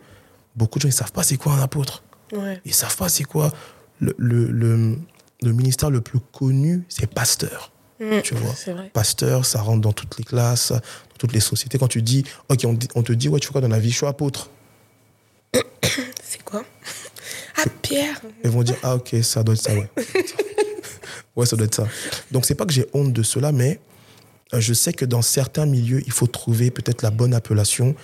beaucoup 0.56 0.80
de 0.80 0.84
gens 0.84 0.90
ils 0.90 0.94
savent 0.94 1.12
pas 1.12 1.24
c'est 1.24 1.38
quoi 1.38 1.54
un 1.54 1.62
apôtre. 1.62 2.04
Ouais. 2.32 2.60
Ils 2.66 2.74
savent 2.74 2.96
pas 2.98 3.10
c'est 3.10 3.24
quoi 3.26 3.52
le, 4.00 4.14
le, 4.18 4.46
le, 4.48 4.98
le 5.42 5.52
ministère 5.54 5.90
le 5.90 6.02
plus 6.02 6.20
connu, 6.20 6.84
c'est 6.90 7.08
pasteur. 7.08 7.72
Mm. 8.00 8.22
Tu 8.24 8.34
vois. 8.36 8.54
Pasteur, 8.94 9.46
ça 9.46 9.62
rentre 9.62 9.82
dans 9.82 9.94
toutes 9.94 10.18
les 10.18 10.24
classes, 10.24 10.72
dans 10.72 11.18
toutes 11.20 11.34
les 11.34 11.40
sociétés. 11.40 11.78
Quand 11.78 11.88
tu 11.88 12.02
dis, 12.02 12.24
ok, 12.50 12.66
on 12.96 13.04
te 13.04 13.14
dit, 13.14 13.30
ouais, 13.30 13.40
tu 13.40 13.48
fais 13.48 13.52
quoi 13.54 13.62
dans 13.62 13.68
la 13.68 13.80
vie? 13.80 13.92
Je 13.92 13.98
suis 13.98 14.06
apôtre. 14.08 14.50
C'est 16.24 16.44
quoi? 16.44 16.64
Ah, 17.58 17.64
Pierre 17.82 18.20
Ils 18.44 18.50
vont 18.50 18.64
dire, 18.64 18.76
ah 18.84 18.96
ok, 18.96 19.16
ça 19.22 19.44
doit 19.44 19.54
être 19.56 19.62
ça, 19.62 19.74
ouais. 19.74 19.90
ouais, 21.36 21.46
ça 21.46 21.56
doit 21.56 21.66
être 21.66 21.76
ça. 21.76 21.88
Donc, 22.32 22.46
c'est 22.46 22.56
pas 22.56 22.66
que 22.66 22.74
j'ai 22.74 22.88
honte 22.94 23.14
de 23.14 23.22
cela, 23.24 23.52
mais 23.52 23.80
euh, 24.54 24.60
je 24.60 24.74
sais 24.74 24.92
que 24.94 25.06
dans 25.06 25.22
certains 25.22 25.66
milieux, 25.68 26.02
il 26.06 26.12
faut 26.12 26.28
trouver 26.28 26.72
peut-être 26.72 27.04
la 27.04 27.12
bonne 27.12 27.34
appellation. 27.34 27.96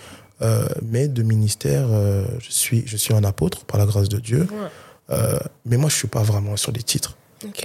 Euh, 0.42 0.68
mais 0.82 1.08
de 1.08 1.22
ministère, 1.24 1.88
euh, 1.92 2.26
je, 2.40 2.52
suis, 2.52 2.84
je 2.86 2.98
suis 2.98 3.14
un 3.14 3.24
apôtre, 3.24 3.66
par 3.66 3.80
la 3.80 3.86
grâce 3.86 4.10
de 4.10 4.20
Dieu. 4.20 4.48
Ouais. 4.52 4.68
Euh, 5.12 5.40
mais 5.66 5.78
moi, 5.78 5.90
je 5.90 5.96
suis 5.96 6.08
pas 6.08 6.22
vraiment 6.24 6.56
sur 6.58 6.72
les 6.72 6.84
titres. 6.84 7.18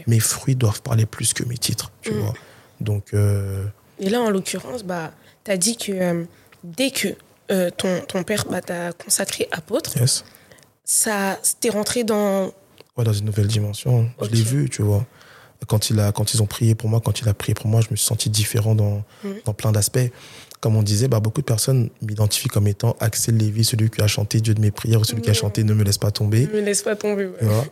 Mes 0.06 0.20
fruits 0.20 0.54
doivent 0.56 0.82
parler 0.82 1.04
plus 1.06 1.32
que 1.32 1.44
mes 1.44 1.58
titres, 1.58 1.90
tu 2.02 2.12
Mm. 2.12 2.18
vois. 2.20 2.34
Donc, 2.80 3.12
Et 3.14 4.08
là, 4.10 4.20
en 4.20 4.30
l'occurrence, 4.30 4.82
bah, 4.84 5.12
tu 5.44 5.50
as 5.50 5.56
dit 5.56 5.76
que 5.76 6.26
dès 6.62 6.90
que 6.90 7.08
ton, 7.70 8.00
ton 8.06 8.22
père 8.24 8.44
bah, 8.50 8.60
t'a 8.60 8.92
consacré 8.92 9.48
apôtre, 9.52 9.96
yes. 9.98 10.24
ça 10.84 11.38
t'es 11.60 11.70
rentré 11.70 12.04
dans. 12.04 12.52
Ouais, 12.96 13.04
dans 13.04 13.12
une 13.12 13.24
nouvelle 13.26 13.48
dimension. 13.48 14.08
Je 14.22 14.28
l'ai 14.28 14.42
vu, 14.42 14.70
tu 14.70 14.82
vois. 14.82 15.04
Quand, 15.66 15.88
il 15.90 15.98
a, 15.98 16.12
quand 16.12 16.34
ils 16.34 16.42
ont 16.42 16.46
prié 16.46 16.74
pour 16.74 16.88
moi, 16.90 17.00
quand 17.00 17.20
il 17.20 17.28
a 17.28 17.34
prié 17.34 17.54
pour 17.54 17.66
moi, 17.68 17.80
je 17.80 17.88
me 17.90 17.96
suis 17.96 18.06
senti 18.06 18.28
différent 18.30 18.74
dans, 18.74 19.02
Mm. 19.24 19.28
dans 19.46 19.54
plein 19.54 19.72
d'aspects. 19.72 19.98
Comme 20.64 20.76
on 20.76 20.82
disait, 20.82 21.08
bah, 21.08 21.20
beaucoup 21.20 21.42
de 21.42 21.46
personnes 21.46 21.90
m'identifient 22.00 22.48
comme 22.48 22.66
étant 22.66 22.96
Axel 22.98 23.36
Lévy, 23.36 23.64
celui 23.64 23.90
qui 23.90 24.00
a 24.00 24.06
chanté 24.06 24.40
Dieu 24.40 24.54
de 24.54 24.62
mes 24.62 24.70
prières, 24.70 24.98
ou 24.98 25.04
celui 25.04 25.20
qui 25.20 25.28
a 25.28 25.34
chanté 25.34 25.62
Ne 25.62 25.74
me 25.74 25.84
laisse 25.84 25.98
pas 25.98 26.10
tomber. 26.10 26.46
Ne 26.46 26.52
me 26.52 26.60
laisse 26.62 26.80
pas 26.80 26.96
tomber. 26.96 27.26
ouais. 27.26 27.70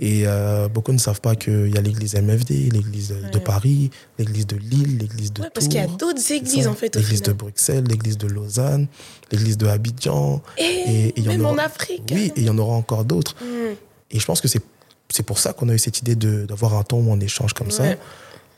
Et 0.00 0.24
euh, 0.26 0.66
beaucoup 0.66 0.90
ne 0.92 0.98
savent 0.98 1.20
pas 1.20 1.36
qu'il 1.36 1.68
y 1.72 1.78
a 1.78 1.80
l'église 1.80 2.16
MFD, 2.16 2.70
l'église 2.72 3.10
de 3.10 3.38
Ouais. 3.38 3.44
Paris, 3.44 3.90
l'église 4.18 4.48
de 4.48 4.56
Lille, 4.56 4.98
l'église 4.98 5.32
de 5.32 5.42
Ouais, 5.42 5.50
parce 5.54 5.68
qu'il 5.68 5.76
y 5.76 5.78
a 5.78 5.86
Tours. 5.86 5.98
d'autres 5.98 6.32
églises, 6.32 6.66
en 6.66 6.74
fait, 6.74 6.96
L'église 6.96 7.22
de. 7.22 7.32
Bruxelles, 7.32 7.84
l'église 7.88 8.18
de 8.18 8.26
Lausanne, 8.26 8.88
l'église 9.30 9.56
de 9.56 9.68
Abidjan. 9.68 10.42
Et, 10.58 10.64
et 10.64 11.12
il 11.16 11.22
y 11.22 11.28
en 11.28 11.30
même 11.32 11.46
en 11.46 11.56
Afrique. 11.58 12.02
Oui, 12.10 12.32
et 12.34 12.40
il 12.40 12.44
y 12.46 12.50
en 12.50 12.58
aura 12.58 12.74
encore 12.74 13.04
d'autres. 13.04 13.36
Mm. 13.40 13.76
Et 14.10 14.18
je 14.18 14.26
pense 14.26 14.40
que 14.40 14.48
c'est 14.48 15.22
pour 15.22 15.38
ça 15.38 15.52
qu'on 15.52 15.68
a 15.68 15.74
eu 15.74 15.78
cette 15.78 16.00
idée 16.00 16.16
de- 16.16 16.44
d'avoir 16.46 16.74
un 16.74 16.82
temps 16.82 16.98
où 16.98 17.08
on 17.08 17.20
échange 17.20 17.52
comme 17.52 17.70
ça. 17.70 17.84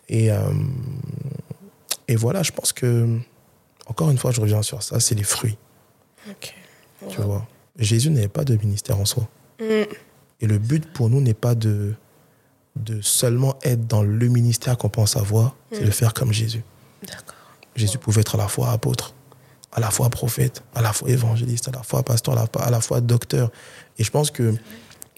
Et, 0.09 0.31
euh, 0.31 0.39
et 2.09 2.17
voilà, 2.17 2.43
je 2.43 2.53
pense 2.53 2.73
que, 2.73 3.07
encore 3.87 4.11
une 4.11 4.19
fois, 4.19 4.31
je 4.31 4.41
reviens 4.41 4.63
sur 4.63 4.83
ça, 4.83 5.01
c'est 5.01 5.15
les 5.15 5.23
fruits, 5.25 5.57
Ok. 6.31 6.55
tu 7.09 7.21
vois. 7.21 7.47
Jésus 7.79 8.11
n'avait 8.11 8.29
pas 8.29 8.45
de 8.45 8.57
ministère 8.57 8.99
en 8.99 9.05
soi. 9.05 9.29
Mm. 9.61 9.65
Et 10.41 10.47
le 10.47 10.59
but 10.59 10.93
pour 10.93 11.11
nous 11.11 11.21
n'est 11.21 11.35
pas 11.35 11.55
de, 11.55 11.95
de 12.77 13.01
seulement 13.03 13.57
être 13.63 13.87
dans 13.87 14.03
le 14.03 14.29
ministère 14.29 14.77
qu'on 14.79 14.89
pense 14.89 15.17
avoir, 15.17 15.55
c'est 15.73 15.83
Mm. 15.83 15.87
de 15.87 15.91
faire 15.91 16.15
comme 16.15 16.33
Jésus. 16.33 16.63
D'accord. 17.07 17.35
Jésus 17.77 17.99
pouvait 17.99 18.21
être 18.21 18.37
à 18.37 18.39
la 18.39 18.49
fois 18.49 18.71
apôtre, 18.71 19.15
à 19.73 19.81
la 19.81 19.91
fois 19.91 20.09
prophète, 20.09 20.63
à 20.75 20.81
la 20.83 20.93
fois 20.93 21.11
évangéliste, 21.11 21.69
à 21.69 21.73
la 21.73 21.83
fois 21.83 22.03
pasteur, 22.05 22.39
à 22.39 22.47
la, 22.55 22.63
à 22.65 22.71
la 22.71 22.81
fois 22.81 23.01
docteur. 23.01 23.51
Et 23.99 24.05
je 24.05 24.11
pense 24.11 24.31
que 24.31 24.55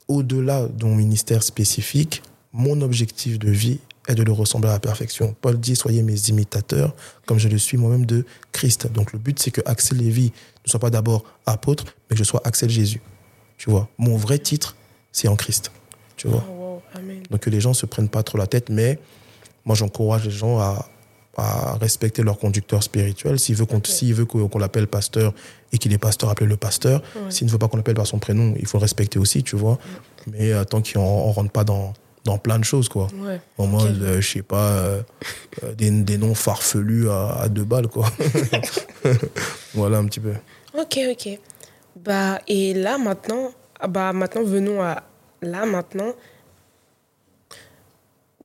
au-delà 0.08 0.66
de 0.66 0.84
mon 0.86 0.94
ministère 0.94 1.42
spécifique, 1.42 2.22
mon 2.52 2.80
objectif 2.80 3.38
de 3.38 3.50
vie 3.50 3.78
est 4.08 4.14
de 4.14 4.22
le 4.22 4.32
ressembler 4.32 4.68
à 4.70 4.74
la 4.74 4.80
perfection. 4.80 5.34
Paul 5.40 5.58
dit 5.58 5.76
Soyez 5.76 6.02
mes 6.02 6.28
imitateurs, 6.28 6.94
comme 7.26 7.38
je 7.38 7.48
le 7.48 7.58
suis 7.58 7.76
moi-même 7.76 8.06
de 8.06 8.24
Christ. 8.52 8.90
Donc 8.92 9.12
le 9.12 9.18
but, 9.18 9.38
c'est 9.38 9.50
que 9.50 9.60
Axel 9.66 9.98
Lévy 9.98 10.32
ne 10.64 10.70
soit 10.70 10.80
pas 10.80 10.90
d'abord 10.90 11.24
apôtre, 11.46 11.84
mais 12.08 12.14
que 12.14 12.18
je 12.18 12.24
sois 12.24 12.40
Axel 12.44 12.70
Jésus. 12.70 13.00
Tu 13.58 13.70
vois, 13.70 13.88
mon 13.98 14.16
vrai 14.16 14.38
titre, 14.38 14.76
c'est 15.12 15.28
en 15.28 15.36
Christ. 15.36 15.70
Tu 16.16 16.28
vois. 16.28 16.44
Oh, 16.48 16.52
wow, 16.52 16.82
amen. 16.94 17.22
Donc 17.30 17.40
que 17.40 17.50
les 17.50 17.60
gens 17.60 17.74
se 17.74 17.86
prennent 17.86 18.08
pas 18.08 18.22
trop 18.22 18.38
la 18.38 18.46
tête, 18.46 18.68
mais 18.70 18.98
moi 19.64 19.74
j'encourage 19.74 20.24
les 20.24 20.30
gens 20.30 20.58
à, 20.58 20.88
à 21.36 21.76
respecter 21.76 22.22
leur 22.22 22.38
conducteur 22.38 22.82
spirituel. 22.82 23.38
S'il 23.38 23.56
veut 23.56 23.66
qu'on 23.66 23.82
s'il 23.84 24.14
veut 24.14 24.24
qu'on 24.24 24.58
l'appelle 24.58 24.86
pasteur 24.86 25.34
et 25.72 25.78
qu'il 25.78 25.92
est 25.92 25.98
pasteur, 25.98 26.30
appelez-le 26.30 26.56
pasteur. 26.56 27.02
Ouais. 27.14 27.30
S'il 27.30 27.46
ne 27.46 27.52
veut 27.52 27.58
pas 27.58 27.68
qu'on 27.68 27.76
l'appelle 27.76 27.94
par 27.94 28.06
son 28.06 28.18
prénom, 28.18 28.54
il 28.58 28.66
faut 28.66 28.78
le 28.78 28.82
respecter 28.82 29.18
aussi, 29.18 29.42
tu 29.42 29.56
vois. 29.56 29.78
Mais 30.26 30.52
euh, 30.52 30.64
tant 30.64 30.82
qu'on 30.82 31.00
on 31.00 31.32
rentre 31.32 31.50
pas 31.50 31.64
dans, 31.64 31.92
dans 32.26 32.38
plein 32.38 32.58
de 32.58 32.64
choses, 32.64 32.88
quoi. 32.88 33.06
Ouais. 33.14 33.40
En 33.56 33.66
mode, 33.66 34.02
euh, 34.02 34.20
je 34.20 34.28
sais 34.32 34.42
pas, 34.42 34.70
euh, 34.72 35.02
euh, 35.62 35.72
des, 35.74 35.90
des 35.90 36.18
noms 36.18 36.34
farfelus 36.34 37.08
à, 37.08 37.42
à 37.42 37.48
deux 37.48 37.64
balles, 37.64 37.88
quoi. 37.88 38.10
voilà 39.74 39.98
un 39.98 40.04
petit 40.06 40.20
peu. 40.20 40.34
Ok, 40.78 40.98
ok. 41.10 41.38
Bah, 42.04 42.40
et 42.48 42.74
là, 42.74 42.98
maintenant, 42.98 43.52
ah 43.80 43.86
bah, 43.88 44.12
maintenant, 44.12 44.42
venons 44.42 44.82
à 44.82 45.02
là, 45.40 45.64
maintenant. 45.64 46.12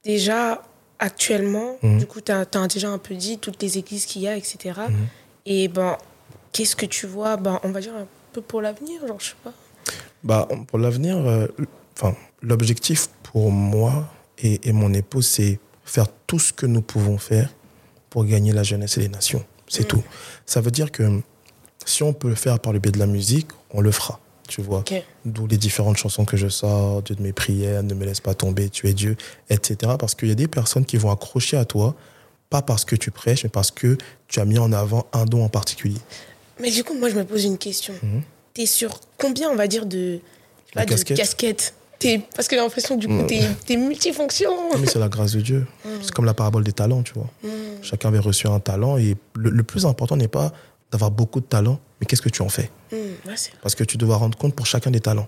Déjà, 0.03 0.61
actuellement, 0.99 1.77
Mhm. 1.84 1.99
du 1.99 2.05
coup, 2.05 2.21
tu 2.21 2.32
as, 2.32 2.45
déjà 2.67 2.89
un 2.89 2.97
peu 2.97 3.15
dit 3.15 3.38
toutes 3.39 3.61
les 3.61 3.77
églises 3.77 4.05
qu'il 4.05 4.21
y 4.21 4.27
a, 4.27 4.36
etc. 4.38 4.79
Mhm. 4.89 4.95
Et 5.45 5.67
ben, 5.67 5.97
qu'est-ce 6.53 6.75
que 6.75 6.86
tu 6.86 7.07
vois, 7.07 7.38
ben, 7.38 7.59
on 7.63 7.71
va 7.71 7.82
dire 7.82 7.95
un 7.95 8.07
peu 8.34 8.41
pour 8.41 8.61
l'avenir, 8.61 9.05
genre, 9.07 9.19
je 9.19 9.29
sais 9.29 9.36
pas. 9.43 9.53
Bah, 10.23 10.47
pour 10.67 10.77
l'avenir, 10.79 11.17
euh, 11.17 11.47
enfin, 11.97 12.15
l'objectif 12.42 13.10
pour 13.24 13.52
moi 13.52 14.08
et, 14.38 14.68
et 14.68 14.72
mon 14.74 14.94
épouse, 14.94 15.28
c'est 15.28 15.60
faire 15.86 16.08
tout 16.28 16.39
ce 16.39 16.54
que 16.54 16.66
nous 16.66 16.82
pouvons 16.82 17.18
faire 17.18 17.50
pour 18.10 18.26
gagner 18.26 18.52
la 18.54 18.64
jeunesse 18.64 18.98
et 18.98 19.02
les 19.02 19.10
nations. 19.10 19.44
C'est 19.68 19.84
Mm. 19.84 19.88
tout. 19.88 20.04
Ça 20.46 20.62
veut 20.62 20.72
dire 20.72 20.92
que 20.92 21.22
si 21.86 22.04
on 22.04 22.14
peut 22.14 22.30
le 22.30 22.36
faire 22.36 22.60
par 22.60 22.74
le 22.74 22.80
biais 22.80 22.92
de 22.92 23.00
la 23.00 23.08
musique, 23.08 23.48
on 23.72 23.82
le 23.82 23.92
fera. 23.92 24.20
Tu 24.48 24.62
vois. 24.62 24.84
D'où 25.24 25.48
les 25.48 25.58
différentes 25.58 25.96
chansons 25.96 26.26
que 26.26 26.36
je 26.36 26.50
sors, 26.50 27.02
Dieu 27.04 27.16
de 27.16 27.22
mes 27.22 27.32
prières, 27.32 27.84
ne 27.84 27.94
me 27.94 28.04
laisse 28.06 28.20
pas 28.20 28.34
tomber, 28.34 28.70
tu 28.70 28.89
es 28.89 28.94
Dieu, 28.94 29.16
etc. 29.50 29.94
Parce 29.98 30.14
qu'il 30.14 30.28
y 30.28 30.32
a 30.32 30.36
des 30.36 30.50
personnes 30.50 30.84
qui 30.86 30.98
vont 30.98 31.10
accrocher 31.10 31.56
à 31.56 31.64
toi, 31.64 31.96
pas 32.50 32.62
parce 32.62 32.84
que 32.84 32.98
tu 32.98 33.12
prêches, 33.12 33.46
mais 33.46 33.50
parce 33.50 33.72
que 33.72 33.98
tu 34.28 34.42
as 34.42 34.46
mis 34.46 34.58
en 34.60 34.74
avant 34.74 35.08
un 35.14 35.24
don 35.24 35.46
en 35.46 35.48
particulier. 35.50 36.00
Mais 36.60 36.70
du 36.70 36.84
coup, 36.84 36.94
moi, 37.00 37.08
je 37.10 37.16
me 37.16 37.24
pose 37.24 37.46
une 37.46 37.58
question. 37.58 37.94
Mhm. 38.04 38.24
T'es 38.54 38.66
sur 38.66 39.00
combien, 39.18 39.50
on 39.50 39.56
va 39.56 39.68
dire, 39.68 39.86
de, 39.86 40.16
je 40.16 40.68
sais 40.68 40.74
pas, 40.74 40.86
De 40.86 40.96
de 40.96 41.04
casquettes 41.16 41.74
T'es- 42.02 42.22
Parce 42.36 42.47
que 42.47 42.56
j'ai 42.56 42.62
l'impression, 42.62 42.97
du 42.97 43.08
coup, 43.08 43.14
Mhm. 43.14 43.28
t'es 43.28 43.74
es 43.74 43.78
multifonction. 43.78 44.49
Mais 44.80 44.88
c'est 44.88 44.99
la 44.99 45.08
grâce 45.10 45.34
de 45.34 45.41
Dieu. 45.41 45.68
C'est 46.02 46.12
comme 46.12 46.26
la 46.26 46.34
parabole 46.34 46.64
des 46.64 46.74
talents, 46.74 47.04
tu 47.04 47.14
vois. 47.14 47.30
Mhm. 47.43 47.52
Chacun 47.84 48.10
avait 48.10 48.20
reçu 48.20 48.47
un 48.47 48.60
talent 48.60 48.97
et 48.97 49.16
le, 49.36 49.49
le 49.49 49.64
plus 49.64 49.86
important 49.86 50.16
n'est 50.18 50.28
pas 50.28 50.52
d'avoir 50.91 51.12
beaucoup 51.12 51.39
de 51.39 51.45
talents, 51.45 51.80
mais 51.99 52.06
qu'est-ce 52.08 52.22
que 52.22 52.30
tu 52.30 52.41
en 52.41 52.49
fais? 52.49 52.70
Ouais, 52.91 52.99
Parce 53.62 53.76
que 53.76 53.84
tu 53.84 53.97
dois 53.97 54.18
rendre 54.18 54.38
compte 54.38 54.56
pour 54.56 54.66
chacun 54.66 54.91
des 54.91 54.99
talents. 54.99 55.28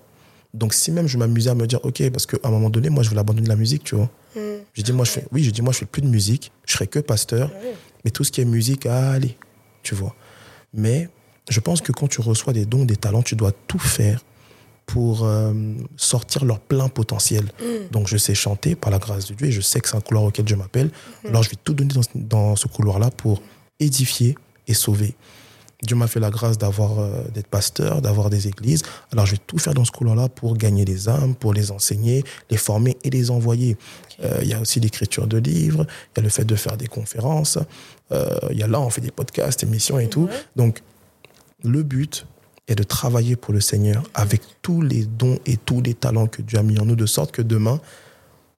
Donc 0.52 0.74
si 0.74 0.92
même 0.92 1.06
je 1.08 1.16
m'amusais 1.18 1.50
à 1.50 1.54
me 1.54 1.66
dire, 1.66 1.80
ok, 1.84 2.10
parce 2.10 2.26
qu'à 2.26 2.36
un 2.44 2.50
moment 2.50 2.70
donné, 2.70 2.88
moi 2.90 3.02
je 3.02 3.10
veux 3.10 3.18
abandonner 3.18 3.48
la 3.48 3.56
musique, 3.56 3.82
tu 3.84 3.94
vois. 3.96 4.10
Mhm. 4.36 4.42
J'ai 4.74 4.82
dit, 4.82 4.92
moi 4.92 5.04
je 5.04 5.10
fais, 5.10 5.24
oui, 5.32 5.42
j'ai 5.42 5.52
dit, 5.52 5.62
moi 5.62 5.72
je 5.72 5.78
fais 5.78 5.86
plus 5.86 6.02
de 6.02 6.06
musique, 6.08 6.52
je 6.66 6.74
serai 6.74 6.86
que 6.86 6.98
pasteur, 7.00 7.48
Ouais. 7.50 7.74
mais 8.04 8.10
tout 8.10 8.22
ce 8.24 8.30
qui 8.30 8.40
est 8.40 8.44
musique, 8.44 8.86
allez, 8.86 9.36
tu 9.82 9.94
vois. 9.94 10.14
Mais 10.74 11.08
je 11.48 11.60
pense 11.60 11.80
que 11.80 11.92
quand 11.92 12.08
tu 12.08 12.20
reçois 12.20 12.52
des 12.52 12.66
dons, 12.66 12.84
des 12.84 12.96
talents, 12.96 13.22
tu 13.22 13.34
dois 13.36 13.52
tout 13.66 13.78
faire 13.78 14.20
pour 14.86 15.24
euh, 15.24 15.52
sortir 15.96 16.44
leur 16.44 16.60
plein 16.60 16.88
potentiel. 16.88 17.44
Mhm. 17.60 17.88
Donc 17.90 18.06
je 18.08 18.16
sais 18.16 18.34
chanter 18.34 18.74
par 18.74 18.90
la 18.90 18.98
grâce 18.98 19.26
de 19.28 19.34
Dieu 19.34 19.46
et 19.48 19.52
je 19.52 19.60
sais 19.60 19.80
que 19.80 19.88
c'est 19.88 19.96
un 19.96 20.00
couloir 20.00 20.24
auquel 20.24 20.46
je 20.48 20.54
m'appelle. 20.54 20.90
Alors 21.28 21.42
je 21.42 21.50
vais 21.50 21.56
tout 21.62 21.74
donner 21.74 21.94
dans, 21.94 22.02
ce- 22.02 22.08
dans 22.14 22.54
ce 22.56 22.68
couloir-là 22.68 23.10
pour 23.10 23.40
édifier 23.80 24.36
et 24.66 24.74
sauver. 24.74 25.14
Dieu 25.82 25.96
m'a 25.96 26.06
fait 26.06 26.20
la 26.20 26.30
grâce 26.30 26.56
d'avoir 26.56 26.98
euh, 26.98 27.24
d'être 27.34 27.48
pasteur, 27.48 28.00
d'avoir 28.00 28.30
des 28.30 28.46
églises. 28.48 28.82
Alors 29.12 29.26
je 29.26 29.32
vais 29.32 29.40
tout 29.46 29.58
faire 29.58 29.74
dans 29.74 29.84
ce 29.84 29.90
couloir-là 29.90 30.28
pour 30.30 30.56
gagner 30.56 30.84
les 30.84 31.08
âmes, 31.08 31.34
pour 31.34 31.52
les 31.52 31.70
enseigner, 31.70 32.24
les 32.50 32.56
former 32.56 32.96
et 33.04 33.10
les 33.10 33.30
envoyer. 33.30 33.76
Euh, 34.22 34.38
Il 34.42 34.48
y 34.48 34.54
a 34.54 34.60
aussi 34.60 34.80
l'écriture 34.80 35.26
de 35.26 35.36
livres, 35.38 35.86
il 36.14 36.18
y 36.18 36.20
a 36.20 36.22
le 36.22 36.28
fait 36.30 36.44
de 36.44 36.54
faire 36.56 36.76
des 36.76 36.86
conférences, 36.86 37.58
il 38.12 38.56
y 38.58 38.62
a 38.62 38.66
là 38.68 38.80
on 38.80 38.88
fait 38.90 39.00
des 39.00 39.10
podcasts, 39.10 39.62
émissions 39.62 39.98
et 39.98 40.08
tout. 40.08 40.28
Donc 40.56 40.82
le 41.62 41.82
but 41.82 42.26
est 42.68 42.74
de 42.74 42.82
travailler 42.82 43.36
pour 43.36 43.52
le 43.52 43.60
Seigneur 43.60 44.02
avec 44.14 44.40
tous 44.62 44.80
les 44.80 45.04
dons 45.04 45.38
et 45.46 45.56
tous 45.56 45.80
les 45.82 45.94
talents 45.94 46.26
que 46.26 46.40
Dieu 46.42 46.58
a 46.58 46.62
mis 46.62 46.78
en 46.78 46.84
nous, 46.86 46.96
de 46.96 47.06
sorte 47.06 47.30
que 47.32 47.42
demain, 47.42 47.80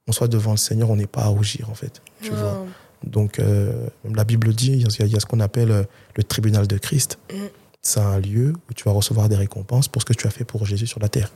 on 0.06 0.12
soit 0.12 0.28
devant 0.28 0.52
le 0.52 0.56
Seigneur, 0.58 0.90
on 0.90 0.96
n'est 0.96 1.06
pas 1.08 1.22
à 1.22 1.26
rougir, 1.26 1.68
en 1.70 1.74
fait. 1.74 2.00
Tu 2.22 2.30
Wow. 2.30 2.36
vois 2.36 2.66
Donc, 3.04 3.38
euh, 3.40 3.88
la 4.14 4.24
Bible 4.24 4.52
dit, 4.54 4.72
il 4.72 4.80
y 4.82 4.84
a, 4.84 5.06
il 5.06 5.12
y 5.12 5.16
a 5.16 5.20
ce 5.20 5.26
qu'on 5.26 5.40
appelle 5.40 5.70
euh, 5.72 5.82
le 6.14 6.22
tribunal 6.22 6.66
de 6.68 6.78
Christ. 6.78 7.18
Mm. 7.32 7.36
C'est 7.82 8.00
un 8.00 8.18
lieu 8.20 8.52
où 8.70 8.74
tu 8.74 8.84
vas 8.84 8.92
recevoir 8.92 9.28
des 9.28 9.36
récompenses 9.36 9.88
pour 9.88 10.02
ce 10.02 10.06
que 10.06 10.12
tu 10.12 10.26
as 10.26 10.30
fait 10.30 10.44
pour 10.44 10.64
Jésus 10.66 10.86
sur 10.86 11.00
la 11.00 11.08
terre. 11.08 11.32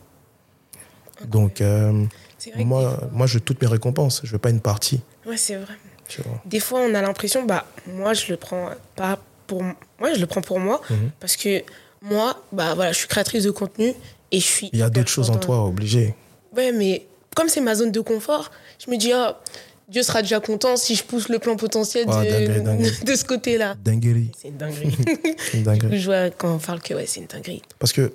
Donc, 1.26 1.60
euh, 1.60 2.04
que 2.44 2.62
moi, 2.62 2.98
moi, 3.12 3.26
je 3.26 3.34
veux 3.34 3.40
toutes 3.40 3.60
mes 3.60 3.68
récompenses. 3.68 4.20
Je 4.24 4.32
veux 4.32 4.38
pas 4.38 4.50
une 4.50 4.60
partie. 4.60 5.00
Ouais, 5.26 5.36
c'est 5.36 5.56
vrai. 5.56 5.74
Tu 6.08 6.22
vois. 6.22 6.40
Des 6.46 6.60
fois, 6.60 6.80
on 6.80 6.94
a 6.94 7.02
l'impression, 7.02 7.44
bah, 7.44 7.66
moi, 7.86 8.14
je 8.14 8.30
le 8.30 8.36
prends 8.36 8.70
pas 8.96 9.18
pour 9.46 9.62
moi, 9.62 10.14
je 10.14 10.20
le 10.20 10.26
prends 10.26 10.40
pour 10.40 10.58
moi, 10.60 10.80
Mhm. 10.90 11.10
parce 11.20 11.36
que 11.36 11.62
moi, 12.02 12.42
bah, 12.52 12.74
voilà, 12.74 12.92
je 12.92 12.98
suis 12.98 13.08
créatrice 13.08 13.44
de 13.44 13.50
contenu 13.50 13.94
et 14.32 14.40
je 14.40 14.44
suis. 14.46 14.70
Il 14.72 14.78
y 14.78 14.82
a 14.82 14.90
d'autres 14.90 15.08
choses 15.08 15.30
en 15.30 15.36
toi, 15.36 15.64
obligé. 15.64 16.14
Ouais, 16.56 16.72
mais 16.72 17.06
comme 17.36 17.48
c'est 17.48 17.60
ma 17.60 17.74
zone 17.74 17.92
de 17.92 18.00
confort, 18.00 18.50
je 18.84 18.90
me 18.90 18.96
dis, 18.96 19.12
ah, 19.12 19.40
Dieu 19.88 20.02
sera 20.02 20.22
déjà 20.22 20.40
content 20.40 20.76
si 20.76 20.94
je 20.94 21.04
pousse 21.04 21.28
le 21.28 21.38
plan 21.38 21.56
potentiel 21.56 22.06
Ah, 22.08 22.24
de, 22.24 22.30
dinguerie, 22.30 22.62
dinguerie. 22.62 22.98
de 23.04 23.14
ce 23.14 23.24
côté-là. 23.24 23.74
Dinguerie. 23.84 24.30
C'est 24.40 24.48
une 24.48 24.56
dinguerie. 24.56 24.96
Une 25.54 25.62
dinguerie. 25.64 26.00
je 26.00 26.06
vois 26.06 26.30
quand 26.30 26.54
on 26.54 26.58
parle 26.58 26.80
que 26.80 26.94
ouais, 26.94 27.06
c'est 27.06 27.20
une 27.20 27.26
dinguerie. 27.26 27.62
Parce 27.78 27.92
que, 27.92 28.12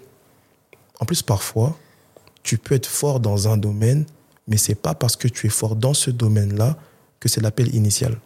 en 0.99 1.05
plus, 1.05 1.21
parfois, 1.21 1.77
tu 2.43 2.57
peux 2.57 2.75
être 2.75 2.87
fort 2.87 3.19
dans 3.19 3.47
un 3.49 3.57
domaine, 3.57 4.05
mais 4.47 4.57
c'est 4.57 4.75
pas 4.75 4.95
parce 4.95 5.15
que 5.15 5.27
tu 5.27 5.47
es 5.47 5.49
fort 5.49 5.75
dans 5.75 5.93
ce 5.93 6.11
domaine-là 6.11 6.77
que 7.19 7.27
c'est 7.27 7.41
l'appel 7.41 7.73
initial. 7.75 8.17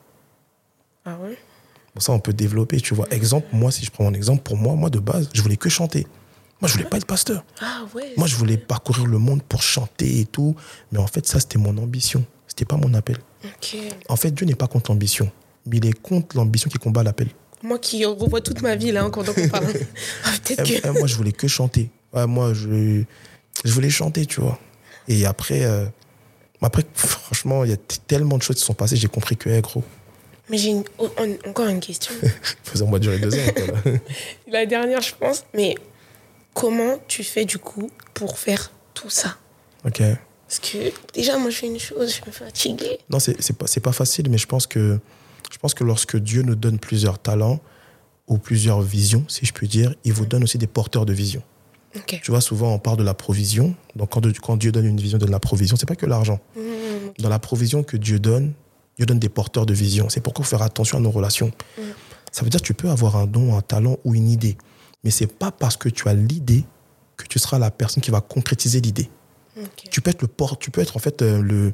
Ah 1.05 1.17
ouais? 1.23 1.37
Bon, 1.95 2.01
ça, 2.01 2.11
on 2.11 2.19
peut 2.19 2.33
développer, 2.33 2.79
tu 2.81 2.93
vois. 2.93 3.07
Exemple, 3.11 3.47
moi, 3.51 3.71
si 3.71 3.83
je 3.85 3.91
prends 3.91 4.03
mon 4.03 4.13
exemple, 4.13 4.43
pour 4.43 4.57
moi, 4.57 4.75
moi, 4.75 4.89
de 4.89 4.99
base, 4.99 5.29
je 5.33 5.41
voulais 5.41 5.57
que 5.57 5.69
chanter. 5.69 6.05
Moi, 6.61 6.67
je 6.67 6.73
voulais 6.73 6.85
pas 6.89 6.97
être 6.97 7.05
pasteur. 7.07 7.43
Ah 7.61 7.83
ouais. 7.95 8.13
Moi, 8.17 8.27
je 8.27 8.35
voulais 8.35 8.57
parcourir 8.57 9.05
le 9.05 9.17
monde 9.17 9.41
pour 9.43 9.61
chanter 9.63 10.19
et 10.19 10.25
tout. 10.25 10.55
Mais 10.91 10.99
en 10.99 11.07
fait, 11.07 11.25
ça, 11.25 11.39
c'était 11.39 11.57
mon 11.57 11.77
ambition. 11.77 12.25
C'était 12.47 12.65
pas 12.65 12.75
mon 12.77 12.93
appel. 12.93 13.17
En 14.09 14.15
fait, 14.17 14.31
Dieu 14.31 14.45
n'est 14.45 14.55
pas 14.55 14.67
contre 14.67 14.91
l'ambition, 14.91 15.31
mais 15.65 15.77
il 15.77 15.85
est 15.85 15.93
contre 15.99 16.35
l'ambition 16.35 16.69
qui 16.69 16.77
combat 16.77 17.03
l'appel. 17.03 17.29
Moi 17.63 17.77
qui 17.79 18.03
revois 18.05 18.41
toute 18.41 18.61
ma 18.61 18.75
vie 18.75 18.91
là 18.91 19.03
hein, 19.03 19.09
quand 19.09 19.27
on 19.29 19.47
parle. 19.49 19.67
Ah, 20.25 20.31
Eh, 20.49 20.55
que. 20.55 20.87
eh, 20.87 20.91
moi, 20.91 21.07
je 21.07 21.15
voulais 21.15 21.31
que 21.31 21.47
chanter. 21.47 21.89
Ouais, 22.13 22.25
moi, 22.27 22.53
je, 22.53 23.03
je 23.63 23.71
voulais 23.71 23.89
chanter, 23.89 24.25
tu 24.25 24.41
vois. 24.41 24.59
Et 25.07 25.25
après, 25.25 25.63
euh, 25.63 25.85
après 26.61 26.83
franchement, 26.93 27.63
il 27.63 27.69
y 27.69 27.73
a 27.73 27.77
tellement 28.07 28.37
de 28.37 28.43
choses 28.43 28.57
qui 28.57 28.63
sont 28.65 28.73
passées, 28.73 28.95
j'ai 28.97 29.07
compris 29.07 29.37
que, 29.37 29.59
gros, 29.61 29.83
Mais 30.49 30.57
j'ai 30.57 30.69
une- 30.69 30.83
oh, 30.97 31.09
on- 31.17 31.49
encore 31.49 31.67
une 31.67 31.79
question. 31.79 32.13
faisons-moi 32.63 32.99
durer 32.99 33.19
deux 33.19 33.33
ans. 33.33 33.53
quoi. 33.55 33.91
La 34.51 34.65
dernière, 34.65 35.01
je 35.01 35.13
pense. 35.15 35.43
Mais 35.53 35.75
comment 36.53 36.97
tu 37.07 37.23
fais 37.23 37.45
du 37.45 37.57
coup 37.57 37.89
pour 38.13 38.37
faire 38.39 38.71
tout 38.93 39.09
ça? 39.09 39.37
Ok. 39.85 40.01
Parce 40.47 40.59
que 40.59 40.77
déjà, 41.13 41.37
moi, 41.37 41.51
je 41.51 41.57
fais 41.57 41.67
une 41.67 41.79
chose, 41.79 42.15
je 42.15 42.25
me 42.27 42.31
fatiguer. 42.31 42.97
Non, 43.09 43.19
c'est 43.19 43.39
c'est 43.41 43.55
pas, 43.55 43.67
c'est 43.67 43.79
pas 43.79 43.91
facile, 43.91 44.29
mais 44.29 44.39
je 44.39 44.47
pense, 44.47 44.65
que, 44.65 44.99
je 45.51 45.57
pense 45.59 45.73
que 45.75 45.83
lorsque 45.83 46.17
Dieu 46.17 46.41
nous 46.41 46.55
donne 46.55 46.79
plusieurs 46.79 47.19
talents 47.19 47.59
ou 48.27 48.39
plusieurs 48.39 48.81
visions, 48.81 49.23
si 49.27 49.45
je 49.45 49.53
puis 49.53 49.67
dire, 49.67 49.93
il 50.03 50.13
vous 50.13 50.25
donne 50.25 50.43
aussi 50.43 50.57
des 50.57 50.65
porteurs 50.67 51.05
de 51.05 51.13
vision. 51.13 51.43
Ok. 51.95 52.19
Tu 52.23 52.31
vois, 52.31 52.41
souvent, 52.41 52.73
on 52.73 52.79
parle 52.79 52.97
de 52.97 53.03
la 53.03 53.13
provision. 53.13 53.75
Donc, 53.95 54.09
quand, 54.11 54.21
quand 54.41 54.57
Dieu 54.57 54.71
donne 54.71 54.85
une 54.85 54.99
vision, 54.99 55.17
il 55.17 55.21
donne 55.21 55.31
la 55.31 55.39
provision. 55.39 55.75
C'est 55.75 55.87
pas 55.87 55.95
que 55.95 56.05
l'argent. 56.07 56.39
Mmh. 56.55 56.61
Dans 57.19 57.29
la 57.29 57.39
provision 57.39 57.83
que 57.83 57.97
Dieu 57.97 58.19
donne, 58.19 58.53
Dieu 58.99 59.05
donne 59.05 59.19
des 59.19 59.29
porteurs 59.29 59.65
de 59.65 59.73
vision. 59.73 60.09
C'est 60.09 60.19
pourquoi 60.19 60.43
faut 60.43 60.57
faire 60.57 60.61
attention 60.61 60.97
à 60.97 61.01
nos 61.01 61.09
relations. 61.09 61.53
Mm. 61.77 61.81
Ça 62.33 62.43
veut 62.43 62.49
dire 62.49 62.59
que 62.59 62.65
tu 62.65 62.73
peux 62.73 62.89
avoir 62.89 63.15
un 63.15 63.27
don, 63.27 63.57
un 63.57 63.61
talent 63.61 63.95
ou 64.03 64.13
une 64.13 64.29
idée. 64.29 64.57
Mais 65.05 65.09
c'est 65.09 65.25
pas 65.25 65.51
parce 65.51 65.77
que 65.77 65.87
tu 65.87 66.09
as 66.09 66.13
l'idée 66.13 66.65
que 67.15 67.25
tu 67.25 67.39
seras 67.39 67.59
la 67.59 67.71
personne 67.71 68.03
qui 68.03 68.11
va 68.11 68.19
concrétiser 68.19 68.81
l'idée. 68.81 69.09
Tu 69.89 70.01
peux 70.01 70.09
être 70.09 70.21
le 70.21 70.27
port, 70.27 70.59
tu 70.59 70.69
peux 70.69 70.81
être 70.81 70.97
en 70.97 70.99
fait 70.99 71.21
euh, 71.21 71.41
le, 71.41 71.73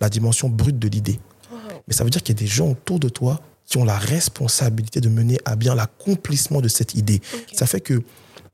la 0.00 0.08
dimension 0.08 0.48
brute 0.48 0.80
de 0.80 0.88
l'idée. 0.88 1.20
Wow. 1.52 1.58
Mais 1.86 1.94
ça 1.94 2.02
veut 2.02 2.10
dire 2.10 2.24
qu'il 2.24 2.34
y 2.34 2.38
a 2.38 2.42
des 2.42 2.48
gens 2.48 2.70
autour 2.70 2.98
de 2.98 3.08
toi 3.08 3.40
qui 3.66 3.78
ont 3.78 3.84
la 3.84 3.96
responsabilité 3.96 5.00
de 5.00 5.08
mener 5.08 5.38
à 5.44 5.54
bien 5.54 5.76
l'accomplissement 5.76 6.60
de 6.60 6.68
cette 6.68 6.94
idée. 6.94 7.20
Ça 7.52 7.66
fait 7.66 7.80
que 7.80 8.02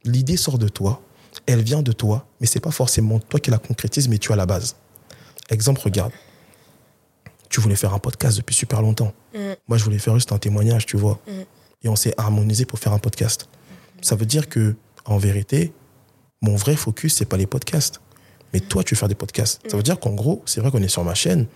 l'idée 0.05 0.37
sort 0.37 0.59
de 0.59 0.69
toi, 0.69 1.01
elle 1.47 1.63
vient 1.63 1.83
de 1.83 1.93
toi, 1.93 2.27
mais 2.41 2.47
c'est 2.47 2.61
pas 2.61 2.71
forcément 2.71 3.19
toi 3.19 3.41
qui 3.41 3.51
la 3.51 3.59
concrétise, 3.59 4.09
mais 4.09 4.19
tu 4.19 4.31
as 4.33 4.37
la 4.37 4.47
base. 4.47 4.77
Exemple, 5.49 5.81
regarde. 5.83 6.13
Tu 7.51 7.61
voulais 7.61 7.77
faire 7.77 7.93
un 7.93 7.99
podcast 7.99 8.39
depuis 8.39 8.55
super 8.55 8.81
longtemps. 8.81 9.13
Mm. 9.35 9.39
Moi, 9.69 9.77
je 9.77 9.85
voulais 9.85 9.99
faire 9.99 10.15
juste 10.15 10.33
un 10.33 10.39
témoignage, 10.39 10.87
tu 10.87 10.97
vois. 10.97 11.21
Mm. 11.27 11.33
Et 11.83 11.89
on 11.89 11.97
s'est 11.97 12.15
harmonisé 12.17 12.65
pour 12.65 12.79
faire 12.79 12.93
un 12.93 12.99
podcast. 12.99 13.49
Ça 14.01 14.17
veut 14.17 14.25
dire 14.25 14.49
que, 14.49 14.75
en 15.05 15.19
vérité, 15.19 15.73
mon 16.41 16.57
vrai 16.57 16.77
focus, 16.77 17.15
c'est 17.17 17.27
pas 17.27 17.37
les 17.37 17.47
podcasts. 17.47 18.01
Mais 18.53 18.61
toi, 18.61 18.83
tu 18.83 18.95
veux 18.95 18.99
faire 18.99 19.09
des 19.09 19.15
podcasts. 19.15 19.61
Ça 19.69 19.77
veut 19.77 19.83
dire 19.83 20.01
qu'en 20.01 20.15
gros, 20.15 20.43
c'est 20.47 20.61
vrai 20.61 20.71
qu'on 20.71 20.83
est 20.83 20.89
sur 20.89 21.05
ma 21.05 21.15
chaîne, 21.15 21.47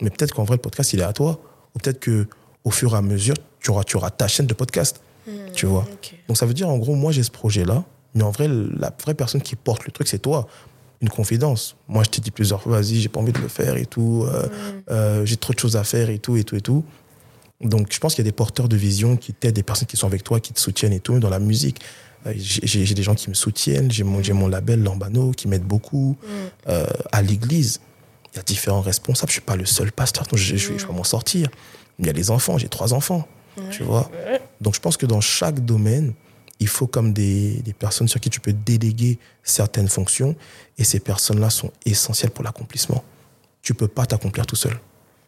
Mais 0.00 0.10
peut-être 0.10 0.34
qu'en 0.34 0.44
vrai, 0.44 0.56
le 0.56 0.62
podcast, 0.62 0.92
il 0.92 1.00
est 1.00 1.04
à 1.04 1.12
toi. 1.12 1.40
Ou 1.74 1.78
peut-être 1.78 2.00
que 2.00 2.26
au 2.64 2.70
fur 2.70 2.94
et 2.94 2.96
à 2.96 3.02
mesure, 3.02 3.36
tu 3.60 3.70
auras, 3.70 3.84
tu 3.84 3.96
auras 3.96 4.10
ta 4.10 4.28
chaîne 4.28 4.46
de 4.46 4.54
podcast. 4.54 5.00
tu 5.54 5.66
vois. 5.66 5.86
Donc 6.28 6.36
ça 6.36 6.46
veut 6.46 6.54
dire, 6.54 6.68
en 6.68 6.78
gros, 6.78 6.94
moi, 6.94 7.12
j'ai 7.12 7.22
ce 7.22 7.30
projet-là. 7.30 7.84
Mais 8.14 8.22
en 8.22 8.30
vrai, 8.30 8.48
la 8.48 8.94
vraie 9.02 9.14
personne 9.14 9.42
qui 9.42 9.56
porte 9.56 9.84
le 9.84 9.92
truc, 9.92 10.08
c'est 10.08 10.18
toi. 10.18 10.46
Une 11.02 11.08
confidence. 11.10 11.76
Moi, 11.88 12.04
je 12.04 12.10
t'ai 12.10 12.20
dit 12.20 12.30
plusieurs 12.30 12.62
fois, 12.62 12.80
vas-y, 12.80 12.96
j'ai 12.96 13.08
pas 13.08 13.20
envie 13.20 13.32
de 13.32 13.38
le 13.38 13.48
faire 13.48 13.76
et 13.76 13.86
tout. 13.86 14.24
euh, 14.26 14.48
euh, 14.90 15.26
j'ai 15.26 15.36
trop 15.36 15.52
de 15.52 15.58
choses 15.58 15.76
à 15.76 15.84
faire 15.84 16.08
et 16.10 16.18
tout, 16.18 16.36
et 16.36 16.44
tout, 16.44 16.56
et 16.56 16.60
tout. 16.60 16.84
Donc, 17.60 17.88
je 17.92 17.98
pense 17.98 18.14
qu'il 18.14 18.24
y 18.24 18.28
a 18.28 18.30
des 18.30 18.36
porteurs 18.36 18.68
de 18.68 18.76
vision 18.76 19.16
qui 19.16 19.32
t'aident, 19.32 19.54
des 19.54 19.62
personnes 19.62 19.88
qui 19.88 19.96
sont 19.96 20.06
avec 20.06 20.24
toi, 20.24 20.40
qui 20.40 20.52
te 20.52 20.60
soutiennent 20.60 20.92
et 20.92 21.00
tout, 21.00 21.18
dans 21.18 21.30
la 21.30 21.38
musique. 21.38 21.80
Euh, 22.26 22.32
J'ai 22.36 22.94
des 22.94 23.02
gens 23.02 23.14
qui 23.14 23.28
me 23.28 23.34
soutiennent. 23.34 23.90
J'ai 23.90 24.04
mon, 24.04 24.48
label 24.48 24.82
Lambano 24.82 25.32
qui 25.32 25.48
m'aide 25.48 25.64
beaucoup. 25.64 26.16
Euh, 26.68 26.86
à 27.12 27.22
l'église, 27.22 27.80
il 28.32 28.36
y 28.36 28.40
a 28.40 28.42
différents 28.42 28.80
responsables. 28.80 29.30
Je 29.30 29.34
suis 29.34 29.42
pas 29.42 29.56
le 29.56 29.66
seul 29.66 29.92
pasteur, 29.92 30.24
donc 30.26 30.38
je, 30.38 30.56
je 30.56 30.72
vais, 30.72 30.78
je 30.78 30.86
vais 30.86 30.92
m'en 30.92 31.04
sortir. 31.04 31.48
Il 31.98 32.06
y 32.06 32.10
a 32.10 32.12
les 32.12 32.30
enfants, 32.30 32.58
j'ai 32.58 32.68
trois 32.68 32.92
enfants. 32.92 33.26
Tu 33.70 33.82
vois 33.82 34.10
Donc, 34.60 34.74
je 34.74 34.80
pense 34.80 34.96
que 34.98 35.06
dans 35.06 35.22
chaque 35.22 35.64
domaine, 35.64 36.12
il 36.60 36.68
faut 36.68 36.86
comme 36.86 37.12
des, 37.12 37.60
des 37.62 37.72
personnes 37.72 38.08
sur 38.08 38.20
qui 38.20 38.30
tu 38.30 38.40
peux 38.40 38.52
déléguer 38.52 39.18
certaines 39.42 39.88
fonctions. 39.88 40.34
Et 40.78 40.84
ces 40.84 41.00
personnes-là 41.00 41.50
sont 41.50 41.70
essentielles 41.84 42.30
pour 42.30 42.44
l'accomplissement. 42.44 43.04
Tu 43.62 43.74
peux 43.74 43.88
pas 43.88 44.06
t'accomplir 44.06 44.46
tout 44.46 44.56
seul. 44.56 44.78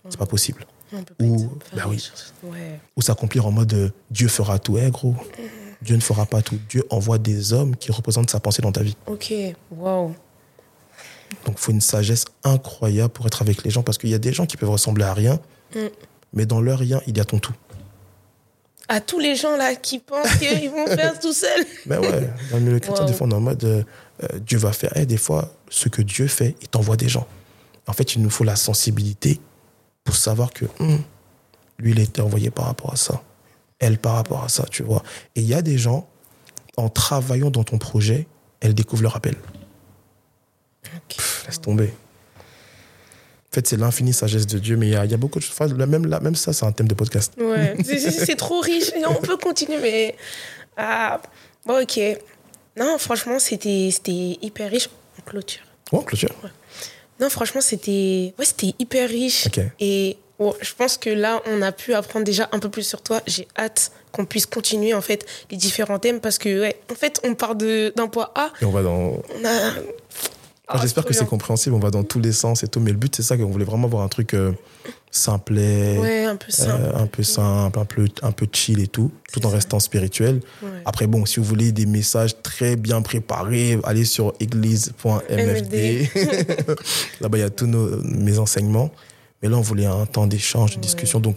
C'est 0.08 0.18
pas 0.18 0.26
possible. 0.26 0.66
On 0.92 1.02
peut 1.02 1.14
pas 1.14 1.24
Ou- 1.24 1.58
bah 1.76 1.82
oui. 1.88 2.02
Ouais. 2.44 2.80
Ou 2.96 3.02
s'accomplir 3.02 3.46
en 3.46 3.50
mode 3.50 3.74
euh, 3.74 3.90
Dieu 4.10 4.28
fera 4.28 4.58
tout. 4.58 4.78
Eh 4.78 4.90
gros, 4.90 5.14
Dieu 5.82 5.96
ne 5.96 6.00
fera 6.00 6.24
pas 6.24 6.40
tout. 6.40 6.58
Dieu 6.68 6.82
envoie 6.88 7.18
des 7.18 7.52
hommes 7.52 7.76
qui 7.76 7.92
représentent 7.92 8.30
sa 8.30 8.40
pensée 8.40 8.62
dans 8.62 8.72
ta 8.72 8.82
vie. 8.82 8.96
Ok, 9.06 9.32
wow. 9.70 10.14
Donc, 11.44 11.56
il 11.58 11.60
faut 11.60 11.72
une 11.72 11.82
sagesse 11.82 12.24
incroyable 12.42 13.12
pour 13.12 13.26
être 13.26 13.42
avec 13.42 13.62
les 13.64 13.70
gens 13.70 13.82
parce 13.82 13.98
qu'il 13.98 14.08
y 14.08 14.14
a 14.14 14.18
des 14.18 14.32
gens 14.32 14.46
qui 14.46 14.56
peuvent 14.56 14.70
ressembler 14.70 15.04
à 15.04 15.12
rien, 15.12 15.38
Mm. 15.74 15.78
mais 16.32 16.46
dans 16.46 16.62
leur 16.62 16.78
rien, 16.78 17.02
il 17.06 17.14
y 17.18 17.20
a 17.20 17.24
ton 17.26 17.38
tout. 17.38 17.52
À 18.88 19.00
tous 19.00 19.18
les 19.18 19.36
gens 19.36 19.56
là 19.56 19.74
qui 19.74 19.98
pensent 19.98 20.34
qu'ils 20.38 20.70
vont 20.70 20.86
faire 20.86 21.18
tout 21.20 21.32
seuls. 21.32 21.64
Mais 21.86 21.98
ouais, 21.98 22.30
dans 22.50 22.56
le 22.56 22.62
milieu 22.62 22.78
chrétien, 22.80 23.04
Wow. 23.04 23.10
des 23.10 23.14
fois, 23.16 23.26
on 23.26 23.30
est 23.30 23.34
en 23.34 23.40
mode 23.40 23.64
euh, 23.64 23.82
euh, 24.22 24.38
Dieu 24.38 24.58
va 24.58 24.72
faire. 24.72 24.96
Et 24.96 25.04
des 25.06 25.18
fois, 25.18 25.52
ce 25.68 25.88
que 25.88 26.00
Dieu 26.02 26.26
fait, 26.26 26.56
il 26.62 26.68
t'envoie 26.68 26.96
des 26.96 27.08
gens. 27.08 27.26
En 27.86 27.92
fait, 27.92 28.14
il 28.14 28.22
nous 28.22 28.30
faut 28.30 28.44
la 28.44 28.56
sensibilité 28.56 29.40
pour 30.04 30.16
savoir 30.16 30.50
que 30.52 30.64
hum, 30.80 31.02
lui, 31.78 31.92
il 31.92 32.00
a 32.00 32.02
été 32.02 32.20
envoyé 32.22 32.50
par 32.50 32.64
rapport 32.66 32.92
à 32.92 32.96
ça. 32.96 33.22
Elle 33.78 33.98
par 33.98 34.14
rapport 34.14 34.42
à 34.42 34.48
ça, 34.48 34.64
tu 34.70 34.82
vois. 34.82 35.02
Et 35.36 35.40
il 35.42 35.46
y 35.46 35.54
a 35.54 35.62
des 35.62 35.78
gens, 35.78 36.08
en 36.76 36.88
travaillant 36.88 37.50
dans 37.50 37.64
ton 37.64 37.78
projet, 37.78 38.26
elles 38.60 38.74
découvrent 38.74 39.02
leur 39.04 39.16
appel. 39.16 39.36
Ok. 40.96 41.16
Laisse 41.46 41.60
tomber. 41.60 41.92
En 43.50 43.54
fait, 43.54 43.66
c'est 43.66 43.76
l'infinie 43.78 44.12
sagesse 44.12 44.46
de 44.46 44.58
Dieu, 44.58 44.76
mais 44.76 44.88
il 44.88 44.92
y 44.92 44.96
a, 44.96 45.04
il 45.06 45.10
y 45.10 45.14
a 45.14 45.16
beaucoup 45.16 45.38
de 45.38 45.44
choses. 45.44 45.72
Même, 45.74 46.06
là, 46.06 46.20
même 46.20 46.34
ça, 46.34 46.52
c'est 46.52 46.66
un 46.66 46.72
thème 46.72 46.86
de 46.88 46.94
podcast. 46.94 47.32
Ouais, 47.38 47.74
c'est- 47.82 48.36
trop 48.36 48.60
riche. 48.60 48.90
On 49.08 49.14
peut 49.14 49.38
continuer, 49.38 49.78
mais. 49.80 50.16
Ah, 50.76 51.20
bon, 51.64 51.82
ok. 51.82 51.98
Non, 52.76 52.98
franchement, 52.98 53.38
c'était 53.38 53.88
hyper 54.42 54.70
riche. 54.70 54.88
En 55.18 55.22
clôture. 55.28 55.62
Bon, 55.90 56.02
clôture. 56.02 56.28
Non, 57.20 57.30
franchement, 57.30 57.60
c'était 57.62 58.34
ouais, 58.38 58.44
c'était 58.44 58.74
hyper 58.78 59.08
riche. 59.08 59.46
Et 59.80 60.18
je 60.60 60.74
pense 60.76 60.98
que 60.98 61.10
là, 61.10 61.42
on 61.46 61.62
a 61.62 61.72
pu 61.72 61.94
apprendre 61.94 62.24
déjà 62.26 62.48
un 62.52 62.58
peu 62.60 62.68
plus 62.68 62.84
sur 62.86 63.00
toi. 63.02 63.22
J'ai 63.26 63.48
hâte 63.58 63.90
qu'on 64.12 64.24
puisse 64.26 64.46
continuer, 64.46 64.92
en 64.94 65.00
fait, 65.00 65.26
les 65.50 65.56
différents 65.56 65.98
thèmes 65.98 66.20
parce 66.20 66.38
que, 66.38 66.60
ouais, 66.60 66.76
en 66.92 66.94
fait, 66.94 67.18
on 67.24 67.34
part 67.34 67.56
de- 67.56 67.92
d'un 67.96 68.06
point 68.08 68.30
A. 68.36 68.52
Et 68.60 68.64
on 68.66 68.70
va 68.70 68.82
dans, 68.82 69.14
On 69.34 69.44
a. 69.44 69.72
Ah, 70.68 70.74
Ah, 70.76 70.78
J'espère 70.82 71.04
que 71.04 71.14
c'est 71.14 71.26
compréhensible, 71.26 71.74
on 71.74 71.78
va 71.78 71.90
dans 71.90 72.04
tous 72.04 72.20
les 72.20 72.32
sens 72.32 72.62
et 72.62 72.68
tout, 72.68 72.78
mais 72.80 72.90
le 72.90 72.98
but 72.98 73.14
c'est 73.16 73.22
ça, 73.22 73.36
qu'on 73.36 73.46
voulait 73.46 73.64
vraiment 73.64 73.86
avoir 73.86 74.02
un 74.02 74.08
truc 74.08 74.34
euh, 74.34 74.52
simplet, 75.10 75.96
Ouais, 75.98 76.24
un 76.24 76.36
peu 76.36 76.50
simple. 76.50 76.82
euh, 76.82 77.02
un 77.02 77.06
peu 77.06 77.22
simple, 77.22 77.78
un 77.78 77.84
peu, 77.86 78.06
un 78.22 78.32
peu 78.32 78.46
chill 78.52 78.78
et 78.80 78.86
tout, 78.86 79.10
tout 79.32 79.44
en 79.46 79.48
ça. 79.48 79.54
restant 79.56 79.80
spirituel. 79.80 80.40
Ouais. 80.62 80.68
Après, 80.84 81.06
bon, 81.06 81.24
si 81.24 81.40
vous 81.40 81.46
voulez 81.46 81.72
des 81.72 81.86
messages 81.86 82.40
très 82.42 82.76
bien 82.76 83.00
préparés, 83.02 83.78
allez 83.84 84.04
sur 84.04 84.34
église.mfd. 84.40 86.08
Là-bas, 87.20 87.38
il 87.38 87.40
y 87.40 87.44
a 87.44 87.50
tous 87.50 87.66
nos, 87.66 88.02
mes 88.02 88.38
enseignements. 88.38 88.90
Mais 89.42 89.48
là, 89.48 89.56
on 89.56 89.60
voulait 89.62 89.86
un 89.86 90.06
temps 90.06 90.26
d'échange, 90.26 90.76
de 90.76 90.80
discussion. 90.80 91.20
Donc, 91.20 91.36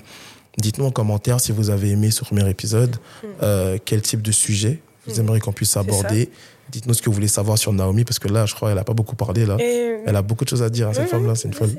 dites-nous 0.57 0.85
en 0.85 0.91
commentaire 0.91 1.39
si 1.39 1.51
vous 1.51 1.69
avez 1.69 1.89
aimé 1.91 2.11
ce 2.11 2.23
premier 2.23 2.49
épisode, 2.49 2.97
euh, 3.43 3.77
quel 3.85 4.01
type 4.01 4.21
de 4.21 4.31
sujet 4.31 4.79
vous 5.07 5.19
aimeriez 5.19 5.39
qu'on 5.39 5.53
puisse 5.53 5.77
aborder. 5.77 6.29
Dites-nous 6.71 6.93
ce 6.93 7.01
que 7.01 7.09
vous 7.09 7.15
voulez 7.15 7.27
savoir 7.27 7.57
sur 7.57 7.73
Naomi, 7.73 8.03
parce 8.05 8.17
que 8.19 8.27
là, 8.29 8.45
je 8.45 8.55
crois 8.55 8.69
qu'elle 8.69 8.77
n'a 8.77 8.83
pas 8.83 8.93
beaucoup 8.93 9.15
parlé. 9.15 9.45
Là. 9.45 9.57
Elle 9.59 10.15
a 10.15 10.21
beaucoup 10.21 10.45
de 10.45 10.49
choses 10.49 10.63
à 10.63 10.69
dire, 10.69 10.87
hein, 10.87 10.93
cette 10.93 11.09
femme-là, 11.09 11.35
c'est 11.35 11.47
une 11.49 11.53
folle. 11.53 11.71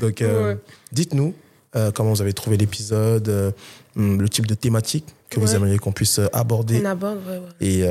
Donc, 0.00 0.20
euh, 0.22 0.54
Ouais. 0.54 0.58
dites-nous 0.92 1.34
euh, 1.74 1.90
comment 1.90 2.10
vous 2.12 2.20
avez 2.20 2.32
trouvé 2.34 2.56
l'épisode, 2.58 3.28
euh, 3.30 3.50
hum, 3.96 4.20
le 4.20 4.28
type 4.28 4.46
de 4.46 4.54
thématique 4.54 5.06
que 5.30 5.40
vous 5.40 5.54
aimeriez 5.54 5.78
qu'on 5.78 5.92
puisse 5.92 6.20
aborder. 6.34 6.80
On 6.82 6.84
aborde, 6.84 7.20
ouais. 7.26 7.40
Et 7.66 7.84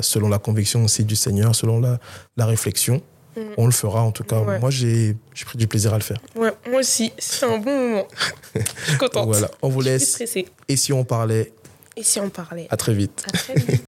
selon 0.00 0.28
la 0.28 0.38
conviction 0.38 0.82
aussi 0.84 1.04
du 1.04 1.14
Seigneur, 1.14 1.54
selon 1.54 1.78
la, 1.80 1.98
la 2.36 2.46
réflexion, 2.46 3.00
Mm. 3.36 3.40
on 3.56 3.66
le 3.66 3.72
fera. 3.72 4.02
En 4.02 4.10
tout 4.10 4.24
cas, 4.24 4.40
moi, 4.58 4.70
j'ai 4.70 5.14
pris 5.46 5.58
du 5.58 5.68
plaisir 5.68 5.92
à 5.94 5.98
le 5.98 6.02
faire. 6.02 6.18
Ouais, 6.34 6.50
moi 6.68 6.80
aussi, 6.80 7.12
c'est 7.18 7.46
un 7.46 7.58
bon 7.58 7.88
moment. 7.90 8.08
Je 8.56 8.88
suis 8.88 8.98
contente. 8.98 9.28
Voilà, 9.28 9.48
on 9.62 9.68
vous 9.68 9.80
laisse. 9.80 10.20
Et 10.68 10.76
si 10.76 10.92
on 10.92 11.04
parlait, 11.04 11.52
Et 11.96 12.02
si 12.02 12.18
on 12.18 12.30
parlait? 12.30 12.66
à 12.70 12.76
très 12.76 12.94
vite. 12.94 13.24
À 13.28 13.30
très 13.36 13.54
vite. 13.54 13.84